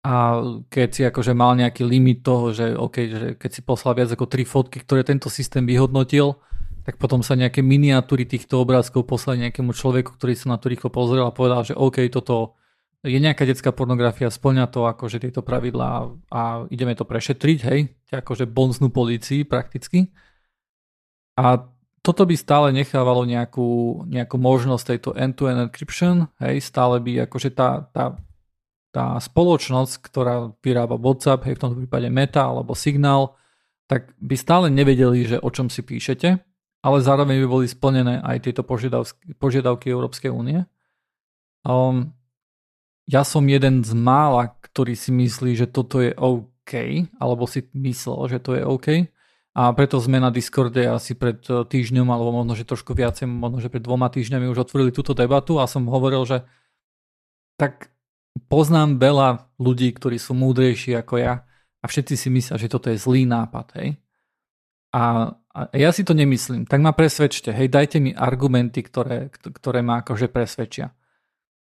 A 0.09 0.40
keď 0.72 0.88
si 0.88 1.03
akože 1.05 1.36
mal 1.36 1.53
nejaký 1.53 1.84
limit 1.84 2.24
toho, 2.24 2.57
že, 2.57 2.72
okay, 2.72 3.12
že 3.12 3.28
keď 3.36 3.50
si 3.53 3.61
poslal 3.61 3.92
viac 3.92 4.09
ako 4.09 4.24
tri 4.32 4.48
fotky, 4.48 4.80
ktoré 4.80 5.05
tento 5.05 5.28
systém 5.28 5.68
vyhodnotil, 5.68 6.40
tak 6.88 6.96
potom 6.96 7.20
sa 7.20 7.36
nejaké 7.36 7.61
miniatúry 7.61 8.24
týchto 8.24 8.57
obrázkov 8.57 9.05
poslali 9.05 9.44
nejakému 9.44 9.76
človeku, 9.76 10.16
ktorý 10.16 10.32
sa 10.32 10.48
na 10.48 10.57
to 10.57 10.72
rýchlo 10.72 10.88
pozrel 10.88 11.28
a 11.28 11.36
povedal, 11.36 11.61
že 11.61 11.76
OK, 11.76 12.09
toto 12.09 12.57
je 13.03 13.18
nejaká 13.18 13.42
detská 13.42 13.74
pornografia, 13.74 14.30
splňa 14.30 14.70
to 14.70 14.86
akože 14.86 15.18
tieto 15.18 15.42
pravidlá 15.42 16.07
a 16.30 16.42
ideme 16.70 16.94
to 16.94 17.03
prešetriť, 17.03 17.59
hej, 17.66 17.80
akože 18.14 18.46
bonznú 18.46 18.94
polícii 18.94 19.42
prakticky. 19.42 20.14
A 21.34 21.66
toto 22.03 22.22
by 22.22 22.34
stále 22.38 22.70
nechávalo 22.70 23.26
nejakú, 23.26 24.03
nejakú 24.07 24.38
možnosť 24.38 24.84
tejto 24.94 25.11
end-to-end 25.18 25.70
encryption, 25.70 26.30
hej, 26.38 26.62
stále 26.62 27.03
by 27.03 27.26
akože 27.26 27.50
tá, 27.50 27.90
tá, 27.90 28.14
tá 28.94 29.18
spoločnosť, 29.18 29.98
ktorá 29.98 30.55
vyrába 30.62 30.94
WhatsApp, 30.94 31.42
hej, 31.50 31.59
v 31.59 31.62
tomto 31.62 31.78
prípade 31.82 32.07
Meta 32.07 32.46
alebo 32.46 32.78
Signal, 32.78 33.34
tak 33.90 34.14
by 34.22 34.38
stále 34.38 34.66
nevedeli, 34.70 35.26
že 35.26 35.42
o 35.42 35.50
čom 35.50 35.66
si 35.66 35.82
píšete, 35.82 36.38
ale 36.86 36.96
zároveň 37.03 37.42
by 37.42 37.48
boli 37.50 37.66
splnené 37.66 38.22
aj 38.22 38.46
tieto 38.46 38.62
požiadavky, 38.62 39.34
požiadavky 39.38 39.90
Európskej 39.90 40.30
únie. 40.30 40.62
Um, 41.66 42.14
ja 43.07 43.22
som 43.26 43.42
jeden 43.46 43.82
z 43.82 43.92
mála, 43.94 44.55
ktorý 44.62 44.94
si 44.94 45.11
myslí, 45.11 45.59
že 45.59 45.66
toto 45.66 45.98
je 45.98 46.14
OK, 46.14 47.07
alebo 47.18 47.44
si 47.50 47.66
myslel, 47.74 48.30
že 48.30 48.38
to 48.38 48.57
je 48.57 48.62
OK. 48.62 48.88
A 49.53 49.68
preto 49.76 50.00
sme 50.00 50.16
na 50.16 50.32
Discorde 50.32 50.80
asi 50.88 51.12
pred 51.12 51.44
e, 51.44 51.61
týždňom, 51.68 52.09
alebo 52.09 52.32
možno, 52.32 52.57
že 52.57 52.64
trošku 52.64 52.96
viacej, 52.96 53.28
možno, 53.28 53.61
že 53.61 53.68
pred 53.68 53.84
dvoma 53.84 54.09
týždňami 54.09 54.48
už 54.48 54.64
otvorili 54.64 54.96
túto 54.96 55.12
debatu 55.12 55.61
a 55.61 55.68
som 55.68 55.84
hovoril, 55.92 56.24
že 56.24 56.48
tak 57.61 57.92
poznám 58.48 58.96
veľa 58.96 59.53
ľudí, 59.61 59.92
ktorí 59.92 60.16
sú 60.16 60.32
múdrejší 60.32 60.96
ako 60.96 61.20
ja 61.20 61.44
a 61.82 61.84
všetci 61.84 62.14
si 62.16 62.28
myslia, 62.32 62.57
že 62.57 62.72
toto 62.72 62.88
je 62.88 62.96
zlý 62.96 63.28
nápad, 63.28 63.66
hej. 63.76 64.00
A, 64.96 65.36
a 65.53 65.59
ja 65.76 65.92
si 65.92 66.00
to 66.00 66.16
nemyslím. 66.16 66.64
Tak 66.64 66.80
ma 66.80 66.96
presvedčte, 66.96 67.53
hej, 67.53 67.68
dajte 67.68 68.00
mi 68.00 68.16
argumenty, 68.16 68.80
ktoré, 68.80 69.28
ktoré 69.28 69.84
ma 69.84 70.00
akože 70.00 70.32
presvedčia. 70.32 70.96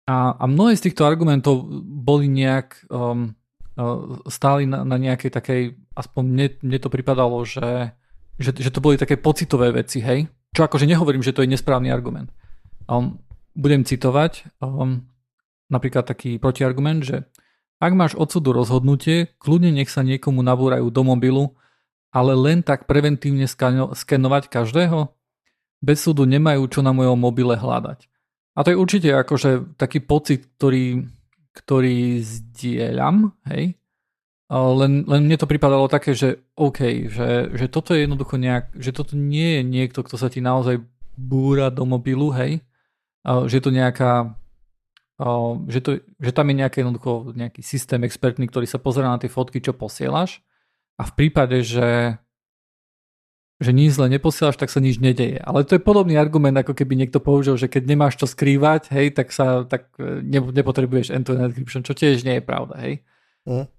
A, 0.05 0.37
a 0.37 0.45
mnohé 0.45 0.77
z 0.77 0.91
týchto 0.91 1.09
argumentov 1.09 1.65
boli 1.85 2.29
nejak 2.29 2.89
um, 2.93 3.33
uh, 3.81 4.21
stáli 4.29 4.69
na, 4.69 4.85
na 4.85 5.01
nejakej 5.01 5.33
takej, 5.33 5.63
aspoň 5.97 6.23
mne, 6.29 6.47
mne 6.61 6.79
to 6.81 6.93
pripadalo, 6.93 7.41
že, 7.49 7.97
že, 8.37 8.53
že 8.53 8.69
to 8.69 8.85
boli 8.85 9.01
také 9.01 9.17
pocitové 9.17 9.73
veci, 9.73 10.05
hej? 10.05 10.29
Čo 10.53 10.69
akože 10.69 10.85
nehovorím, 10.85 11.25
že 11.25 11.33
to 11.33 11.41
je 11.41 11.49
nesprávny 11.49 11.89
argument. 11.89 12.29
Um, 12.85 13.17
budem 13.57 13.81
citovať 13.81 14.61
um, 14.61 15.09
napríklad 15.73 16.05
taký 16.05 16.37
protiargument, 16.37 17.01
že 17.01 17.25
ak 17.81 17.93
máš 17.97 18.13
odsudu 18.15 18.53
rozhodnutie, 18.53 19.35
kľudne 19.41 19.73
nech 19.73 19.89
sa 19.89 20.05
niekomu 20.05 20.45
nabúrajú 20.45 20.89
do 20.93 21.03
mobilu, 21.03 21.57
ale 22.15 22.37
len 22.37 22.63
tak 22.63 22.87
preventívne 22.87 23.49
skano- 23.51 23.97
skenovať 23.97 24.47
každého. 24.53 25.11
bez 25.85 26.01
súdu 26.01 26.25
nemajú 26.25 26.65
čo 26.71 26.81
na 26.81 26.97
mojom 26.97 27.19
mobile 27.19 27.57
hľadať. 27.59 28.09
A 28.55 28.63
to 28.63 28.71
je 28.71 28.81
určite 28.81 29.11
akože 29.11 29.75
taký 29.75 29.99
pocit, 29.99 30.47
ktorý, 30.59 31.11
ktorý 31.53 32.23
zdieľam, 32.23 33.35
hej, 33.51 33.75
len, 34.55 35.03
len 35.09 35.21
mne 35.27 35.37
to 35.41 35.51
pripadalo 35.51 35.91
také, 35.91 36.15
že 36.15 36.47
OK, 36.55 37.11
že, 37.11 37.51
že 37.51 37.67
toto 37.67 37.97
je 37.97 38.07
jednoducho 38.07 38.39
nejak, 38.39 38.71
že 38.79 38.95
toto 38.95 39.19
nie 39.19 39.59
je 39.59 39.63
niekto, 39.67 40.07
kto 40.07 40.15
sa 40.15 40.31
ti 40.31 40.39
naozaj 40.39 40.79
búra 41.19 41.75
do 41.75 41.83
mobilu, 41.83 42.31
hej, 42.31 42.63
že 43.25 43.59
to 43.59 43.75
nejaká 43.75 44.39
že, 45.71 45.81
to, 45.81 45.91
že 46.19 46.35
tam 46.35 46.51
je 46.51 46.55
nejaký, 46.59 46.83
jednoducho 46.83 47.35
nejaký 47.39 47.63
systém 47.63 48.03
expertný, 48.03 48.51
ktorý 48.51 48.67
sa 48.67 48.83
pozera 48.83 49.11
na 49.11 49.19
tie 49.23 49.31
fotky, 49.31 49.63
čo 49.63 49.71
posielaš. 49.71 50.43
A 50.99 51.07
v 51.07 51.13
prípade, 51.15 51.63
že 51.63 52.19
že 53.63 53.71
nič 53.71 53.95
zle 53.95 54.11
neposielaš, 54.11 54.59
tak 54.59 54.71
sa 54.71 54.83
nič 54.83 54.99
nedeje. 54.99 55.39
Ale 55.39 55.63
to 55.63 55.79
je 55.79 55.83
podobný 55.83 56.19
argument, 56.19 56.59
ako 56.59 56.75
keby 56.75 56.99
niekto 56.99 57.23
použil, 57.23 57.55
že 57.55 57.71
keď 57.71 57.87
nemáš 57.87 58.19
čo 58.19 58.27
skrývať, 58.27 58.91
hej, 58.91 59.15
tak 59.15 59.31
sa 59.31 59.63
tak 59.63 59.95
e, 59.97 60.23
ne, 60.27 60.43
nepotrebuješ 60.43 61.15
end-to-end 61.15 61.55
encryption, 61.55 61.87
čo 61.87 61.95
tiež 61.95 62.27
nie 62.27 62.39
je 62.39 62.45
pravda, 62.45 62.75
hej. 62.83 63.07
Mm. 63.47 63.71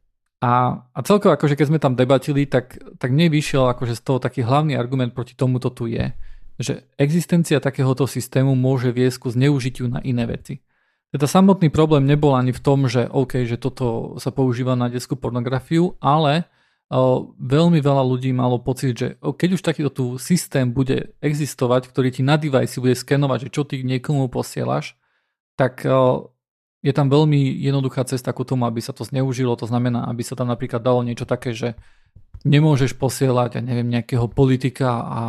A, 0.45 0.51
a 0.93 0.99
celkovo, 1.03 1.35
akože 1.35 1.57
keď 1.59 1.65
sme 1.67 1.79
tam 1.81 1.97
debatili, 1.97 2.45
tak, 2.47 2.77
tak 3.01 3.09
mne 3.11 3.33
vyšiel 3.33 3.71
akože 3.71 3.97
z 3.97 4.01
toho 4.03 4.19
taký 4.21 4.45
hlavný 4.45 4.77
argument 4.77 5.11
proti 5.11 5.33
tomuto 5.35 5.73
tu 5.73 5.89
je, 5.89 6.11
že 6.55 6.87
existencia 6.95 7.59
takéhoto 7.59 8.07
systému 8.07 8.55
môže 8.55 8.93
viesť 8.93 9.27
ku 9.27 9.27
zneužitiu 9.31 9.91
na 9.91 9.99
iné 10.05 10.23
veci. 10.23 10.63
Teda 11.11 11.27
samotný 11.31 11.71
problém 11.71 12.03
nebol 12.03 12.35
ani 12.35 12.51
v 12.51 12.63
tom, 12.63 12.91
že 12.91 13.07
OK, 13.07 13.47
že 13.47 13.55
toto 13.55 14.15
sa 14.19 14.35
používa 14.35 14.75
na 14.75 14.91
detskú 14.91 15.15
pornografiu, 15.15 15.95
ale 16.03 16.47
veľmi 17.41 17.79
veľa 17.81 18.03
ľudí 18.05 18.29
malo 18.29 18.61
pocit, 18.61 18.93
že 18.93 19.07
keď 19.17 19.49
už 19.57 19.61
takýto 19.65 19.89
tu 19.89 20.05
systém 20.21 20.69
bude 20.69 21.17
existovať, 21.17 21.89
ktorý 21.89 22.13
ti 22.13 22.21
na 22.21 22.37
device 22.37 22.77
bude 22.77 22.93
skenovať, 22.93 23.49
že 23.49 23.53
čo 23.53 23.65
ty 23.65 23.81
niekomu 23.81 24.29
posielaš, 24.29 24.93
tak 25.57 25.81
je 26.85 26.93
tam 26.93 27.07
veľmi 27.09 27.57
jednoduchá 27.65 28.05
cesta 28.05 28.29
ku 28.29 28.45
tomu, 28.45 28.69
aby 28.69 28.77
sa 28.85 28.93
to 28.93 29.01
zneužilo. 29.01 29.57
To 29.57 29.65
znamená, 29.65 30.05
aby 30.05 30.21
sa 30.21 30.37
tam 30.37 30.45
napríklad 30.53 30.85
dalo 30.85 31.01
niečo 31.01 31.25
také, 31.25 31.57
že 31.57 31.73
nemôžeš 32.45 32.93
posielať, 33.01 33.57
ja 33.57 33.61
neviem, 33.65 33.89
nejakého 33.89 34.29
politika, 34.29 34.89
a, 35.01 35.21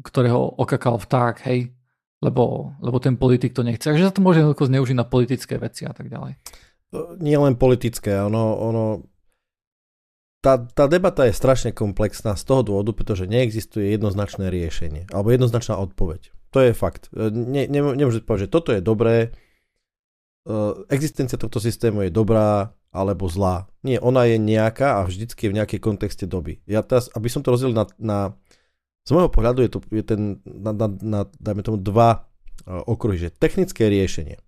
ktorého 0.00 0.40
okakal 0.56 0.96
vták, 0.96 1.44
hej, 1.44 1.76
lebo, 2.24 2.72
lebo 2.80 2.96
ten 2.96 3.20
politik 3.20 3.52
to 3.52 3.60
nechce. 3.60 3.84
Takže 3.84 4.08
sa 4.08 4.16
to 4.16 4.24
môže 4.24 4.40
zneužiť 4.40 4.96
na 4.96 5.04
politické 5.04 5.60
veci 5.60 5.84
a 5.84 5.92
tak 5.92 6.08
ďalej. 6.08 6.40
Nie 7.20 7.36
len 7.36 7.60
politické, 7.60 8.16
ono, 8.24 8.56
ono 8.56 8.84
tá, 10.44 10.60
tá 10.60 10.84
debata 10.84 11.24
je 11.24 11.32
strašne 11.32 11.72
komplexná 11.72 12.36
z 12.36 12.44
toho 12.44 12.60
dôvodu, 12.60 12.92
pretože 12.92 13.24
neexistuje 13.24 13.96
jednoznačné 13.96 14.52
riešenie 14.52 15.08
alebo 15.08 15.32
jednoznačná 15.32 15.80
odpoveď. 15.80 16.28
To 16.52 16.60
je 16.60 16.76
fakt. 16.76 17.08
Ne, 17.16 17.64
ne, 17.64 17.80
nemôžete 17.96 18.28
povedať, 18.28 18.46
že 18.46 18.52
toto 18.52 18.70
je 18.76 18.84
dobré, 18.84 19.32
e, 20.44 20.48
existencia 20.92 21.40
tohto 21.40 21.58
systému 21.58 22.04
je 22.04 22.12
dobrá 22.12 22.76
alebo 22.92 23.26
zlá. 23.26 23.66
Nie, 23.82 23.98
ona 23.98 24.28
je 24.28 24.36
nejaká 24.38 25.02
a 25.02 25.08
vždycky 25.08 25.48
je 25.48 25.50
v 25.50 25.58
nejakej 25.58 25.80
kontexte 25.82 26.28
doby. 26.28 26.62
Ja 26.68 26.84
teraz, 26.84 27.10
aby 27.16 27.26
som 27.32 27.42
to 27.42 27.50
rozdelil 27.50 27.74
na, 27.74 27.88
na 27.98 28.18
z 29.02 29.10
môjho 29.12 29.32
pohľadu 29.32 29.60
je 29.66 29.70
to 29.72 29.78
je 29.92 30.04
ten, 30.04 30.20
na, 30.46 30.72
na, 30.72 30.86
na, 30.88 31.20
dajme 31.36 31.60
tomu, 31.60 31.76
dva 31.76 32.24
uh, 32.64 32.86
okruhy, 32.88 33.20
že 33.20 33.34
technické 33.34 33.90
riešenie. 33.92 34.40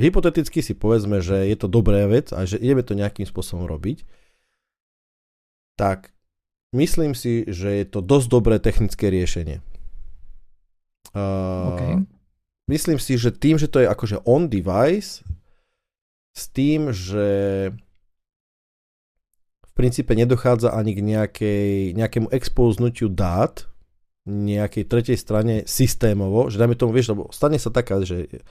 Hypoteticky 0.00 0.64
si 0.64 0.72
povedzme, 0.72 1.20
že 1.20 1.44
je 1.50 1.56
to 1.58 1.68
dobrá 1.68 2.08
vec 2.08 2.32
a 2.32 2.48
že 2.48 2.58
ideme 2.58 2.82
to 2.82 2.96
nejakým 2.96 3.28
spôsobom 3.28 3.68
robiť, 3.68 4.02
tak 5.74 6.14
myslím 6.74 7.14
si, 7.14 7.46
že 7.46 7.82
je 7.82 7.84
to 7.86 8.00
dosť 8.02 8.26
dobré 8.30 8.56
technické 8.58 9.10
riešenie. 9.10 9.62
Uh, 11.14 11.70
okay. 11.74 11.94
Myslím 12.66 12.98
si, 12.98 13.20
že 13.20 13.30
tým, 13.30 13.60
že 13.60 13.68
to 13.68 13.84
je 13.84 13.86
akože 13.86 14.24
on 14.24 14.48
device, 14.48 15.20
s 16.34 16.50
tým, 16.50 16.90
že 16.90 17.26
v 19.62 19.72
princípe 19.76 20.10
nedochádza 20.16 20.74
ani 20.74 20.98
k 20.98 21.00
nejakej, 21.04 21.70
nejakému 21.94 22.28
expoznutiu 22.34 23.06
dát, 23.06 23.70
nejakej 24.26 24.84
tretej 24.88 25.18
strane 25.20 25.54
systémovo, 25.68 26.48
že 26.48 26.58
dajme 26.58 26.74
tomu, 26.74 26.90
vieš, 26.96 27.14
lebo 27.14 27.28
stane 27.30 27.60
sa 27.60 27.68
taká, 27.70 28.00
že 28.02 28.42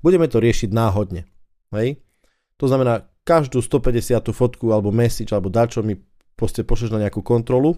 budeme 0.00 0.30
to 0.30 0.40
riešiť 0.40 0.70
náhodne. 0.70 1.26
Hej? 1.74 2.00
To 2.62 2.70
znamená, 2.70 3.10
každú 3.26 3.60
150 3.60 4.24
fotku 4.32 4.72
alebo 4.72 4.88
message 4.88 5.36
alebo 5.36 5.52
dačo 5.52 5.84
mi 5.84 6.00
proste 6.38 6.62
pošleš 6.62 6.94
na 6.94 7.02
nejakú 7.02 7.20
kontrolu. 7.26 7.74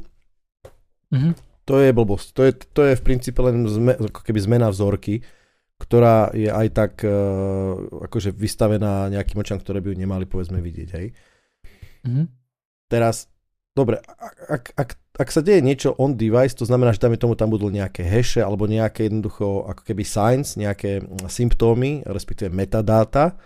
Mm-hmm. 1.09 1.33
To 1.65 1.81
je 1.81 1.91
blbosť. 1.97 2.27
To 2.37 2.41
je, 2.45 2.53
to 2.77 2.81
je 2.85 2.95
v 3.01 3.03
princípe 3.03 3.41
len 3.41 3.65
zme, 3.65 3.97
ako 3.97 4.21
keby 4.21 4.39
zmena 4.45 4.69
vzorky, 4.69 5.25
ktorá 5.81 6.29
je 6.37 6.53
aj 6.53 6.67
tak 6.77 6.93
uh, 7.09 8.05
akože 8.05 8.37
vystavená 8.37 9.09
nejakým 9.09 9.41
očam, 9.41 9.57
ktoré 9.57 9.81
by 9.81 9.91
ju 9.91 9.97
nemali 9.97 10.29
povedzme 10.29 10.61
vidieť. 10.61 10.89
Hej? 10.93 11.07
Mm-hmm. 12.05 12.27
Teraz 12.93 13.31
Dobre, 13.71 14.03
ak, 14.51 14.75
ak, 14.75 14.91
ak 15.15 15.29
sa 15.31 15.41
deje 15.47 15.63
niečo 15.63 15.95
on 15.95 16.19
device, 16.19 16.59
to 16.59 16.67
znamená, 16.67 16.91
že 16.91 17.01
dáme 17.07 17.15
tomu 17.15 17.39
tam 17.39 17.55
budú 17.55 17.71
nejaké 17.71 18.03
hashe 18.03 18.43
alebo 18.43 18.67
nejaké 18.67 19.07
jednoducho 19.07 19.63
ako 19.71 19.83
keby 19.87 20.03
signs, 20.03 20.59
nejaké 20.59 20.99
mm, 20.99 21.31
symptómy, 21.31 22.03
respektíve 22.03 22.51
metadáta, 22.51 23.39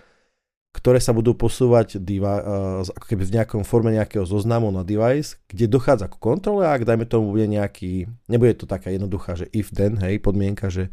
ktoré 0.74 0.98
sa 0.98 1.14
budú 1.14 1.38
posúvať 1.38 2.02
diva, 2.02 2.34
uh, 2.42 2.42
ako 2.82 3.06
keby 3.06 3.22
v 3.30 3.34
nejakom 3.38 3.62
forme 3.62 3.94
nejakého 3.94 4.26
zoznamu 4.26 4.74
na 4.74 4.82
device, 4.82 5.38
kde 5.46 5.70
dochádza 5.70 6.10
k 6.10 6.18
kontrole 6.18 6.66
a 6.66 6.74
ak 6.74 6.82
dajme 6.82 7.06
tomu 7.06 7.30
bude 7.30 7.46
nejaký, 7.46 8.10
nebude 8.26 8.58
to 8.58 8.66
taká 8.66 8.90
jednoduchá, 8.90 9.38
že 9.38 9.46
if 9.54 9.70
then, 9.70 10.02
hej, 10.02 10.18
podmienka, 10.18 10.66
že 10.68 10.90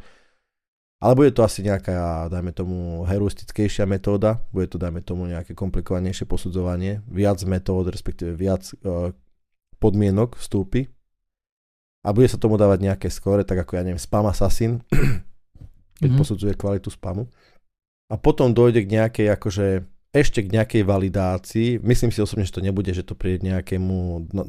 ale 1.02 1.18
bude 1.18 1.34
to 1.34 1.42
asi 1.42 1.66
nejaká, 1.66 2.30
dajme 2.30 2.54
tomu, 2.54 3.02
heuristickejšia 3.10 3.90
metóda, 3.90 4.38
bude 4.54 4.70
to, 4.70 4.78
dajme 4.78 5.02
tomu, 5.02 5.26
nejaké 5.26 5.58
komplikovanejšie 5.58 6.30
posudzovanie, 6.30 7.02
viac 7.10 7.42
metód, 7.42 7.90
respektíve 7.90 8.38
viac 8.38 8.70
uh, 8.86 9.10
podmienok 9.82 10.38
vstúpy 10.38 10.94
a 12.06 12.14
bude 12.14 12.30
sa 12.30 12.38
tomu 12.38 12.54
dávať 12.62 12.86
nejaké 12.86 13.08
skóre, 13.10 13.42
tak 13.42 13.66
ako 13.66 13.82
ja 13.82 13.84
neviem, 13.86 13.98
spam 13.98 14.30
assassin, 14.30 14.86
keď 15.98 16.06
mm-hmm. 16.06 16.22
posudzuje 16.22 16.54
kvalitu 16.54 16.94
spamu. 16.94 17.26
A 18.12 18.20
potom 18.20 18.52
dojde 18.52 18.84
k 18.84 18.92
nejakej, 18.92 19.28
akože 19.32 19.88
ešte 20.12 20.44
k 20.44 20.52
nejakej 20.52 20.84
validácii. 20.84 21.80
Myslím 21.80 22.12
si 22.12 22.20
osobne, 22.20 22.44
že 22.44 22.60
to 22.60 22.62
nebude, 22.64 22.92
že 22.92 23.08
to 23.08 23.16
príde 23.16 23.48
nejakému 23.48 24.28
no, 24.36 24.44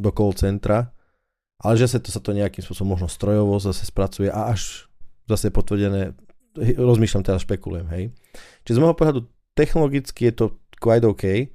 do 0.00 0.10
call 0.16 0.32
centra, 0.32 0.96
ale 1.60 1.76
že 1.76 1.92
sa 1.92 1.98
to, 2.00 2.08
sa 2.08 2.20
to 2.20 2.32
nejakým 2.32 2.64
spôsobom 2.64 2.96
možno 2.96 3.12
strojovo 3.12 3.60
zase 3.60 3.84
spracuje 3.84 4.32
a 4.32 4.56
až 4.56 4.88
zase 5.28 5.52
potvrdené, 5.52 6.16
rozmýšľam 6.56 7.24
teraz, 7.28 7.44
špekulujem, 7.44 7.86
hej. 7.92 8.04
Čiže 8.64 8.76
z 8.76 8.80
môjho 8.80 8.96
pohľadu 8.96 9.20
technologicky 9.52 10.32
je 10.32 10.34
to 10.34 10.46
quite 10.80 11.04
OK 11.04 11.52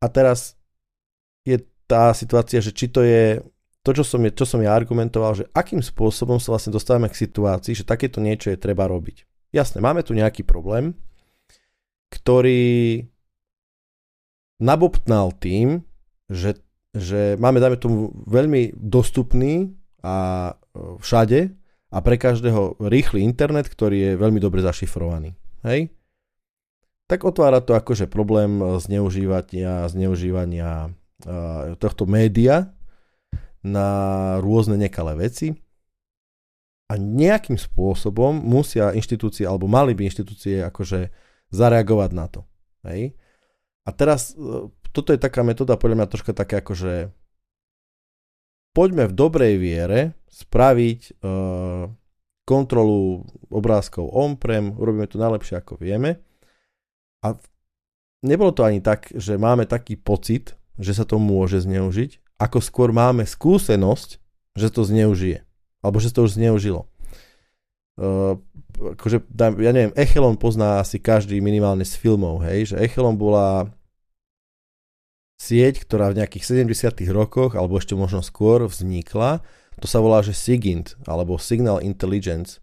a 0.00 0.06
teraz 0.08 0.56
je 1.44 1.60
tá 1.84 2.12
situácia, 2.16 2.64
že 2.64 2.72
či 2.72 2.88
to 2.88 3.04
je 3.04 3.44
to, 3.84 3.96
čo 3.96 4.04
som, 4.04 4.20
je, 4.20 4.32
čo 4.32 4.44
som 4.44 4.60
ja 4.60 4.76
argumentoval, 4.76 5.32
že 5.32 5.48
akým 5.56 5.80
spôsobom 5.80 6.36
sa 6.36 6.52
vlastne 6.52 6.72
dostávame 6.72 7.08
k 7.08 7.20
situácii, 7.24 7.72
že 7.72 7.88
takéto 7.88 8.20
niečo 8.20 8.52
je 8.52 8.60
treba 8.60 8.84
robiť. 8.84 9.24
Jasné, 9.48 9.80
máme 9.80 10.04
tu 10.04 10.12
nejaký 10.12 10.44
problém, 10.44 10.92
ktorý 12.12 13.04
nabobtnal 14.60 15.32
tým, 15.36 15.86
že, 16.28 16.60
že 16.92 17.40
máme, 17.40 17.62
dajme 17.62 17.78
tomu, 17.80 18.12
veľmi 18.28 18.76
dostupný 18.76 19.72
a 20.04 20.52
e, 20.52 20.54
všade 21.00 21.40
a 21.88 21.98
pre 22.04 22.20
každého 22.20 22.76
rýchly 22.92 23.24
internet, 23.24 23.72
ktorý 23.72 24.12
je 24.12 24.20
veľmi 24.20 24.36
dobre 24.36 24.60
zašifrovaný. 24.60 25.32
Hej? 25.64 25.88
Tak 27.08 27.24
otvára 27.24 27.64
to 27.64 27.72
akože 27.72 28.04
problém 28.12 28.60
zneužívania, 28.60 29.88
zneužívania 29.88 30.92
uh, 31.24 31.72
tohto 31.80 32.04
média 32.04 32.76
na 33.64 33.88
rôzne 34.44 34.76
nekalé 34.76 35.16
veci 35.16 35.56
a 36.88 36.96
nejakým 36.96 37.60
spôsobom 37.60 38.32
musia 38.40 38.96
inštitúcie, 38.96 39.44
alebo 39.44 39.68
mali 39.68 39.92
by 39.92 40.08
inštitúcie 40.08 40.64
akože 40.64 41.12
zareagovať 41.52 42.10
na 42.16 42.26
to. 42.32 42.40
Hej? 42.88 43.12
A 43.84 43.90
teraz 43.92 44.32
uh, 44.32 44.72
toto 44.92 45.12
je 45.12 45.20
taká 45.20 45.44
metóda 45.44 45.76
podľa 45.76 46.04
mňa 46.04 46.08
troška 46.08 46.32
také 46.32 46.64
akože 46.64 47.12
poďme 48.72 49.04
v 49.08 49.16
dobrej 49.16 49.54
viere 49.60 50.00
spraviť 50.32 51.00
uh, 51.20 51.92
kontrolu 52.48 53.28
obrázkov 53.52 54.08
on-prem, 54.08 54.72
urobíme 54.72 55.04
to 55.04 55.20
najlepšie 55.20 55.60
ako 55.60 55.76
vieme. 55.76 56.24
A 57.20 57.36
nebolo 58.24 58.56
to 58.56 58.64
ani 58.64 58.80
tak, 58.80 59.12
že 59.12 59.36
máme 59.36 59.68
taký 59.68 60.00
pocit, 60.00 60.56
že 60.80 60.96
sa 60.96 61.04
to 61.04 61.20
môže 61.20 61.68
zneužiť, 61.68 62.40
ako 62.40 62.62
skôr 62.62 62.94
máme 62.94 63.26
skúsenosť, 63.28 64.10
že 64.56 64.68
to 64.72 64.86
zneužije. 64.86 65.47
Alebo 65.80 66.02
že 66.02 66.10
to 66.10 66.26
už 66.26 66.38
zneužilo. 66.38 66.86
Uh, 67.98 68.38
akože, 68.94 69.26
ja 69.38 69.72
neviem, 69.74 69.94
Echelon 69.98 70.38
pozná 70.38 70.78
asi 70.78 71.02
každý 71.02 71.42
minimálne 71.42 71.82
z 71.82 71.98
filmov, 71.98 72.46
hej, 72.46 72.74
že 72.74 72.78
Echelon 72.78 73.18
bola 73.18 73.74
sieť, 75.38 75.82
ktorá 75.82 76.14
v 76.14 76.22
nejakých 76.22 76.66
70 76.66 76.94
rokoch, 77.10 77.58
alebo 77.58 77.78
ešte 77.78 77.98
možno 77.98 78.22
skôr 78.22 78.66
vznikla 78.70 79.42
to 79.78 79.86
sa 79.86 80.02
volá, 80.02 80.20
že 80.20 80.34
SIGINT, 80.34 80.98
alebo 81.06 81.38
Signal 81.38 81.78
Intelligence, 81.78 82.58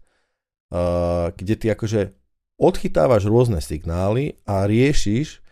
uh, 0.70 1.32
kde 1.32 1.54
ty 1.56 1.66
akože 1.72 2.12
odchytávaš 2.60 3.28
rôzne 3.28 3.60
signály 3.60 4.36
a 4.44 4.68
riešiš 4.68 5.44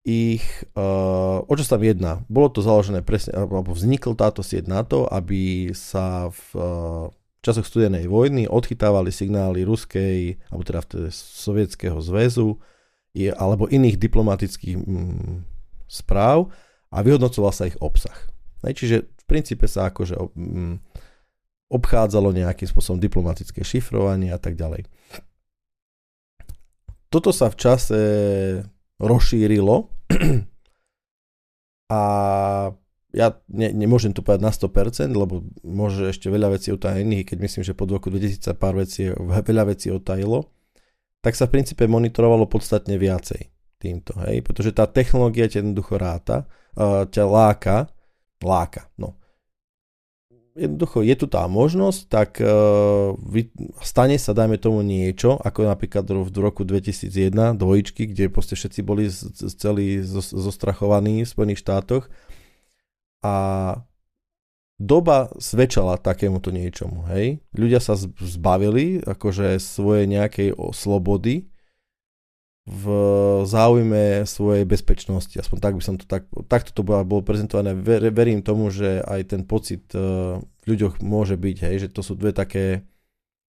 ich, 0.00 0.44
uh, 0.76 1.44
o 1.44 1.52
čo 1.52 1.62
sa 1.64 1.76
tam 1.76 1.84
jedná. 1.84 2.12
Bolo 2.26 2.48
to 2.48 2.64
založené 2.64 3.04
presne, 3.04 3.36
alebo 3.36 3.76
vznikl 3.76 4.16
táto 4.16 4.40
sieť 4.40 4.64
na 4.64 4.80
to, 4.80 5.04
aby 5.04 5.72
sa 5.76 6.32
v 6.32 6.44
uh, 6.56 7.06
časoch 7.44 7.68
studenej 7.68 8.08
vojny 8.08 8.48
odchytávali 8.48 9.12
signály 9.12 9.64
ruskej, 9.64 10.40
alebo 10.48 10.62
teda 10.64 10.80
vtedy 10.84 11.08
sovietského 11.12 12.00
zväzu, 12.00 12.60
alebo 13.36 13.66
iných 13.66 13.98
diplomatických 13.98 14.76
mm, 14.76 15.34
správ 15.90 16.52
a 16.94 17.02
vyhodnocoval 17.02 17.52
sa 17.52 17.66
ich 17.66 17.76
obsah. 17.82 18.14
Hej, 18.62 18.74
čiže 18.76 18.96
v 19.04 19.24
princípe 19.24 19.66
sa 19.66 19.88
akože 19.88 20.14
mm, 20.16 20.74
obchádzalo 21.70 22.34
nejakým 22.34 22.68
spôsobom 22.68 23.00
diplomatické 23.00 23.64
šifrovanie 23.64 24.30
a 24.30 24.38
tak 24.38 24.54
ďalej. 24.56 24.84
Toto 27.10 27.34
sa 27.34 27.50
v 27.50 27.56
čase 27.58 28.00
rozšírilo. 29.00 29.88
A 31.90 32.00
ja 33.10 33.34
ne, 33.50 33.68
nemôžem 33.74 34.14
to 34.14 34.22
povedať 34.22 34.42
na 34.46 34.52
100%, 34.54 35.10
lebo 35.10 35.42
môže 35.66 36.14
ešte 36.14 36.30
veľa 36.30 36.54
vecí 36.54 36.70
utajených, 36.70 37.34
keď 37.34 37.38
myslím, 37.42 37.62
že 37.66 37.74
pod 37.74 37.90
roku 37.90 38.06
2000 38.06 38.54
pár 38.54 38.78
vecí, 38.78 39.10
veľa 39.18 39.74
vecí 39.74 39.90
otajilo, 39.90 40.46
tak 41.18 41.34
sa 41.34 41.50
v 41.50 41.58
princípe 41.58 41.84
monitorovalo 41.90 42.46
podstatne 42.46 42.94
viacej 42.96 43.50
týmto, 43.80 44.14
hej, 44.28 44.44
pretože 44.44 44.76
tá 44.76 44.84
technológia 44.86 45.48
ťa 45.48 45.64
jednoducho 45.64 45.96
ráta, 45.96 46.44
uh, 46.76 47.08
ťa 47.08 47.24
láka, 47.24 47.76
láka, 48.44 48.88
no. 49.00 49.19
Jednoducho 50.60 51.00
je 51.00 51.16
tu 51.16 51.24
tá 51.24 51.48
možnosť, 51.48 52.00
tak 52.12 52.30
uh, 52.44 53.16
stane 53.80 54.20
sa, 54.20 54.36
dajme 54.36 54.60
tomu 54.60 54.84
niečo, 54.84 55.40
ako 55.40 55.64
napríklad 55.64 56.04
v 56.04 56.28
roku 56.36 56.68
2001, 56.68 57.56
dvojičky, 57.56 58.12
kde 58.12 58.28
proste 58.28 58.60
všetci 58.60 58.80
boli 58.84 59.08
z, 59.08 59.32
z, 59.32 59.52
celí 59.56 60.04
zostrachovaní 60.20 61.24
v 61.24 61.32
Spojených 61.32 61.64
štátoch 61.64 62.12
a 63.24 63.36
doba 64.80 65.28
svedčala 65.36 66.00
takémuto 66.00 66.48
niečomu, 66.48 67.04
hej. 67.12 67.44
Ľudia 67.52 67.84
sa 67.84 68.00
zbavili 68.00 69.04
akože 69.04 69.60
svoje 69.60 70.08
nejakej 70.08 70.56
slobody, 70.72 71.49
v 72.68 72.84
záujme 73.48 74.28
svojej 74.28 74.68
bezpečnosti. 74.68 75.32
Aspoň 75.34 75.58
tak 75.58 75.74
by 75.76 75.82
som 75.82 75.96
to 75.96 76.04
tak, 76.04 76.28
takto 76.46 76.70
to 76.76 76.82
bolo, 76.84 77.24
prezentované. 77.24 77.72
Ver, 77.72 78.12
verím 78.12 78.44
tomu, 78.44 78.68
že 78.68 79.00
aj 79.00 79.32
ten 79.32 79.42
pocit 79.48 79.88
uh, 79.96 80.38
v 80.38 80.64
ľuďoch 80.76 81.00
môže 81.00 81.40
byť, 81.40 81.56
hej, 81.66 81.76
že 81.86 81.88
to 81.88 82.04
sú 82.04 82.14
dve 82.14 82.36
také 82.36 82.84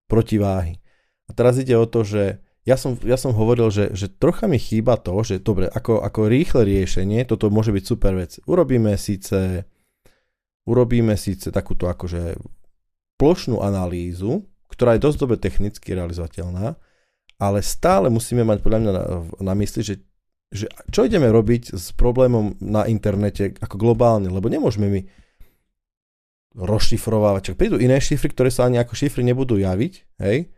protiváhy. 0.08 0.80
A 1.28 1.36
teraz 1.36 1.60
ide 1.60 1.76
o 1.76 1.88
to, 1.88 2.04
že 2.08 2.40
ja 2.62 2.78
som, 2.78 2.94
ja 3.02 3.18
som 3.18 3.34
hovoril, 3.34 3.74
že, 3.74 3.90
že 3.98 4.06
trocha 4.06 4.46
mi 4.46 4.62
chýba 4.62 4.94
to, 5.00 5.18
že 5.26 5.42
dobre, 5.42 5.66
ako, 5.66 6.02
ako 6.06 6.30
rýchle 6.30 6.62
riešenie, 6.62 7.26
toto 7.26 7.50
môže 7.50 7.74
byť 7.74 7.84
super 7.84 8.14
vec. 8.14 8.38
Urobíme 8.46 8.94
síce, 9.02 9.66
urobíme 10.70 11.18
síce 11.18 11.50
takúto 11.50 11.90
akože 11.90 12.38
plošnú 13.18 13.62
analýzu, 13.66 14.46
ktorá 14.70 14.98
je 14.98 15.04
dosť 15.04 15.18
dobre 15.18 15.38
technicky 15.42 15.94
realizovateľná, 15.98 16.78
ale 17.42 17.66
stále 17.66 18.14
musíme 18.14 18.46
mať 18.46 18.62
podľa 18.62 18.80
mňa 18.86 18.92
na, 18.94 19.04
na 19.42 19.54
mysli, 19.58 19.82
že, 19.82 19.96
že 20.54 20.70
čo 20.94 21.10
ideme 21.10 21.26
robiť 21.26 21.74
s 21.74 21.90
problémom 21.98 22.54
na 22.62 22.86
internete 22.86 23.58
ako 23.58 23.82
globálne, 23.82 24.30
lebo 24.30 24.46
nemôžeme 24.46 24.86
my 24.86 25.02
rozšifrovávať, 26.54 27.42
čak 27.52 27.56
prídu 27.58 27.82
iné 27.82 27.98
šifry, 27.98 28.30
ktoré 28.30 28.54
sa 28.54 28.70
ani 28.70 28.78
ako 28.78 28.94
šifry 28.94 29.26
nebudú 29.26 29.58
javiť, 29.58 29.94
hej, 30.22 30.52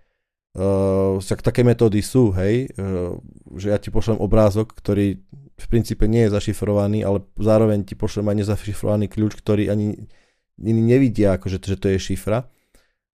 uh, 0.58 1.22
však 1.22 1.46
také 1.46 1.62
metódy 1.62 2.02
sú, 2.04 2.34
hej, 2.36 2.68
uh, 2.76 3.16
že 3.56 3.72
ja 3.72 3.78
ti 3.80 3.94
pošlem 3.94 4.18
obrázok, 4.18 4.74
ktorý 4.74 5.22
v 5.54 5.66
princípe 5.70 6.10
nie 6.10 6.26
je 6.28 6.34
zašifrovaný, 6.34 7.06
ale 7.06 7.22
zároveň 7.38 7.86
ti 7.86 7.94
pošlem 7.94 8.26
aj 8.26 8.36
nezašifrovaný 8.44 9.06
kľúč, 9.08 9.38
ktorý 9.38 9.70
ani 9.70 10.10
iní 10.58 10.82
nevidia, 10.82 11.38
akože, 11.38 11.62
že 11.62 11.78
to 11.78 11.94
je 11.94 12.02
šifra, 12.02 12.50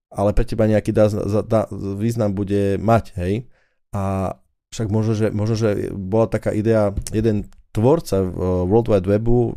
ale 0.08 0.30
pre 0.32 0.46
teba 0.46 0.70
nejaký 0.70 0.94
dá, 0.94 1.10
dá, 1.44 1.66
význam 1.98 2.32
bude 2.32 2.78
mať, 2.78 3.18
hej. 3.18 3.50
A 3.94 4.36
však 4.68 4.88
možno, 4.92 5.12
že, 5.16 5.32
možno, 5.32 5.56
že 5.56 5.88
bola 5.96 6.28
taká 6.28 6.52
idea, 6.52 6.92
jeden 7.12 7.48
tvorca 7.72 8.20
World 8.68 8.88
Wide 8.92 9.08
Webu, 9.08 9.56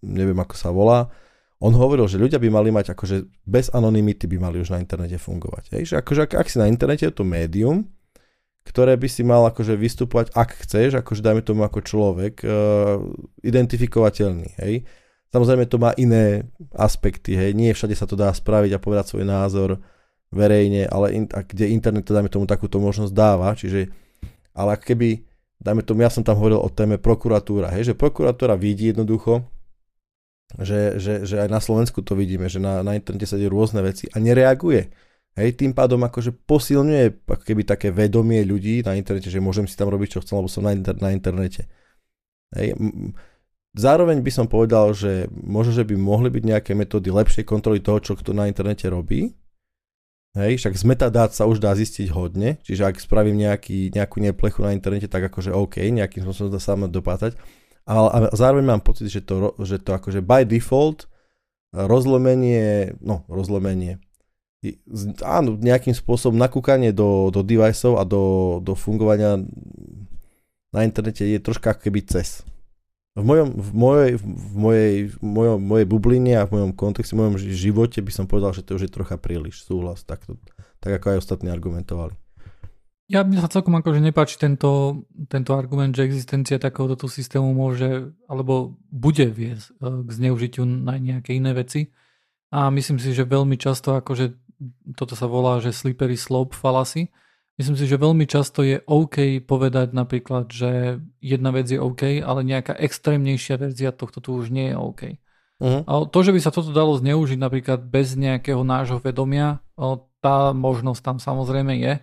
neviem 0.00 0.38
ako 0.40 0.54
sa 0.56 0.72
volá, 0.72 1.12
on 1.62 1.70
hovoril, 1.78 2.10
že 2.10 2.18
ľudia 2.18 2.42
by 2.42 2.50
mali 2.50 2.74
mať 2.74 2.90
akože 2.90 3.46
bez 3.46 3.70
anonymity 3.70 4.26
by 4.26 4.50
mali 4.50 4.58
už 4.58 4.74
na 4.74 4.82
internete 4.82 5.14
fungovať. 5.14 5.78
Hej? 5.78 5.82
Že 5.92 5.94
akože 6.02 6.20
ak, 6.26 6.32
ak 6.42 6.48
si 6.50 6.58
na 6.58 6.66
internete 6.66 7.06
je 7.06 7.14
to 7.14 7.22
médium, 7.22 7.86
ktoré 8.66 8.98
by 8.98 9.06
si 9.06 9.22
mal 9.22 9.46
akože 9.46 9.78
vystupovať, 9.78 10.34
ak 10.34 10.66
chceš, 10.66 10.98
akože 10.98 11.22
dajme 11.22 11.42
tomu 11.46 11.62
ako 11.62 11.78
človek, 11.86 12.42
uh, 12.42 12.98
identifikovateľný. 13.46 14.58
Hej? 14.58 14.82
Samozrejme 15.30 15.70
to 15.70 15.78
má 15.78 15.94
iné 15.96 16.50
aspekty, 16.76 17.32
hej, 17.32 17.56
nie 17.56 17.72
všade 17.72 17.96
sa 17.96 18.04
to 18.04 18.20
dá 18.20 18.28
spraviť 18.28 18.76
a 18.76 18.82
povedať 18.82 19.16
svoj 19.16 19.24
názor 19.24 19.80
verejne, 20.32 20.88
ale 20.88 21.06
in, 21.12 21.24
a 21.30 21.44
kde 21.44 21.68
internet 21.68 22.08
dajme 22.08 22.32
tomu, 22.32 22.48
takúto 22.48 22.80
možnosť 22.80 23.12
dáva, 23.12 23.52
čiže, 23.52 23.92
ale 24.56 24.80
ak 24.80 24.82
keby, 24.88 25.22
dajme 25.60 25.84
tomu, 25.84 26.02
ja 26.02 26.10
som 26.10 26.24
tam 26.24 26.40
hovoril 26.40 26.58
o 26.58 26.72
téme 26.72 26.96
prokuratúra, 26.96 27.68
hej, 27.76 27.92
že 27.92 27.94
prokuratúra 27.94 28.56
vidí 28.56 28.90
jednoducho, 28.90 29.44
že, 30.58 31.00
že, 31.00 31.24
že 31.24 31.36
aj 31.44 31.48
na 31.48 31.60
Slovensku 31.60 32.00
to 32.04 32.16
vidíme, 32.16 32.48
že 32.48 32.60
na, 32.60 32.80
na 32.80 32.96
internete 32.96 33.28
sa 33.28 33.40
dejú 33.40 33.52
rôzne 33.52 33.80
veci 33.80 34.08
a 34.12 34.20
nereaguje. 34.20 34.92
Hej, 35.32 35.56
tým 35.56 35.72
pádom 35.72 35.96
akože 36.04 36.44
posilňuje 36.44 37.24
ako 37.24 37.44
keby 37.48 37.64
také 37.64 37.88
vedomie 37.88 38.44
ľudí 38.44 38.84
na 38.84 38.92
internete, 39.00 39.32
že 39.32 39.40
môžem 39.40 39.64
si 39.64 39.80
tam 39.80 39.88
robiť, 39.88 40.18
čo 40.18 40.20
chcem, 40.20 40.36
lebo 40.36 40.48
som 40.48 40.60
na, 40.60 40.76
inter, 40.76 40.92
na 41.00 41.08
internete. 41.08 41.72
Hej, 42.52 42.76
zároveň 43.72 44.20
by 44.20 44.28
som 44.28 44.44
povedal, 44.44 44.92
že 44.92 45.24
možno, 45.32 45.72
že 45.72 45.88
by 45.88 45.96
mohli 45.96 46.28
byť 46.28 46.44
nejaké 46.44 46.72
metódy 46.76 47.08
lepšej 47.08 47.48
kontroly 47.48 47.80
toho, 47.80 48.04
čo 48.04 48.12
kto 48.12 48.36
na 48.36 48.44
internete 48.44 48.84
robí, 48.92 49.32
Hej, 50.32 50.64
však 50.64 50.80
z 50.80 50.84
metadát 50.88 51.28
sa 51.36 51.44
už 51.44 51.60
dá 51.60 51.76
zistiť 51.76 52.08
hodne, 52.08 52.56
čiže 52.64 52.88
ak 52.88 52.96
spravím 52.96 53.36
nejaký, 53.36 53.92
nejakú 53.92 54.16
neplechu 54.16 54.64
na 54.64 54.72
internete, 54.72 55.04
tak 55.04 55.28
akože 55.28 55.52
OK, 55.52 55.84
nejakým 55.92 56.24
spôsobom 56.24 56.56
sa 56.56 56.72
sám 56.72 56.88
dopátať. 56.88 57.36
Ale, 57.84 58.08
ale 58.08 58.26
zároveň 58.32 58.64
mám 58.64 58.80
pocit, 58.80 59.12
že 59.12 59.20
to, 59.20 59.52
že 59.60 59.76
to 59.84 59.92
akože 59.92 60.24
by 60.24 60.48
default 60.48 61.04
rozlomenie, 61.76 62.96
no 63.04 63.28
rozlomenie, 63.28 64.00
áno, 65.26 65.58
nejakým 65.58 65.92
spôsobom 65.92 66.38
nakúkanie 66.38 66.94
do, 66.94 67.34
do 67.34 67.42
deviceov 67.42 67.98
a 67.98 68.06
do, 68.06 68.56
do 68.62 68.78
fungovania 68.78 69.42
na 70.72 70.80
internete 70.86 71.26
je 71.26 71.42
troška 71.42 71.74
keby 71.76 72.06
cez 72.06 72.46
v 73.12 73.24
mojom, 73.24 73.48
v 73.52 73.70
mojej, 73.76 74.12
v 74.16 74.54
mojej, 74.56 74.94
v 75.12 75.18
mojom, 75.20 75.58
mojej 75.60 75.86
bubline 75.86 76.32
a 76.32 76.48
v 76.48 76.52
mojom 76.56 76.72
kontexte, 76.72 77.12
v 77.12 77.20
mojom 77.20 77.36
živote 77.36 78.00
by 78.00 78.12
som 78.12 78.24
povedal, 78.24 78.56
že 78.56 78.64
to 78.64 78.80
už 78.80 78.88
je 78.88 78.92
trocha 78.92 79.20
príliš 79.20 79.68
súhlas, 79.68 80.00
tak, 80.00 80.24
to, 80.24 80.40
tak 80.80 80.96
ako 80.96 81.12
aj 81.12 81.20
ostatní 81.20 81.52
argumentovali. 81.52 82.16
Ja 83.12 83.20
mi 83.28 83.36
sa 83.36 83.52
celkom 83.52 83.76
akože 83.76 84.00
nepáči 84.00 84.40
tento, 84.40 85.04
tento 85.28 85.52
argument, 85.52 85.92
že 85.92 86.08
existencia 86.08 86.56
takéhoto 86.56 87.04
systému 87.04 87.52
môže 87.52 88.16
alebo 88.24 88.80
bude 88.88 89.28
viesť 89.28 89.76
e, 89.76 90.08
k 90.08 90.08
zneužitiu 90.08 90.64
na 90.64 90.96
nejaké 90.96 91.36
iné 91.36 91.52
veci. 91.52 91.92
A 92.48 92.72
myslím 92.72 92.96
si, 92.96 93.12
že 93.12 93.28
veľmi 93.28 93.60
často 93.60 94.00
akože 94.00 94.32
toto 94.96 95.12
sa 95.12 95.28
volá, 95.28 95.60
že 95.60 95.76
slippery 95.76 96.16
slope 96.16 96.56
fallacy, 96.56 97.12
Myslím 97.60 97.76
si, 97.76 97.84
že 97.84 98.00
veľmi 98.00 98.24
často 98.24 98.64
je 98.64 98.80
OK 98.88 99.44
povedať 99.44 99.92
napríklad, 99.92 100.48
že 100.48 101.04
jedna 101.20 101.52
vec 101.52 101.68
je 101.68 101.76
OK, 101.76 102.24
ale 102.24 102.40
nejaká 102.48 102.72
extrémnejšia 102.80 103.60
verzia 103.60 103.92
tohto 103.92 104.24
tu 104.24 104.40
už 104.40 104.48
nie 104.48 104.72
je 104.72 104.76
OK. 104.76 105.02
Uh-huh. 105.62 105.84
A 105.84 105.92
to, 106.08 106.18
že 106.24 106.32
by 106.32 106.40
sa 106.40 106.50
toto 106.50 106.72
dalo 106.72 106.96
zneužiť 106.96 107.38
napríklad 107.38 107.84
bez 107.86 108.16
nejakého 108.16 108.64
nášho 108.64 108.98
vedomia, 108.98 109.60
tá 110.22 110.56
možnosť 110.56 111.00
tam 111.04 111.16
samozrejme 111.20 111.72
je. 111.76 111.94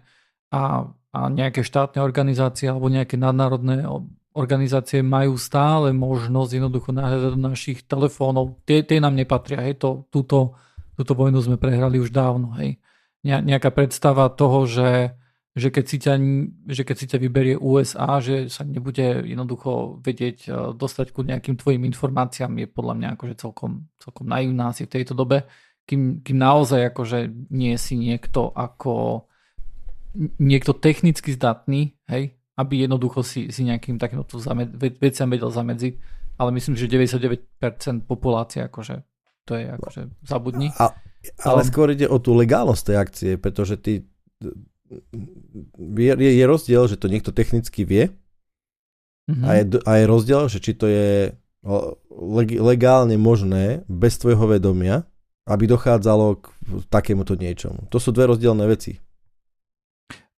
A, 0.53 0.85
a 0.91 1.19
nejaké 1.27 1.65
štátne 1.65 2.03
organizácie 2.03 2.69
alebo 2.69 2.87
nejaké 2.87 3.17
nadnárodné 3.17 3.89
organizácie 4.37 5.01
majú 5.01 5.35
stále 5.35 5.91
možnosť 5.91 6.51
jednoducho 6.55 6.93
nahľadať 6.93 7.31
do 7.33 7.41
našich 7.41 7.79
telefónov. 7.89 8.61
Tie, 8.63 8.85
tie 8.85 9.01
nám 9.01 9.17
nepatria. 9.17 9.65
Hej, 9.65 9.81
to, 9.81 10.05
túto, 10.13 10.53
túto 10.93 11.13
vojnu 11.17 11.41
sme 11.41 11.57
prehrali 11.57 11.97
už 11.97 12.13
dávno. 12.13 12.53
Hej. 12.55 12.77
Nejaká 13.25 13.73
predstava 13.75 14.29
toho, 14.31 14.63
že 14.63 15.18
že 15.57 15.73
keď 15.73 15.85
si 15.85 15.97
ťa, 15.97 16.13
že 16.69 16.83
keď 16.85 16.95
si 16.95 17.05
ťa 17.09 17.17
vyberie 17.17 17.55
USA, 17.57 18.21
že 18.21 18.47
sa 18.53 18.61
nebude 18.61 19.25
jednoducho 19.25 19.97
vedieť 19.99 20.37
e, 20.45 20.49
dostať 20.77 21.09
ku 21.09 21.25
nejakým 21.25 21.57
tvojim 21.57 21.83
informáciám 21.89 22.53
je 22.53 22.67
podľa 22.69 22.93
mňa 22.95 23.07
akože 23.17 23.35
celkom, 23.35 23.89
celkom 23.97 24.25
naivná 24.29 24.69
si 24.71 24.85
v 24.85 24.93
tejto 24.93 25.17
dobe, 25.17 25.49
kým, 25.89 26.21
kým 26.21 26.37
naozaj 26.37 26.93
akože 26.93 27.49
nie 27.49 27.73
si 27.81 27.97
niekto 27.97 28.53
ako 28.53 29.25
niekto 30.37 30.77
technicky 30.77 31.33
zdatný, 31.33 31.97
hej, 32.09 32.37
aby 32.57 32.85
jednoducho 32.85 33.25
si, 33.25 33.49
si 33.49 33.65
nejakým 33.65 33.97
takýmto 33.97 34.37
zamed, 34.37 34.73
veciam 34.77 35.29
vedel 35.29 35.49
zamedziť, 35.49 35.93
ale 36.37 36.49
myslím, 36.53 36.77
že 36.77 36.89
99% 36.89 38.05
populácie 38.05 38.61
akože 38.65 39.01
to 39.49 39.57
je 39.57 39.65
akože 39.65 40.01
zabudni. 40.29 40.69
A, 40.77 40.93
ale 41.41 41.61
um, 41.65 41.67
skôr 41.67 41.89
ide 41.89 42.05
o 42.05 42.21
tú 42.21 42.37
legálnosť 42.37 42.83
tej 42.85 42.97
akcie, 43.01 43.31
pretože 43.41 43.81
ty 43.81 44.05
je, 45.77 46.29
je 46.33 46.45
rozdiel, 46.49 46.83
že 46.89 46.97
to 46.97 47.07
niekto 47.07 47.29
technicky 47.29 47.85
vie 47.85 48.09
mm-hmm. 49.29 49.45
a, 49.45 49.49
je, 49.55 49.63
a 49.85 49.91
je 50.01 50.05
rozdiel, 50.09 50.41
že 50.49 50.59
či 50.59 50.73
to 50.73 50.89
je 50.89 51.33
leg, 52.09 52.49
legálne 52.57 53.15
možné 53.15 53.85
bez 53.85 54.17
tvojho 54.17 54.49
vedomia, 54.49 55.05
aby 55.49 55.69
dochádzalo 55.69 56.41
k 56.41 56.45
takémuto 56.89 57.37
niečomu. 57.37 57.89
To 57.89 57.97
sú 57.97 58.13
dve 58.13 58.29
rozdielne 58.29 58.65
veci. 58.69 59.01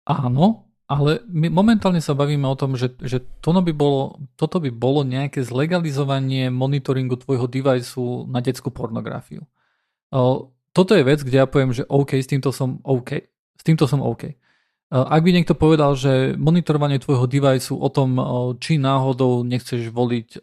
Áno, 0.06 0.70
ale 0.90 1.22
my 1.30 1.46
momentálne 1.54 2.02
sa 2.02 2.18
bavíme 2.18 2.50
o 2.50 2.58
tom, 2.58 2.74
že, 2.74 2.98
že 2.98 3.22
toto, 3.38 3.62
by 3.62 3.70
bolo, 3.70 4.18
toto 4.34 4.58
by 4.58 4.74
bolo 4.74 5.06
nejaké 5.06 5.46
zlegalizovanie 5.46 6.50
monitoringu 6.50 7.14
tvojho 7.14 7.46
deviceu 7.46 8.26
na 8.26 8.42
detskú 8.42 8.74
pornografiu. 8.74 9.46
Toto 10.70 10.92
je 10.94 11.02
vec, 11.06 11.22
kde 11.22 11.38
ja 11.38 11.46
poviem, 11.46 11.70
že 11.70 11.86
OK, 11.86 12.18
s 12.18 12.26
týmto 12.26 12.50
som 12.50 12.82
OK. 12.82 13.22
S 13.60 13.62
týmto 13.62 13.84
som 13.84 14.00
OK. 14.00 14.40
Ak 14.88 15.20
by 15.20 15.30
niekto 15.36 15.52
povedal, 15.52 15.92
že 16.00 16.32
monitorovanie 16.40 16.96
tvojho 16.96 17.28
deviceu 17.28 17.76
o 17.76 17.88
tom, 17.92 18.16
či 18.56 18.80
náhodou 18.80 19.44
nechceš 19.44 19.92
voliť 19.92 20.40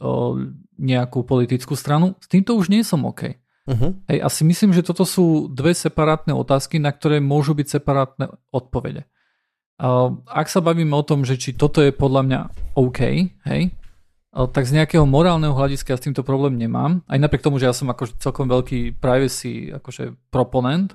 nejakú 0.77 1.25
politickú 1.25 1.73
stranu, 1.73 2.13
s 2.21 2.29
týmto 2.29 2.53
už 2.53 2.69
nie 2.69 2.85
som 2.85 3.09
OK. 3.09 3.41
Uh-huh. 3.67 3.97
Hej, 4.07 4.23
asi 4.23 4.47
myslím, 4.47 4.71
že 4.71 4.85
toto 4.85 5.03
sú 5.03 5.51
dve 5.51 5.75
separátne 5.75 6.31
otázky, 6.31 6.79
na 6.79 6.93
ktoré 6.93 7.19
môžu 7.19 7.57
byť 7.57 7.67
separátne 7.81 8.31
odpovede. 8.53 9.03
Ak 10.29 10.47
sa 10.47 10.63
bavíme 10.63 10.95
o 10.95 11.03
tom, 11.03 11.27
že 11.27 11.35
či 11.35 11.51
toto 11.51 11.83
je 11.83 11.91
podľa 11.91 12.21
mňa 12.23 12.39
OK, 12.79 12.99
hej, 13.51 13.61
tak 14.31 14.63
z 14.69 14.79
nejakého 14.79 15.03
morálneho 15.03 15.51
hľadiska 15.57 15.91
ja 15.91 15.99
s 15.99 16.05
týmto 16.05 16.21
problém 16.21 16.55
nemám. 16.55 17.03
Aj 17.09 17.17
napriek 17.19 17.41
tomu, 17.41 17.57
že 17.57 17.67
ja 17.67 17.73
som 17.73 17.89
akože 17.89 18.21
celkom 18.21 18.47
veľký 18.47 19.01
privacy 19.01 19.73
akože 19.75 20.15
proponent, 20.29 20.93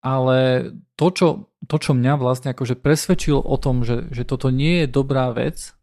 ale 0.00 0.70
to 0.96 1.06
čo, 1.12 1.28
to, 1.66 1.76
čo 1.76 1.92
mňa 1.92 2.16
vlastne 2.20 2.52
akože 2.52 2.78
presvedčilo 2.80 3.40
o 3.40 3.56
tom, 3.60 3.82
že, 3.82 4.08
že 4.12 4.24
toto 4.24 4.48
nie 4.48 4.84
je 4.84 4.86
dobrá 4.88 5.32
vec, 5.32 5.76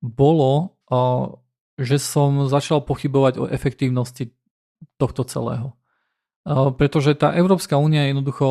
bolo, 0.00 0.80
že 1.76 1.96
som 2.00 2.48
začal 2.48 2.84
pochybovať 2.84 3.34
o 3.40 3.48
efektívnosti 3.48 4.32
tohto 4.96 5.28
celého. 5.28 5.76
Pretože 6.50 7.20
tá 7.20 7.36
Európska 7.36 7.76
únia 7.76 8.08
jednoducho 8.08 8.48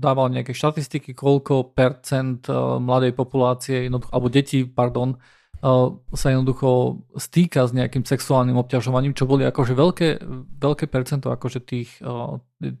dávala 0.00 0.32
nejaké 0.32 0.56
štatistiky, 0.56 1.12
koľko 1.12 1.76
percent 1.76 2.48
mladej 2.80 3.12
populácie, 3.12 3.92
alebo 3.92 4.32
detí, 4.32 4.64
pardon, 4.64 5.20
sa 6.14 6.26
jednoducho 6.30 7.00
stýka 7.18 7.66
s 7.66 7.74
nejakým 7.74 8.06
sexuálnym 8.06 8.54
obťažovaním, 8.54 9.16
čo 9.16 9.26
boli 9.26 9.42
akože 9.48 9.72
veľké, 9.74 10.08
veľké 10.62 10.86
percento 10.86 11.32
akože 11.32 11.60
tých, 11.64 11.90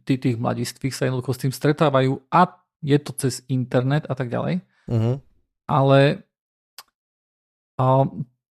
tých, 0.06 0.20
tých 0.22 0.36
mladistvých 0.38 0.94
sa 0.94 1.10
jednoducho 1.10 1.32
s 1.34 1.42
tým 1.42 1.52
stretávajú 1.52 2.22
a 2.30 2.62
je 2.84 2.98
to 3.02 3.12
cez 3.16 3.42
internet 3.50 4.06
a 4.06 4.14
tak 4.14 4.30
ďalej. 4.30 4.62
Uh-huh. 4.86 5.18
Ale 5.66 6.22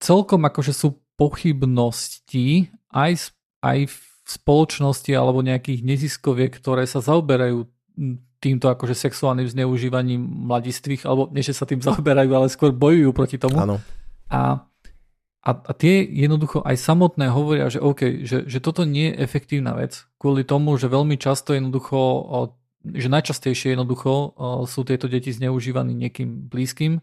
celkom 0.03 0.41
akože 0.43 0.73
sú 0.75 0.99
pochybnosti 1.15 2.67
aj, 2.91 3.31
aj 3.63 3.79
v 3.87 3.97
spoločnosti 4.27 5.11
alebo 5.15 5.45
nejakých 5.45 5.79
neziskoviek, 5.85 6.51
ktoré 6.51 6.83
sa 6.89 6.99
zaoberajú 6.99 7.69
týmto 8.43 8.67
akože 8.67 8.93
sexuálnym 8.93 9.47
zneužívaním 9.47 10.19
mladistvých, 10.21 11.07
alebo 11.07 11.31
nie, 11.31 11.41
že 11.41 11.55
sa 11.55 11.63
tým 11.63 11.79
zaoberajú, 11.87 12.31
ale 12.35 12.51
skôr 12.51 12.75
bojujú 12.75 13.09
proti 13.15 13.39
tomu. 13.39 13.57
Áno. 13.63 13.79
A, 14.29 14.65
a, 15.45 15.51
a 15.51 15.71
tie 15.77 16.01
jednoducho 16.01 16.65
aj 16.65 16.77
samotné 16.81 17.29
hovoria, 17.29 17.69
že 17.69 17.77
OK, 17.77 18.25
že, 18.25 18.49
že 18.49 18.59
toto 18.61 18.83
nie 18.83 19.13
je 19.13 19.21
efektívna 19.21 19.77
vec, 19.77 20.09
kvôli 20.17 20.41
tomu, 20.41 20.73
že 20.81 20.89
veľmi 20.89 21.21
často 21.21 21.53
jednoducho, 21.53 21.99
že 22.81 23.09
najčastejšie 23.09 23.77
jednoducho 23.77 24.33
sú 24.65 24.81
tieto 24.85 25.05
deti 25.05 25.29
zneužívaní 25.29 25.93
niekým 25.93 26.49
blízkym, 26.49 27.01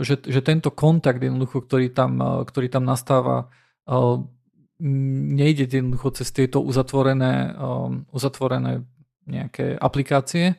že, 0.00 0.14
že 0.24 0.40
tento 0.40 0.72
kontakt 0.72 1.20
jednoducho, 1.22 1.62
ktorý 1.62 1.92
tam, 1.92 2.18
ktorý 2.48 2.72
tam 2.72 2.88
nastáva, 2.88 3.52
nejde 5.36 5.70
jednoducho 5.70 6.10
cez 6.18 6.34
tieto 6.34 6.58
uzatvorené, 6.64 7.54
uzatvorené 8.10 8.82
nejaké 9.28 9.78
aplikácie, 9.78 10.58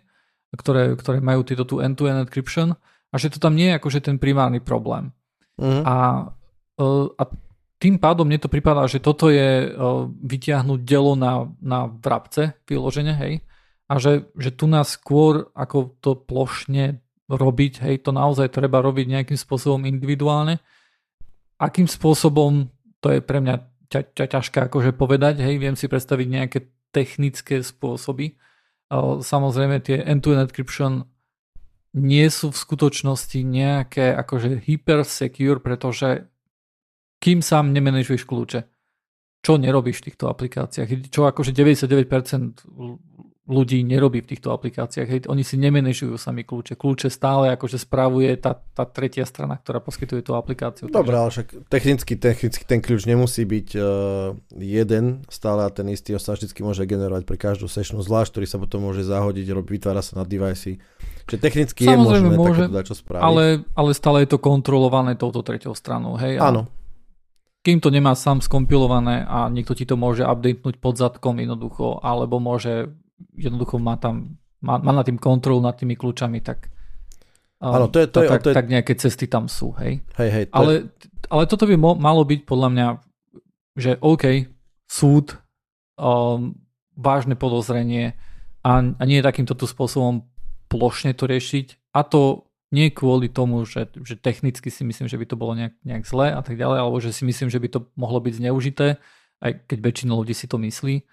ktoré, 0.55 0.95
ktoré 0.95 1.19
majú 1.19 1.43
tieto 1.43 1.67
tu 1.67 1.83
end-to-end 1.83 2.29
encryption 2.29 2.77
a 3.11 3.15
že 3.19 3.33
to 3.33 3.41
tam 3.41 3.57
nie 3.57 3.73
je 3.73 3.77
akože 3.81 3.99
ten 4.05 4.21
primárny 4.21 4.63
problém. 4.63 5.11
Uh-huh. 5.59 5.81
A, 5.85 5.95
uh, 6.81 7.07
a 7.17 7.23
tým 7.77 7.99
pádom 7.99 8.23
mne 8.23 8.39
to 8.39 8.47
pripadá, 8.47 8.87
že 8.87 9.03
toto 9.03 9.27
je 9.27 9.69
uh, 9.69 10.07
vytiahnuť 10.09 10.79
delo 10.87 11.13
na, 11.19 11.51
na 11.59 11.91
vrabce 11.91 12.57
vyložene, 12.65 13.13
hej, 13.13 13.33
a 13.91 13.99
že, 13.99 14.31
že 14.39 14.55
tu 14.55 14.65
nás 14.65 14.95
skôr 14.95 15.51
ako 15.53 15.99
to 15.99 16.15
plošne 16.15 17.03
robiť, 17.27 17.83
hej, 17.83 18.03
to 18.03 18.15
naozaj 18.15 18.49
treba 18.51 18.79
robiť 18.79 19.05
nejakým 19.11 19.39
spôsobom 19.39 19.83
individuálne. 19.85 20.63
Akým 21.59 21.87
spôsobom, 21.87 22.71
to 22.99 23.07
je 23.13 23.19
pre 23.21 23.39
mňa 23.39 23.55
ťa, 23.91 24.01
ťa 24.15 24.25
ťažké 24.25 24.57
akože 24.71 24.91
povedať, 24.97 25.43
hej, 25.45 25.61
viem 25.61 25.77
si 25.77 25.85
predstaviť 25.85 26.27
nejaké 26.27 26.59
technické 26.89 27.61
spôsoby. 27.61 28.37
Samozrejme 29.21 29.81
tie 29.81 30.01
end-to-end 30.01 30.49
encryption 30.49 31.05
nie 31.93 32.27
sú 32.33 32.49
v 32.49 32.57
skutočnosti 32.57 33.39
nejaké 33.45 34.13
akože 34.17 34.65
hyper 34.65 35.05
secure, 35.05 35.61
pretože 35.61 36.25
kým 37.21 37.39
sám 37.45 37.71
nemenežuješ 37.71 38.25
kľúče, 38.25 38.59
čo 39.45 39.51
nerobíš 39.61 40.01
v 40.01 40.05
týchto 40.11 40.27
aplikáciách, 40.27 41.13
čo 41.13 41.29
akože 41.29 41.53
99% 41.53 42.67
ľudí 43.43 43.83
nerobí 43.83 44.23
v 44.23 44.29
týchto 44.35 44.55
aplikáciách. 44.55 45.07
Hej, 45.07 45.19
oni 45.27 45.43
si 45.43 45.59
nemenežujú 45.59 46.15
sami 46.15 46.47
kľúče. 46.47 46.79
Kľúče 46.79 47.11
stále 47.11 47.51
akože 47.51 47.75
spravuje 47.75 48.31
tá, 48.39 48.55
tá 48.55 48.87
tretia 48.87 49.27
strana, 49.27 49.59
ktorá 49.59 49.83
poskytuje 49.83 50.23
tú 50.23 50.39
aplikáciu. 50.39 50.87
Dobre, 50.87 51.19
ale 51.19 51.27
však 51.27 51.67
technicky, 51.67 52.15
technicky 52.15 52.63
ten 52.63 52.79
kľúč 52.79 53.03
nemusí 53.03 53.43
byť 53.43 53.67
uh, 53.75 53.83
jeden 54.55 55.27
stále 55.27 55.67
a 55.67 55.69
ten 55.75 55.91
istý, 55.91 56.15
on 56.15 56.23
sa 56.23 56.39
vždy 56.39 56.55
môže 56.63 56.87
generovať 56.87 57.27
pre 57.27 57.35
každú 57.35 57.67
sessionu 57.67 57.99
zvlášť, 57.99 58.31
ktorý 58.31 58.47
sa 58.47 58.57
potom 58.63 58.87
môže 58.87 59.03
zahodiť, 59.03 59.45
rob, 59.51 59.67
vytvára 59.67 59.99
sa 59.99 60.23
na 60.23 60.23
device. 60.23 60.79
Čiže 61.27 61.39
technicky 61.43 61.83
Samozrejme, 61.83 62.31
je 62.31 62.39
možné 62.39 62.39
môže, 62.39 62.63
takéto 62.71 62.95
spraviť. 62.95 63.23
Ale, 63.27 63.45
ale 63.75 63.89
stále 63.91 64.23
je 64.23 64.29
to 64.31 64.39
kontrolované 64.39 65.19
touto 65.19 65.43
tretiou 65.43 65.75
stranou. 65.75 66.15
Hej? 66.15 66.39
Áno. 66.39 66.71
Kým 67.63 67.79
to 67.79 67.91
nemá 67.91 68.15
sám 68.15 68.43
skompilované 68.43 69.23
a 69.23 69.47
niekto 69.47 69.71
ti 69.71 69.87
to 69.87 69.95
môže 69.95 70.23
updatenúť 70.23 70.79
pod 70.79 70.95
zadkom 70.99 71.39
jednoducho, 71.39 71.99
alebo 72.03 72.39
môže 72.39 72.91
jednoducho 73.35 73.79
má 73.79 73.97
tam, 73.97 74.37
má, 74.63 74.77
má 74.79 74.91
na 74.91 75.03
tým 75.03 75.17
kontrolu 75.17 75.59
nad 75.59 75.75
tými 75.75 75.97
kľúčami, 75.97 76.39
tak 76.43 76.73
Áno, 77.63 77.87
to 77.87 78.03
je, 78.03 78.07
to, 78.11 78.27
je, 78.27 78.27
tak, 78.27 78.41
to 78.43 78.49
je... 78.51 78.55
tak 78.59 78.67
nejaké 78.67 78.93
cesty 78.99 79.23
tam 79.23 79.47
sú, 79.47 79.71
hej. 79.79 80.03
hej, 80.19 80.29
hej 80.35 80.45
to 80.51 80.55
ale, 80.59 80.71
je... 80.75 81.07
ale 81.31 81.43
toto 81.47 81.63
by 81.63 81.79
mo, 81.79 81.95
malo 81.95 82.27
byť 82.27 82.43
podľa 82.43 82.69
mňa, 82.75 82.87
že 83.79 83.91
OK, 84.03 84.51
súd, 84.83 85.39
um, 85.95 86.59
vážne 86.99 87.39
podozrenie 87.39 88.19
a, 88.67 88.83
a 88.83 89.03
nie 89.07 89.23
takýmto 89.23 89.55
spôsobom 89.55 90.27
plošne 90.67 91.15
to 91.15 91.23
riešiť 91.23 91.95
a 91.95 92.03
to 92.03 92.51
nie 92.73 92.89
kvôli 92.89 93.29
tomu, 93.29 93.63
že, 93.63 93.87
že 94.01 94.17
technicky 94.17 94.67
si 94.67 94.81
myslím, 94.83 95.07
že 95.07 95.15
by 95.15 95.25
to 95.29 95.37
bolo 95.37 95.53
nejak, 95.53 95.77
nejak 95.85 96.03
zlé 96.09 96.33
a 96.33 96.41
tak 96.41 96.57
ďalej, 96.57 96.77
alebo 96.81 96.97
že 96.99 97.13
si 97.13 97.23
myslím, 97.23 97.47
že 97.47 97.61
by 97.61 97.69
to 97.69 97.79
mohlo 97.93 98.17
byť 98.17 98.33
zneužité, 98.43 98.97
aj 99.39 99.51
keď 99.69 99.77
väčšina 99.77 100.11
ľudí 100.11 100.33
si 100.33 100.49
to 100.49 100.57
myslí, 100.57 101.05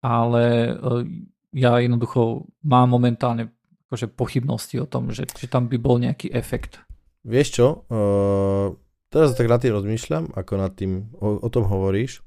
ale 0.00 0.72
uh, 0.80 1.02
ja 1.50 1.78
jednoducho 1.82 2.46
mám 2.62 2.90
momentálne 2.90 3.50
akože 3.90 4.06
pochybnosti 4.14 4.78
o 4.78 4.86
tom, 4.86 5.10
že, 5.10 5.26
že 5.26 5.50
tam 5.50 5.66
by 5.66 5.76
bol 5.78 5.98
nejaký 5.98 6.30
efekt. 6.30 6.78
Vieš 7.26 7.48
čo, 7.50 7.66
uh, 7.90 8.72
teraz 9.10 9.34
tak 9.34 9.50
nad 9.50 9.58
tým 9.58 9.74
rozmýšľam, 9.74 10.32
ako 10.38 10.52
nad 10.56 10.72
tým 10.78 11.10
o, 11.18 11.42
o 11.42 11.48
tom 11.50 11.66
hovoríš. 11.66 12.22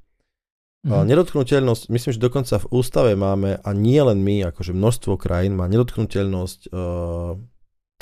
Mm-hmm. 0.83 1.07
Nedotknutelnosť, 1.07 1.87
myslím, 1.95 2.11
že 2.11 2.19
dokonca 2.19 2.59
v 2.59 2.69
ústave 2.75 3.15
máme, 3.15 3.55
a 3.63 3.69
nie 3.71 4.03
len 4.03 4.19
my, 4.19 4.51
akože 4.51 4.75
množstvo 4.75 5.15
krajín 5.15 5.55
má 5.55 5.71
nedotknutelnosť 5.71 6.67
uh, 6.75 7.39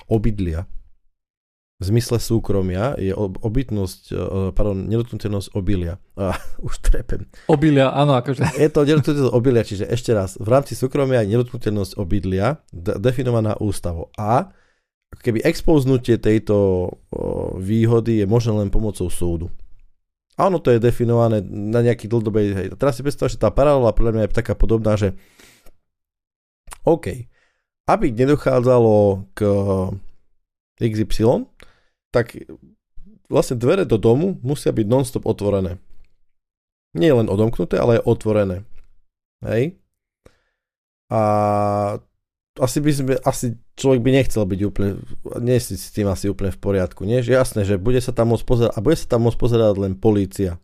obydlia 0.10 0.66
v 1.82 1.84
zmysle 1.90 2.22
súkromia 2.22 2.94
je 3.02 3.10
obytnosť, 3.18 4.02
e, 4.14 4.16
pardon, 4.54 4.86
nedotknutelnosť 4.86 5.58
obilia. 5.58 5.98
A, 6.14 6.38
už 6.68 6.78
trepem. 6.78 7.26
Obilia, 7.50 7.90
áno, 7.90 8.14
akože. 8.14 8.54
Je 8.54 8.70
to 8.70 8.86
nedotknutelnosť 8.86 9.34
obilia, 9.34 9.66
čiže 9.66 9.90
ešte 9.90 10.14
raz, 10.14 10.38
v 10.38 10.46
rámci 10.46 10.78
súkromia 10.78 11.26
je 11.26 11.34
nedotknutelnosť 11.34 11.98
obydlia 11.98 12.62
de- 12.70 13.02
definovaná 13.02 13.58
ústavou. 13.58 14.14
A 14.14 14.54
keby 15.26 15.42
expoznutie 15.42 16.22
tejto 16.22 16.56
o, 16.56 16.88
výhody 17.58 18.22
je 18.22 18.30
možné 18.30 18.62
len 18.62 18.70
pomocou 18.70 19.10
súdu. 19.10 19.50
Áno, 20.38 20.62
to 20.62 20.70
je 20.70 20.80
definované 20.80 21.42
na 21.50 21.82
nejaký 21.82 22.06
dlhodobej... 22.06 22.46
Hej. 22.54 22.68
Teraz 22.78 22.96
si 22.96 23.04
predstav, 23.04 23.28
že 23.28 23.42
tá 23.42 23.50
paralela 23.50 23.90
pre 23.92 24.14
mňa 24.14 24.30
je 24.30 24.38
taká 24.38 24.54
podobná, 24.54 24.96
že 24.96 25.18
OK, 26.86 27.26
aby 27.90 28.14
nedochádzalo 28.14 29.28
k 29.34 29.40
XY, 30.82 31.46
tak 32.12 32.36
vlastne 33.32 33.56
dvere 33.56 33.88
do 33.88 33.96
domu 33.96 34.38
musia 34.44 34.76
byť 34.76 34.86
non-stop 34.88 35.24
otvorené. 35.24 35.80
Nie 36.92 37.16
len 37.16 37.32
odomknuté, 37.32 37.80
ale 37.80 38.00
aj 38.00 38.08
otvorené. 38.08 38.68
Hej? 39.42 39.80
A 41.08 41.22
asi 42.60 42.84
by 42.84 42.92
sme, 42.92 43.14
asi 43.24 43.56
človek 43.80 44.04
by 44.04 44.12
nechcel 44.12 44.44
byť 44.44 44.62
úplne, 44.68 45.00
nie 45.40 45.56
si 45.64 45.80
s 45.80 45.96
tým 45.96 46.12
asi 46.12 46.28
úplne 46.28 46.52
v 46.52 46.60
poriadku, 46.60 47.08
nie? 47.08 47.24
Že 47.24 47.32
jasné, 47.32 47.62
že 47.64 47.80
bude 47.80 48.04
sa 48.04 48.12
tam 48.12 48.36
môcť 48.36 48.44
pozerať, 48.44 48.72
a 48.76 48.84
bude 48.84 49.00
sa 49.00 49.08
tam 49.08 49.24
môcť 49.24 49.40
pozerať 49.40 49.74
len 49.80 49.94
polícia. 49.96 50.60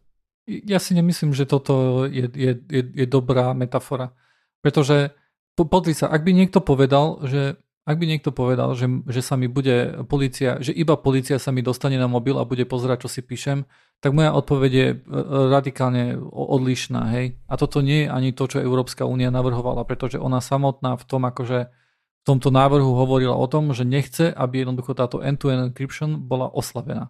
Ja 0.47 0.79
si 0.79 0.95
nemyslím, 0.95 1.31
že 1.31 1.47
toto 1.47 2.03
je, 2.07 2.27
je, 2.31 2.51
je, 2.59 2.81
je 2.83 3.05
dobrá 3.07 3.55
metafora. 3.55 4.15
Pretože, 4.59 5.15
po, 5.55 5.67
pozri 5.67 5.95
sa, 5.95 6.11
ak 6.11 6.23
by 6.27 6.31
niekto 6.35 6.59
povedal, 6.59 7.23
že 7.23 7.59
ak 7.87 7.95
by 7.95 8.05
niekto 8.05 8.35
povedal, 8.35 8.75
že, 8.75 8.91
že 9.07 9.23
sa 9.23 9.39
mi 9.39 9.47
bude 9.47 10.03
policia, 10.11 10.59
že 10.59 10.75
iba 10.75 10.99
policia 10.99 11.39
sa 11.39 11.55
mi 11.55 11.63
dostane 11.63 11.95
na 11.95 12.11
mobil 12.11 12.35
a 12.35 12.43
bude 12.43 12.67
pozerať, 12.67 13.07
čo 13.07 13.09
si 13.09 13.21
píšem, 13.23 13.63
tak 14.03 14.11
moja 14.11 14.35
odpoveď 14.35 14.71
je 14.75 14.87
e, 14.91 14.95
e, 14.99 15.23
radikálne 15.47 16.19
odlišná. 16.35 17.07
Hej? 17.15 17.39
A 17.47 17.55
toto 17.55 17.79
nie 17.79 18.03
je 18.03 18.11
ani 18.11 18.35
to, 18.35 18.51
čo 18.51 18.59
Európska 18.59 19.07
únia 19.07 19.31
navrhovala, 19.31 19.87
pretože 19.87 20.19
ona 20.19 20.43
samotná 20.43 20.99
v 20.99 21.03
tom 21.07 21.23
akože 21.31 21.71
v 21.71 22.23
tomto 22.27 22.51
návrhu 22.51 22.91
hovorila 22.91 23.39
o 23.39 23.47
tom, 23.47 23.71
že 23.71 23.87
nechce, 23.87 24.35
aby 24.35 24.67
jednoducho 24.67 24.91
táto 24.91 25.23
end-to-end 25.23 25.71
encryption 25.71 26.27
bola 26.27 26.51
oslabená. 26.51 27.07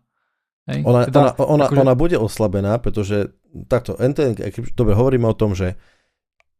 Hej? 0.69 0.85
Ona, 0.85 1.09
teda, 1.09 1.33
ona, 1.41 1.57
ona, 1.57 1.65
akože... 1.73 1.81
ona 1.81 1.93
bude 1.97 2.17
oslabená, 2.21 2.77
pretože 2.77 3.33
takto 3.65 3.97
end-to-end 3.97 4.37
encryption, 4.37 4.77
dobre, 4.77 4.93
hovoríme 4.93 5.25
o 5.25 5.33
tom, 5.33 5.57
že 5.57 5.73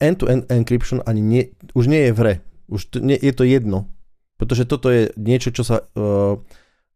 end-to-end 0.01 0.49
encryption 0.49 1.05
ani 1.05 1.21
nie, 1.21 1.43
už 1.77 1.85
nie 1.85 2.09
je 2.09 2.11
v 2.17 2.19
hre. 2.25 2.35
Už 2.65 2.81
to, 2.89 2.97
nie, 2.97 3.15
je 3.21 3.31
to 3.31 3.45
jedno 3.45 3.93
pretože 4.37 4.69
toto 4.69 4.93
je 4.93 5.09
niečo, 5.17 5.49
čo 5.51 5.65
sa 5.65 5.83
uh, 5.83 6.37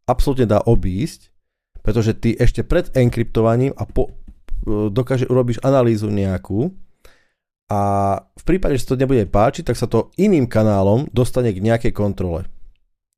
absolútne 0.05 0.45
dá 0.45 0.61
obísť, 0.61 1.33
pretože 1.81 2.13
ty 2.13 2.37
ešte 2.37 2.61
pred 2.61 2.93
enkryptovaním 2.93 3.73
a 3.73 3.83
po, 3.89 4.09
uh, 4.09 4.87
dokáže 4.93 5.25
urobíš 5.27 5.61
analýzu 5.65 6.07
nejakú 6.07 6.69
a 7.71 7.81
v 8.35 8.43
prípade, 8.43 8.75
že 8.75 8.83
to 8.83 8.99
nebude 8.99 9.23
páčiť, 9.31 9.71
tak 9.71 9.79
sa 9.79 9.87
to 9.87 10.11
iným 10.19 10.43
kanálom 10.45 11.07
dostane 11.15 11.55
k 11.55 11.63
nejakej 11.63 11.95
kontrole. 11.95 12.43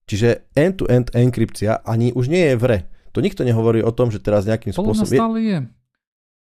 Čiže 0.05 0.53
end-to-end 0.53 1.09
enkrypcia 1.15 1.81
ani 1.81 2.13
už 2.13 2.29
nie 2.29 2.53
je 2.53 2.55
v 2.59 2.63
hre. 2.63 2.79
To 3.17 3.19
nikto 3.21 3.41
nehovorí 3.41 3.81
o 3.81 3.89
tom, 3.89 4.13
že 4.13 4.21
teraz 4.21 4.45
nejakým 4.45 4.69
spôsobom... 4.69 5.09
stále 5.09 5.39
je. 5.41 5.57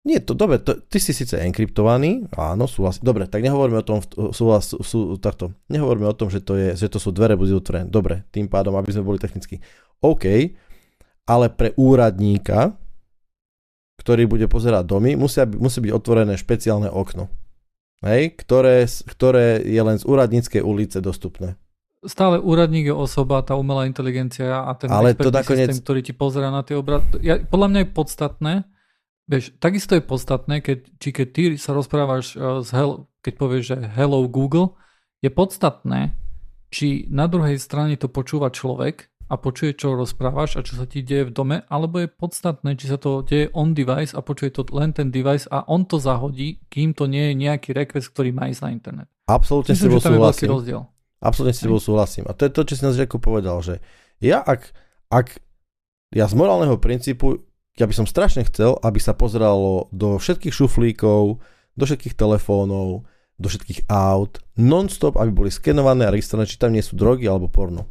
Nie, 0.04 0.20
to 0.20 0.36
dobre, 0.36 0.60
to, 0.60 0.76
ty 0.84 1.00
si 1.00 1.16
síce 1.16 1.32
enkryptovaný, 1.40 2.28
áno, 2.36 2.68
súhlas. 2.68 3.00
Dobre, 3.00 3.24
tak 3.24 3.40
nehovoríme 3.40 3.80
o 3.80 3.86
tom, 3.88 4.04
súhlas, 4.36 4.76
sú, 4.76 5.16
takto, 5.16 5.56
nehovoríme 5.72 6.04
o 6.04 6.12
tom, 6.12 6.28
že 6.28 6.44
to, 6.44 6.60
je, 6.60 6.76
že 6.76 6.92
to 6.92 7.00
sú 7.00 7.08
dvere 7.08 7.40
budú 7.40 7.56
otvorené. 7.56 7.88
Dobre, 7.88 8.28
tým 8.28 8.44
pádom, 8.44 8.76
aby 8.76 8.92
sme 8.92 9.00
boli 9.00 9.16
technicky. 9.16 9.64
OK, 10.04 10.52
ale 11.24 11.46
pre 11.48 11.72
úradníka, 11.80 12.76
ktorý 13.96 14.28
bude 14.28 14.44
pozerať 14.44 14.84
domy, 14.84 15.16
musia, 15.16 15.48
musí 15.48 15.80
byť 15.80 15.92
otvorené 15.96 16.36
špeciálne 16.36 16.92
okno, 16.92 17.32
hej, 18.04 18.36
ktoré, 18.36 18.84
ktoré 19.08 19.64
je 19.64 19.80
len 19.80 19.96
z 19.96 20.04
úradníckej 20.04 20.60
ulice 20.60 21.00
dostupné. 21.00 21.56
Stále 22.04 22.36
úradník 22.36 22.92
je 22.92 22.92
osoba, 22.92 23.40
tá 23.40 23.56
umelá 23.56 23.88
inteligencia 23.88 24.68
a 24.68 24.76
ten 24.76 24.92
ale 24.92 25.16
to 25.16 25.32
nakoniec... 25.32 25.72
systém, 25.72 25.80
ktorý 25.80 26.00
ti 26.04 26.12
pozera 26.12 26.52
na 26.52 26.60
tie 26.60 26.76
obrazy. 26.76 27.24
Ja, 27.24 27.40
podľa 27.40 27.68
mňa 27.72 27.80
je 27.80 27.88
podstatné, 27.88 28.54
Vieš, 29.24 29.56
takisto 29.56 29.96
je 29.96 30.04
podstatné, 30.04 30.60
keď, 30.60 30.78
či 31.00 31.08
keď 31.08 31.26
ty 31.32 31.42
sa 31.56 31.72
rozprávaš 31.72 32.36
uh, 32.36 32.60
s 32.60 32.68
hel, 32.76 33.08
keď 33.24 33.34
povieš, 33.40 33.64
že 33.64 33.78
hello 33.96 34.28
Google, 34.28 34.76
je 35.24 35.32
podstatné, 35.32 36.12
či 36.68 37.08
na 37.08 37.24
druhej 37.24 37.56
strane 37.56 37.96
to 37.96 38.12
počúva 38.12 38.52
človek 38.52 39.08
a 39.32 39.40
počuje, 39.40 39.72
čo 39.72 39.96
rozprávaš 39.96 40.60
a 40.60 40.66
čo 40.66 40.76
sa 40.76 40.84
ti 40.84 41.00
deje 41.00 41.32
v 41.32 41.32
dome, 41.32 41.56
alebo 41.72 42.04
je 42.04 42.12
podstatné, 42.12 42.76
či 42.76 42.92
sa 42.92 43.00
to 43.00 43.24
deje 43.24 43.48
on 43.56 43.72
device 43.72 44.12
a 44.12 44.20
počuje 44.20 44.52
to 44.52 44.68
len 44.76 44.92
ten 44.92 45.08
device 45.08 45.48
a 45.48 45.64
on 45.64 45.88
to 45.88 45.96
zahodí, 45.96 46.60
kým 46.68 46.92
to 46.92 47.08
nie 47.08 47.32
je 47.32 47.34
nejaký 47.48 47.72
request, 47.72 48.12
ktorý 48.12 48.36
má 48.36 48.52
ísť 48.52 48.62
na 48.68 48.70
internet. 48.76 49.08
Absolútne 49.24 49.72
s 49.72 49.80
tebou 49.80 50.04
súhlasím. 50.04 50.48
rozdiel. 50.52 50.80
Absolútne 51.24 51.56
s 51.56 51.62
tebou 51.64 51.80
súhlasím. 51.80 52.28
A 52.28 52.36
to 52.36 52.44
je 52.44 52.52
to, 52.52 52.60
čo 52.68 52.74
si 52.76 52.84
začiatku 52.84 53.16
povedal, 53.16 53.64
že 53.64 53.80
ja 54.20 54.44
ak, 54.44 54.68
ak 55.08 55.40
ja 56.12 56.28
z 56.28 56.34
morálneho 56.36 56.76
princípu 56.76 57.40
ja 57.74 57.84
by 57.90 57.94
som 57.94 58.06
strašne 58.06 58.46
chcel, 58.46 58.78
aby 58.86 59.02
sa 59.02 59.18
pozeralo 59.18 59.90
do 59.90 60.18
všetkých 60.18 60.54
šuflíkov, 60.54 61.42
do 61.74 61.84
všetkých 61.84 62.14
telefónov, 62.14 63.02
do 63.34 63.46
všetkých 63.50 63.90
aut, 63.90 64.38
non-stop, 64.54 65.18
aby 65.18 65.30
boli 65.34 65.50
skenované 65.50 66.06
a 66.06 66.14
registrované, 66.14 66.46
či 66.46 66.60
tam 66.60 66.70
nie 66.70 66.86
sú 66.86 66.94
drogy 66.94 67.26
alebo 67.26 67.50
porno. 67.50 67.90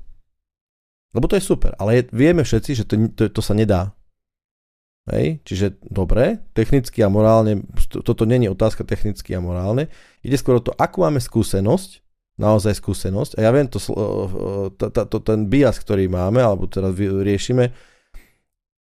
Lebo 1.12 1.28
to 1.28 1.36
je 1.36 1.44
super, 1.44 1.76
ale 1.78 2.00
je, 2.00 2.04
vieme 2.16 2.42
všetci, 2.48 2.72
že 2.74 2.84
to, 2.88 2.96
to, 3.12 3.28
to 3.30 3.42
sa 3.44 3.52
nedá. 3.54 3.92
Hej? 5.12 5.44
Čiže 5.44 5.84
dobre, 5.84 6.40
technicky 6.56 7.04
a 7.04 7.12
morálne, 7.12 7.68
to, 7.92 8.00
toto 8.00 8.24
není 8.24 8.48
otázka 8.48 8.88
technicky 8.88 9.36
a 9.36 9.44
morálne, 9.44 9.92
ide 10.24 10.40
skôr 10.40 10.58
o 10.58 10.64
to, 10.64 10.72
akú 10.80 11.04
máme 11.04 11.20
skúsenosť, 11.20 12.00
naozaj 12.40 12.80
skúsenosť, 12.80 13.38
a 13.38 13.40
ja 13.46 13.52
viem, 13.52 13.68
to, 13.68 13.78
to, 14.80 14.86
to, 14.90 15.02
to, 15.06 15.18
ten 15.22 15.52
bias, 15.52 15.78
ktorý 15.78 16.08
máme, 16.08 16.40
alebo 16.40 16.66
teraz 16.72 16.96
riešime, 16.98 17.76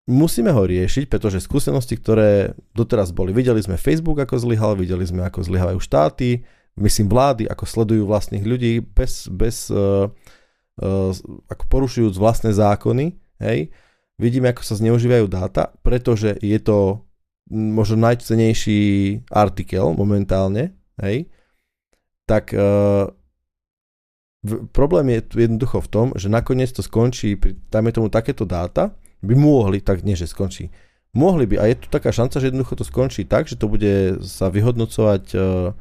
musíme 0.09 0.49
ho 0.49 0.63
riešiť, 0.65 1.05
pretože 1.05 1.43
skúsenosti, 1.43 1.97
ktoré 1.97 2.57
doteraz 2.73 3.13
boli, 3.13 3.35
videli 3.35 3.61
sme 3.61 3.77
Facebook 3.77 4.17
ako 4.21 4.41
zlyhal, 4.41 4.73
videli 4.73 5.05
sme 5.05 5.25
ako 5.25 5.45
zlyhávajú 5.45 5.79
štáty, 5.81 6.41
myslím 6.79 7.11
vlády, 7.11 7.43
ako 7.45 7.65
sledujú 7.67 8.03
vlastných 8.07 8.45
ľudí 8.45 8.81
bez, 8.81 9.29
bez 9.29 9.69
uh, 9.69 10.09
uh, 10.81 11.11
ako 11.51 11.63
porušujúc 11.69 12.15
vlastné 12.17 12.55
zákony, 12.55 13.13
hej, 13.43 13.69
vidíme, 14.17 14.49
ako 14.49 14.63
sa 14.65 14.79
zneužívajú 14.79 15.25
dáta, 15.29 15.73
pretože 15.85 16.37
je 16.41 16.59
to 16.61 17.05
možno 17.51 17.99
najcenejší 17.99 18.81
artikel 19.27 19.91
momentálne, 19.93 20.71
hej, 21.03 21.27
tak 22.25 22.55
uh, 22.55 23.11
v, 24.41 24.51
problém 24.73 25.13
je 25.13 25.45
jednoducho 25.45 25.83
v 25.83 25.91
tom, 25.91 26.07
že 26.17 26.31
nakoniec 26.31 26.71
to 26.73 26.81
skončí, 26.81 27.37
pri, 27.37 27.59
dajme 27.69 27.91
tomu 27.93 28.07
takéto 28.07 28.47
dáta, 28.47 28.95
by 29.21 29.33
mohli, 29.37 29.81
tak 29.81 30.01
nie, 30.01 30.17
že 30.17 30.29
skončí. 30.29 30.69
Mohli 31.11 31.45
by, 31.45 31.55
a 31.59 31.65
je 31.69 31.75
tu 31.81 31.87
taká 31.91 32.09
šanca, 32.09 32.39
že 32.39 32.49
jednoducho 32.49 32.75
to 32.77 32.85
skončí 32.87 33.27
tak, 33.27 33.45
že 33.47 33.59
to 33.59 33.67
bude 33.67 34.23
sa 34.23 34.47
vyhodnocovať 34.47 35.23
uh, 35.35 35.75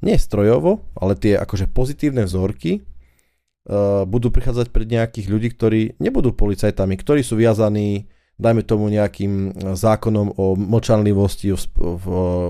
nie 0.00 0.16
strojovo, 0.16 0.86
ale 0.94 1.18
tie 1.18 1.34
akože 1.36 1.68
pozitívne 1.68 2.22
vzorky 2.24 2.80
uh, 2.80 4.06
budú 4.06 4.30
prichádzať 4.30 4.70
pred 4.70 4.86
nejakých 4.86 5.26
ľudí, 5.26 5.48
ktorí 5.52 5.80
nebudú 5.98 6.32
policajtami, 6.32 6.94
ktorí 6.96 7.20
sú 7.26 7.34
viazaní 7.36 8.06
dajme 8.40 8.64
tomu 8.64 8.88
nejakým 8.88 9.52
zákonom 9.76 10.40
o 10.40 10.56
močanlivosti 10.56 11.52
v, 11.52 11.60
v, 11.76 12.04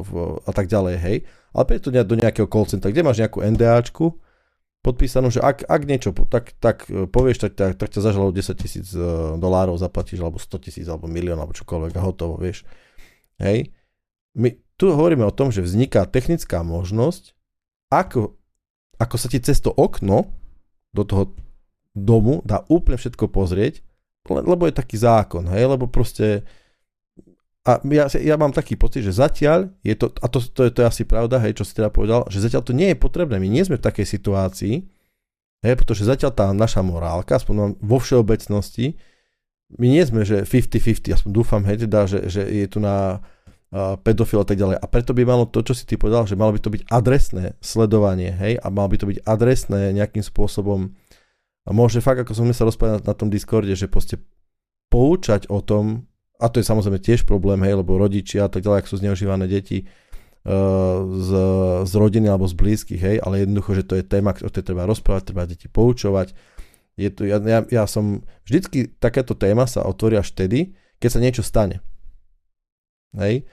v, 0.07 0.11
a 0.47 0.51
tak 0.55 0.70
ďalej, 0.70 0.95
hej. 1.03 1.16
Ale 1.51 1.64
preto 1.66 1.91
do 1.91 2.14
nejakého 2.14 2.47
call 2.47 2.70
center, 2.70 2.94
kde 2.94 3.02
máš 3.02 3.19
nejakú 3.19 3.43
NDAčku, 3.43 4.15
podpísanú, 4.81 5.28
že 5.28 5.44
ak, 5.44 5.69
ak 5.69 5.82
niečo 5.85 6.11
tak, 6.28 6.57
tak 6.57 6.89
e, 6.89 7.05
povieš, 7.05 7.48
tak, 7.48 7.52
tak, 7.57 7.77
tak 7.77 7.89
ťa 7.93 8.01
zažalo 8.01 8.32
10 8.32 8.57
tisíc 8.57 8.86
e, 8.97 9.01
dolárov, 9.36 9.77
zaplatíš, 9.77 10.24
alebo 10.24 10.40
100 10.40 10.65
tisíc, 10.65 10.86
alebo 10.89 11.05
milión, 11.05 11.36
alebo 11.36 11.52
čokoľvek 11.52 11.93
a 12.01 12.05
hotovo, 12.05 12.40
vieš. 12.40 12.65
Hej. 13.36 13.73
My 14.32 14.57
tu 14.81 14.89
hovoríme 14.89 15.24
o 15.28 15.35
tom, 15.35 15.52
že 15.52 15.61
vzniká 15.61 16.09
technická 16.09 16.65
možnosť, 16.65 17.36
ako, 17.93 18.40
ako 18.97 19.16
sa 19.20 19.28
ti 19.28 19.39
cez 19.44 19.61
to 19.61 19.69
okno 19.69 20.32
do 20.97 21.05
toho 21.05 21.36
domu 21.93 22.40
dá 22.47 22.65
úplne 22.73 22.97
všetko 22.97 23.28
pozrieť, 23.28 23.85
lebo 24.31 24.65
je 24.65 24.74
taký 24.77 24.97
zákon, 24.97 25.44
hej, 25.51 25.66
lebo 25.66 25.90
proste 25.90 26.47
a 27.61 27.77
ja, 27.93 28.09
ja 28.09 28.37
mám 28.41 28.57
taký 28.57 28.73
pocit, 28.81 29.05
že 29.05 29.12
zatiaľ 29.12 29.69
je 29.85 29.93
to, 29.93 30.09
a 30.09 30.27
to, 30.32 30.41
to, 30.41 30.61
je, 30.65 30.70
to 30.73 30.81
je 30.81 30.87
asi 30.89 31.05
pravda, 31.05 31.37
hej, 31.45 31.61
čo 31.61 31.69
si 31.69 31.77
teda 31.77 31.93
povedal, 31.93 32.24
že 32.32 32.41
zatiaľ 32.41 32.65
to 32.65 32.73
nie 32.73 32.89
je 32.93 32.97
potrebné. 32.97 33.37
My 33.37 33.53
nie 33.53 33.61
sme 33.61 33.77
v 33.77 33.85
takej 33.85 34.09
situácii, 34.09 34.74
hej, 35.61 35.74
pretože 35.77 36.09
zatiaľ 36.09 36.32
tá 36.32 36.47
naša 36.57 36.81
morálka, 36.81 37.37
aspoň 37.37 37.77
vo 37.77 38.01
všeobecnosti, 38.01 38.97
my 39.77 39.87
nie 39.87 40.03
sme, 40.03 40.24
že 40.24 40.49
50-50, 40.49 41.12
aspoň 41.12 41.31
dúfam, 41.31 41.62
hej, 41.69 41.85
teda, 41.85 42.09
že, 42.09 42.32
že 42.32 42.43
je 42.49 42.65
tu 42.65 42.81
na 42.81 43.20
uh, 43.20 43.95
pedofil 44.01 44.41
a 44.41 44.49
tak 44.49 44.57
ďalej. 44.57 44.81
A 44.81 44.87
preto 44.89 45.12
by 45.12 45.23
malo 45.28 45.45
to, 45.45 45.61
čo 45.61 45.77
si 45.77 45.85
ty 45.85 46.01
povedal, 46.01 46.24
že 46.24 46.41
malo 46.41 46.57
by 46.57 46.65
to 46.65 46.73
byť 46.73 46.89
adresné 46.89 47.61
sledovanie, 47.61 48.32
hej, 48.41 48.57
a 48.57 48.66
malo 48.73 48.89
by 48.89 48.97
to 48.97 49.07
byť 49.07 49.19
adresné 49.28 49.93
nejakým 49.93 50.24
spôsobom, 50.24 50.97
a 51.69 51.77
môže 51.77 52.01
fakt, 52.01 52.24
ako 52.24 52.32
sme 52.32 52.57
sa 52.57 52.65
rozprávali 52.65 53.05
na, 53.05 53.12
na 53.12 53.15
tom 53.15 53.28
Discorde, 53.28 53.77
že 53.77 53.87
proste 53.87 54.16
poučať 54.89 55.47
o 55.53 55.61
tom, 55.61 56.10
a 56.41 56.47
to 56.49 56.59
je 56.59 56.67
samozrejme 56.67 56.97
tiež 56.97 57.29
problém, 57.29 57.61
hej, 57.69 57.77
lebo 57.77 58.01
rodičia 58.01 58.49
a 58.49 58.51
tak 58.51 58.65
ďalej, 58.65 58.83
ak 58.83 58.91
sú 58.91 58.97
zneužívané 58.99 59.45
deti 59.45 59.85
uh, 59.85 61.05
z, 61.21 61.31
z 61.85 61.93
rodiny 61.93 62.33
alebo 62.33 62.49
z 62.49 62.57
blízkych, 62.57 63.01
hej, 63.01 63.17
ale 63.21 63.45
jednoducho, 63.45 63.77
že 63.77 63.85
to 63.85 63.95
je 64.01 64.05
téma, 64.05 64.33
o 64.33 64.49
ktorej 64.49 64.67
treba 64.67 64.89
rozprávať, 64.89 65.23
treba 65.29 65.45
deti 65.45 65.69
poučovať. 65.69 66.33
Je 66.97 67.09
to, 67.12 67.29
ja, 67.29 67.39
ja, 67.45 67.61
ja 67.69 67.85
som, 67.85 68.25
vždycky 68.49 68.89
takáto 68.97 69.37
téma 69.37 69.69
sa 69.69 69.85
otvorí 69.85 70.17
až 70.17 70.33
vtedy, 70.33 70.73
keď 70.97 71.09
sa 71.12 71.21
niečo 71.21 71.43
stane. 71.45 71.85
Hej, 73.12 73.45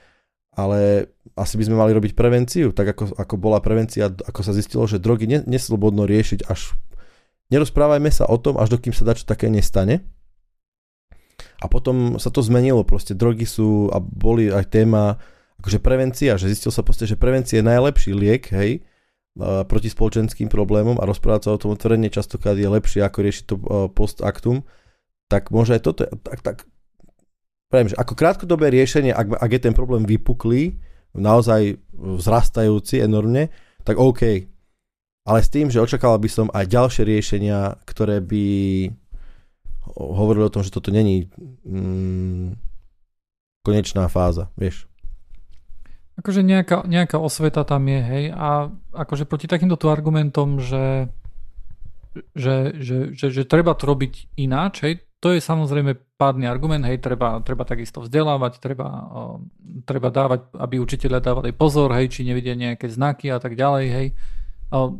ale 0.56 1.10
asi 1.38 1.54
by 1.54 1.70
sme 1.70 1.76
mali 1.78 1.94
robiť 1.94 2.18
prevenciu, 2.18 2.74
tak 2.74 2.96
ako, 2.96 3.14
ako 3.14 3.34
bola 3.38 3.62
prevencia, 3.62 4.10
ako 4.10 4.40
sa 4.42 4.56
zistilo, 4.56 4.88
že 4.90 4.98
drogy 4.98 5.30
ne, 5.30 5.38
neslobodno 5.46 6.02
riešiť 6.08 6.50
až 6.50 6.74
nerozprávajme 7.52 8.10
sa 8.12 8.28
o 8.28 8.36
tom, 8.36 8.60
až 8.60 8.76
dokým 8.76 8.92
sa 8.92 9.08
dačo 9.08 9.24
také 9.24 9.48
nestane, 9.48 10.04
a 11.58 11.66
potom 11.66 12.16
sa 12.22 12.30
to 12.30 12.38
zmenilo, 12.40 12.86
proste 12.86 13.18
drogy 13.18 13.44
sú 13.44 13.90
a 13.90 13.98
boli 13.98 14.50
aj 14.50 14.70
téma 14.70 15.18
akože 15.58 15.82
prevencia, 15.82 16.38
že 16.38 16.50
zistil 16.50 16.70
sa 16.70 16.86
proste, 16.86 17.04
že 17.04 17.18
prevencia 17.18 17.58
je 17.58 17.66
najlepší 17.66 18.14
liek, 18.14 18.46
hej, 18.54 18.86
proti 19.66 19.90
spoločenským 19.90 20.46
problémom 20.50 20.98
a 20.98 21.06
rozprávať 21.06 21.40
sa 21.46 21.54
o 21.54 21.60
tom 21.60 21.74
otvorene 21.74 22.10
častokrát 22.10 22.54
je 22.54 22.66
lepšie 22.66 23.02
ako 23.02 23.18
riešiť 23.22 23.44
to 23.46 23.56
post 23.90 24.22
actum, 24.22 24.62
tak 25.26 25.50
môže 25.50 25.78
aj 25.78 25.82
toto, 25.82 26.06
tak, 26.22 26.42
tak 26.42 26.56
Pravím, 27.68 27.92
že 27.92 28.00
ako 28.00 28.16
krátkodobé 28.16 28.72
riešenie, 28.72 29.12
ak, 29.12 29.44
ak 29.44 29.50
je 29.52 29.60
ten 29.60 29.76
problém 29.76 30.08
vypuklý, 30.08 30.80
naozaj 31.12 31.76
vzrastajúci 31.92 33.04
enormne, 33.04 33.52
tak 33.84 34.00
OK. 34.00 34.48
Ale 35.28 35.38
s 35.44 35.52
tým, 35.52 35.68
že 35.68 35.84
očakával 35.84 36.16
by 36.16 36.30
som 36.32 36.48
aj 36.48 36.64
ďalšie 36.64 37.04
riešenia, 37.04 37.76
ktoré 37.84 38.24
by 38.24 38.44
hovorili 39.96 40.44
o 40.44 40.52
tom, 40.52 40.66
že 40.66 40.74
toto 40.74 40.92
není 40.92 41.30
mm, 41.64 42.56
konečná 43.62 44.08
fáza, 44.08 44.48
vieš. 44.56 44.88
Akože 46.18 46.42
nejaká, 46.42 46.82
nejaká 46.82 47.20
osveta 47.22 47.62
tam 47.62 47.86
je, 47.86 48.00
hej, 48.02 48.24
a 48.34 48.74
akože 48.90 49.22
proti 49.22 49.46
takýmto 49.46 49.78
tu 49.78 49.86
argumentom, 49.86 50.58
že, 50.58 51.14
že, 52.34 52.74
že, 52.74 53.14
že, 53.14 53.26
že 53.30 53.42
treba 53.46 53.78
to 53.78 53.86
robiť 53.86 54.34
ináč, 54.34 54.74
hej, 54.82 54.94
to 55.22 55.34
je 55.34 55.42
samozrejme 55.42 55.94
pádny 56.18 56.50
argument, 56.50 56.82
hej, 56.86 56.98
treba, 56.98 57.38
treba 57.46 57.62
takisto 57.62 58.02
vzdelávať, 58.02 58.58
treba, 58.58 58.86
uh, 58.86 59.38
treba 59.86 60.10
dávať, 60.10 60.50
aby 60.58 60.82
učiteľe 60.82 61.22
dávali 61.22 61.50
pozor, 61.54 61.94
hej, 61.94 62.10
či 62.10 62.26
nevidia 62.26 62.58
nejaké 62.58 62.90
znaky 62.90 63.30
a 63.30 63.38
tak 63.38 63.54
ďalej, 63.54 63.86
hej. 63.86 64.06
Uh, 64.74 64.98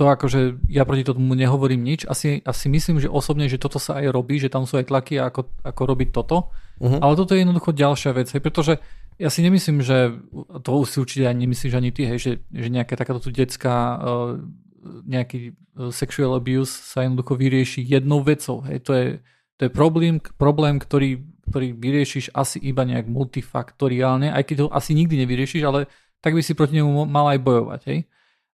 to 0.00 0.08
akože 0.08 0.64
ja 0.72 0.88
proti 0.88 1.04
tomu 1.04 1.36
nehovorím 1.36 1.84
nič. 1.84 2.08
Asi, 2.08 2.40
asi 2.40 2.72
myslím, 2.72 3.04
že 3.04 3.12
osobne, 3.12 3.44
že 3.52 3.60
toto 3.60 3.76
sa 3.76 4.00
aj 4.00 4.08
robí, 4.08 4.40
že 4.40 4.48
tam 4.48 4.64
sú 4.64 4.80
aj 4.80 4.88
tlaky, 4.88 5.20
ako, 5.20 5.52
ako 5.60 5.82
robiť 5.84 6.08
toto. 6.08 6.48
Uh-huh. 6.80 6.96
Ale 7.04 7.12
toto 7.20 7.36
je 7.36 7.44
jednoducho 7.44 7.76
ďalšia 7.76 8.16
vec, 8.16 8.32
hej, 8.32 8.40
pretože 8.40 8.80
ja 9.20 9.28
si 9.28 9.44
nemyslím, 9.44 9.84
že 9.84 10.16
to 10.64 10.80
si 10.88 10.96
určite 10.96 11.28
ani 11.28 11.44
nemyslíš 11.44 11.76
ani 11.76 11.92
ty, 11.92 12.08
hej, 12.08 12.16
že, 12.16 12.32
že 12.48 12.72
nejaká 12.72 12.96
takáto 12.96 13.20
tu 13.20 13.28
detská 13.28 14.00
uh, 14.00 14.40
nejaký 15.04 15.52
sexual 15.92 16.40
abuse 16.40 16.72
sa 16.72 17.04
jednoducho 17.04 17.36
vyrieši 17.36 17.84
jednou 17.84 18.24
vecou. 18.24 18.64
Hej, 18.64 18.80
to 18.88 18.92
je 18.96 19.06
to 19.60 19.68
je 19.68 19.76
problém, 19.76 20.16
problém 20.40 20.80
ktorý, 20.80 21.20
ktorý 21.52 21.76
vyriešiš 21.76 22.32
asi 22.32 22.56
iba 22.64 22.80
nejak 22.88 23.04
multifaktoriálne, 23.04 24.32
aj 24.32 24.48
keď 24.48 24.56
ho 24.64 24.68
asi 24.72 24.96
nikdy 24.96 25.20
nevyriešiš, 25.20 25.60
ale 25.68 25.84
tak 26.24 26.32
by 26.32 26.40
si 26.40 26.56
proti 26.56 26.80
nemu 26.80 27.04
mal 27.04 27.28
aj 27.36 27.44
bojovať. 27.44 27.80
Hej. 27.92 28.08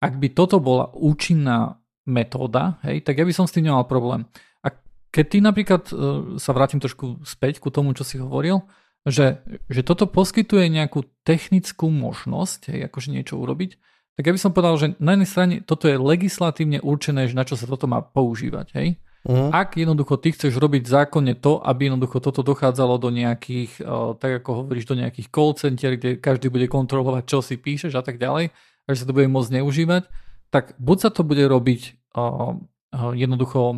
Ak 0.03 0.19
by 0.19 0.27
toto 0.35 0.59
bola 0.59 0.91
účinná 0.91 1.79
metóda, 2.03 2.83
hej, 2.83 2.99
tak 3.07 3.15
ja 3.15 3.23
by 3.23 3.31
som 3.31 3.47
s 3.47 3.55
tým 3.55 3.71
nemal 3.71 3.87
problém. 3.87 4.27
A 4.59 4.75
keď 5.07 5.25
ty 5.31 5.37
napríklad, 5.39 5.83
e, 5.87 5.93
sa 6.35 6.51
vrátim 6.51 6.83
trošku 6.83 7.23
späť 7.23 7.63
ku 7.63 7.71
tomu, 7.71 7.95
čo 7.95 8.03
si 8.03 8.19
hovoril, 8.19 8.67
že, 9.07 9.39
že 9.71 9.83
toto 9.83 10.07
poskytuje 10.07 10.67
nejakú 10.67 11.07
technickú 11.23 11.87
možnosť, 11.87 12.75
hej, 12.75 12.79
akože 12.91 13.15
niečo 13.15 13.39
urobiť, 13.39 13.79
tak 14.13 14.29
ja 14.29 14.33
by 14.35 14.39
som 14.39 14.53
povedal, 14.53 14.75
že 14.77 14.87
na 15.01 15.17
jednej 15.17 15.29
strane 15.29 15.55
toto 15.65 15.89
je 15.89 15.97
legislatívne 15.97 16.83
určené, 16.83 17.25
že 17.25 17.33
na 17.33 17.47
čo 17.47 17.57
sa 17.57 17.65
toto 17.65 17.89
má 17.89 18.03
používať. 18.03 18.67
Hej. 18.77 18.87
Uh-huh. 19.23 19.49
Ak 19.49 19.79
jednoducho 19.79 20.19
ty 20.19 20.35
chceš 20.35 20.59
robiť 20.59 20.83
zákonne 20.85 21.39
to, 21.39 21.63
aby 21.63 21.87
jednoducho 21.87 22.19
toto 22.19 22.43
dochádzalo 22.43 22.99
do 22.99 23.09
nejakých, 23.09 23.79
uh, 23.81 24.13
tak 24.19 24.43
ako 24.43 24.63
hovoríš, 24.63 24.85
do 24.85 24.99
nejakých 24.99 25.31
call 25.31 25.55
center, 25.57 25.95
kde 25.97 26.19
každý 26.19 26.51
bude 26.51 26.67
kontrolovať, 26.69 27.23
čo 27.25 27.39
si 27.39 27.55
píšeš 27.57 27.95
a 27.95 28.03
tak 28.03 28.19
ďalej, 28.19 28.53
a 28.83 28.87
že 28.91 29.03
sa 29.03 29.07
to 29.09 29.15
bude 29.15 29.29
môcť 29.31 29.61
neužívať, 29.61 30.03
tak 30.53 30.77
buď 30.77 30.97
sa 30.99 31.09
to 31.09 31.25
bude 31.25 31.41
robiť 31.43 32.13
uh, 32.13 32.55
uh, 32.57 33.13
jednoducho 33.15 33.75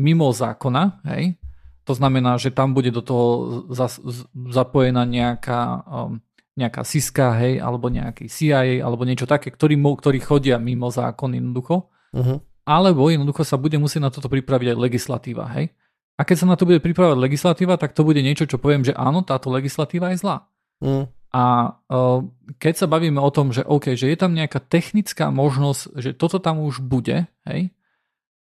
mimo 0.00 0.28
zákona, 0.32 1.04
hej, 1.12 1.36
to 1.84 1.92
znamená, 1.92 2.38
že 2.38 2.54
tam 2.54 2.72
bude 2.72 2.94
do 2.94 3.02
toho 3.02 3.26
zas, 3.74 3.98
zapojená 4.32 5.02
nejaká, 5.02 5.82
um, 5.84 6.22
nejaká 6.54 6.86
SISKA, 6.86 7.34
hej, 7.42 7.54
alebo 7.58 7.90
nejaký 7.90 8.30
CIA, 8.30 8.80
alebo 8.80 9.02
niečo 9.02 9.26
také, 9.26 9.50
ktorí, 9.50 9.74
ktorí 9.74 10.18
chodia 10.22 10.56
mimo 10.56 10.88
zákon 10.88 11.34
jednoducho. 11.34 11.90
Uh-huh 12.14 12.38
alebo 12.70 13.10
jednoducho 13.10 13.42
sa 13.42 13.58
bude 13.58 13.74
musieť 13.82 14.06
na 14.06 14.10
toto 14.14 14.30
pripraviť 14.30 14.76
aj 14.76 14.78
legislatíva, 14.78 15.50
hej? 15.58 15.74
A 16.14 16.22
keď 16.22 16.36
sa 16.44 16.46
na 16.46 16.54
to 16.54 16.68
bude 16.68 16.78
pripravať 16.78 17.16
legislatíva, 17.18 17.80
tak 17.80 17.96
to 17.96 18.06
bude 18.06 18.20
niečo, 18.22 18.46
čo 18.46 18.60
poviem, 18.62 18.86
že 18.86 18.94
áno, 18.94 19.24
táto 19.26 19.50
legislatíva 19.50 20.14
je 20.14 20.20
zlá. 20.22 20.46
Mm. 20.78 21.10
A 21.30 21.78
uh, 21.86 22.26
keď 22.58 22.74
sa 22.74 22.86
bavíme 22.90 23.22
o 23.22 23.30
tom, 23.30 23.54
že 23.54 23.62
OK, 23.62 23.94
že 23.94 24.10
je 24.10 24.18
tam 24.18 24.34
nejaká 24.34 24.58
technická 24.58 25.30
možnosť, 25.30 25.82
že 25.94 26.10
toto 26.18 26.42
tam 26.42 26.58
už 26.58 26.82
bude, 26.82 27.30
hej, 27.46 27.70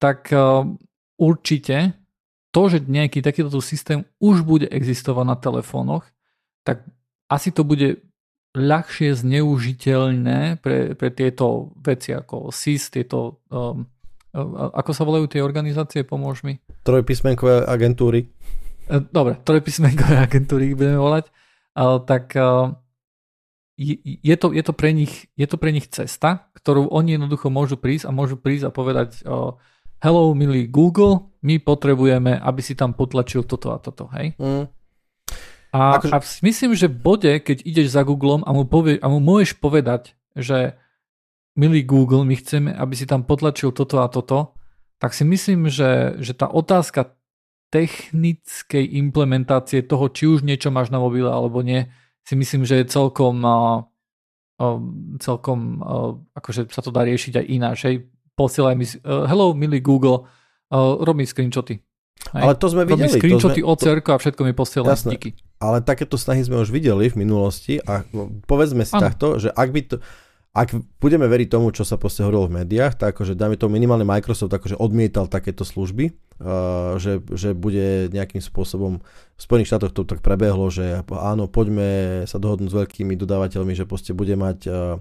tak 0.04 0.28
uh, 0.36 0.68
určite 1.16 1.96
to, 2.52 2.62
že 2.68 2.84
nejaký 2.84 3.24
takýto 3.24 3.52
systém 3.64 4.04
už 4.20 4.44
bude 4.44 4.68
existovať 4.68 5.26
na 5.28 5.36
telefónoch, 5.40 6.04
tak 6.68 6.84
asi 7.32 7.56
to 7.56 7.64
bude 7.64 8.04
ľahšie 8.56 9.12
zneužiteľné 9.12 10.64
pre, 10.64 10.96
pre 10.96 11.10
tieto 11.12 11.76
veci 11.80 12.16
ako 12.16 12.56
SIS, 12.56 12.92
tieto 12.92 13.44
um, 13.52 13.84
ako 14.76 14.92
sa 14.92 15.08
volajú 15.08 15.32
tie 15.32 15.40
organizácie, 15.40 16.04
pomôž 16.04 16.44
mi? 16.44 16.60
Trojpísmenkové 16.84 17.64
agentúry. 17.64 18.28
E, 18.92 19.00
dobre, 19.08 19.40
trojpísmenkové 19.40 20.20
agentúry 20.20 20.76
budeme 20.76 21.00
volať. 21.00 21.32
Tak 21.76 22.32
e, 22.34 22.72
je 24.24 24.36
to, 24.40 24.56
je, 24.56 24.64
to 24.64 24.74
pre 24.74 24.96
nich, 24.96 25.28
je 25.36 25.48
to 25.48 25.60
pre 25.60 25.76
nich 25.76 25.92
cesta, 25.92 26.48
ktorú 26.56 26.88
oni 26.88 27.20
jednoducho 27.20 27.52
môžu 27.52 27.76
prísť 27.76 28.08
a 28.08 28.16
môžu 28.16 28.40
prísť 28.40 28.72
a 28.72 28.76
povedať 28.76 29.20
e, 29.20 29.36
hello, 30.00 30.32
milý 30.32 30.72
Google, 30.72 31.36
my 31.44 31.60
potrebujeme, 31.60 32.40
aby 32.40 32.62
si 32.64 32.74
tam 32.74 32.96
potlačil 32.96 33.44
toto 33.44 33.76
a 33.76 33.78
toto, 33.78 34.08
hej? 34.16 34.40
Mm. 34.40 34.72
A, 35.76 36.00
akože... 36.00 36.14
a 36.16 36.18
myslím, 36.48 36.72
že 36.72 36.88
bode, 36.88 37.28
keď 37.44 37.68
ideš 37.68 37.92
za 37.92 38.08
Googlem 38.08 38.48
a 38.48 38.56
mu, 38.56 38.64
povie, 38.64 38.96
a 39.04 39.12
mu 39.12 39.20
môžeš 39.20 39.60
povedať, 39.60 40.16
že 40.32 40.80
milý 41.60 41.84
Google, 41.84 42.24
my 42.24 42.36
chceme, 42.40 42.72
aby 42.72 42.96
si 42.96 43.04
tam 43.04 43.28
potlačil 43.28 43.76
toto 43.76 44.00
a 44.00 44.08
toto, 44.08 44.56
tak 45.00 45.12
si 45.12 45.28
myslím, 45.28 45.68
že, 45.68 46.16
že 46.24 46.32
tá 46.32 46.48
otázka 46.48 47.12
technickej 47.76 48.96
implementácie 49.04 49.84
toho, 49.84 50.08
či 50.08 50.32
už 50.32 50.48
niečo 50.48 50.72
máš 50.72 50.96
na 50.96 51.04
mobile 51.04 51.28
alebo 51.28 51.60
nie, 51.60 51.92
si 52.24 52.40
myslím, 52.40 52.64
že 52.64 52.80
je 52.80 52.86
celkom, 52.88 53.44
celkom 55.20 55.60
akože 56.32 56.72
sa 56.72 56.80
to 56.80 56.96
dá 56.96 57.04
riešiť 57.04 57.44
aj 57.44 57.46
ináč. 57.52 57.78
Hej. 57.84 57.96
Posielaj 58.40 58.76
mi, 58.80 58.88
uh, 58.88 59.28
hello, 59.28 59.52
milý 59.52 59.84
Google, 59.84 60.24
rob 60.72 61.16
mi 61.16 61.28
screenshoty. 61.28 61.84
Hej. 62.32 62.42
Ale 62.48 62.54
to 62.56 62.68
sme 62.72 62.88
videli. 62.88 63.12
screenshoty 63.12 63.60
od 63.60 63.80
a 63.84 64.16
všetko 64.18 64.42
mi 64.48 64.54
posiela 64.56 64.96
díky. 64.96 65.36
Ale 65.60 65.84
takéto 65.84 66.16
snahy 66.16 66.44
sme 66.48 66.64
už 66.64 66.72
videli 66.72 67.12
v 67.12 67.16
minulosti 67.20 67.80
a 67.84 68.08
povedzme 68.48 68.88
si 68.88 68.96
ano. 68.96 69.04
takto, 69.08 69.28
že 69.40 69.52
ak 69.52 69.70
by 69.72 69.82
to, 69.84 69.96
ak 70.56 70.72
budeme 71.04 71.28
veriť 71.28 71.52
tomu, 71.52 71.76
čo 71.76 71.84
sa 71.84 72.00
proste 72.00 72.24
hovorilo 72.24 72.48
v 72.48 72.64
médiách, 72.64 72.96
tak 72.96 73.20
akože 73.20 73.36
dáme 73.36 73.60
to 73.60 73.68
minimálne 73.68 74.08
Microsoft 74.08 74.56
akože 74.56 74.80
odmietal 74.80 75.28
takéto 75.28 75.68
služby, 75.68 76.16
uh, 76.16 76.96
že, 76.96 77.20
že 77.36 77.52
bude 77.52 78.08
nejakým 78.16 78.40
spôsobom 78.40 79.04
v 79.04 79.42
Spojených 79.42 79.76
štátoch 79.76 79.92
to 79.92 80.08
tak 80.08 80.24
prebehlo, 80.24 80.72
že 80.72 81.04
áno, 81.12 81.52
poďme 81.52 82.24
sa 82.24 82.40
dohodnúť 82.40 82.72
s 82.72 82.78
veľkými 82.88 83.20
dodávateľmi, 83.20 83.76
že 83.76 83.84
proste 83.84 84.16
bude 84.16 84.32
mať 84.40 84.58
uh, 84.72 84.96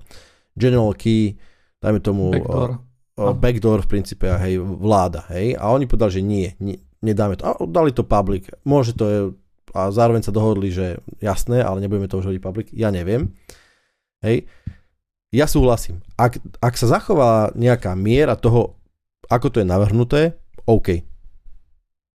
general 0.59 0.91
key, 0.99 1.39
dajme 1.79 2.03
tomu 2.03 2.35
backdoor. 2.35 2.71
Uh, 3.15 3.31
uh, 3.31 3.35
backdoor 3.39 3.87
v 3.87 3.91
princípe, 3.95 4.27
hej, 4.27 4.59
vláda, 4.59 5.23
hej, 5.31 5.55
a 5.55 5.71
oni 5.71 5.87
povedali, 5.87 6.19
že 6.19 6.23
nie, 6.27 6.49
nie 6.59 6.83
nedáme 6.99 7.39
to. 7.39 7.47
A 7.47 7.55
dali 7.71 7.95
to 7.95 8.03
public, 8.03 8.51
môže 8.67 8.99
to 8.99 9.05
je, 9.07 9.21
a 9.71 9.95
zároveň 9.95 10.27
sa 10.27 10.35
dohodli, 10.35 10.75
že 10.75 10.99
jasné, 11.23 11.63
ale 11.63 11.79
nebudeme 11.79 12.11
to 12.11 12.19
už 12.19 12.35
hodiť 12.35 12.43
public, 12.43 12.67
ja 12.75 12.91
neviem, 12.91 13.31
hej, 14.27 14.51
ja 15.35 15.51
súhlasím. 15.51 15.99
Ak, 16.15 16.39
ak 16.63 16.75
sa 16.79 16.87
zachová 16.87 17.51
nejaká 17.59 17.99
miera 17.99 18.39
toho, 18.39 18.79
ako 19.27 19.51
to 19.51 19.57
je 19.61 19.67
navrhnuté, 19.67 20.39
OK. 20.71 21.03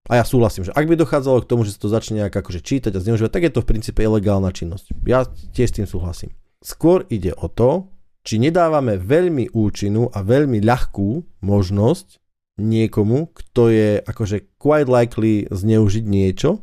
A 0.10 0.18
ja 0.18 0.26
súhlasím, 0.26 0.66
že 0.66 0.74
ak 0.74 0.88
by 0.90 0.96
dochádzalo 0.96 1.44
k 1.44 1.50
tomu, 1.52 1.68
že 1.68 1.76
sa 1.76 1.84
to 1.86 1.92
začne 1.92 2.24
nejak 2.24 2.34
akože 2.34 2.64
čítať 2.64 2.96
a 2.96 3.04
zneužívať, 3.04 3.30
tak 3.30 3.44
je 3.46 3.54
to 3.54 3.62
v 3.62 3.70
princípe 3.70 4.00
ilegálna 4.02 4.50
činnosť. 4.50 4.96
Ja 5.06 5.28
tiež 5.28 5.70
s 5.70 5.76
tým 5.78 5.86
súhlasím. 5.86 6.34
Skôr 6.64 7.06
ide 7.14 7.36
o 7.38 7.46
to, 7.46 7.92
či 8.26 8.42
nedávame 8.42 8.98
veľmi 8.98 9.54
účinnú 9.54 10.10
a 10.10 10.26
veľmi 10.26 10.64
ľahkú 10.66 11.44
možnosť 11.46 12.18
niekomu, 12.60 13.32
kto 13.32 13.72
je 13.72 13.90
akože 14.04 14.60
quite 14.60 14.90
likely 14.92 15.48
zneužiť 15.48 16.04
niečo, 16.04 16.60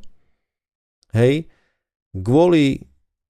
hej, 1.17 1.49
kvôli 2.13 2.85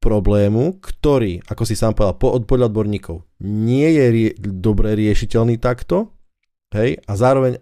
problému, 0.07 0.79
ktorý, 0.79 1.43
ako 1.51 1.63
si 1.67 1.75
sám 1.75 1.99
povedal, 1.99 2.15
po, 2.15 2.39
podľa 2.47 2.71
odborníkov, 2.71 3.27
nie 3.43 3.91
je 3.91 4.05
rie- 4.15 4.37
dobre 4.39 4.95
riešiteľný 4.95 5.59
takto, 5.59 6.15
hej, 6.71 7.03
a 7.03 7.13
zároveň 7.19 7.59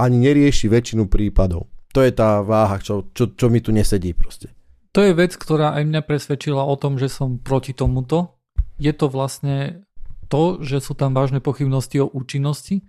ani 0.00 0.16
nerieši 0.24 0.72
väčšinu 0.72 1.12
prípadov. 1.12 1.68
To 1.92 2.00
je 2.00 2.10
tá 2.10 2.40
váha, 2.40 2.80
čo, 2.80 3.12
čo, 3.12 3.36
čo 3.36 3.46
mi 3.52 3.60
tu 3.60 3.70
nesedí 3.70 4.16
proste. 4.16 4.48
To 4.96 5.04
je 5.04 5.12
vec, 5.12 5.36
ktorá 5.36 5.76
aj 5.76 5.84
mňa 5.84 6.02
presvedčila 6.08 6.64
o 6.64 6.74
tom, 6.80 6.96
že 6.96 7.12
som 7.12 7.36
proti 7.36 7.76
tomuto. 7.76 8.40
Je 8.80 8.90
to 8.96 9.12
vlastne 9.12 9.84
to, 10.32 10.64
že 10.64 10.80
sú 10.80 10.96
tam 10.96 11.12
vážne 11.12 11.38
pochybnosti 11.38 12.00
o 12.02 12.10
účinnosti 12.10 12.82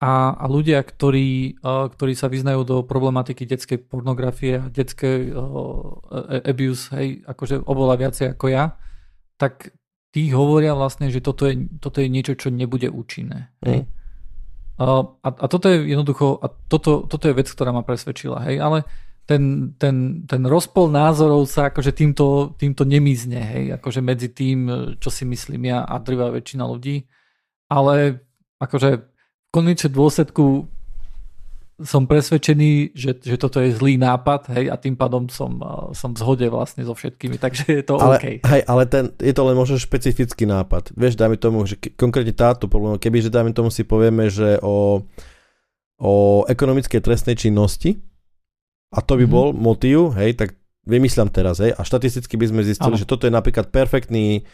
a, 0.00 0.32
a 0.32 0.44
ľudia, 0.48 0.80
ktorí, 0.80 1.60
ktorí 1.60 2.12
sa 2.16 2.32
vyznajú 2.32 2.64
do 2.64 2.76
problematiky 2.80 3.44
detskej 3.44 3.84
pornografie 3.84 4.56
a 4.56 4.72
detskej 4.72 5.28
uh, 5.28 6.40
abuse, 6.40 6.88
hej, 6.96 7.20
akože 7.28 7.68
oveľa 7.68 7.94
viacej 8.00 8.26
ako 8.32 8.46
ja, 8.48 8.80
tak 9.36 9.76
tí 10.08 10.32
hovoria 10.32 10.72
vlastne, 10.72 11.12
že 11.12 11.20
toto 11.20 11.44
je, 11.44 11.68
toto 11.84 12.00
je 12.00 12.08
niečo, 12.08 12.32
čo 12.32 12.48
nebude 12.48 12.88
účinné. 12.88 13.52
Hej? 13.60 13.84
Mm. 13.84 13.88
A, 14.80 15.28
a 15.28 15.46
toto 15.52 15.68
je 15.68 15.84
jednoducho, 15.84 16.40
a 16.40 16.48
toto, 16.48 17.04
toto 17.04 17.28
je 17.28 17.36
vec, 17.36 17.52
ktorá 17.52 17.68
ma 17.68 17.84
presvedčila, 17.84 18.40
hej, 18.48 18.56
ale 18.56 18.88
ten, 19.28 19.76
ten, 19.76 20.24
ten 20.24 20.42
rozpol 20.48 20.88
názorov 20.88 21.44
sa 21.44 21.68
akože 21.68 21.92
týmto, 21.92 22.56
týmto 22.56 22.88
nemizne, 22.88 23.36
hej, 23.36 23.64
akože 23.76 24.00
medzi 24.00 24.32
tým, 24.32 24.96
čo 24.96 25.12
si 25.12 25.28
myslím 25.28 25.68
ja 25.68 25.84
a 25.84 26.00
drvá 26.00 26.32
väčšina 26.32 26.64
ľudí, 26.64 27.04
ale 27.68 28.24
akože 28.56 29.10
v 29.50 29.58
konečnom 29.58 29.90
dôsledku 29.90 30.70
som 31.80 32.04
presvedčený, 32.04 32.92
že, 32.92 33.18
že 33.18 33.34
toto 33.40 33.58
je 33.58 33.72
zlý 33.72 33.96
nápad, 33.96 34.52
hej, 34.52 34.68
a 34.68 34.76
tým 34.76 34.94
pádom 34.94 35.26
som, 35.32 35.58
som 35.96 36.12
v 36.12 36.20
zhode 36.20 36.46
vlastne 36.52 36.84
so 36.84 36.92
všetkými, 36.92 37.40
takže 37.40 37.64
je 37.66 37.82
to 37.82 37.98
ale, 37.98 38.20
OK. 38.20 38.26
Hej, 38.46 38.62
ale 38.68 38.82
ten, 38.86 39.10
je 39.16 39.32
to 39.32 39.42
len 39.48 39.56
možno 39.56 39.80
špecifický 39.80 40.44
nápad. 40.44 40.92
Vieš, 40.94 41.16
dajme 41.16 41.40
tomu, 41.40 41.64
že 41.64 41.80
konkrétne 41.98 42.36
táto 42.36 42.68
problém, 42.68 43.00
keby, 43.00 43.26
že 43.26 43.32
dajme 43.32 43.50
tomu 43.56 43.72
si 43.72 43.82
povieme, 43.82 44.28
že 44.28 44.60
o, 44.60 45.02
o 45.98 46.12
ekonomickej 46.46 47.00
trestnej 47.00 47.34
činnosti, 47.34 47.98
a 48.92 49.02
to 49.02 49.16
by 49.16 49.24
mm-hmm. 49.24 49.34
bol 49.34 49.48
motív, 49.56 50.14
hej, 50.20 50.36
tak 50.36 50.54
vymyslám 50.84 51.32
teraz, 51.32 51.58
hej, 51.64 51.72
a 51.72 51.80
štatisticky 51.80 52.36
by 52.36 52.46
sme 52.46 52.60
zistili, 52.62 52.94
ano. 52.94 53.00
že 53.00 53.08
toto 53.08 53.24
je 53.24 53.32
napríklad 53.32 53.72
perfektný 53.72 54.44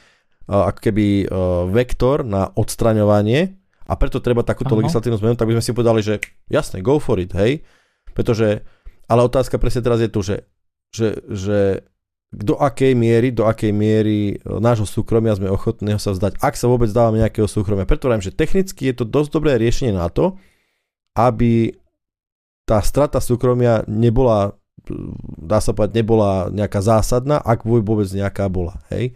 uh, 0.47 0.71
ako 0.71 0.79
keby 0.79 1.27
uh, 1.27 1.67
vektor 1.75 2.23
na 2.23 2.49
odstraňovanie 2.55 3.66
a 3.87 3.95
preto 3.95 4.19
treba 4.19 4.43
takúto 4.43 4.75
Aha. 4.75 4.83
legislatívnu 4.83 5.19
zmenu, 5.23 5.35
tak 5.39 5.47
by 5.47 5.55
sme 5.59 5.65
si 5.65 5.73
povedali, 5.73 6.01
že 6.03 6.15
jasne, 6.51 6.83
go 6.83 6.99
for 6.99 7.23
it, 7.23 7.31
hej. 7.39 7.63
Pretože, 8.13 8.67
ale 9.07 9.21
otázka 9.23 9.63
presne 9.63 9.87
teraz 9.87 10.03
je 10.03 10.11
tu, 10.11 10.21
že, 10.27 10.43
že, 10.91 11.23
že 11.31 11.59
do 12.35 12.59
akej 12.59 12.99
miery, 12.99 13.31
do 13.31 13.47
akej 13.47 13.71
miery 13.71 14.35
e, 14.35 14.37
nášho 14.43 14.85
súkromia 14.85 15.39
sme 15.39 15.47
ochotní 15.47 15.95
sa 16.03 16.11
vzdať, 16.11 16.43
ak 16.43 16.55
sa 16.59 16.67
vôbec 16.67 16.91
dávame 16.91 17.23
nejakého 17.23 17.47
súkromia. 17.47 17.87
Preto 17.87 18.11
hovorím, 18.11 18.27
že 18.27 18.35
technicky 18.35 18.91
je 18.91 18.95
to 18.99 19.05
dosť 19.07 19.31
dobré 19.31 19.55
riešenie 19.57 19.95
na 19.95 20.11
to, 20.11 20.35
aby 21.15 21.79
tá 22.67 22.83
strata 22.83 23.23
súkromia 23.23 23.87
nebola, 23.87 24.59
dá 25.39 25.63
sa 25.63 25.71
povedať, 25.71 26.03
nebola 26.03 26.51
nejaká 26.51 26.83
zásadná, 26.83 27.39
ak 27.39 27.63
vôbec 27.63 28.11
nejaká 28.11 28.51
bola. 28.51 28.83
Hej? 28.91 29.15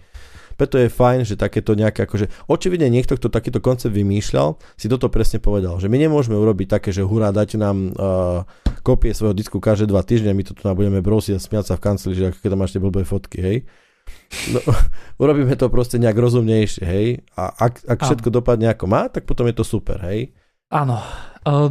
Preto 0.61 0.77
je 0.77 0.93
fajn, 0.93 1.25
že 1.25 1.41
takéto 1.41 1.73
nejaké, 1.73 2.05
akože 2.05 2.29
očividne 2.45 2.93
niekto, 2.93 3.17
kto 3.17 3.33
takýto 3.33 3.65
koncept 3.65 3.97
vymýšľal, 3.97 4.61
si 4.77 4.93
toto 4.93 5.09
presne 5.09 5.41
povedal, 5.41 5.81
že 5.81 5.89
my 5.89 5.97
nemôžeme 5.97 6.37
urobiť 6.37 6.77
také, 6.77 6.93
že 6.93 7.01
hurá, 7.01 7.33
dajte 7.33 7.57
nám 7.57 7.97
uh, 7.97 8.45
kopie 8.85 9.17
svojho 9.17 9.33
disku 9.33 9.57
každé 9.57 9.89
dva 9.89 10.05
týždne, 10.05 10.37
my 10.37 10.45
to 10.45 10.53
tu 10.53 10.69
budeme 10.69 11.01
brosiť 11.01 11.33
a 11.33 11.41
smiať 11.41 11.65
sa 11.65 11.75
v 11.81 11.85
kanceli, 11.89 12.13
že 12.13 12.37
keď 12.37 12.61
máš 12.61 12.77
tie 12.77 12.85
blbé 12.85 13.09
fotky, 13.09 13.41
hej. 13.41 13.59
No, 14.53 14.61
urobíme 15.25 15.57
to 15.57 15.73
proste 15.73 15.97
nejak 15.97 16.21
rozumnejšie, 16.21 16.85
hej. 16.85 17.25
A 17.41 17.49
ak, 17.57 17.81
ak 17.89 17.99
všetko 18.05 18.29
dopadne 18.29 18.69
ako 18.69 18.85
má, 18.85 19.09
tak 19.09 19.25
potom 19.25 19.49
je 19.49 19.57
to 19.57 19.65
super, 19.65 19.97
hej. 20.05 20.37
Áno. 20.69 21.01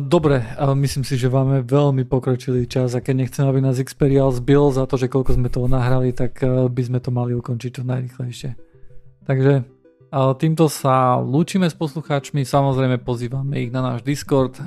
Dobre, 0.02 0.41
myslím 0.57 1.06
si, 1.06 1.14
že 1.14 1.30
máme 1.30 1.61
veľmi 1.61 2.02
pokročilý 2.10 2.66
čas 2.66 2.98
a 2.98 3.06
keď 3.06 3.16
nechcem, 3.22 3.45
aby 3.45 3.61
nás 3.61 3.78
Xperial 3.78 4.34
zbil 4.34 4.74
za 4.74 4.90
to, 4.90 4.98
že 4.98 5.06
koľko 5.06 5.38
sme 5.38 5.53
toho 5.53 5.70
nahrali, 5.70 6.10
tak 6.10 6.41
by 6.74 6.82
sme 6.82 6.98
to 6.98 7.14
mali 7.14 7.38
ukončiť 7.38 7.78
čo 7.78 7.86
najrychlejšie. 7.86 8.69
Takže 9.30 9.61
týmto 10.41 10.65
sa 10.73 11.22
lúčime 11.22 11.69
s 11.69 11.77
poslucháčmi, 11.77 12.41
samozrejme 12.41 12.97
pozývame 13.06 13.61
ich 13.61 13.69
na 13.69 13.85
náš 13.85 14.01
Discord, 14.01 14.57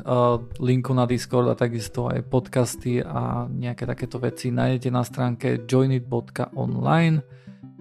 linku 0.63 0.95
na 0.95 1.03
Discord 1.03 1.51
a 1.51 1.59
takisto 1.59 2.07
aj 2.07 2.23
podcasty 2.31 3.03
a 3.03 3.51
nejaké 3.51 3.83
takéto 3.91 4.23
veci 4.23 4.55
nájdete 4.55 4.87
na 4.95 5.03
stránke 5.03 5.67
joinit.online 5.67 7.27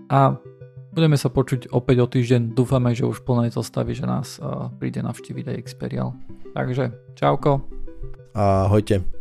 a 0.10 0.42
budeme 0.90 1.22
sa 1.22 1.30
počuť 1.30 1.70
opäť 1.70 2.02
o 2.02 2.10
týždeň, 2.10 2.58
dúfame, 2.58 2.98
že 2.98 3.06
už 3.06 3.22
plnej 3.30 3.54
zostavy, 3.54 3.94
že 3.94 4.10
nás 4.10 4.42
príde 4.82 5.06
navštíviť 5.06 5.54
aj 5.54 5.58
Xperial. 5.70 6.18
Takže 6.58 7.14
čauko. 7.14 7.62
Ahojte. 8.34 9.21